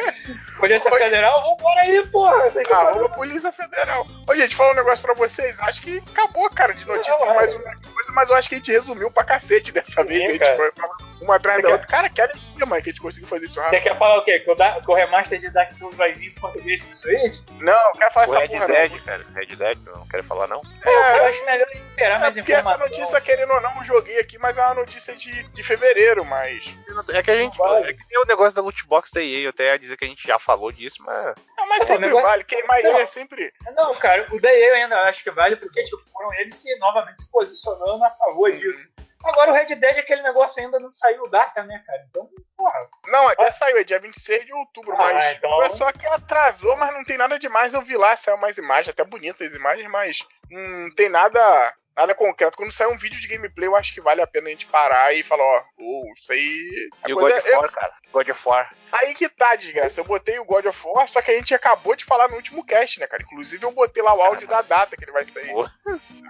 Polícia 0.59 0.91
Federal, 0.91 1.43
vambora 1.43 1.81
aí, 1.83 2.07
porra. 2.09 2.41
Você 2.51 2.63
que 2.63 2.73
Ah, 2.73 3.09
Polícia 3.11 3.53
Federal. 3.53 4.07
Ô, 4.29 4.35
gente, 4.35 4.55
falar 4.57 4.73
um 4.73 4.77
negócio 4.77 5.03
pra 5.05 5.15
vocês. 5.15 5.59
Acho 5.61 5.83
que 5.83 5.99
acabou, 5.99 6.49
cara, 6.51 6.73
de 6.75 6.85
notícia. 6.85 7.13
Não, 7.13 7.19
Tem 7.21 7.31
é. 7.31 7.35
mais 7.35 7.55
uma 7.55 7.63
coisa, 7.65 8.13
mas 8.15 8.29
eu 8.31 8.35
acho 8.37 8.49
que 8.49 8.55
a 8.55 8.59
gente 8.59 8.73
resumiu 8.73 9.11
pra 9.11 9.25
cacete 9.25 9.66
dessa 9.73 10.03
Sim, 10.03 10.09
vez. 10.09 10.23
A 10.25 10.27
gente 10.33 10.39
cara. 10.39 10.57
foi 10.57 10.73
falando 10.73 11.07
uma 11.21 11.37
atrás 11.37 11.57
Você 11.57 11.63
da 11.63 11.69
quer- 11.69 11.75
outra. 11.75 11.89
Cara, 11.89 12.09
que 12.11 12.21
alegria, 12.21 12.67
mano, 12.67 12.83
que 12.83 12.91
a 12.91 12.93
gente 12.93 13.03
conseguiu 13.03 13.29
fazer 13.29 13.47
isso 13.47 13.55
Você 13.55 13.61
rápido. 13.61 13.83
quer 13.83 13.99
falar 13.99 14.19
o 14.19 14.25
quê? 14.25 14.41
Que 14.41 14.51
o, 14.51 14.55
da, 14.55 14.81
que 14.81 14.91
o 14.91 14.95
remaster 14.95 15.39
de 15.39 15.51
Dark 15.51 15.73
Souls 15.73 15.97
vai 15.97 16.13
vir 16.13 16.29
em 16.29 16.35
português 16.35 16.83
pro 16.83 16.95
Switch? 16.97 17.39
Não, 17.61 17.73
não 17.73 17.93
quero 17.95 18.13
falar 18.13 18.27
O 18.29 18.31
essa 18.33 18.41
Red 18.41 18.49
porra, 18.49 18.67
Dead, 18.67 18.93
não. 18.93 18.99
cara, 19.01 19.27
Red 19.35 19.57
Dead, 19.57 19.79
não 19.87 20.09
quero 20.09 20.25
falar 20.25 20.47
não. 20.47 20.63
É, 20.85 21.19
Eu 21.19 21.25
acho 21.25 21.45
melhor 21.47 21.67
esperar 21.73 22.21
mais 22.21 22.35
porque 22.35 22.53
essa 22.53 22.61
informação. 22.61 22.89
notícia, 22.89 23.21
querendo 23.21 23.53
ou 23.53 23.61
não, 23.61 23.77
eu 23.79 23.85
joguei 23.85 24.19
aqui, 24.21 24.39
mas 24.39 24.59
é 24.59 24.63
uma 24.63 24.75
notícia 24.75 25.17
de, 25.17 25.43
de 25.43 25.63
fevereiro, 25.63 26.25
mas. 26.25 26.65
É 27.11 27.23
que 27.23 27.31
a 27.31 27.37
gente. 27.37 27.57
Vale. 27.57 27.91
É 27.91 27.93
que 27.95 28.07
tem 28.09 28.19
o 28.19 28.27
negócio 28.27 28.55
da 28.55 28.63
loot 28.63 28.87
box 28.87 29.11
da 29.13 29.23
EA, 29.23 29.41
eu 29.41 29.51
até 29.51 29.65
ia 29.73 29.79
dizer 29.79 29.97
que 29.97 30.05
a 30.05 30.09
gente 30.09 30.27
já 30.27 30.39
falou 30.39 30.71
disso, 30.71 31.03
mas. 31.05 31.35
Não, 31.57 31.67
mas 31.69 31.81
Pô, 31.81 31.87
sempre 31.87 32.07
negócio- 32.07 32.27
vale. 32.29 32.45
Queimar 32.45 32.79
ele 32.79 32.89
é 32.89 33.07
sempre. 33.07 33.53
Não, 33.75 33.95
cara, 33.97 34.27
o 34.31 34.39
DE 34.41 34.49
eu 34.49 34.75
ainda 34.75 35.01
acho 35.03 35.23
que 35.25 35.31
vale 35.31 35.57
porque 35.57 35.83
tipo, 35.83 36.03
foram 36.13 36.33
eles 36.35 36.55
se 36.55 36.77
novamente 36.79 37.23
se 37.23 37.31
posicionando 37.31 38.05
a 38.05 38.11
favor 38.11 38.53
disso. 38.53 38.95
Agora 39.29 39.51
o 39.51 39.55
Red 39.55 39.75
Dead, 39.75 39.99
aquele 39.99 40.23
negócio 40.23 40.63
ainda 40.63 40.79
não 40.81 40.91
saiu 40.91 41.29
data, 41.29 41.63
né, 41.65 41.83
cara? 41.87 42.05
Então, 42.09 42.29
porra. 42.57 42.89
Não, 43.07 43.29
até 43.29 43.51
saiu, 43.51 43.79
é 43.79 43.85
dia 43.85 43.99
26 43.99 44.47
de 44.47 44.53
outubro, 44.53 44.95
Ah, 44.95 44.99
mas. 44.99 45.37
então- 45.37 45.51
Foi 45.61 45.77
só 45.77 45.93
que 45.93 46.07
atrasou, 46.07 46.77
mas 46.77 46.93
não 46.95 47.05
tem 47.05 47.17
nada 47.19 47.39
demais. 47.39 47.75
Eu 47.75 47.83
vi 47.83 47.97
lá, 47.97 48.17
saiu 48.17 48.37
mais 48.37 48.57
imagens, 48.59 48.89
até 48.89 49.05
bonitas 49.05 49.49
as 49.49 49.55
imagens, 49.55 49.91
mas 49.91 50.19
não 50.51 50.95
tem 50.95 51.09
nada. 51.09 51.75
Nada 51.97 52.15
concreto. 52.15 52.57
Quando 52.57 52.73
sair 52.73 52.89
um 52.89 52.99
vídeo 52.99 53.19
de 53.21 53.27
gameplay, 53.29 53.67
eu 53.67 53.75
acho 53.77 53.95
que 53.95 54.01
vale 54.01 54.21
a 54.21 54.27
pena 54.27 54.49
a 54.49 54.51
gente 54.51 54.67
parar 54.67 55.15
e 55.15 55.23
falar, 55.23 55.43
ó, 55.43 55.63
oh, 55.79 56.13
isso 56.17 56.31
aí. 56.33 56.91
a 57.03 57.09
E 57.09 57.13
o 57.15 57.17
God 57.17 57.33
of 57.33 57.49
é- 57.49 57.57
War, 57.57 57.73
cara. 57.73 57.93
God 58.13 58.29
of 58.29 58.49
War. 58.49 58.75
Aí 58.93 59.15
que 59.15 59.29
tá, 59.29 59.57
desgraça. 59.57 60.01
Eu 60.01 60.05
botei 60.05 60.39
o 60.39 60.45
God 60.45 60.67
of 60.67 60.83
War, 60.87 61.09
só 61.09 61.21
que 61.21 61.31
a 61.31 61.35
gente 61.35 61.55
acabou 61.55 61.97
de 61.97 62.05
falar 62.05 62.29
no 62.29 62.37
último 62.37 62.65
cast, 62.65 63.01
né, 63.01 63.07
cara? 63.07 63.23
Inclusive 63.23 63.65
eu 63.65 63.73
botei 63.73 64.03
lá 64.03 64.15
o 64.15 64.23
áudio 64.23 64.47
da 64.49 64.63
data 64.63 64.97
que 64.97 65.05
ele 65.05 65.13
vai 65.13 65.25
sair. 65.27 65.49
Porra. 65.51 65.73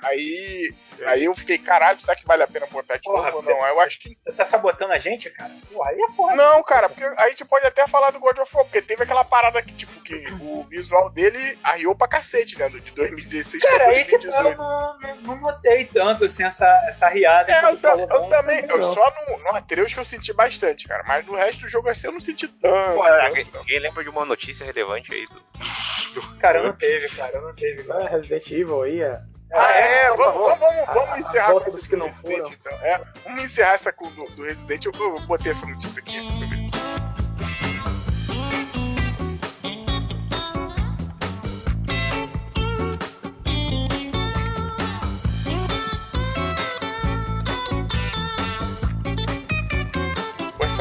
Aí. 0.02 0.74
Aí 1.04 1.24
eu 1.24 1.34
fiquei, 1.34 1.58
caralho, 1.58 2.00
será 2.00 2.16
que 2.16 2.24
vale 2.26 2.42
a 2.42 2.46
pena 2.48 2.66
botar 2.66 2.96
de 2.96 3.02
Porra, 3.02 3.30
novo 3.30 3.36
ou 3.38 3.42
não? 3.42 3.62
Aí 3.62 3.72
eu 3.72 3.80
acho 3.82 4.00
que. 4.00 4.16
Você 4.18 4.32
tá 4.32 4.44
sabotando 4.44 4.92
a 4.92 4.98
gente, 4.98 5.28
cara? 5.30 5.52
Pô, 5.70 5.82
aí 5.84 6.00
é 6.00 6.12
foda. 6.12 6.34
Não, 6.34 6.62
cara, 6.62 6.88
porque 6.88 7.04
a 7.04 7.28
gente 7.28 7.44
pode 7.44 7.66
até 7.66 7.86
falar 7.86 8.10
do 8.10 8.18
God 8.20 8.38
of 8.38 8.56
War, 8.56 8.64
porque 8.64 8.80
teve 8.82 9.02
aquela 9.02 9.24
parada 9.24 9.62
que, 9.62 9.74
tipo, 9.74 10.00
que 10.02 10.26
o 10.40 10.64
visual 10.64 11.10
dele 11.10 11.58
arriou 11.62 11.94
pra 11.94 12.08
cacete, 12.08 12.58
né? 12.58 12.68
De 12.68 12.80
2016 12.92 13.62
pra 13.62 13.70
Cara, 13.72 13.90
aí 13.90 14.04
que 14.04 14.14
eu 14.16 14.20
2018. 14.20 14.58
não, 14.58 14.98
não, 14.98 15.16
não 15.36 15.55
notei 15.56 15.84
tanto, 15.86 16.24
assim, 16.24 16.44
essa, 16.44 16.66
essa 16.86 17.08
riada. 17.08 17.50
É, 17.52 17.64
eu, 17.72 17.76
ta- 17.78 17.90
falou, 17.90 18.08
eu 18.10 18.20
não. 18.20 18.28
também. 18.28 18.64
Eu 18.68 18.94
só 18.94 19.12
no, 19.28 19.38
no 19.38 19.48
Atreus 19.56 19.92
que 19.92 20.00
eu 20.00 20.04
senti 20.04 20.32
bastante, 20.32 20.86
cara. 20.86 21.02
Mas 21.06 21.26
no 21.26 21.34
resto 21.36 21.62
do 21.62 21.68
jogo 21.68 21.88
assim 21.88 22.06
eu 22.06 22.12
não 22.12 22.20
senti 22.20 22.46
tanto. 22.48 22.96
Pô, 22.96 23.04
tanto, 23.04 23.56
alguém, 23.58 23.78
lembra 23.80 24.02
de 24.02 24.08
uma 24.10 24.24
notícia 24.24 24.64
relevante 24.64 25.12
aí 25.12 25.26
do. 25.26 26.36
Cara, 26.38 26.62
não 26.62 26.72
teve, 26.72 27.08
cara, 27.14 27.40
não 27.40 27.54
teve. 27.54 27.82
cara. 27.84 28.04
Ah, 28.04 28.08
Resident 28.08 28.46
Evil 28.50 28.82
aí, 28.82 29.00
é. 29.02 29.20
Ah, 29.52 29.70
é, 29.72 30.08
por 30.08 30.16
vamos, 30.18 30.34
vamos, 30.34 30.58
vamos, 30.58 30.88
A- 30.88 30.92
vamos 30.92 31.10
a 31.12 31.18
encerrar 31.20 31.50
volta 31.52 31.70
com 31.70 31.76
esse 31.78 31.88
que 31.88 31.94
do 31.96 31.98
não 32.00 32.06
Resident, 32.08 32.36
foram. 32.42 32.52
então. 32.52 32.72
É, 32.82 33.00
vamos 33.24 33.42
encerrar 33.44 33.72
essa 33.74 33.92
com 33.92 34.10
do, 34.10 34.26
do 34.32 34.42
Resident. 34.44 34.84
Eu, 34.86 34.92
eu 34.98 35.20
botei 35.20 35.52
essa 35.52 35.66
notícia 35.66 36.00
aqui. 36.02 36.18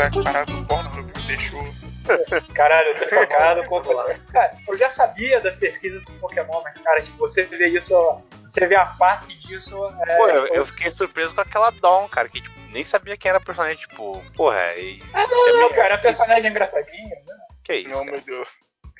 Eu 0.06 1.04
do 1.04 1.04
deixou. 1.28 1.64
Caralho, 2.54 2.90
eu 2.90 2.96
tô 3.00 3.10
chocado 3.10 3.64
com. 3.66 3.82
Cara, 4.32 4.56
eu 4.68 4.78
já 4.78 4.90
sabia 4.90 5.40
das 5.42 5.58
pesquisas 5.58 6.04
do 6.04 6.12
Pokémon, 6.14 6.62
mas, 6.64 6.78
cara, 6.78 7.02
tipo, 7.02 7.18
você 7.18 7.44
vê 7.44 7.68
isso, 7.68 7.94
você 8.42 8.68
vê 8.68 8.76
a 8.76 8.88
face 8.96 9.34
disso. 9.40 9.76
É, 10.08 10.18
Pô, 10.18 10.28
eu, 10.28 10.44
tipo, 10.44 10.56
eu 10.56 10.66
fiquei 10.68 10.92
surpreso 10.92 11.34
com 11.34 11.42
aquela 11.42 11.72
Dawn, 11.72 12.08
cara, 12.08 12.30
que 12.30 12.42
tipo, 12.42 12.56
nem 12.70 12.86
sabia 12.86 13.18
quem 13.18 13.30
era 13.30 13.40
a 13.40 13.42
personagem, 13.42 13.78
tipo, 13.78 14.24
porra, 14.36 14.62
e. 14.76 15.02
Ah, 15.14 15.26
não, 15.28 15.62
não, 15.62 15.70
cara, 15.70 15.96
a 15.96 16.00
personagem 16.00 16.46
é 16.46 16.50
engraçadinha. 16.50 17.16
né? 17.26 17.36
Que 17.64 17.76
isso? 17.78 17.90
Não, 17.90 18.00
cara? 18.06 18.12
meu 18.12 18.22
Deus. 18.22 18.48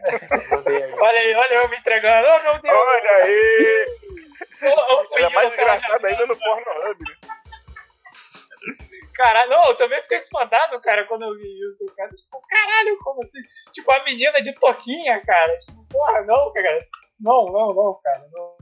Olha 1.00 1.20
aí, 1.20 1.34
olha 1.36 1.54
eu 1.54 1.70
me 1.70 1.78
entregando. 1.78 2.28
Oh, 2.28 2.44
meu 2.44 2.62
Deus. 2.62 2.78
Olha 2.78 3.12
aí! 3.24 3.86
Oh, 4.62 5.08
oh, 5.12 5.18
Ela 5.18 5.28
é 5.28 5.34
mais 5.34 5.52
eu, 5.52 5.58
cara. 5.58 5.76
engraçada 5.78 6.08
ainda 6.08 6.26
no 6.28 6.38
Pornhub, 6.38 7.00
né? 7.00 7.28
Caralho, 9.14 9.50
não, 9.50 9.70
eu 9.70 9.76
também 9.78 10.02
fiquei 10.02 10.18
espantado, 10.18 10.80
cara, 10.82 11.06
quando 11.06 11.24
eu 11.24 11.36
vi 11.36 11.70
isso, 11.70 11.86
cara. 11.96 12.10
Tipo, 12.10 12.42
caralho, 12.48 12.98
como 13.00 13.24
assim? 13.24 13.40
Tipo, 13.72 13.92
a 13.92 14.04
menina 14.04 14.42
de 14.42 14.54
toquinha, 14.54 15.22
cara. 15.26 15.58
Tipo, 15.58 15.86
porra, 15.90 16.22
não, 16.24 16.52
cara. 16.54 16.88
Não, 17.20 17.46
não, 17.46 17.74
não, 17.74 18.00
cara. 18.04 18.28
Não. 18.32 18.56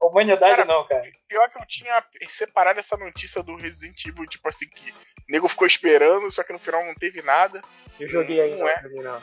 Humanidade 0.00 0.56
Cara, 0.56 0.64
não, 0.64 0.86
cara. 0.86 1.10
Pior 1.28 1.50
que 1.50 1.58
eu 1.58 1.66
tinha 1.66 2.04
separado 2.28 2.78
essa 2.78 2.96
notícia 2.96 3.42
do 3.42 3.56
Resident 3.56 4.06
Evil, 4.06 4.26
tipo 4.28 4.48
assim, 4.48 4.68
que 4.68 4.90
o 4.92 4.94
nego 5.28 5.48
ficou 5.48 5.66
esperando, 5.66 6.30
só 6.30 6.44
que 6.44 6.52
no 6.52 6.58
final 6.58 6.84
não 6.84 6.94
teve 6.94 7.20
nada. 7.20 7.60
Eu 7.98 8.08
joguei 8.08 8.40
aí, 8.40 8.56
Não 8.56 8.68
é. 8.68 8.80
joguei 8.80 9.02
não. 9.02 9.20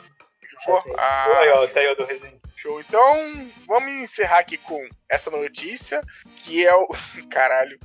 Pô, 0.64 0.82
ah, 0.98 1.38
Aí, 1.38 1.48
ó, 1.50 1.66
tá 1.66 1.80
aí 1.80 1.88
o 1.88 1.94
do 1.96 2.04
Resident. 2.04 2.34
show. 2.56 2.80
Então, 2.80 3.50
vamos 3.66 3.88
encerrar 3.94 4.38
aqui 4.38 4.58
com 4.58 4.82
essa 5.08 5.30
notícia, 5.30 6.00
que 6.44 6.66
é 6.66 6.74
o. 6.74 6.86
Caralho. 7.30 7.78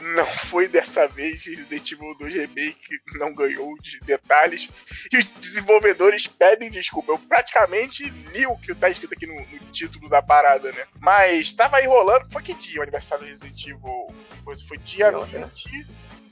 Não 0.00 0.26
foi 0.26 0.68
dessa 0.68 1.08
vez 1.08 1.44
Resident 1.44 1.90
Evil 1.92 2.14
2 2.18 2.32
Remake 2.34 3.00
não 3.14 3.34
ganhou 3.34 3.76
de 3.80 3.98
detalhes 4.00 4.68
e 5.12 5.18
os 5.18 5.28
desenvolvedores 5.30 6.26
pedem 6.26 6.70
desculpa. 6.70 7.12
Eu 7.12 7.18
praticamente 7.18 8.08
li 8.32 8.46
o 8.46 8.56
que 8.56 8.74
tá 8.74 8.88
escrito 8.88 9.14
aqui 9.14 9.26
no, 9.26 9.34
no 9.34 9.58
título 9.72 10.08
da 10.08 10.22
parada, 10.22 10.70
né? 10.72 10.84
Mas 11.00 11.52
tava 11.52 11.78
aí 11.78 11.86
rolando. 11.86 12.30
Foi 12.30 12.42
que 12.42 12.54
dia 12.54 12.78
o 12.80 12.82
aniversário 12.82 13.24
do 13.24 13.28
Resident 13.28 13.60
Evil? 13.66 14.14
Foi, 14.44 14.56
foi 14.56 14.78
dia 14.78 15.10
Não, 15.10 15.26
né? 15.26 15.44
20, 15.54 15.86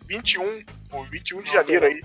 21. 0.06 0.64
Foi 0.88 1.06
21 1.08 1.42
de 1.42 1.52
janeiro 1.52 1.86
aí. 1.86 2.02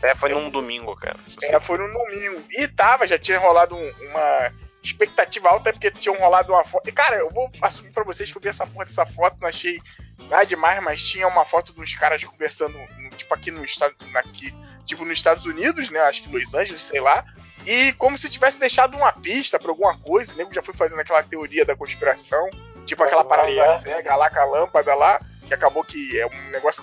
É, 0.00 0.14
foi 0.14 0.30
num 0.30 0.48
domingo, 0.48 0.94
cara. 0.96 1.18
É, 1.42 1.58
foi 1.60 1.76
no 1.76 1.92
domingo. 1.92 2.42
E 2.52 2.66
tava, 2.68 3.06
já 3.06 3.18
tinha 3.18 3.38
rolado 3.38 3.74
um- 3.74 3.92
uma 4.06 4.52
expectativa 4.88 5.48
alta, 5.48 5.72
porque 5.72 5.90
tinham 5.90 6.16
rolado 6.16 6.52
uma 6.52 6.64
foto. 6.64 6.92
Cara, 6.92 7.16
eu 7.16 7.30
vou 7.30 7.50
assumir 7.62 7.92
pra 7.92 8.04
vocês 8.04 8.30
que 8.30 8.36
eu 8.36 8.42
vi 8.42 8.48
essa 8.48 8.66
porra 8.66 8.84
dessa 8.84 9.06
foto, 9.06 9.36
não 9.40 9.48
achei 9.48 9.80
nada 10.28 10.44
demais, 10.44 10.82
mas 10.82 11.02
tinha 11.02 11.26
uma 11.28 11.44
foto 11.44 11.72
de 11.72 11.80
uns 11.80 11.94
caras 11.94 12.22
conversando, 12.24 12.78
tipo, 13.16 13.32
aqui 13.34 13.50
no 13.50 13.64
estado. 13.64 13.94
Aqui, 14.14 14.54
tipo, 14.84 15.04
nos 15.04 15.18
Estados 15.18 15.46
Unidos, 15.46 15.90
né? 15.90 16.00
Acho 16.00 16.22
que 16.22 16.30
Los 16.30 16.54
Angeles, 16.54 16.82
sei 16.82 17.00
lá. 17.00 17.24
E 17.66 17.92
como 17.94 18.16
se 18.16 18.30
tivesse 18.30 18.58
deixado 18.58 18.96
uma 18.96 19.12
pista 19.12 19.58
pra 19.58 19.70
alguma 19.70 19.96
coisa, 19.98 20.32
o 20.32 20.36
nego 20.36 20.54
já 20.54 20.62
foi 20.62 20.74
fazendo 20.74 21.00
aquela 21.00 21.22
teoria 21.22 21.64
da 21.64 21.76
conspiração, 21.76 22.48
tipo 22.86 23.02
aquela 23.02 23.24
parada 23.24 23.54
da. 23.54 23.78
SEGA 23.78 24.16
lá 24.16 24.30
com 24.30 24.38
a 24.38 24.44
lâmpada 24.44 24.94
lá, 24.94 25.20
que 25.46 25.54
acabou 25.54 25.84
que 25.84 26.18
é 26.18 26.26
um 26.26 26.50
negócio. 26.50 26.82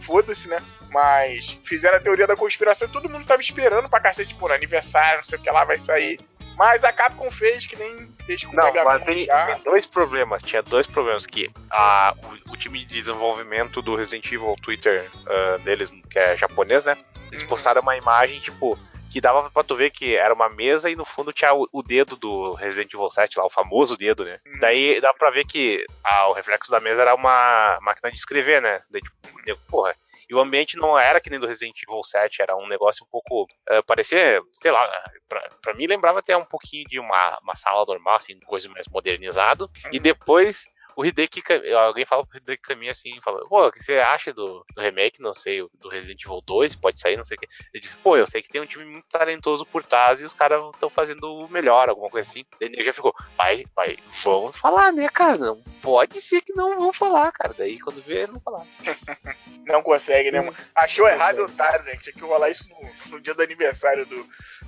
Foda-se, 0.00 0.48
né? 0.48 0.58
Mas 0.90 1.58
fizeram 1.64 1.96
a 1.96 2.00
teoria 2.00 2.26
da 2.26 2.36
conspiração 2.36 2.88
e 2.88 2.90
todo 2.90 3.08
mundo 3.08 3.26
tava 3.26 3.40
esperando 3.40 3.88
pra 3.88 4.00
cacete, 4.00 4.36
no 4.38 4.52
aniversário, 4.52 5.18
não 5.18 5.24
sei 5.24 5.38
o 5.38 5.42
que 5.42 5.50
lá 5.50 5.64
vai 5.64 5.78
sair. 5.78 6.18
Mas 6.56 6.84
a 6.84 6.92
Capcom 6.92 7.30
fez 7.30 7.66
que 7.66 7.76
nem 7.76 8.08
fez 8.26 8.44
com 8.44 8.52
o 8.52 8.56
Não, 8.56 8.64
Mega 8.64 8.84
mas 8.84 9.00
Man 9.00 9.06
tem, 9.06 9.26
dois 9.64 9.86
problemas. 9.86 10.42
Tinha 10.42 10.62
dois 10.62 10.86
problemas 10.86 11.26
que 11.26 11.50
a, 11.70 12.14
o, 12.46 12.52
o 12.52 12.56
time 12.56 12.84
de 12.84 12.94
desenvolvimento 12.94 13.80
do 13.82 13.94
Resident 13.96 14.26
Evil, 14.26 14.50
o 14.52 14.56
Twitter 14.56 15.10
ah, 15.26 15.58
deles, 15.64 15.90
que 16.10 16.18
é 16.18 16.36
japonês, 16.36 16.84
né? 16.84 16.96
Eles 17.30 17.42
Uhum. 17.42 17.48
postaram 17.48 17.80
uma 17.80 17.96
imagem, 17.96 18.38
tipo, 18.40 18.78
que 19.10 19.20
dava 19.20 19.50
pra 19.50 19.62
tu 19.64 19.74
ver 19.74 19.90
que 19.90 20.14
era 20.16 20.32
uma 20.34 20.48
mesa 20.48 20.90
e 20.90 20.96
no 20.96 21.04
fundo 21.04 21.32
tinha 21.32 21.52
o, 21.54 21.66
o 21.72 21.82
dedo 21.82 22.16
do 22.16 22.52
Resident 22.54 22.92
Evil 22.92 23.10
7 23.10 23.38
lá, 23.38 23.46
o 23.46 23.50
famoso 23.50 23.96
dedo, 23.96 24.24
né? 24.24 24.38
Uhum. 24.46 24.58
Daí 24.60 25.00
dá 25.00 25.12
pra 25.14 25.30
ver 25.30 25.46
que 25.46 25.84
ah, 26.04 26.28
o 26.28 26.32
reflexo 26.32 26.70
da 26.70 26.80
mesa 26.80 27.02
era 27.02 27.14
uma 27.14 27.78
máquina 27.82 28.10
de 28.10 28.18
escrever, 28.18 28.60
né? 28.60 28.80
Daí, 28.90 29.00
tipo, 29.00 29.60
porra. 29.70 29.94
E 30.32 30.34
o 30.34 30.40
ambiente 30.40 30.78
não 30.78 30.98
era 30.98 31.20
que 31.20 31.28
nem 31.28 31.38
do 31.38 31.46
Resident 31.46 31.76
Evil 31.86 32.02
7, 32.02 32.40
era 32.40 32.56
um 32.56 32.66
negócio 32.66 33.04
um 33.04 33.08
pouco. 33.10 33.46
ah, 33.68 33.82
parecia, 33.82 34.40
sei 34.62 34.70
lá, 34.70 34.90
pra, 35.28 35.46
pra 35.60 35.74
mim 35.74 35.86
lembrava 35.86 36.20
até 36.20 36.34
um 36.34 36.44
pouquinho 36.46 36.86
de 36.88 36.98
uma, 36.98 37.38
uma 37.42 37.54
sala 37.54 37.84
normal, 37.84 38.16
assim, 38.16 38.40
coisa 38.40 38.66
mais 38.70 38.88
modernizado. 38.88 39.70
E 39.92 40.00
depois 40.00 40.64
o 40.96 41.04
Hideki, 41.04 41.42
alguém 41.74 42.04
fala 42.04 42.26
pro 42.26 42.38
Hideki 42.38 42.62
Kamiya 42.62 42.92
assim, 42.92 43.20
falou, 43.22 43.46
pô, 43.48 43.66
o 43.66 43.72
que 43.72 43.82
você 43.82 43.98
acha 43.98 44.32
do, 44.32 44.64
do 44.74 44.80
remake, 44.80 45.20
não 45.20 45.32
sei, 45.32 45.66
do 45.74 45.88
Resident 45.88 46.24
Evil 46.24 46.42
2, 46.44 46.76
pode 46.76 47.00
sair, 47.00 47.16
não 47.16 47.24
sei 47.24 47.36
o 47.36 47.40
que. 47.40 47.48
Ele 47.72 47.80
disse, 47.80 47.96
pô, 47.96 48.16
eu 48.16 48.26
sei 48.26 48.42
que 48.42 48.48
tem 48.48 48.60
um 48.60 48.66
time 48.66 48.84
muito 48.84 49.06
talentoso 49.08 49.64
por 49.66 49.84
trás 49.84 50.20
e 50.20 50.24
os 50.24 50.34
caras 50.34 50.62
estão 50.72 50.90
fazendo 50.90 51.24
o 51.24 51.48
melhor, 51.48 51.88
alguma 51.88 52.10
coisa 52.10 52.28
assim. 52.28 52.44
Daí 52.60 52.68
ele 52.72 52.84
já 52.84 52.92
ficou, 52.92 53.14
vai, 53.36 53.64
vai, 53.74 53.96
vão 54.22 54.52
falar, 54.52 54.92
né, 54.92 55.08
cara? 55.08 55.36
Não 55.36 55.62
pode 55.80 56.20
ser 56.20 56.40
que 56.42 56.54
não 56.54 56.76
vão 56.76 56.92
falar, 56.92 57.32
cara. 57.32 57.54
Daí 57.56 57.78
quando 57.78 58.02
vê, 58.02 58.26
não 58.26 58.40
falar. 58.40 58.66
Não 59.66 59.82
consegue, 59.82 60.30
né, 60.30 60.40
mano? 60.40 60.56
Achou 60.74 61.08
errado, 61.08 61.36
consegue. 61.36 61.52
otário, 61.52 61.84
né? 61.84 61.96
Tinha 61.96 62.12
que 62.12 62.20
rolar 62.20 62.50
isso 62.50 62.68
no, 62.68 63.12
no 63.12 63.20
dia 63.20 63.34
do 63.34 63.42
aniversário 63.42 64.04
do, 64.04 64.16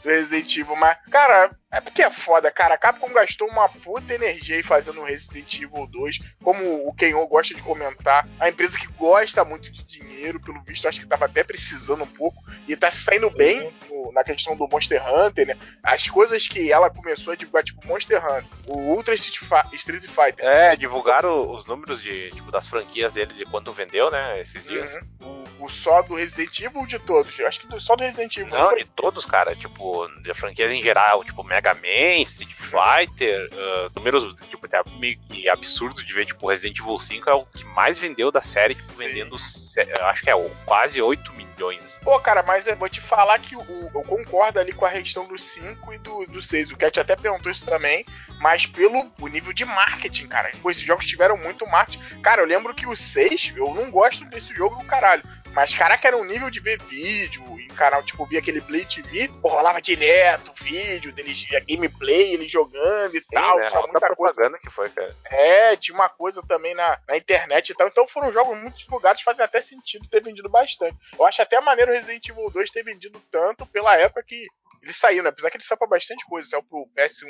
do 0.02 0.08
Resident 0.08 0.56
Evil. 0.56 0.76
Mas, 0.76 0.98
cara, 1.10 1.50
é 1.70 1.80
porque 1.80 2.02
é 2.02 2.10
foda, 2.10 2.50
cara. 2.50 2.74
A 2.74 2.78
Capcom 2.78 3.12
gastou 3.12 3.48
uma 3.48 3.68
puta 3.68 4.14
energia 4.14 4.56
aí 4.56 4.62
fazendo 4.62 5.00
o 5.00 5.04
Resident 5.04 5.52
Evil 5.54 5.86
2. 5.86 6.13
Como 6.42 6.88
o 6.88 6.94
Kenyon 6.94 7.26
gosta 7.26 7.54
de 7.54 7.62
comentar. 7.62 8.28
A 8.38 8.48
empresa 8.48 8.78
que 8.78 8.86
gosta 8.88 9.44
muito 9.44 9.70
de 9.70 9.82
dinheiro, 9.84 10.40
pelo 10.40 10.60
visto, 10.62 10.86
acho 10.88 11.00
que 11.00 11.06
tava 11.06 11.24
até 11.26 11.42
precisando 11.44 12.04
um 12.04 12.06
pouco. 12.06 12.42
E 12.68 12.76
tá 12.76 12.90
se 12.90 13.02
saindo 13.02 13.30
bem 13.30 13.72
no- 13.88 14.12
na 14.12 14.22
questão 14.24 14.56
do 14.56 14.68
Monster 14.68 15.02
Hunter, 15.06 15.46
né? 15.46 15.56
As 15.82 16.06
coisas 16.08 16.46
que 16.48 16.70
ela 16.72 16.88
começou 16.90 17.32
a 17.32 17.36
divulgar, 17.36 17.64
tipo 17.64 17.86
Monster 17.86 18.22
Hunter, 18.24 18.44
o 18.66 18.78
Ultra 18.94 19.14
Street, 19.14 19.38
Fi- 19.38 19.76
Street 19.76 20.04
Fighter. 20.04 20.44
É, 20.44 20.76
divulgaram 20.76 21.50
os 21.50 21.66
números 21.66 22.00
de, 22.02 22.30
tipo, 22.30 22.50
das 22.50 22.66
franquias 22.66 23.12
dele, 23.12 23.32
de 23.34 23.44
quanto 23.44 23.72
vendeu, 23.72 24.10
né, 24.10 24.40
esses 24.40 24.64
dias. 24.64 24.92
Uhum. 25.20 25.44
O, 25.58 25.64
o 25.64 25.68
só 25.70 26.02
do 26.02 26.14
Resident 26.14 26.58
Evil 26.60 26.80
ou 26.80 26.86
de 26.86 26.98
todos? 26.98 27.38
Acho 27.40 27.60
que 27.60 27.66
do, 27.66 27.80
só 27.80 27.96
do 27.96 28.02
Resident 28.02 28.36
Evil. 28.36 28.52
Não, 28.54 28.68
foi? 28.70 28.78
de 28.80 28.84
todos, 28.90 29.24
cara, 29.26 29.54
tipo, 29.56 30.06
de 30.22 30.34
franquias 30.34 30.70
em 30.70 30.82
geral, 30.82 31.24
tipo, 31.24 31.42
Mega 31.42 31.74
Man, 31.74 32.22
Street 32.22 32.52
Fighter, 32.54 33.48
ah, 33.52 33.88
números, 33.96 34.34
tipo, 34.48 34.66
até 34.66 34.80
meio 34.98 35.18
que 35.28 35.48
absurdo 35.48 36.03
de 36.04 36.12
ver, 36.14 36.26
tipo, 36.26 36.48
Resident 36.48 36.78
Evil 36.78 36.98
5 36.98 37.30
é 37.30 37.34
o 37.34 37.44
que 37.46 37.64
mais 37.64 37.98
vendeu 37.98 38.30
da 38.30 38.42
série, 38.42 38.74
tipo, 38.74 38.88
Sim. 38.92 38.96
vendendo, 39.06 39.36
acho 39.36 40.22
que 40.22 40.30
é 40.30 40.34
quase 40.64 41.00
8 41.00 41.32
milhões, 41.32 41.84
assim. 41.84 42.00
Pô, 42.00 42.18
cara, 42.20 42.42
mas 42.42 42.66
eu 42.66 42.76
vou 42.76 42.88
te 42.88 43.00
falar 43.00 43.38
que 43.38 43.56
o- 43.56 43.90
eu 43.94 44.02
concordo 44.02 44.58
ali 44.60 44.72
com 44.72 44.84
a 44.86 44.90
questão 44.90 45.26
do 45.26 45.38
5 45.38 45.92
e 45.92 45.98
do, 45.98 46.26
do 46.26 46.40
6. 46.42 46.70
O 46.70 46.76
Cat 46.76 46.98
até 47.00 47.16
perguntou 47.16 47.50
isso 47.50 47.64
também, 47.64 48.04
mas 48.40 48.66
pelo 48.66 49.10
o 49.20 49.28
nível 49.28 49.52
de 49.52 49.64
marketing, 49.64 50.26
cara. 50.26 50.50
Pô, 50.62 50.70
esses 50.70 50.82
jogos 50.82 51.06
tiveram 51.06 51.36
muito 51.36 51.66
marketing. 51.66 52.20
Cara, 52.20 52.42
eu 52.42 52.46
lembro 52.46 52.74
que 52.74 52.86
o 52.86 52.94
6, 52.96 53.52
eu 53.56 53.72
não 53.74 53.90
gosto 53.90 54.24
desse 54.26 54.54
jogo 54.54 54.76
do 54.76 54.84
caralho. 54.86 55.22
Mas, 55.54 55.72
caraca, 55.72 56.08
era 56.08 56.16
um 56.16 56.24
nível 56.24 56.50
de 56.50 56.58
ver 56.60 56.80
vídeo 56.82 57.42
em 57.60 57.68
canal, 57.68 58.02
tipo, 58.02 58.26
via 58.26 58.40
aquele 58.40 58.60
Play 58.60 58.84
TV, 58.84 59.30
rolava 59.42 59.80
direto 59.80 60.52
vídeo 60.62 61.12
deles, 61.12 61.46
a 61.54 61.60
gameplay, 61.60 62.34
ele 62.34 62.48
jogando 62.48 63.14
e 63.14 63.20
Sim, 63.20 63.26
tal. 63.32 63.58
né? 63.58 63.68
Tinha 63.68 63.80
Outra 63.80 63.92
muita 63.92 64.14
coisa. 64.14 64.34
propaganda 64.34 64.58
que 64.58 64.70
foi, 64.70 64.90
cara. 64.90 65.14
É, 65.26 65.76
tinha 65.76 65.94
uma 65.94 66.08
coisa 66.08 66.42
também 66.42 66.74
na, 66.74 66.98
na 67.08 67.16
internet 67.16 67.70
e 67.70 67.74
tal. 67.74 67.86
Então 67.88 68.06
foram 68.08 68.32
jogos 68.32 68.58
muito 68.58 68.76
divulgados, 68.78 69.22
fazem 69.22 69.44
até 69.44 69.60
sentido 69.60 70.08
ter 70.08 70.22
vendido 70.22 70.48
bastante. 70.48 70.96
Eu 71.18 71.24
acho 71.24 71.40
até 71.40 71.60
maneiro 71.60 71.92
o 71.92 71.94
Resident 71.94 72.28
Evil 72.28 72.50
2 72.50 72.70
ter 72.70 72.82
vendido 72.82 73.20
tanto 73.30 73.64
pela 73.66 73.96
época 73.96 74.22
que 74.22 74.46
ele 74.82 74.92
saiu, 74.92 75.22
né? 75.22 75.28
Apesar 75.30 75.50
que 75.50 75.56
ele 75.56 75.64
saiu 75.64 75.78
pra 75.78 75.86
bastante 75.86 76.24
coisa. 76.26 76.48
Saiu 76.48 76.62
pro 76.62 76.86
PS1, 76.96 77.26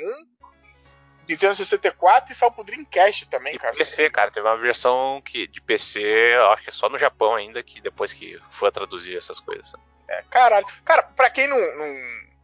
Nintendo 1.27 1.55
64 1.55 2.31
e 2.31 2.35
saiu 2.35 2.51
pro 2.51 2.63
Dreamcast 2.63 3.27
também, 3.27 3.55
E 3.55 3.59
cara. 3.59 3.75
PC, 3.75 4.09
cara, 4.09 4.31
teve 4.31 4.47
uma 4.47 4.57
versão 4.57 5.21
que, 5.25 5.47
de 5.47 5.61
PC, 5.61 6.33
acho 6.53 6.63
que 6.63 6.71
só 6.71 6.89
no 6.89 6.97
Japão 6.97 7.35
ainda, 7.35 7.61
que 7.63 7.81
depois 7.81 8.11
que 8.13 8.39
foi 8.51 8.69
a 8.69 8.71
traduzir 8.71 9.17
essas 9.17 9.39
coisas. 9.39 9.73
É, 10.07 10.23
caralho. 10.29 10.65
Cara, 10.83 11.03
pra 11.03 11.29
quem 11.29 11.47
não, 11.47 11.57
não, 11.57 11.95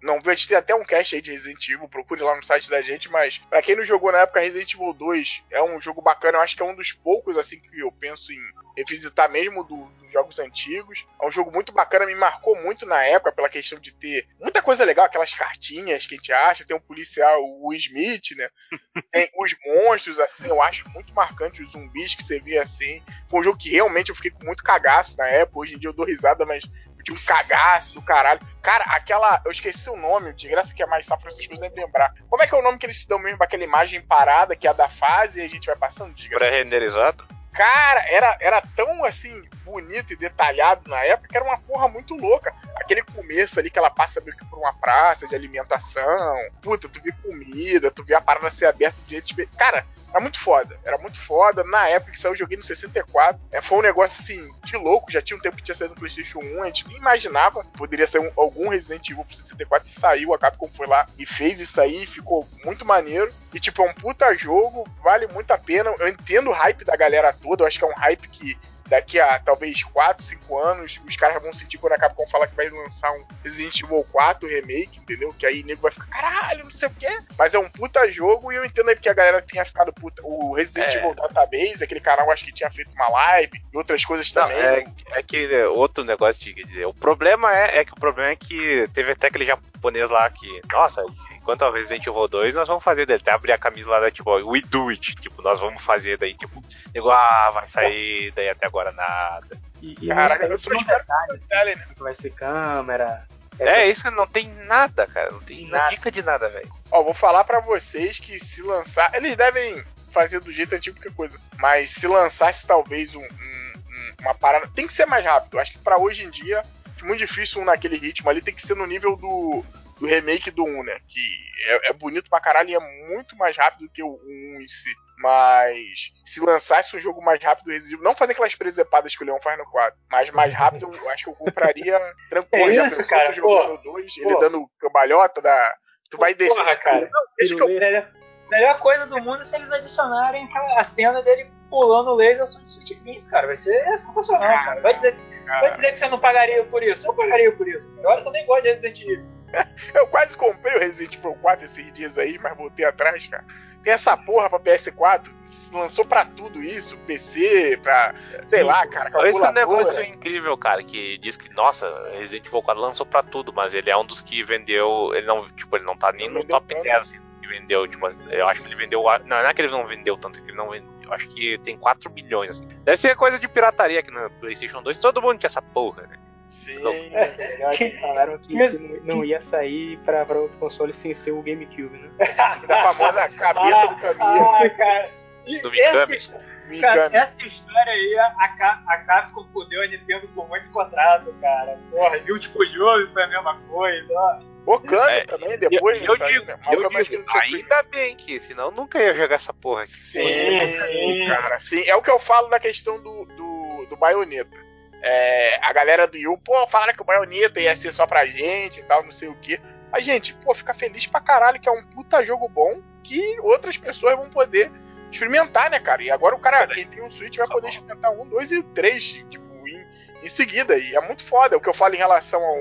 não 0.02 0.20
a 0.26 0.34
gente 0.34 0.48
tem 0.48 0.58
até 0.58 0.74
um 0.74 0.84
cast 0.84 1.16
aí 1.16 1.22
de 1.22 1.32
Resident 1.32 1.68
Evil, 1.70 1.88
procure 1.88 2.22
lá 2.22 2.36
no 2.36 2.44
site 2.44 2.70
da 2.70 2.82
gente, 2.82 3.10
mas 3.10 3.38
pra 3.50 3.62
quem 3.62 3.76
não 3.76 3.86
jogou 3.86 4.12
na 4.12 4.20
época, 4.20 4.40
Resident 4.40 4.74
Evil 4.74 4.94
2 4.94 5.44
é 5.52 5.62
um 5.62 5.80
jogo 5.80 6.02
bacana, 6.02 6.38
eu 6.38 6.42
acho 6.42 6.56
que 6.56 6.62
é 6.62 6.66
um 6.66 6.76
dos 6.76 6.92
poucos, 6.92 7.38
assim, 7.38 7.60
que 7.60 7.80
eu 7.80 7.92
penso 7.92 8.32
em 8.32 8.40
revisitar 8.76 9.30
mesmo 9.30 9.64
do- 9.64 9.86
dos 10.02 10.12
jogos 10.12 10.40
antigos. 10.40 11.06
É 11.22 11.28
um 11.28 11.32
jogo 11.32 11.52
muito 11.52 11.72
bacana, 11.72 12.06
me 12.06 12.16
marcou 12.16 12.56
muito 12.64 12.86
na 12.86 13.04
época 13.04 13.32
pela 13.32 13.50
questão 13.50 13.80
de 13.80 13.92
ter 13.94 14.28
muita 14.40 14.62
coisa 14.62 14.84
legal, 14.84 15.06
aquelas 15.06 15.34
cartinhas 15.34 16.06
que 16.06 16.16
a 16.16 16.18
gente 16.18 16.34
acha, 16.34 16.66
tem 16.66 16.76
um 16.76 16.82
policial, 16.82 17.40
o 17.44 17.74
Smith, 17.74 18.32
né? 18.36 18.50
Tem 19.12 19.30
os 19.38 19.56
monstros, 19.66 20.20
assim, 20.20 20.48
eu 20.48 20.62
acho 20.62 20.90
muito 20.90 21.14
marcante 21.14 21.62
os 21.62 21.72
zumbis 21.72 22.14
que 22.16 22.24
você 22.24 22.40
vê 22.40 22.58
assim. 22.58 23.02
Foi 23.30 23.40
um 23.40 23.44
jogo 23.44 23.58
que 23.58 23.70
realmente 23.70 24.10
eu 24.10 24.16
fiquei 24.16 24.32
com 24.32 24.44
muito 24.46 24.64
cagaço 24.64 25.18
na 25.18 25.28
época, 25.28 25.60
hoje 25.60 25.76
em 25.76 25.78
dia 25.78 25.90
eu 25.90 25.94
dou 25.94 26.06
risada, 26.06 26.46
mas 26.46 26.64
tinha 27.04 27.16
um 27.16 27.26
cagaço 27.26 28.00
do 28.00 28.06
caralho. 28.06 28.40
Cara, 28.62 28.84
aquela. 28.90 29.42
Eu 29.46 29.52
esqueci 29.52 29.90
o 29.90 29.98
nome, 29.98 30.34
de 30.34 30.48
graça 30.48 30.74
que 30.74 30.84
é 30.84 30.86
mais 30.86 31.06
safra, 31.06 31.30
essas 31.30 31.46
coisas 31.46 31.62
devem 31.62 31.86
lembrar. 31.86 32.14
Como 32.30 32.42
é 32.42 32.48
que 32.48 32.54
é 32.54 32.58
o 32.58 32.62
nome 32.62 32.78
que 32.78 32.86
eles 32.86 33.00
se 33.00 33.08
dão 33.08 33.20
mesmo 33.20 33.38
pra 33.38 33.48
aquela 33.48 33.64
imagem 33.64 34.02
parada, 34.02 34.56
que 34.56 34.68
é 34.68 34.70
a 34.70 34.74
da 34.74 34.88
fase, 34.88 35.42
e 35.42 35.46
a 35.46 35.50
gente 35.50 35.66
vai 35.66 35.76
passando? 35.76 36.14
Diga. 36.14 36.38
Pré-renderizado? 36.38 37.26
Cara, 37.54 38.06
era, 38.10 38.38
era 38.40 38.62
tão 38.76 39.04
assim, 39.04 39.44
bonito 39.72 40.12
e 40.14 40.16
detalhado 40.16 40.90
na 40.90 41.04
época 41.06 41.30
era 41.36 41.44
uma 41.46 41.58
porra 41.58 41.88
muito 41.88 42.16
louca. 42.16 42.54
Aquele 42.76 43.02
começo 43.04 43.60
ali 43.60 43.70
que 43.70 43.80
ela 43.80 43.90
passa 43.90 44.20
meio 44.22 44.36
que 44.36 44.46
por 44.46 44.60
uma 44.60 44.74
praça 44.74 45.28
de 45.28 45.36
alimentação. 45.36 46.36
Puta, 46.62 46.90
tu 46.90 47.02
vê 47.02 47.12
comida, 47.24 47.90
tu 47.92 48.04
vê 48.04 48.14
a 48.14 48.22
parada 48.22 48.50
ser 48.52 48.66
aberta 48.66 48.98
de 49.08 49.12
jeito. 49.12 49.58
Cara, 49.58 49.86
era 50.10 50.20
muito 50.20 50.40
foda. 50.40 50.78
Era 50.84 50.98
muito 50.98 51.18
foda. 51.18 51.64
Na 51.64 51.88
época 51.88 52.12
que 52.12 52.20
saiu, 52.20 52.34
eu 52.34 52.38
joguei 52.38 52.58
no 52.58 52.64
64. 52.66 53.40
É, 53.52 53.62
foi 53.62 53.78
um 53.78 53.82
negócio 53.82 54.22
assim, 54.22 54.46
de 54.66 54.76
louco. 54.76 55.10
Já 55.12 55.22
tinha 55.22 55.38
um 55.38 55.42
tempo 55.42 55.56
que 55.56 55.64
tinha 55.64 55.74
saído 55.76 55.94
no 55.94 56.00
PlayStation 56.00 56.40
1. 56.40 56.64
A 56.64 56.66
gente 56.66 56.86
nem 56.88 56.98
imaginava 56.98 57.64
poderia 57.78 58.06
sair 58.06 58.20
um- 58.22 58.32
algum 58.36 58.68
Resident 58.68 59.10
Evil 59.10 59.24
pro 59.24 59.34
64 59.36 59.90
e 59.90 59.94
saiu. 59.94 60.34
A 60.34 60.38
Capcom 60.38 60.70
foi 60.74 60.86
lá 60.86 61.06
e 61.18 61.26
fez 61.26 61.62
isso 61.62 61.80
aí. 61.80 62.06
Ficou 62.06 62.46
muito 62.66 62.86
maneiro. 62.86 63.32
E, 63.54 63.60
tipo, 63.60 63.82
é 63.82 63.90
um 63.90 63.94
puta 63.94 64.34
jogo. 64.36 64.86
Vale 65.02 65.28
muito 65.28 65.52
a 65.52 65.58
pena. 65.58 65.94
Eu 65.98 66.08
entendo 66.10 66.50
o 66.50 66.54
hype 66.54 66.84
da 66.84 66.96
galera 66.98 67.32
toda. 67.32 67.64
Eu 67.64 67.68
acho 67.68 67.80
que 67.80 67.86
é 67.86 67.88
um 67.88 67.96
hype 67.96 68.28
que 68.28 68.58
daqui 68.92 69.22
a 69.22 69.40
talvez 69.40 69.82
4, 69.84 70.22
5 70.22 70.60
anos, 70.60 71.00
os 71.08 71.16
caras 71.16 71.42
vão 71.42 71.54
sentir 71.54 71.78
quando 71.78 71.94
a 71.94 71.98
Capcom 71.98 72.28
falar 72.28 72.46
que 72.48 72.56
vai 72.58 72.70
lançar 72.70 73.10
um 73.14 73.24
Resident 73.42 73.80
Evil 73.82 74.06
4 74.12 74.50
remake, 74.50 75.00
entendeu? 75.00 75.34
Que 75.34 75.46
aí 75.46 75.62
o 75.62 75.66
nego 75.66 75.82
vai 75.82 75.92
ficar, 75.92 76.08
caralho, 76.08 76.66
não 76.66 76.72
sei 76.78 76.90
o 76.90 76.92
quê. 77.00 77.18
Mas 77.40 77.54
é 77.54 77.60
um 77.60 77.70
puta 77.70 78.12
jogo 78.12 78.52
e 78.52 78.56
eu 78.58 78.66
entendo 78.66 78.90
aí 78.90 78.96
porque 78.96 79.08
a 79.08 79.14
galera 79.14 79.42
tinha 79.42 79.64
ficado 79.64 79.94
puta. 79.94 80.22
O 80.26 80.54
Resident 80.54 80.94
É. 80.94 80.98
Evil 80.98 81.16
Database, 81.16 81.82
aquele 81.82 82.02
canal 82.02 82.30
acho 82.30 82.44
que 82.44 82.52
tinha 82.52 82.70
feito 82.70 82.92
uma 82.92 83.08
live 83.08 83.62
e 83.74 83.78
outras 83.78 84.04
coisas 84.04 84.32
Não, 84.34 84.44
também. 84.44 84.58
é, 84.60 84.86
é 85.20 85.24
que 85.24 85.38
é, 85.56 85.66
outro 85.68 86.04
negócio 86.04 86.44
de 86.44 86.54
dizer, 86.54 86.86
o 86.86 86.94
problema 86.94 87.56
é, 87.56 87.78
é 87.80 87.86
que 87.86 87.94
o 87.94 88.00
problema 88.00 88.32
é 88.32 88.36
que 88.36 88.90
teve 88.94 89.14
até 89.14 89.28
aquele 89.28 89.46
japonês 89.46 89.71
lá 90.10 90.30
que, 90.30 90.62
nossa, 90.72 91.04
enquanto 91.36 91.64
é 91.64 91.68
o 91.70 91.72
Resident 91.72 92.06
Evil 92.06 92.28
2, 92.28 92.54
nós 92.56 92.68
vamos 92.68 92.84
fazer 92.84 93.06
dele. 93.06 93.22
Até 93.22 93.32
abrir 93.32 93.52
a 93.54 93.58
camisa 93.58 93.90
lá 93.90 94.00
da 94.00 94.12
tipo, 94.12 94.32
we 94.50 94.62
do 94.62 94.90
it, 94.90 95.16
tipo, 95.16 95.42
nós 95.42 95.60
vamos 95.60 95.84
fazer 95.84 96.18
daí, 96.18 96.34
tipo, 96.36 96.64
nego, 96.94 97.10
ah, 97.10 97.52
vai 97.52 97.68
sair, 97.68 98.32
daí 98.34 98.50
até 98.50 98.68
agora 98.68 98.92
nada. 98.92 99.58
E, 99.82 99.96
e 100.02 100.08
Caraca, 100.08 100.44
não 100.46 100.52
eu 100.52 100.58
espero 100.58 100.80
detalhe, 100.86 101.76
né? 101.76 101.86
que 101.96 102.02
vai 102.04 102.16
ser 102.16 102.32
câmera. 102.34 103.26
É, 103.60 103.88
isso 103.88 104.04
que 104.04 104.10
não 104.10 104.26
tem 104.26 104.48
nada, 104.66 105.06
cara, 105.06 105.30
não 105.32 105.40
tem 105.42 105.68
Nada. 105.68 105.90
dica 105.90 106.12
de 106.12 106.24
nada, 106.24 106.50
velho. 106.50 106.72
Ó, 106.90 107.04
vou 107.04 107.14
falar 107.14 107.44
pra 107.44 107.60
vocês 107.60 108.18
que 108.18 108.40
se 108.40 108.62
lançar. 108.62 109.14
Eles 109.14 109.36
devem 109.38 109.84
fazer 110.12 110.40
do 110.40 110.52
jeito 110.52 110.74
antigo 110.74 111.00
que 111.00 111.12
coisa. 111.12 111.40
Mas 111.60 111.92
se 111.92 112.08
lançasse 112.08 112.66
talvez 112.66 113.14
um- 113.14 113.22
um- 113.22 113.26
um- 113.26 114.14
uma 114.22 114.34
parada. 114.34 114.68
Tem 114.74 114.88
que 114.88 114.94
ser 114.94 115.06
mais 115.06 115.24
rápido. 115.24 115.60
Acho 115.60 115.74
que 115.74 115.78
pra 115.80 116.00
hoje 116.00 116.24
em 116.24 116.32
dia 116.32 116.60
é 116.60 116.64
muito 117.06 117.20
difícil 117.20 117.62
um 117.62 117.66
naquele 117.66 117.98
ritmo 117.98 118.30
ali. 118.30 118.42
Tem 118.42 118.54
que 118.54 118.62
ser 118.62 118.76
no 118.76 118.86
nível 118.86 119.16
do, 119.16 119.64
do 120.00 120.06
remake 120.06 120.52
do 120.52 120.64
1, 120.64 120.84
né? 120.84 121.00
Que 121.08 121.20
é, 121.66 121.90
é 121.90 121.94
bonito 121.94 122.30
pra 122.30 122.42
caralho 122.42 122.70
e 122.70 122.76
é 122.76 123.08
muito 123.08 123.36
mais 123.36 123.56
rápido 123.56 123.90
que 123.90 124.04
o 124.04 124.10
1 124.10 124.62
em 124.62 124.68
si. 124.68 124.94
Mas 125.18 126.12
se 126.26 126.40
lançasse 126.40 126.96
um 126.98 127.00
jogo 127.00 127.22
mais 127.22 127.42
rápido 127.44 127.72
não 128.02 128.16
fazer 128.16 128.32
aquelas 128.32 128.56
presepadas 128.56 129.16
que 129.16 129.24
o 129.24 129.26
Leon 129.26 129.40
faz 129.40 129.58
no 129.58 129.66
4, 129.66 130.00
mas 130.10 130.32
mais 130.32 130.52
rápido, 130.52 130.92
eu 130.92 131.10
acho 131.12 131.26
que 131.26 131.30
eu 131.30 131.36
compraria 131.36 132.00
tranquilo. 132.30 132.72
É 132.72 132.76
Já 132.76 132.88
isso, 132.88 133.08
cara, 133.08 133.32
jogando 133.32 133.78
pô. 133.80 133.90
no 133.90 133.94
2, 133.94 134.18
ele 134.18 134.40
dando 134.40 134.68
cambalhota 134.80 135.40
da. 135.40 135.76
Tu 136.10 136.18
vai 136.18 136.34
descer. 136.34 136.56
Porra, 136.56 136.76
cara. 136.76 137.02
Não, 137.02 137.36
deixa 137.38 137.56
que 137.56 137.62
eu 137.62 137.68
Melhor, 137.68 138.12
melhor 138.50 138.80
coisa 138.80 139.06
do 139.06 139.22
mundo 139.22 139.42
é 139.42 139.44
se 139.46 139.56
eles 139.56 139.72
adicionarem 139.72 140.46
aquela, 140.46 140.80
a 140.80 140.84
cena 140.84 141.22
dele 141.22 141.50
pulando 141.72 142.14
laser 142.14 142.46
só 142.46 142.60
de 142.60 142.70
Sweet 142.70 143.30
cara. 143.30 143.48
Vai 143.48 143.58
ser 143.58 143.82
sensacional, 143.98 144.42
cara. 144.64 144.82
Vai 144.82 144.94
dizer, 144.94 145.16
vai 145.48 145.72
dizer 145.72 145.92
que 145.92 145.98
você 145.98 146.08
não 146.10 146.20
pagaria 146.20 146.64
por 146.66 146.84
isso. 146.84 147.08
Eu 147.08 147.14
pagaria 147.16 147.52
por 147.54 147.68
isso. 147.68 147.92
Olha 148.04 148.22
que 148.22 148.28
eu 148.28 148.32
nem 148.32 148.46
gosto 148.46 148.64
de 148.64 148.70
Resident 148.70 149.02
Evil. 149.02 149.26
Eu 149.94 150.08
quase 150.08 150.38
comprei 150.38 150.76
o 150.76 150.80
Resident 150.80 151.16
Evil 151.16 151.36
4 151.42 151.66
esses 151.66 151.94
dias 151.94 152.18
aí, 152.18 152.40
mas 152.42 152.56
voltei 152.56 152.86
atrás, 152.86 153.26
cara. 153.28 153.44
Tem 153.84 153.94
essa 153.94 154.16
porra 154.16 154.48
pra 154.48 154.60
PS4, 154.60 155.30
lançou 155.74 156.06
pra 156.06 156.24
tudo 156.24 156.62
isso, 156.62 156.96
PC, 157.00 157.80
pra, 157.82 158.14
sei 158.46 158.62
lá, 158.62 158.86
cara, 158.86 159.10
Esse 159.10 159.18
é 159.18 159.20
um 159.20 159.24
calculadora. 159.24 159.52
negócio 159.52 160.04
incrível, 160.04 160.56
cara, 160.56 160.84
que 160.84 161.18
diz 161.18 161.36
que, 161.36 161.52
nossa, 161.54 161.90
Resident 162.12 162.46
Evil 162.46 162.62
4 162.62 162.82
lançou 162.82 163.06
pra 163.08 163.24
tudo, 163.24 163.52
mas 163.52 163.74
ele 163.74 163.90
é 163.90 163.98
um 163.98 164.06
dos 164.06 164.22
que 164.22 164.44
vendeu, 164.44 165.12
ele 165.16 165.26
não, 165.26 165.50
tipo, 165.54 165.76
ele 165.76 165.84
não 165.84 165.98
tá 165.98 166.12
nem 166.12 166.30
Não 166.30 166.42
no 166.42 166.46
top 166.46 166.68
tanto. 166.68 166.84
10, 166.84 166.96
assim, 166.96 167.20
que 167.42 167.48
vendeu, 167.48 167.88
tipo, 167.88 168.08
eu 168.30 168.48
acho 168.48 168.62
que 168.62 168.68
ele 168.68 168.76
vendeu, 168.76 169.04
não, 169.26 169.42
não 169.42 169.50
é 169.50 169.54
que 169.54 169.62
ele 169.62 169.72
não 169.72 169.88
vendeu 169.88 170.16
tanto, 170.16 170.38
é 170.40 170.42
que 170.44 170.50
ele 170.50 170.58
não 170.58 170.70
vendeu, 170.70 170.88
eu 171.01 171.01
acho 171.12 171.28
que 171.30 171.60
tem 171.64 171.78
4 171.78 172.12
milhões, 172.12 172.52
assim. 172.52 172.68
Deve 172.84 172.98
ser 172.98 173.16
coisa 173.16 173.38
de 173.40 173.48
pirataria 173.48 174.00
aqui 174.00 174.12
no 174.12 174.30
Playstation 174.40 174.82
2, 174.82 174.98
todo 175.00 175.22
mundo 175.22 175.38
tinha 175.40 175.48
essa 175.48 175.62
porra, 175.62 176.04
né? 176.08 176.18
Sim, 176.50 176.84
Melhor 177.12 177.72
que 177.78 177.92
falaram 178.02 178.38
que 178.38 178.54
Mas- 178.54 178.74
isso 178.74 179.00
não, 179.06 179.24
ia 179.24 179.40
sair 179.42 179.98
pra, 180.00 180.26
pra 180.26 180.38
outro 180.38 180.58
console 180.58 180.94
sem 180.94 181.16
ser 181.16 181.32
o 181.32 181.42
GameCube, 181.42 181.98
né? 181.98 182.10
da 182.68 182.94
famosa 182.94 183.30
cabeça 183.30 183.88
do 183.88 183.96
caminho. 183.96 184.46
Ah, 184.50 184.70
cara. 184.70 185.10
E 185.48 185.62
Do 185.62 185.72
essa, 185.74 186.12
Mikami. 186.12 186.44
Mikami. 186.70 186.82
cara, 186.82 187.10
essa 187.14 187.46
história 187.46 187.92
aí, 187.94 188.20
a, 188.38 188.48
Ca- 188.50 188.84
a 188.86 188.98
Capcom 189.00 189.46
fudeu 189.48 189.82
a 189.82 189.88
Nintendo 189.88 190.28
com 190.36 190.46
muito 190.48 190.70
contrato, 190.72 191.34
cara. 191.40 191.80
Porra, 191.90 192.20
viu 192.20 192.38
tipo 192.38 192.66
jogo 192.68 193.12
foi 193.14 193.24
a 193.24 193.28
mesma 193.28 193.58
coisa, 193.70 194.14
ó. 194.14 194.40
O 194.66 194.80
Kami 194.80 195.12
É, 195.12 195.26
também, 195.26 195.58
depois 195.58 196.04
eu 196.04 196.16
digo, 196.16 196.46
né? 196.46 196.54
Eu 196.72 196.90
que 196.90 197.04
digo, 197.04 197.18
não 197.18 197.26
tinha 197.26 197.42
ainda 197.42 197.84
bem 197.84 198.16
que, 198.16 198.40
senão 198.42 198.70
nunca 198.72 199.02
ia 199.02 199.14
jogar 199.16 199.36
essa 199.36 199.54
porra 199.54 199.84
aqui. 199.84 199.92
Sim, 199.92 200.70
Sim. 200.70 201.28
cara, 201.28 201.60
sim. 201.60 201.84
É 201.88 201.96
o 201.96 202.02
que 202.02 202.12
eu 202.12 202.20
falo 202.20 202.48
da 202.48 202.60
questão 202.60 203.02
do, 203.02 203.26
do, 203.26 203.88
do 203.90 203.96
Bayonetta. 203.98 204.56
É, 205.02 205.58
a 205.66 205.74
galera 205.74 206.08
do 206.08 206.16
Yu, 206.16 206.38
pô, 206.38 206.68
falaram 206.68 206.94
que 206.94 207.02
o 207.02 207.06
Bayonetta 207.06 207.60
ia 207.60 207.76
ser 207.76 207.92
só 207.92 208.06
pra 208.06 208.26
gente 208.28 208.80
e 208.80 208.84
tal, 208.84 209.04
não 209.04 209.12
sei 209.12 209.30
o 209.30 209.36
quê. 209.36 209.60
A 209.92 210.00
gente, 210.00 210.36
pô, 210.36 210.54
fica 210.54 210.74
feliz 210.76 211.08
pra 211.08 211.20
caralho 211.20 211.60
que 211.60 211.68
é 211.68 211.72
um 211.72 211.84
puta 211.84 212.24
jogo 212.24 212.48
bom 212.48 212.82
que 213.04 213.40
outras 213.40 213.78
pessoas 213.78 214.16
vão 214.16 214.30
poder 214.30 214.72
experimentar, 215.12 215.72
né, 215.72 215.80
cara? 215.80 216.04
E 216.04 216.12
agora 216.12 216.36
o 216.36 216.40
cara, 216.40 216.68
quem 216.68 216.86
tem 216.86 217.04
um 217.04 217.10
Switch, 217.10 217.36
vai 217.36 217.48
poder 217.48 217.70
experimentar 217.70 218.12
um, 218.12 218.28
dois 218.30 218.52
e 218.52 218.62
três, 218.62 219.04
tipo, 219.04 219.68
em, 219.68 219.88
em 220.24 220.28
seguida. 220.28 220.78
E 220.78 220.96
é 220.96 221.02
muito 221.02 221.24
foda. 221.24 221.58
O 221.58 221.60
que 221.60 221.68
eu 221.68 221.74
falo 221.74 221.96
em 221.96 221.98
relação 221.98 222.42
ao, 222.44 222.58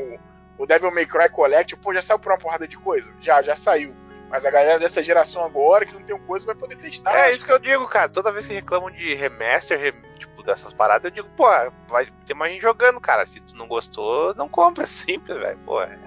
ao 0.61 0.67
Devil 0.67 0.95
May 0.95 1.07
Cry 1.07 1.29
Collection, 1.31 1.79
pô, 1.83 1.93
já 1.95 2.03
saiu 2.03 2.19
por 2.19 2.31
uma 2.33 2.39
porrada 2.39 2.69
de 2.69 2.77
coisa? 2.77 3.13
Já, 3.21 3.43
já 3.43 3.57
saiu. 3.57 3.97
Mas 4.29 4.47
a 4.47 4.51
galera 4.51 4.79
dessa 4.79 5.03
geração 5.03 5.45
agora, 5.45 5.85
que 5.85 5.93
não 5.93 6.03
tem 6.03 6.17
coisa, 6.21 6.47
vai 6.47 6.55
poder 6.55 6.77
testar. 6.77 7.13
É 7.29 7.33
isso 7.35 7.45
que 7.45 7.51
eu 7.51 7.59
digo, 7.59 7.89
cara. 7.89 8.09
Toda 8.09 8.31
vez 8.31 8.47
que 8.47 8.53
reclamam 8.55 8.89
de 8.91 9.15
remaster, 9.15 9.77
rem- 9.79 9.95
tipo, 10.19 10.43
dessas 10.45 10.73
paradas, 10.73 11.05
eu 11.07 11.11
digo, 11.11 11.29
pô, 11.37 11.47
vai 11.89 12.07
ter 12.27 12.35
mais 12.35 12.53
gente 12.53 12.63
jogando, 12.63 13.01
cara. 13.01 13.27
Se 13.27 13.41
tu 13.41 13.57
não 13.57 13.67
gostou, 13.67 14.33
não 14.37 14.49
compra. 14.49 14.87
Simples, 14.87 15.37
velho. 15.37 15.59
Pô, 15.67 15.83
é. 15.83 15.99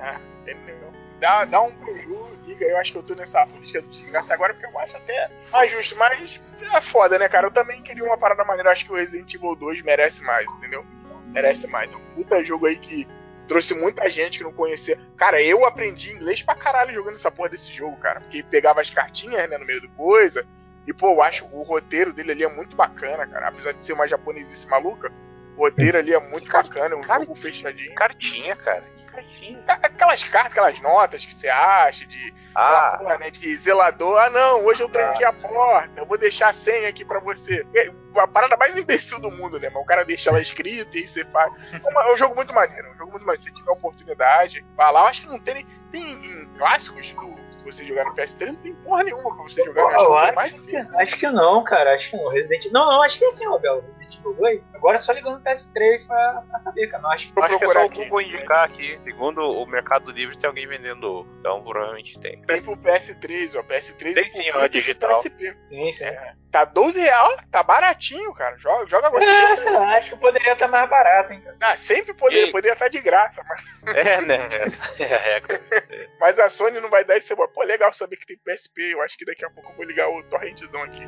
Entendeu? 0.48 0.94
Dá, 1.20 1.44
dá 1.46 1.62
um 1.62 1.72
preview, 1.72 2.30
liga, 2.46 2.66
eu 2.66 2.78
acho 2.78 2.92
que 2.92 2.98
eu 2.98 3.04
tô 3.04 3.14
nessa 3.16 3.46
política 3.46 3.82
do 3.82 3.88
desgraça 3.90 4.34
agora, 4.34 4.54
porque 4.54 4.68
eu 4.74 4.80
acho 4.80 4.96
até 4.98 5.30
mais 5.52 5.72
justo, 5.72 5.96
mas 5.98 6.40
é 6.74 6.82
foda, 6.82 7.18
né, 7.18 7.30
cara? 7.30 7.48
Eu 7.48 7.52
também 7.52 7.82
queria 7.82 8.04
uma 8.04 8.18
parada 8.18 8.44
maneira, 8.44 8.72
acho 8.72 8.86
que 8.86 8.92
o 8.92 8.96
Resident 8.96 9.34
Evil 9.34 9.56
2 9.56 9.82
merece 9.84 10.22
mais, 10.24 10.46
entendeu? 10.54 10.86
Merece 11.28 11.66
mais. 11.68 11.94
É 11.94 11.96
um 11.96 12.02
puta 12.16 12.44
jogo 12.44 12.66
aí 12.68 12.76
que 12.78 13.08
trouxe 13.48 13.74
muita 13.74 14.10
gente 14.10 14.38
que 14.38 14.44
não 14.44 14.54
conhecia. 14.54 15.00
Cara, 15.18 15.42
eu 15.42 15.66
aprendi 15.66 16.12
inglês 16.12 16.42
pra 16.42 16.56
caralho 16.56 16.94
jogando 16.94 17.16
essa 17.16 17.32
porra 17.32 17.50
desse 17.50 17.72
jogo, 17.72 17.98
cara, 17.98 18.22
porque 18.22 18.44
pegava 18.44 18.82
as 18.82 18.90
cartinhas, 18.90 19.50
né, 19.50 19.58
no 19.58 19.66
meio 19.66 19.82
do 19.82 19.90
coisa, 19.90 20.46
e 20.88 20.94
pô, 20.94 21.12
eu 21.14 21.22
acho 21.22 21.46
o 21.52 21.62
roteiro 21.64 22.12
dele 22.14 22.32
ali 22.32 22.44
é 22.44 22.50
muito 22.50 22.76
bacana, 22.76 23.26
cara, 23.28 23.50
apesar 23.50 23.74
de 23.74 23.86
ser 23.86 23.94
uma 23.94 24.08
japonesice 24.08 24.68
maluca, 24.68 25.12
O 25.56 25.62
roteiro 25.62 25.98
ali 25.98 26.14
é 26.14 26.20
muito 26.20 26.52
bacana, 26.52 26.96
é 26.96 26.98
um 26.98 27.02
Cara, 27.02 27.22
jogo 27.22 27.36
fechadinho. 27.36 27.94
Cartinha, 27.96 28.56
cara. 28.56 28.84
Cartinha. 29.14 29.64
Aquelas 29.68 30.24
cartas, 30.24 30.52
aquelas 30.52 30.82
notas 30.82 31.26
que 31.26 31.34
você 31.34 31.48
acha 31.48 32.06
de, 32.06 32.34
Ah, 32.56 32.98
porra, 33.00 33.18
né, 33.18 33.30
de 33.32 33.56
zelador. 33.56 34.20
Ah, 34.20 34.30
não, 34.30 34.66
hoje 34.66 34.82
eu 34.82 34.90
tranquei 34.90 35.26
a 35.26 35.34
porta, 35.34 36.02
eu 36.02 36.06
vou 36.06 36.18
deixar 36.18 36.50
a 36.50 36.54
senha 36.54 36.90
aqui 36.90 37.06
pra 37.06 37.20
você. 37.20 37.66
É 37.76 37.92
a 38.20 38.28
parada 38.28 38.56
mais 38.58 38.78
imbecil 38.78 39.20
do 39.20 39.32
mundo, 39.32 39.60
né? 39.60 39.70
Mas 39.74 39.82
o 39.82 39.86
cara 39.86 40.04
deixa 40.06 40.32
lá 40.32 40.40
escrito 40.40 40.96
e 40.98 41.02
aí 41.02 41.08
você 41.08 41.26
faz. 41.26 41.52
É, 41.74 41.78
é 42.10 42.14
um 42.14 42.18
jogo 42.18 42.36
muito 42.36 42.54
maneiro, 42.54 42.88
é 42.88 42.92
um 42.92 42.98
jogo 42.98 43.12
muito 43.12 43.26
maneiro. 43.26 43.44
Se 43.44 43.50
você 43.50 43.56
tiver 43.56 43.72
oportunidade, 43.72 44.66
vai 44.76 44.92
lá. 44.92 45.02
Eu 45.02 45.08
acho 45.08 45.22
que 45.22 45.28
não 45.28 45.40
tem 45.40 45.56
nem. 45.56 45.68
Tem 45.92 46.02
em 46.14 46.46
clássicos 46.58 47.12
do. 47.12 47.44
Você 47.64 47.86
jogar 47.86 48.04
no 48.04 48.14
PS3, 48.14 48.48
não 48.48 48.56
tem 48.56 48.76
porra 48.76 49.04
nenhuma 49.06 49.34
pra 49.36 49.44
você 49.46 49.64
jogar. 49.64 49.84
Eu 49.94 50.10
né? 50.14 50.18
Acho 50.18 50.34
que 50.34 50.40
acho 50.40 50.54
que, 50.54 50.60
difícil. 50.66 51.00
acho 51.00 51.18
que 51.18 51.30
não, 51.30 51.64
cara. 51.64 51.96
Acho 51.96 52.10
que 52.12 52.18
não. 52.18 52.30
Resident 52.30 52.66
Não, 52.74 52.86
não, 52.86 53.02
acho 53.02 53.18
que 53.18 53.24
é 53.24 53.28
assim, 53.30 53.48
ó, 53.48 53.58
Bel. 53.58 53.80
Resident 53.80 54.16
Evil 54.18 54.34
2. 54.34 54.62
Agora 54.84 54.98
é 54.98 55.00
só 55.00 55.14
ligando 55.14 55.38
o 55.38 55.42
PS3 55.42 56.06
pra, 56.06 56.44
pra 56.50 56.60
saber, 56.60 56.88
cara. 56.88 57.02
Não 57.04 57.10
acho 57.12 57.28
que. 57.28 57.34
Vou 57.34 57.44
acho 57.46 57.58
que 57.58 57.64
é 57.64 57.68
só 57.70 57.80
o 57.80 57.86
aqui. 57.86 58.04
Google 58.04 58.22
indicar 58.22 58.66
aqui. 58.66 58.98
Segundo 59.02 59.40
o 59.42 59.66
Mercado 59.66 60.12
Livre, 60.12 60.38
tem 60.38 60.46
alguém 60.46 60.68
vendendo. 60.68 61.26
Então, 61.40 61.64
provavelmente 61.64 62.20
tem. 62.20 62.42
Tem 62.42 62.62
pro 62.62 62.76
PS3, 62.76 63.56
ó. 63.58 63.64
PS3 63.64 64.14
Tem 64.14 64.30
sim, 64.30 64.52
ó, 64.54 64.68
digital. 64.68 65.22
PSP. 65.24 65.58
Sim, 65.62 65.90
sim. 65.94 66.06
Tá 66.52 66.66
12 66.66 67.00
reais, 67.00 67.42
tá 67.50 67.64
baratinho, 67.64 68.34
cara. 68.34 68.58
Joga, 68.58 68.86
joga 68.90 69.08
agora. 69.08 69.24
É, 69.24 69.56
sei 69.56 69.72
lá, 69.72 69.98
acho 69.98 70.10
que 70.12 70.18
poderia 70.18 70.52
estar 70.52 70.68
mais 70.68 70.90
barato, 70.90 71.32
hein, 71.32 71.40
cara. 71.40 71.56
Ah, 71.62 71.76
sempre 71.78 72.14
poderia, 72.14 72.48
E- 72.48 72.52
poderia 72.52 72.74
estar 72.74 72.90
de 72.90 73.00
graça, 73.00 73.42
mas, 73.48 73.64
É, 73.96 74.20
né? 74.20 74.50
Essa 74.52 74.84
é 75.02 75.16
a 75.16 75.18
regra. 75.18 75.62
mas 76.20 76.38
a 76.38 76.50
Sony 76.50 76.82
não 76.82 76.90
vai 76.90 77.06
dar 77.06 77.16
esse 77.16 77.34
Pô, 77.34 77.64
legal 77.64 77.94
saber 77.94 78.18
que 78.18 78.26
tem 78.26 78.38
PSP. 78.38 78.82
Eu 78.92 79.02
acho 79.02 79.18
que 79.18 79.24
daqui 79.26 79.46
a 79.46 79.50
pouco 79.50 79.72
eu 79.72 79.76
vou 79.78 79.86
ligar 79.86 80.10
o 80.10 80.22
torrentzão 80.24 80.84
aqui. 80.84 81.04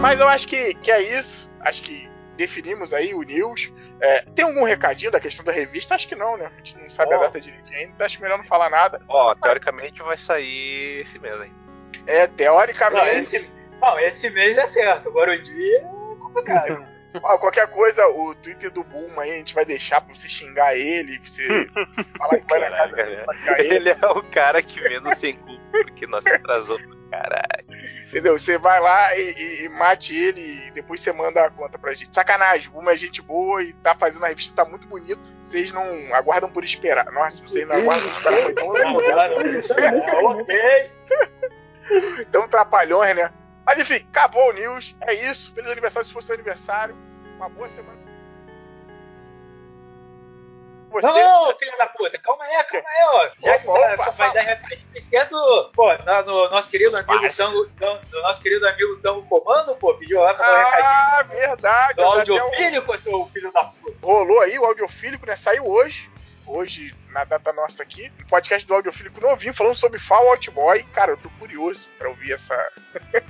Mas 0.00 0.20
eu 0.20 0.28
acho 0.28 0.46
que, 0.48 0.74
que 0.74 0.90
é 0.90 1.00
isso. 1.00 1.50
Acho 1.60 1.82
que 1.82 2.08
definimos 2.36 2.92
aí 2.92 3.14
o 3.14 3.22
news. 3.22 3.72
É, 4.00 4.20
tem 4.34 4.44
algum 4.44 4.64
recadinho 4.64 5.10
da 5.10 5.20
questão 5.20 5.44
da 5.44 5.52
revista? 5.52 5.94
Acho 5.94 6.08
que 6.08 6.14
não, 6.14 6.36
né? 6.36 6.50
A 6.52 6.56
gente 6.58 6.76
não 6.78 6.90
sabe 6.90 7.12
a 7.14 7.16
Não. 7.16 7.22
data 7.22 7.40
direitinho 7.40 7.78
ainda. 7.78 7.92
então 7.94 8.06
Acho 8.06 8.20
melhor 8.20 8.38
não 8.38 8.44
falar 8.44 8.68
nada. 8.68 9.00
Ó, 9.08 9.34
teoricamente 9.34 10.02
vai 10.02 10.18
sair 10.18 11.00
esse 11.02 11.18
mês 11.18 11.40
aí. 11.40 11.50
É, 12.06 12.26
Não, 12.26 12.34
teoricamente. 12.34 13.36
esse, 13.36 13.50
não, 13.80 13.98
esse 13.98 14.28
mês 14.30 14.58
é 14.58 14.66
certo. 14.66 15.08
Agora 15.08 15.32
o 15.32 15.42
dia 15.42 15.78
é 15.78 16.16
complicado. 16.18 16.86
Ó, 17.22 17.38
qualquer 17.38 17.68
coisa, 17.68 18.04
o 18.08 18.34
Twitter 18.34 18.72
do 18.72 18.82
Boom 18.82 19.20
aí 19.20 19.30
a 19.30 19.34
gente 19.36 19.54
vai 19.54 19.64
deixar 19.64 20.00
pra 20.00 20.12
você 20.12 20.28
xingar 20.28 20.76
ele, 20.76 21.16
pra 21.20 21.30
você 21.30 21.70
falar 22.18 22.38
que 22.40 22.46
vai 22.50 22.58
na 22.68 22.76
casa 22.76 23.02
ele. 23.02 23.24
Ele 23.74 23.88
é 23.90 24.06
o 24.08 24.22
cara 24.24 24.60
que 24.60 24.80
menos 24.80 25.16
tem 25.18 25.36
culpa 25.36 25.62
porque 25.70 26.08
nós 26.08 26.26
atrasou 26.26 26.76
pra 26.76 27.20
caralho. 27.20 27.64
Entendeu? 28.14 28.38
Você 28.38 28.56
vai 28.58 28.78
lá 28.80 29.16
e, 29.16 29.32
e- 29.32 29.64
e 29.64 29.68
mate 29.68 30.14
ele 30.14 30.40
e 30.68 30.70
depois 30.70 31.00
você 31.00 31.12
manda 31.12 31.44
a 31.44 31.50
conta 31.50 31.76
pra 31.76 31.92
gente. 31.94 32.14
Sacanagem, 32.14 32.70
Boom 32.70 32.88
é 32.88 32.96
gente 32.96 33.20
boa 33.20 33.60
e 33.60 33.72
tá 33.72 33.92
fazendo 33.96 34.24
a 34.24 34.28
revista, 34.28 34.54
tá 34.54 34.64
muito 34.68 34.86
bonito. 34.86 35.20
Vocês 35.42 35.72
não 35.72 35.82
aguardam 36.14 36.48
por 36.48 36.62
esperar. 36.64 37.06
Nossa, 37.10 37.42
vocês 37.42 37.66
não 37.66 37.74
aguardam 37.76 38.08
por 38.08 38.16
esperar. 38.16 38.42
Foi 38.44 38.54
tão, 38.54 38.72
Não, 38.72 38.92
não, 38.92 39.42
não, 39.42 39.58
isso 39.58 39.74
não. 39.80 40.24
Ok. 40.26 40.90
tão 42.30 42.48
trapalhões, 42.48 43.16
né? 43.16 43.32
Mas 43.66 43.78
enfim, 43.78 44.06
acabou 44.12 44.50
o 44.50 44.52
news. 44.52 44.94
É 45.00 45.12
isso. 45.14 45.52
Feliz 45.52 45.70
aniversário 45.72 46.06
se 46.06 46.12
for 46.12 46.22
seu 46.22 46.34
aniversário. 46.34 46.94
Uma 47.36 47.48
boa 47.48 47.68
semana. 47.68 47.98
Você. 50.94 51.06
Não, 51.06 51.46
não, 51.48 51.58
filha 51.58 51.76
da 51.76 51.86
puta, 51.86 52.18
calma 52.18 52.44
aí, 52.44 52.64
calma 52.64 52.88
aí, 52.88 53.04
ó. 53.04 53.30
Já 53.40 53.58
que 53.58 53.68
Opa, 53.68 53.80
tá, 53.80 53.94
opa, 53.94 54.10
vai 54.12 54.32
dar 54.32 54.44
não 54.60 54.68
esquece 54.94 55.30
do, 55.30 55.70
pô, 55.74 55.92
na- 56.04 56.22
no 56.22 56.48
nosso 56.48 56.70
querido 56.70 56.96
amigo. 56.96 57.34
Tango, 57.36 57.64
do 57.66 58.22
nosso 58.22 58.40
querido 58.40 58.66
amigo 58.66 58.96
Tango 59.02 59.22
Comando, 59.26 59.74
pô, 59.76 59.94
pediu 59.94 60.20
lá 60.20 60.34
pra 60.34 60.46
dar 60.46 60.52
um 60.52 60.64
recadinho 60.64 60.86
Ah, 60.86 61.22
verdade. 61.22 61.94
do 61.94 62.02
audiofílico, 62.02 62.98
seu 62.98 63.26
filho 63.26 63.52
da 63.52 63.64
puta. 63.64 63.96
rolou 64.06 64.40
aí 64.40 64.58
o 64.58 64.64
audiofílico, 64.64 65.26
né? 65.26 65.34
Saiu 65.36 65.66
hoje. 65.66 66.08
Hoje, 66.46 66.94
na 67.08 67.24
data 67.24 67.52
nossa 67.54 67.82
aqui, 67.82 68.12
um 68.22 68.26
podcast 68.26 68.66
do 68.68 68.74
audiofílico 68.74 69.18
novinho, 69.20 69.54
falando 69.54 69.76
sobre 69.76 69.98
Fall 69.98 70.28
Out 70.28 70.50
Boy. 70.50 70.82
Cara, 70.92 71.12
eu 71.12 71.16
tô 71.16 71.30
curioso 71.38 71.88
pra 71.98 72.08
ouvir 72.08 72.32
essa. 72.32 72.70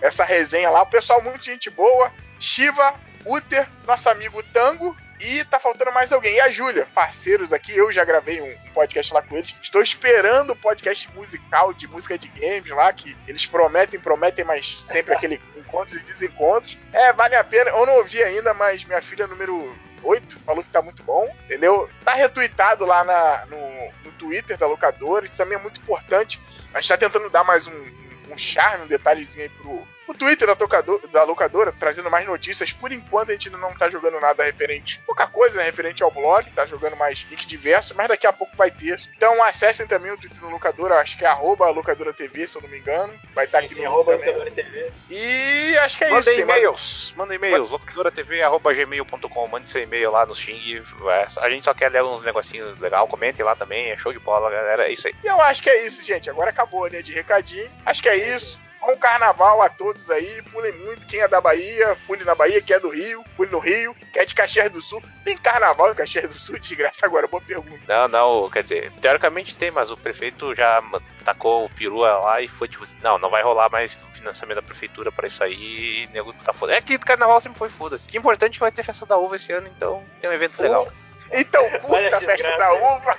essa 0.00 0.24
resenha 0.24 0.70
lá. 0.70 0.82
O 0.82 0.86
pessoal, 0.86 1.20
muito 1.22 1.44
gente 1.44 1.68
boa. 1.70 2.10
Shiva, 2.38 2.94
Uther, 3.26 3.68
nosso 3.86 4.08
amigo 4.08 4.42
Tango. 4.52 4.96
E 5.20 5.44
tá 5.44 5.60
faltando 5.60 5.92
mais 5.92 6.12
alguém. 6.12 6.36
E 6.36 6.40
a 6.40 6.50
Júlia, 6.50 6.88
parceiros 6.94 7.52
aqui. 7.52 7.76
Eu 7.76 7.92
já 7.92 8.04
gravei 8.04 8.40
um, 8.40 8.50
um 8.50 8.72
podcast 8.72 9.12
lá 9.12 9.20
com 9.20 9.36
eles. 9.36 9.54
Estou 9.62 9.82
esperando 9.82 10.52
o 10.52 10.56
podcast 10.56 11.08
musical 11.14 11.74
de 11.74 11.86
música 11.86 12.16
de 12.16 12.28
games 12.28 12.70
lá, 12.70 12.90
que 12.92 13.14
eles 13.28 13.44
prometem, 13.44 14.00
prometem, 14.00 14.44
mas 14.44 14.80
sempre 14.82 15.14
aquele 15.14 15.40
encontros 15.56 16.00
e 16.00 16.04
desencontros. 16.04 16.78
É, 16.92 17.12
vale 17.12 17.34
a 17.34 17.44
pena. 17.44 17.70
Eu 17.70 17.84
não 17.84 17.96
ouvi 17.96 18.22
ainda, 18.22 18.54
mas 18.54 18.82
minha 18.84 19.02
filha 19.02 19.26
número 19.26 19.76
8 20.02 20.40
falou 20.40 20.64
que 20.64 20.70
tá 20.70 20.80
muito 20.80 21.02
bom, 21.02 21.28
entendeu? 21.44 21.88
Tá 22.02 22.14
retweetado 22.14 22.86
lá 22.86 23.04
na, 23.04 23.46
no, 23.46 23.92
no 24.04 24.12
Twitter 24.12 24.56
da 24.56 24.66
locadora. 24.66 25.26
Isso 25.26 25.36
também 25.36 25.58
é 25.58 25.62
muito 25.62 25.80
importante. 25.80 26.40
A 26.72 26.80
gente 26.80 26.88
tá 26.88 26.96
tentando 26.96 27.28
dar 27.28 27.44
mais 27.44 27.66
um, 27.66 27.72
um, 27.72 28.32
um 28.32 28.38
charme, 28.38 28.84
um 28.84 28.88
detalhezinho 28.88 29.44
aí 29.44 29.50
pro, 29.50 29.86
pro 30.10 30.18
Twitter 30.18 30.46
da, 30.46 30.56
tocador, 30.56 31.00
da 31.08 31.22
locadora, 31.22 31.72
trazendo 31.78 32.10
mais 32.10 32.26
notícias. 32.26 32.72
Por 32.72 32.90
enquanto 32.92 33.30
a 33.30 33.32
gente 33.32 33.48
ainda 33.48 33.58
não 33.58 33.72
tá 33.74 33.88
jogando 33.88 34.18
nada 34.20 34.42
referente, 34.44 35.00
pouca 35.06 35.26
coisa 35.26 35.58
né, 35.58 35.64
referente 35.64 36.02
ao 36.02 36.10
blog, 36.10 36.48
tá 36.50 36.66
jogando 36.66 36.96
mais 36.96 37.24
link 37.30 37.46
diversos, 37.46 37.92
mas 37.96 38.08
daqui 38.08 38.26
a 38.26 38.32
pouco 38.32 38.56
vai 38.56 38.70
ter. 38.70 39.00
Então 39.16 39.42
acessem 39.42 39.86
também 39.86 40.10
o 40.10 40.16
Twitter 40.16 40.40
da 40.40 40.48
locadora, 40.48 40.96
acho 41.00 41.16
que 41.16 41.24
é 41.24 41.28
arroba 41.28 41.70
locadora 41.70 42.12
TV, 42.12 42.46
se 42.46 42.56
eu 42.56 42.62
não 42.62 42.68
me 42.68 42.78
engano. 42.78 43.12
Vai 43.34 43.44
estar 43.44 43.58
aqui 43.60 43.74
Sim, 43.74 43.84
no. 43.84 43.96
Locadora 43.96 44.50
TV. 44.50 44.90
E 45.10 45.76
acho 45.78 45.98
que 45.98 46.04
é 46.04 46.10
Manda 46.10 46.32
isso. 46.32 46.40
e-mails, 46.40 47.14
manda 47.16 47.34
e-mails, 47.34 47.70
locadoratv.gmail.com, 47.70 49.48
mande 49.48 49.68
seu 49.70 49.82
e-mail 49.82 50.10
lá 50.10 50.26
no 50.26 50.34
Xing. 50.34 50.82
é, 51.08 51.26
A 51.40 51.50
gente 51.50 51.64
só 51.64 51.74
quer 51.74 51.90
ler 51.90 52.02
uns 52.02 52.24
negocinhos 52.24 52.78
legal, 52.80 53.06
comentem 53.06 53.44
lá 53.44 53.54
também, 53.54 53.90
é 53.90 53.96
show 53.96 54.12
de 54.12 54.18
bola, 54.18 54.50
galera. 54.50 54.88
É 54.88 54.92
isso 54.92 55.06
aí. 55.08 55.14
E 55.22 55.26
eu 55.26 55.40
acho 55.40 55.62
que 55.62 55.70
é 55.70 55.86
isso, 55.86 56.02
gente. 56.02 56.28
Agora 56.28 56.50
acabou, 56.50 56.88
né? 56.90 57.02
De 57.02 57.12
recadinho. 57.12 57.70
Acho 57.84 58.02
que 58.02 58.08
é 58.08 58.16
isso. 58.36 58.58
Bom 58.80 58.96
carnaval 58.96 59.60
a 59.60 59.68
todos 59.68 60.10
aí. 60.10 60.42
Pulem 60.50 60.72
muito. 60.72 61.06
Quem 61.06 61.20
é 61.20 61.28
da 61.28 61.40
Bahia, 61.40 61.96
pule 62.06 62.24
na 62.24 62.34
Bahia. 62.34 62.62
Quem 62.62 62.76
é 62.76 62.80
do 62.80 62.88
Rio, 62.88 63.22
pule 63.36 63.50
no 63.50 63.58
Rio. 63.58 63.94
Quem 64.12 64.22
é 64.22 64.24
de 64.24 64.34
Caxias 64.34 64.70
do 64.70 64.80
Sul. 64.80 65.02
Tem 65.24 65.36
carnaval 65.36 65.92
em 65.92 65.94
Caxias 65.94 66.28
do 66.30 66.38
Sul? 66.38 66.58
Desgraça 66.60 67.04
agora, 67.04 67.26
boa 67.26 67.42
pergunta. 67.42 67.78
Não, 67.86 68.08
não, 68.08 68.50
quer 68.50 68.62
dizer, 68.62 68.90
teoricamente 69.00 69.56
tem, 69.56 69.70
mas 69.70 69.90
o 69.90 69.96
prefeito 69.96 70.54
já 70.54 70.82
tacou 71.24 71.66
o 71.66 71.70
perua 71.70 72.18
lá 72.18 72.40
e 72.40 72.48
foi 72.48 72.68
tipo 72.68 72.84
assim, 72.84 72.96
não, 73.02 73.18
não 73.18 73.28
vai 73.28 73.42
rolar 73.42 73.70
mais 73.70 73.96
financiamento 74.14 74.56
da 74.56 74.62
prefeitura 74.62 75.12
pra 75.12 75.26
isso 75.26 75.42
aí 75.44 76.04
e 76.04 76.08
nego 76.12 76.32
tá 76.32 76.52
foda. 76.52 76.74
É 76.74 76.80
que 76.80 76.98
carnaval 76.98 77.40
sempre 77.40 77.58
foi 77.58 77.68
foda-se. 77.68 78.06
O 78.06 78.10
que 78.10 78.16
é 78.16 78.20
importante 78.20 78.52
é 78.52 78.54
que 78.54 78.60
vai 78.60 78.72
ter 78.72 78.82
festa 78.82 79.04
da 79.04 79.16
uva 79.16 79.36
esse 79.36 79.52
ano, 79.52 79.68
então 79.68 80.02
tem 80.20 80.30
um 80.30 80.32
evento 80.32 80.60
legal. 80.60 80.86
Então, 81.32 81.62
curta 81.80 82.16
a 82.16 82.20
festa 82.20 82.56
da 82.56 82.72
uva. 82.72 83.18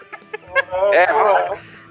É, 0.94 1.08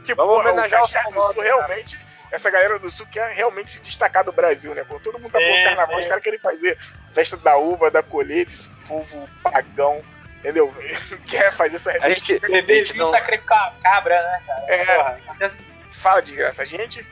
que 0.05 0.15
Vamos 0.15 0.35
porra, 0.35 0.49
o 0.49 0.53
homenagear 0.53 0.83
os 0.83 0.93
Caxias 0.93 1.15
do 1.15 1.23
Sul 1.23 1.35
cara. 1.35 1.43
realmente. 1.43 2.10
Essa 2.31 2.51
galera 2.51 2.79
do 2.79 2.91
Sul 2.91 3.07
quer 3.11 3.35
realmente 3.35 3.73
se 3.73 3.81
destacar 3.81 4.25
do 4.25 4.33
Brasil, 4.33 4.75
né? 4.75 4.85
Quando 4.87 5.03
todo 5.03 5.19
mundo 5.19 5.33
tá 5.33 5.39
falando 5.41 5.65
carnaval, 5.65 5.97
sim. 5.97 6.03
os 6.03 6.07
caras 6.07 6.23
querem 6.23 6.39
fazer 6.39 6.79
festa 7.13 7.37
da 7.37 7.57
uva, 7.57 7.91
da 7.91 8.03
colheita, 8.03 8.51
esse 8.53 8.69
povo 8.87 9.29
pagão, 9.43 10.01
entendeu? 10.39 10.73
Quer 11.29 11.53
fazer 11.53 11.77
essa 11.77 11.91
A 12.01 12.09
gente, 12.11 12.35
a 12.37 12.39
Beber 12.49 12.79
gente 12.85 12.93
vinho 12.93 13.05
não. 13.05 13.11
sacrificar 13.11 13.75
cabra, 13.83 14.23
né, 14.23 14.43
cara? 14.47 14.65
É. 14.69 14.85
Porra, 14.97 15.21
acontece 15.27 15.59
Fala 15.93 16.23
de 16.23 16.35
graça, 16.35 16.63
a 16.63 16.65
gente. 16.65 17.05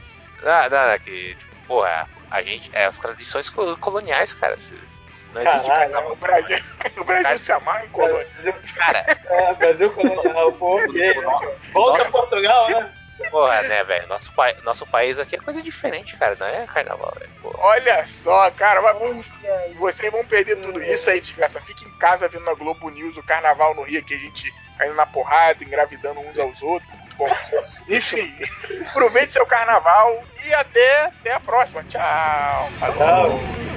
Não, 0.43 0.71
não, 0.71 0.79
é 0.91 0.99
que, 1.01 1.35
tipo, 1.35 1.57
porra, 1.67 2.09
a 2.31 2.43
gente. 2.43 2.71
É 2.73 2.87
as 2.87 2.97
tradições 2.99 3.51
col- 3.51 3.77
coloniais, 3.77 4.33
cara. 4.33 4.57
Não 5.35 5.43
existe 5.43 5.67
Caralho, 5.67 5.93
carnaval. 5.93 6.13
O 6.13 6.17
Brasil, 6.17 6.59
o 6.97 7.05
Brasil 7.05 7.23
Cara, 7.25 7.39
se 7.39 7.53
amarra 7.53 7.85
em 7.85 7.89
colônia. 7.89 8.27
Brasil, 8.35 8.55
Cara, 8.77 8.99
é, 9.29 9.55
Brasil 9.57 9.91
colonial, 9.93 10.49
o 10.59 10.87
no- 10.87 11.55
Volta 11.73 11.99
Nossa. 11.99 12.09
a 12.09 12.11
Portugal, 12.11 12.71
né? 12.71 12.93
Porra, 13.31 13.63
né, 13.63 13.85
velho? 13.85 14.07
Nosso, 14.09 14.33
pai, 14.33 14.57
nosso 14.63 14.87
país 14.87 15.19
aqui 15.19 15.37
é 15.37 15.39
coisa 15.39 15.63
diferente, 15.63 16.17
cara. 16.17 16.37
Não 16.39 16.47
é 16.47 16.67
carnaval, 16.67 17.15
velho. 17.19 17.31
Olha 17.59 18.07
só, 18.07 18.51
cara, 18.51 18.81
mas 18.81 18.97
Olha 18.97 19.77
vocês 19.77 20.11
vão 20.13 20.25
perder 20.25 20.57
tudo 20.57 20.83
isso 20.83 21.09
aí 21.11 21.21
de 21.21 21.33
graça. 21.33 21.61
Fica 21.61 21.85
em 21.85 21.99
casa 21.99 22.29
vendo 22.29 22.45
na 22.45 22.55
Globo 22.55 22.89
News 22.91 23.17
o 23.17 23.23
carnaval 23.23 23.75
no 23.75 23.83
Rio, 23.83 24.05
que 24.05 24.15
a 24.15 24.19
gente 24.19 24.53
caindo 24.79 24.95
na 24.95 25.07
porrada, 25.07 25.63
engravidando 25.65 26.21
uns 26.21 26.39
aos 26.39 26.63
outros. 26.63 26.91
Muito 26.91 27.17
bom. 27.17 27.29
Enfim, 27.89 28.33
aproveite 28.89 29.33
seu 29.33 29.47
carnaval 29.47 30.23
e 30.45 30.55
até, 30.55 31.07
até 31.07 31.33
a 31.35 31.41
próxima. 31.41 31.83
Tchau. 31.85 32.69
Falou. 32.79 32.97
Tchau. 32.97 33.68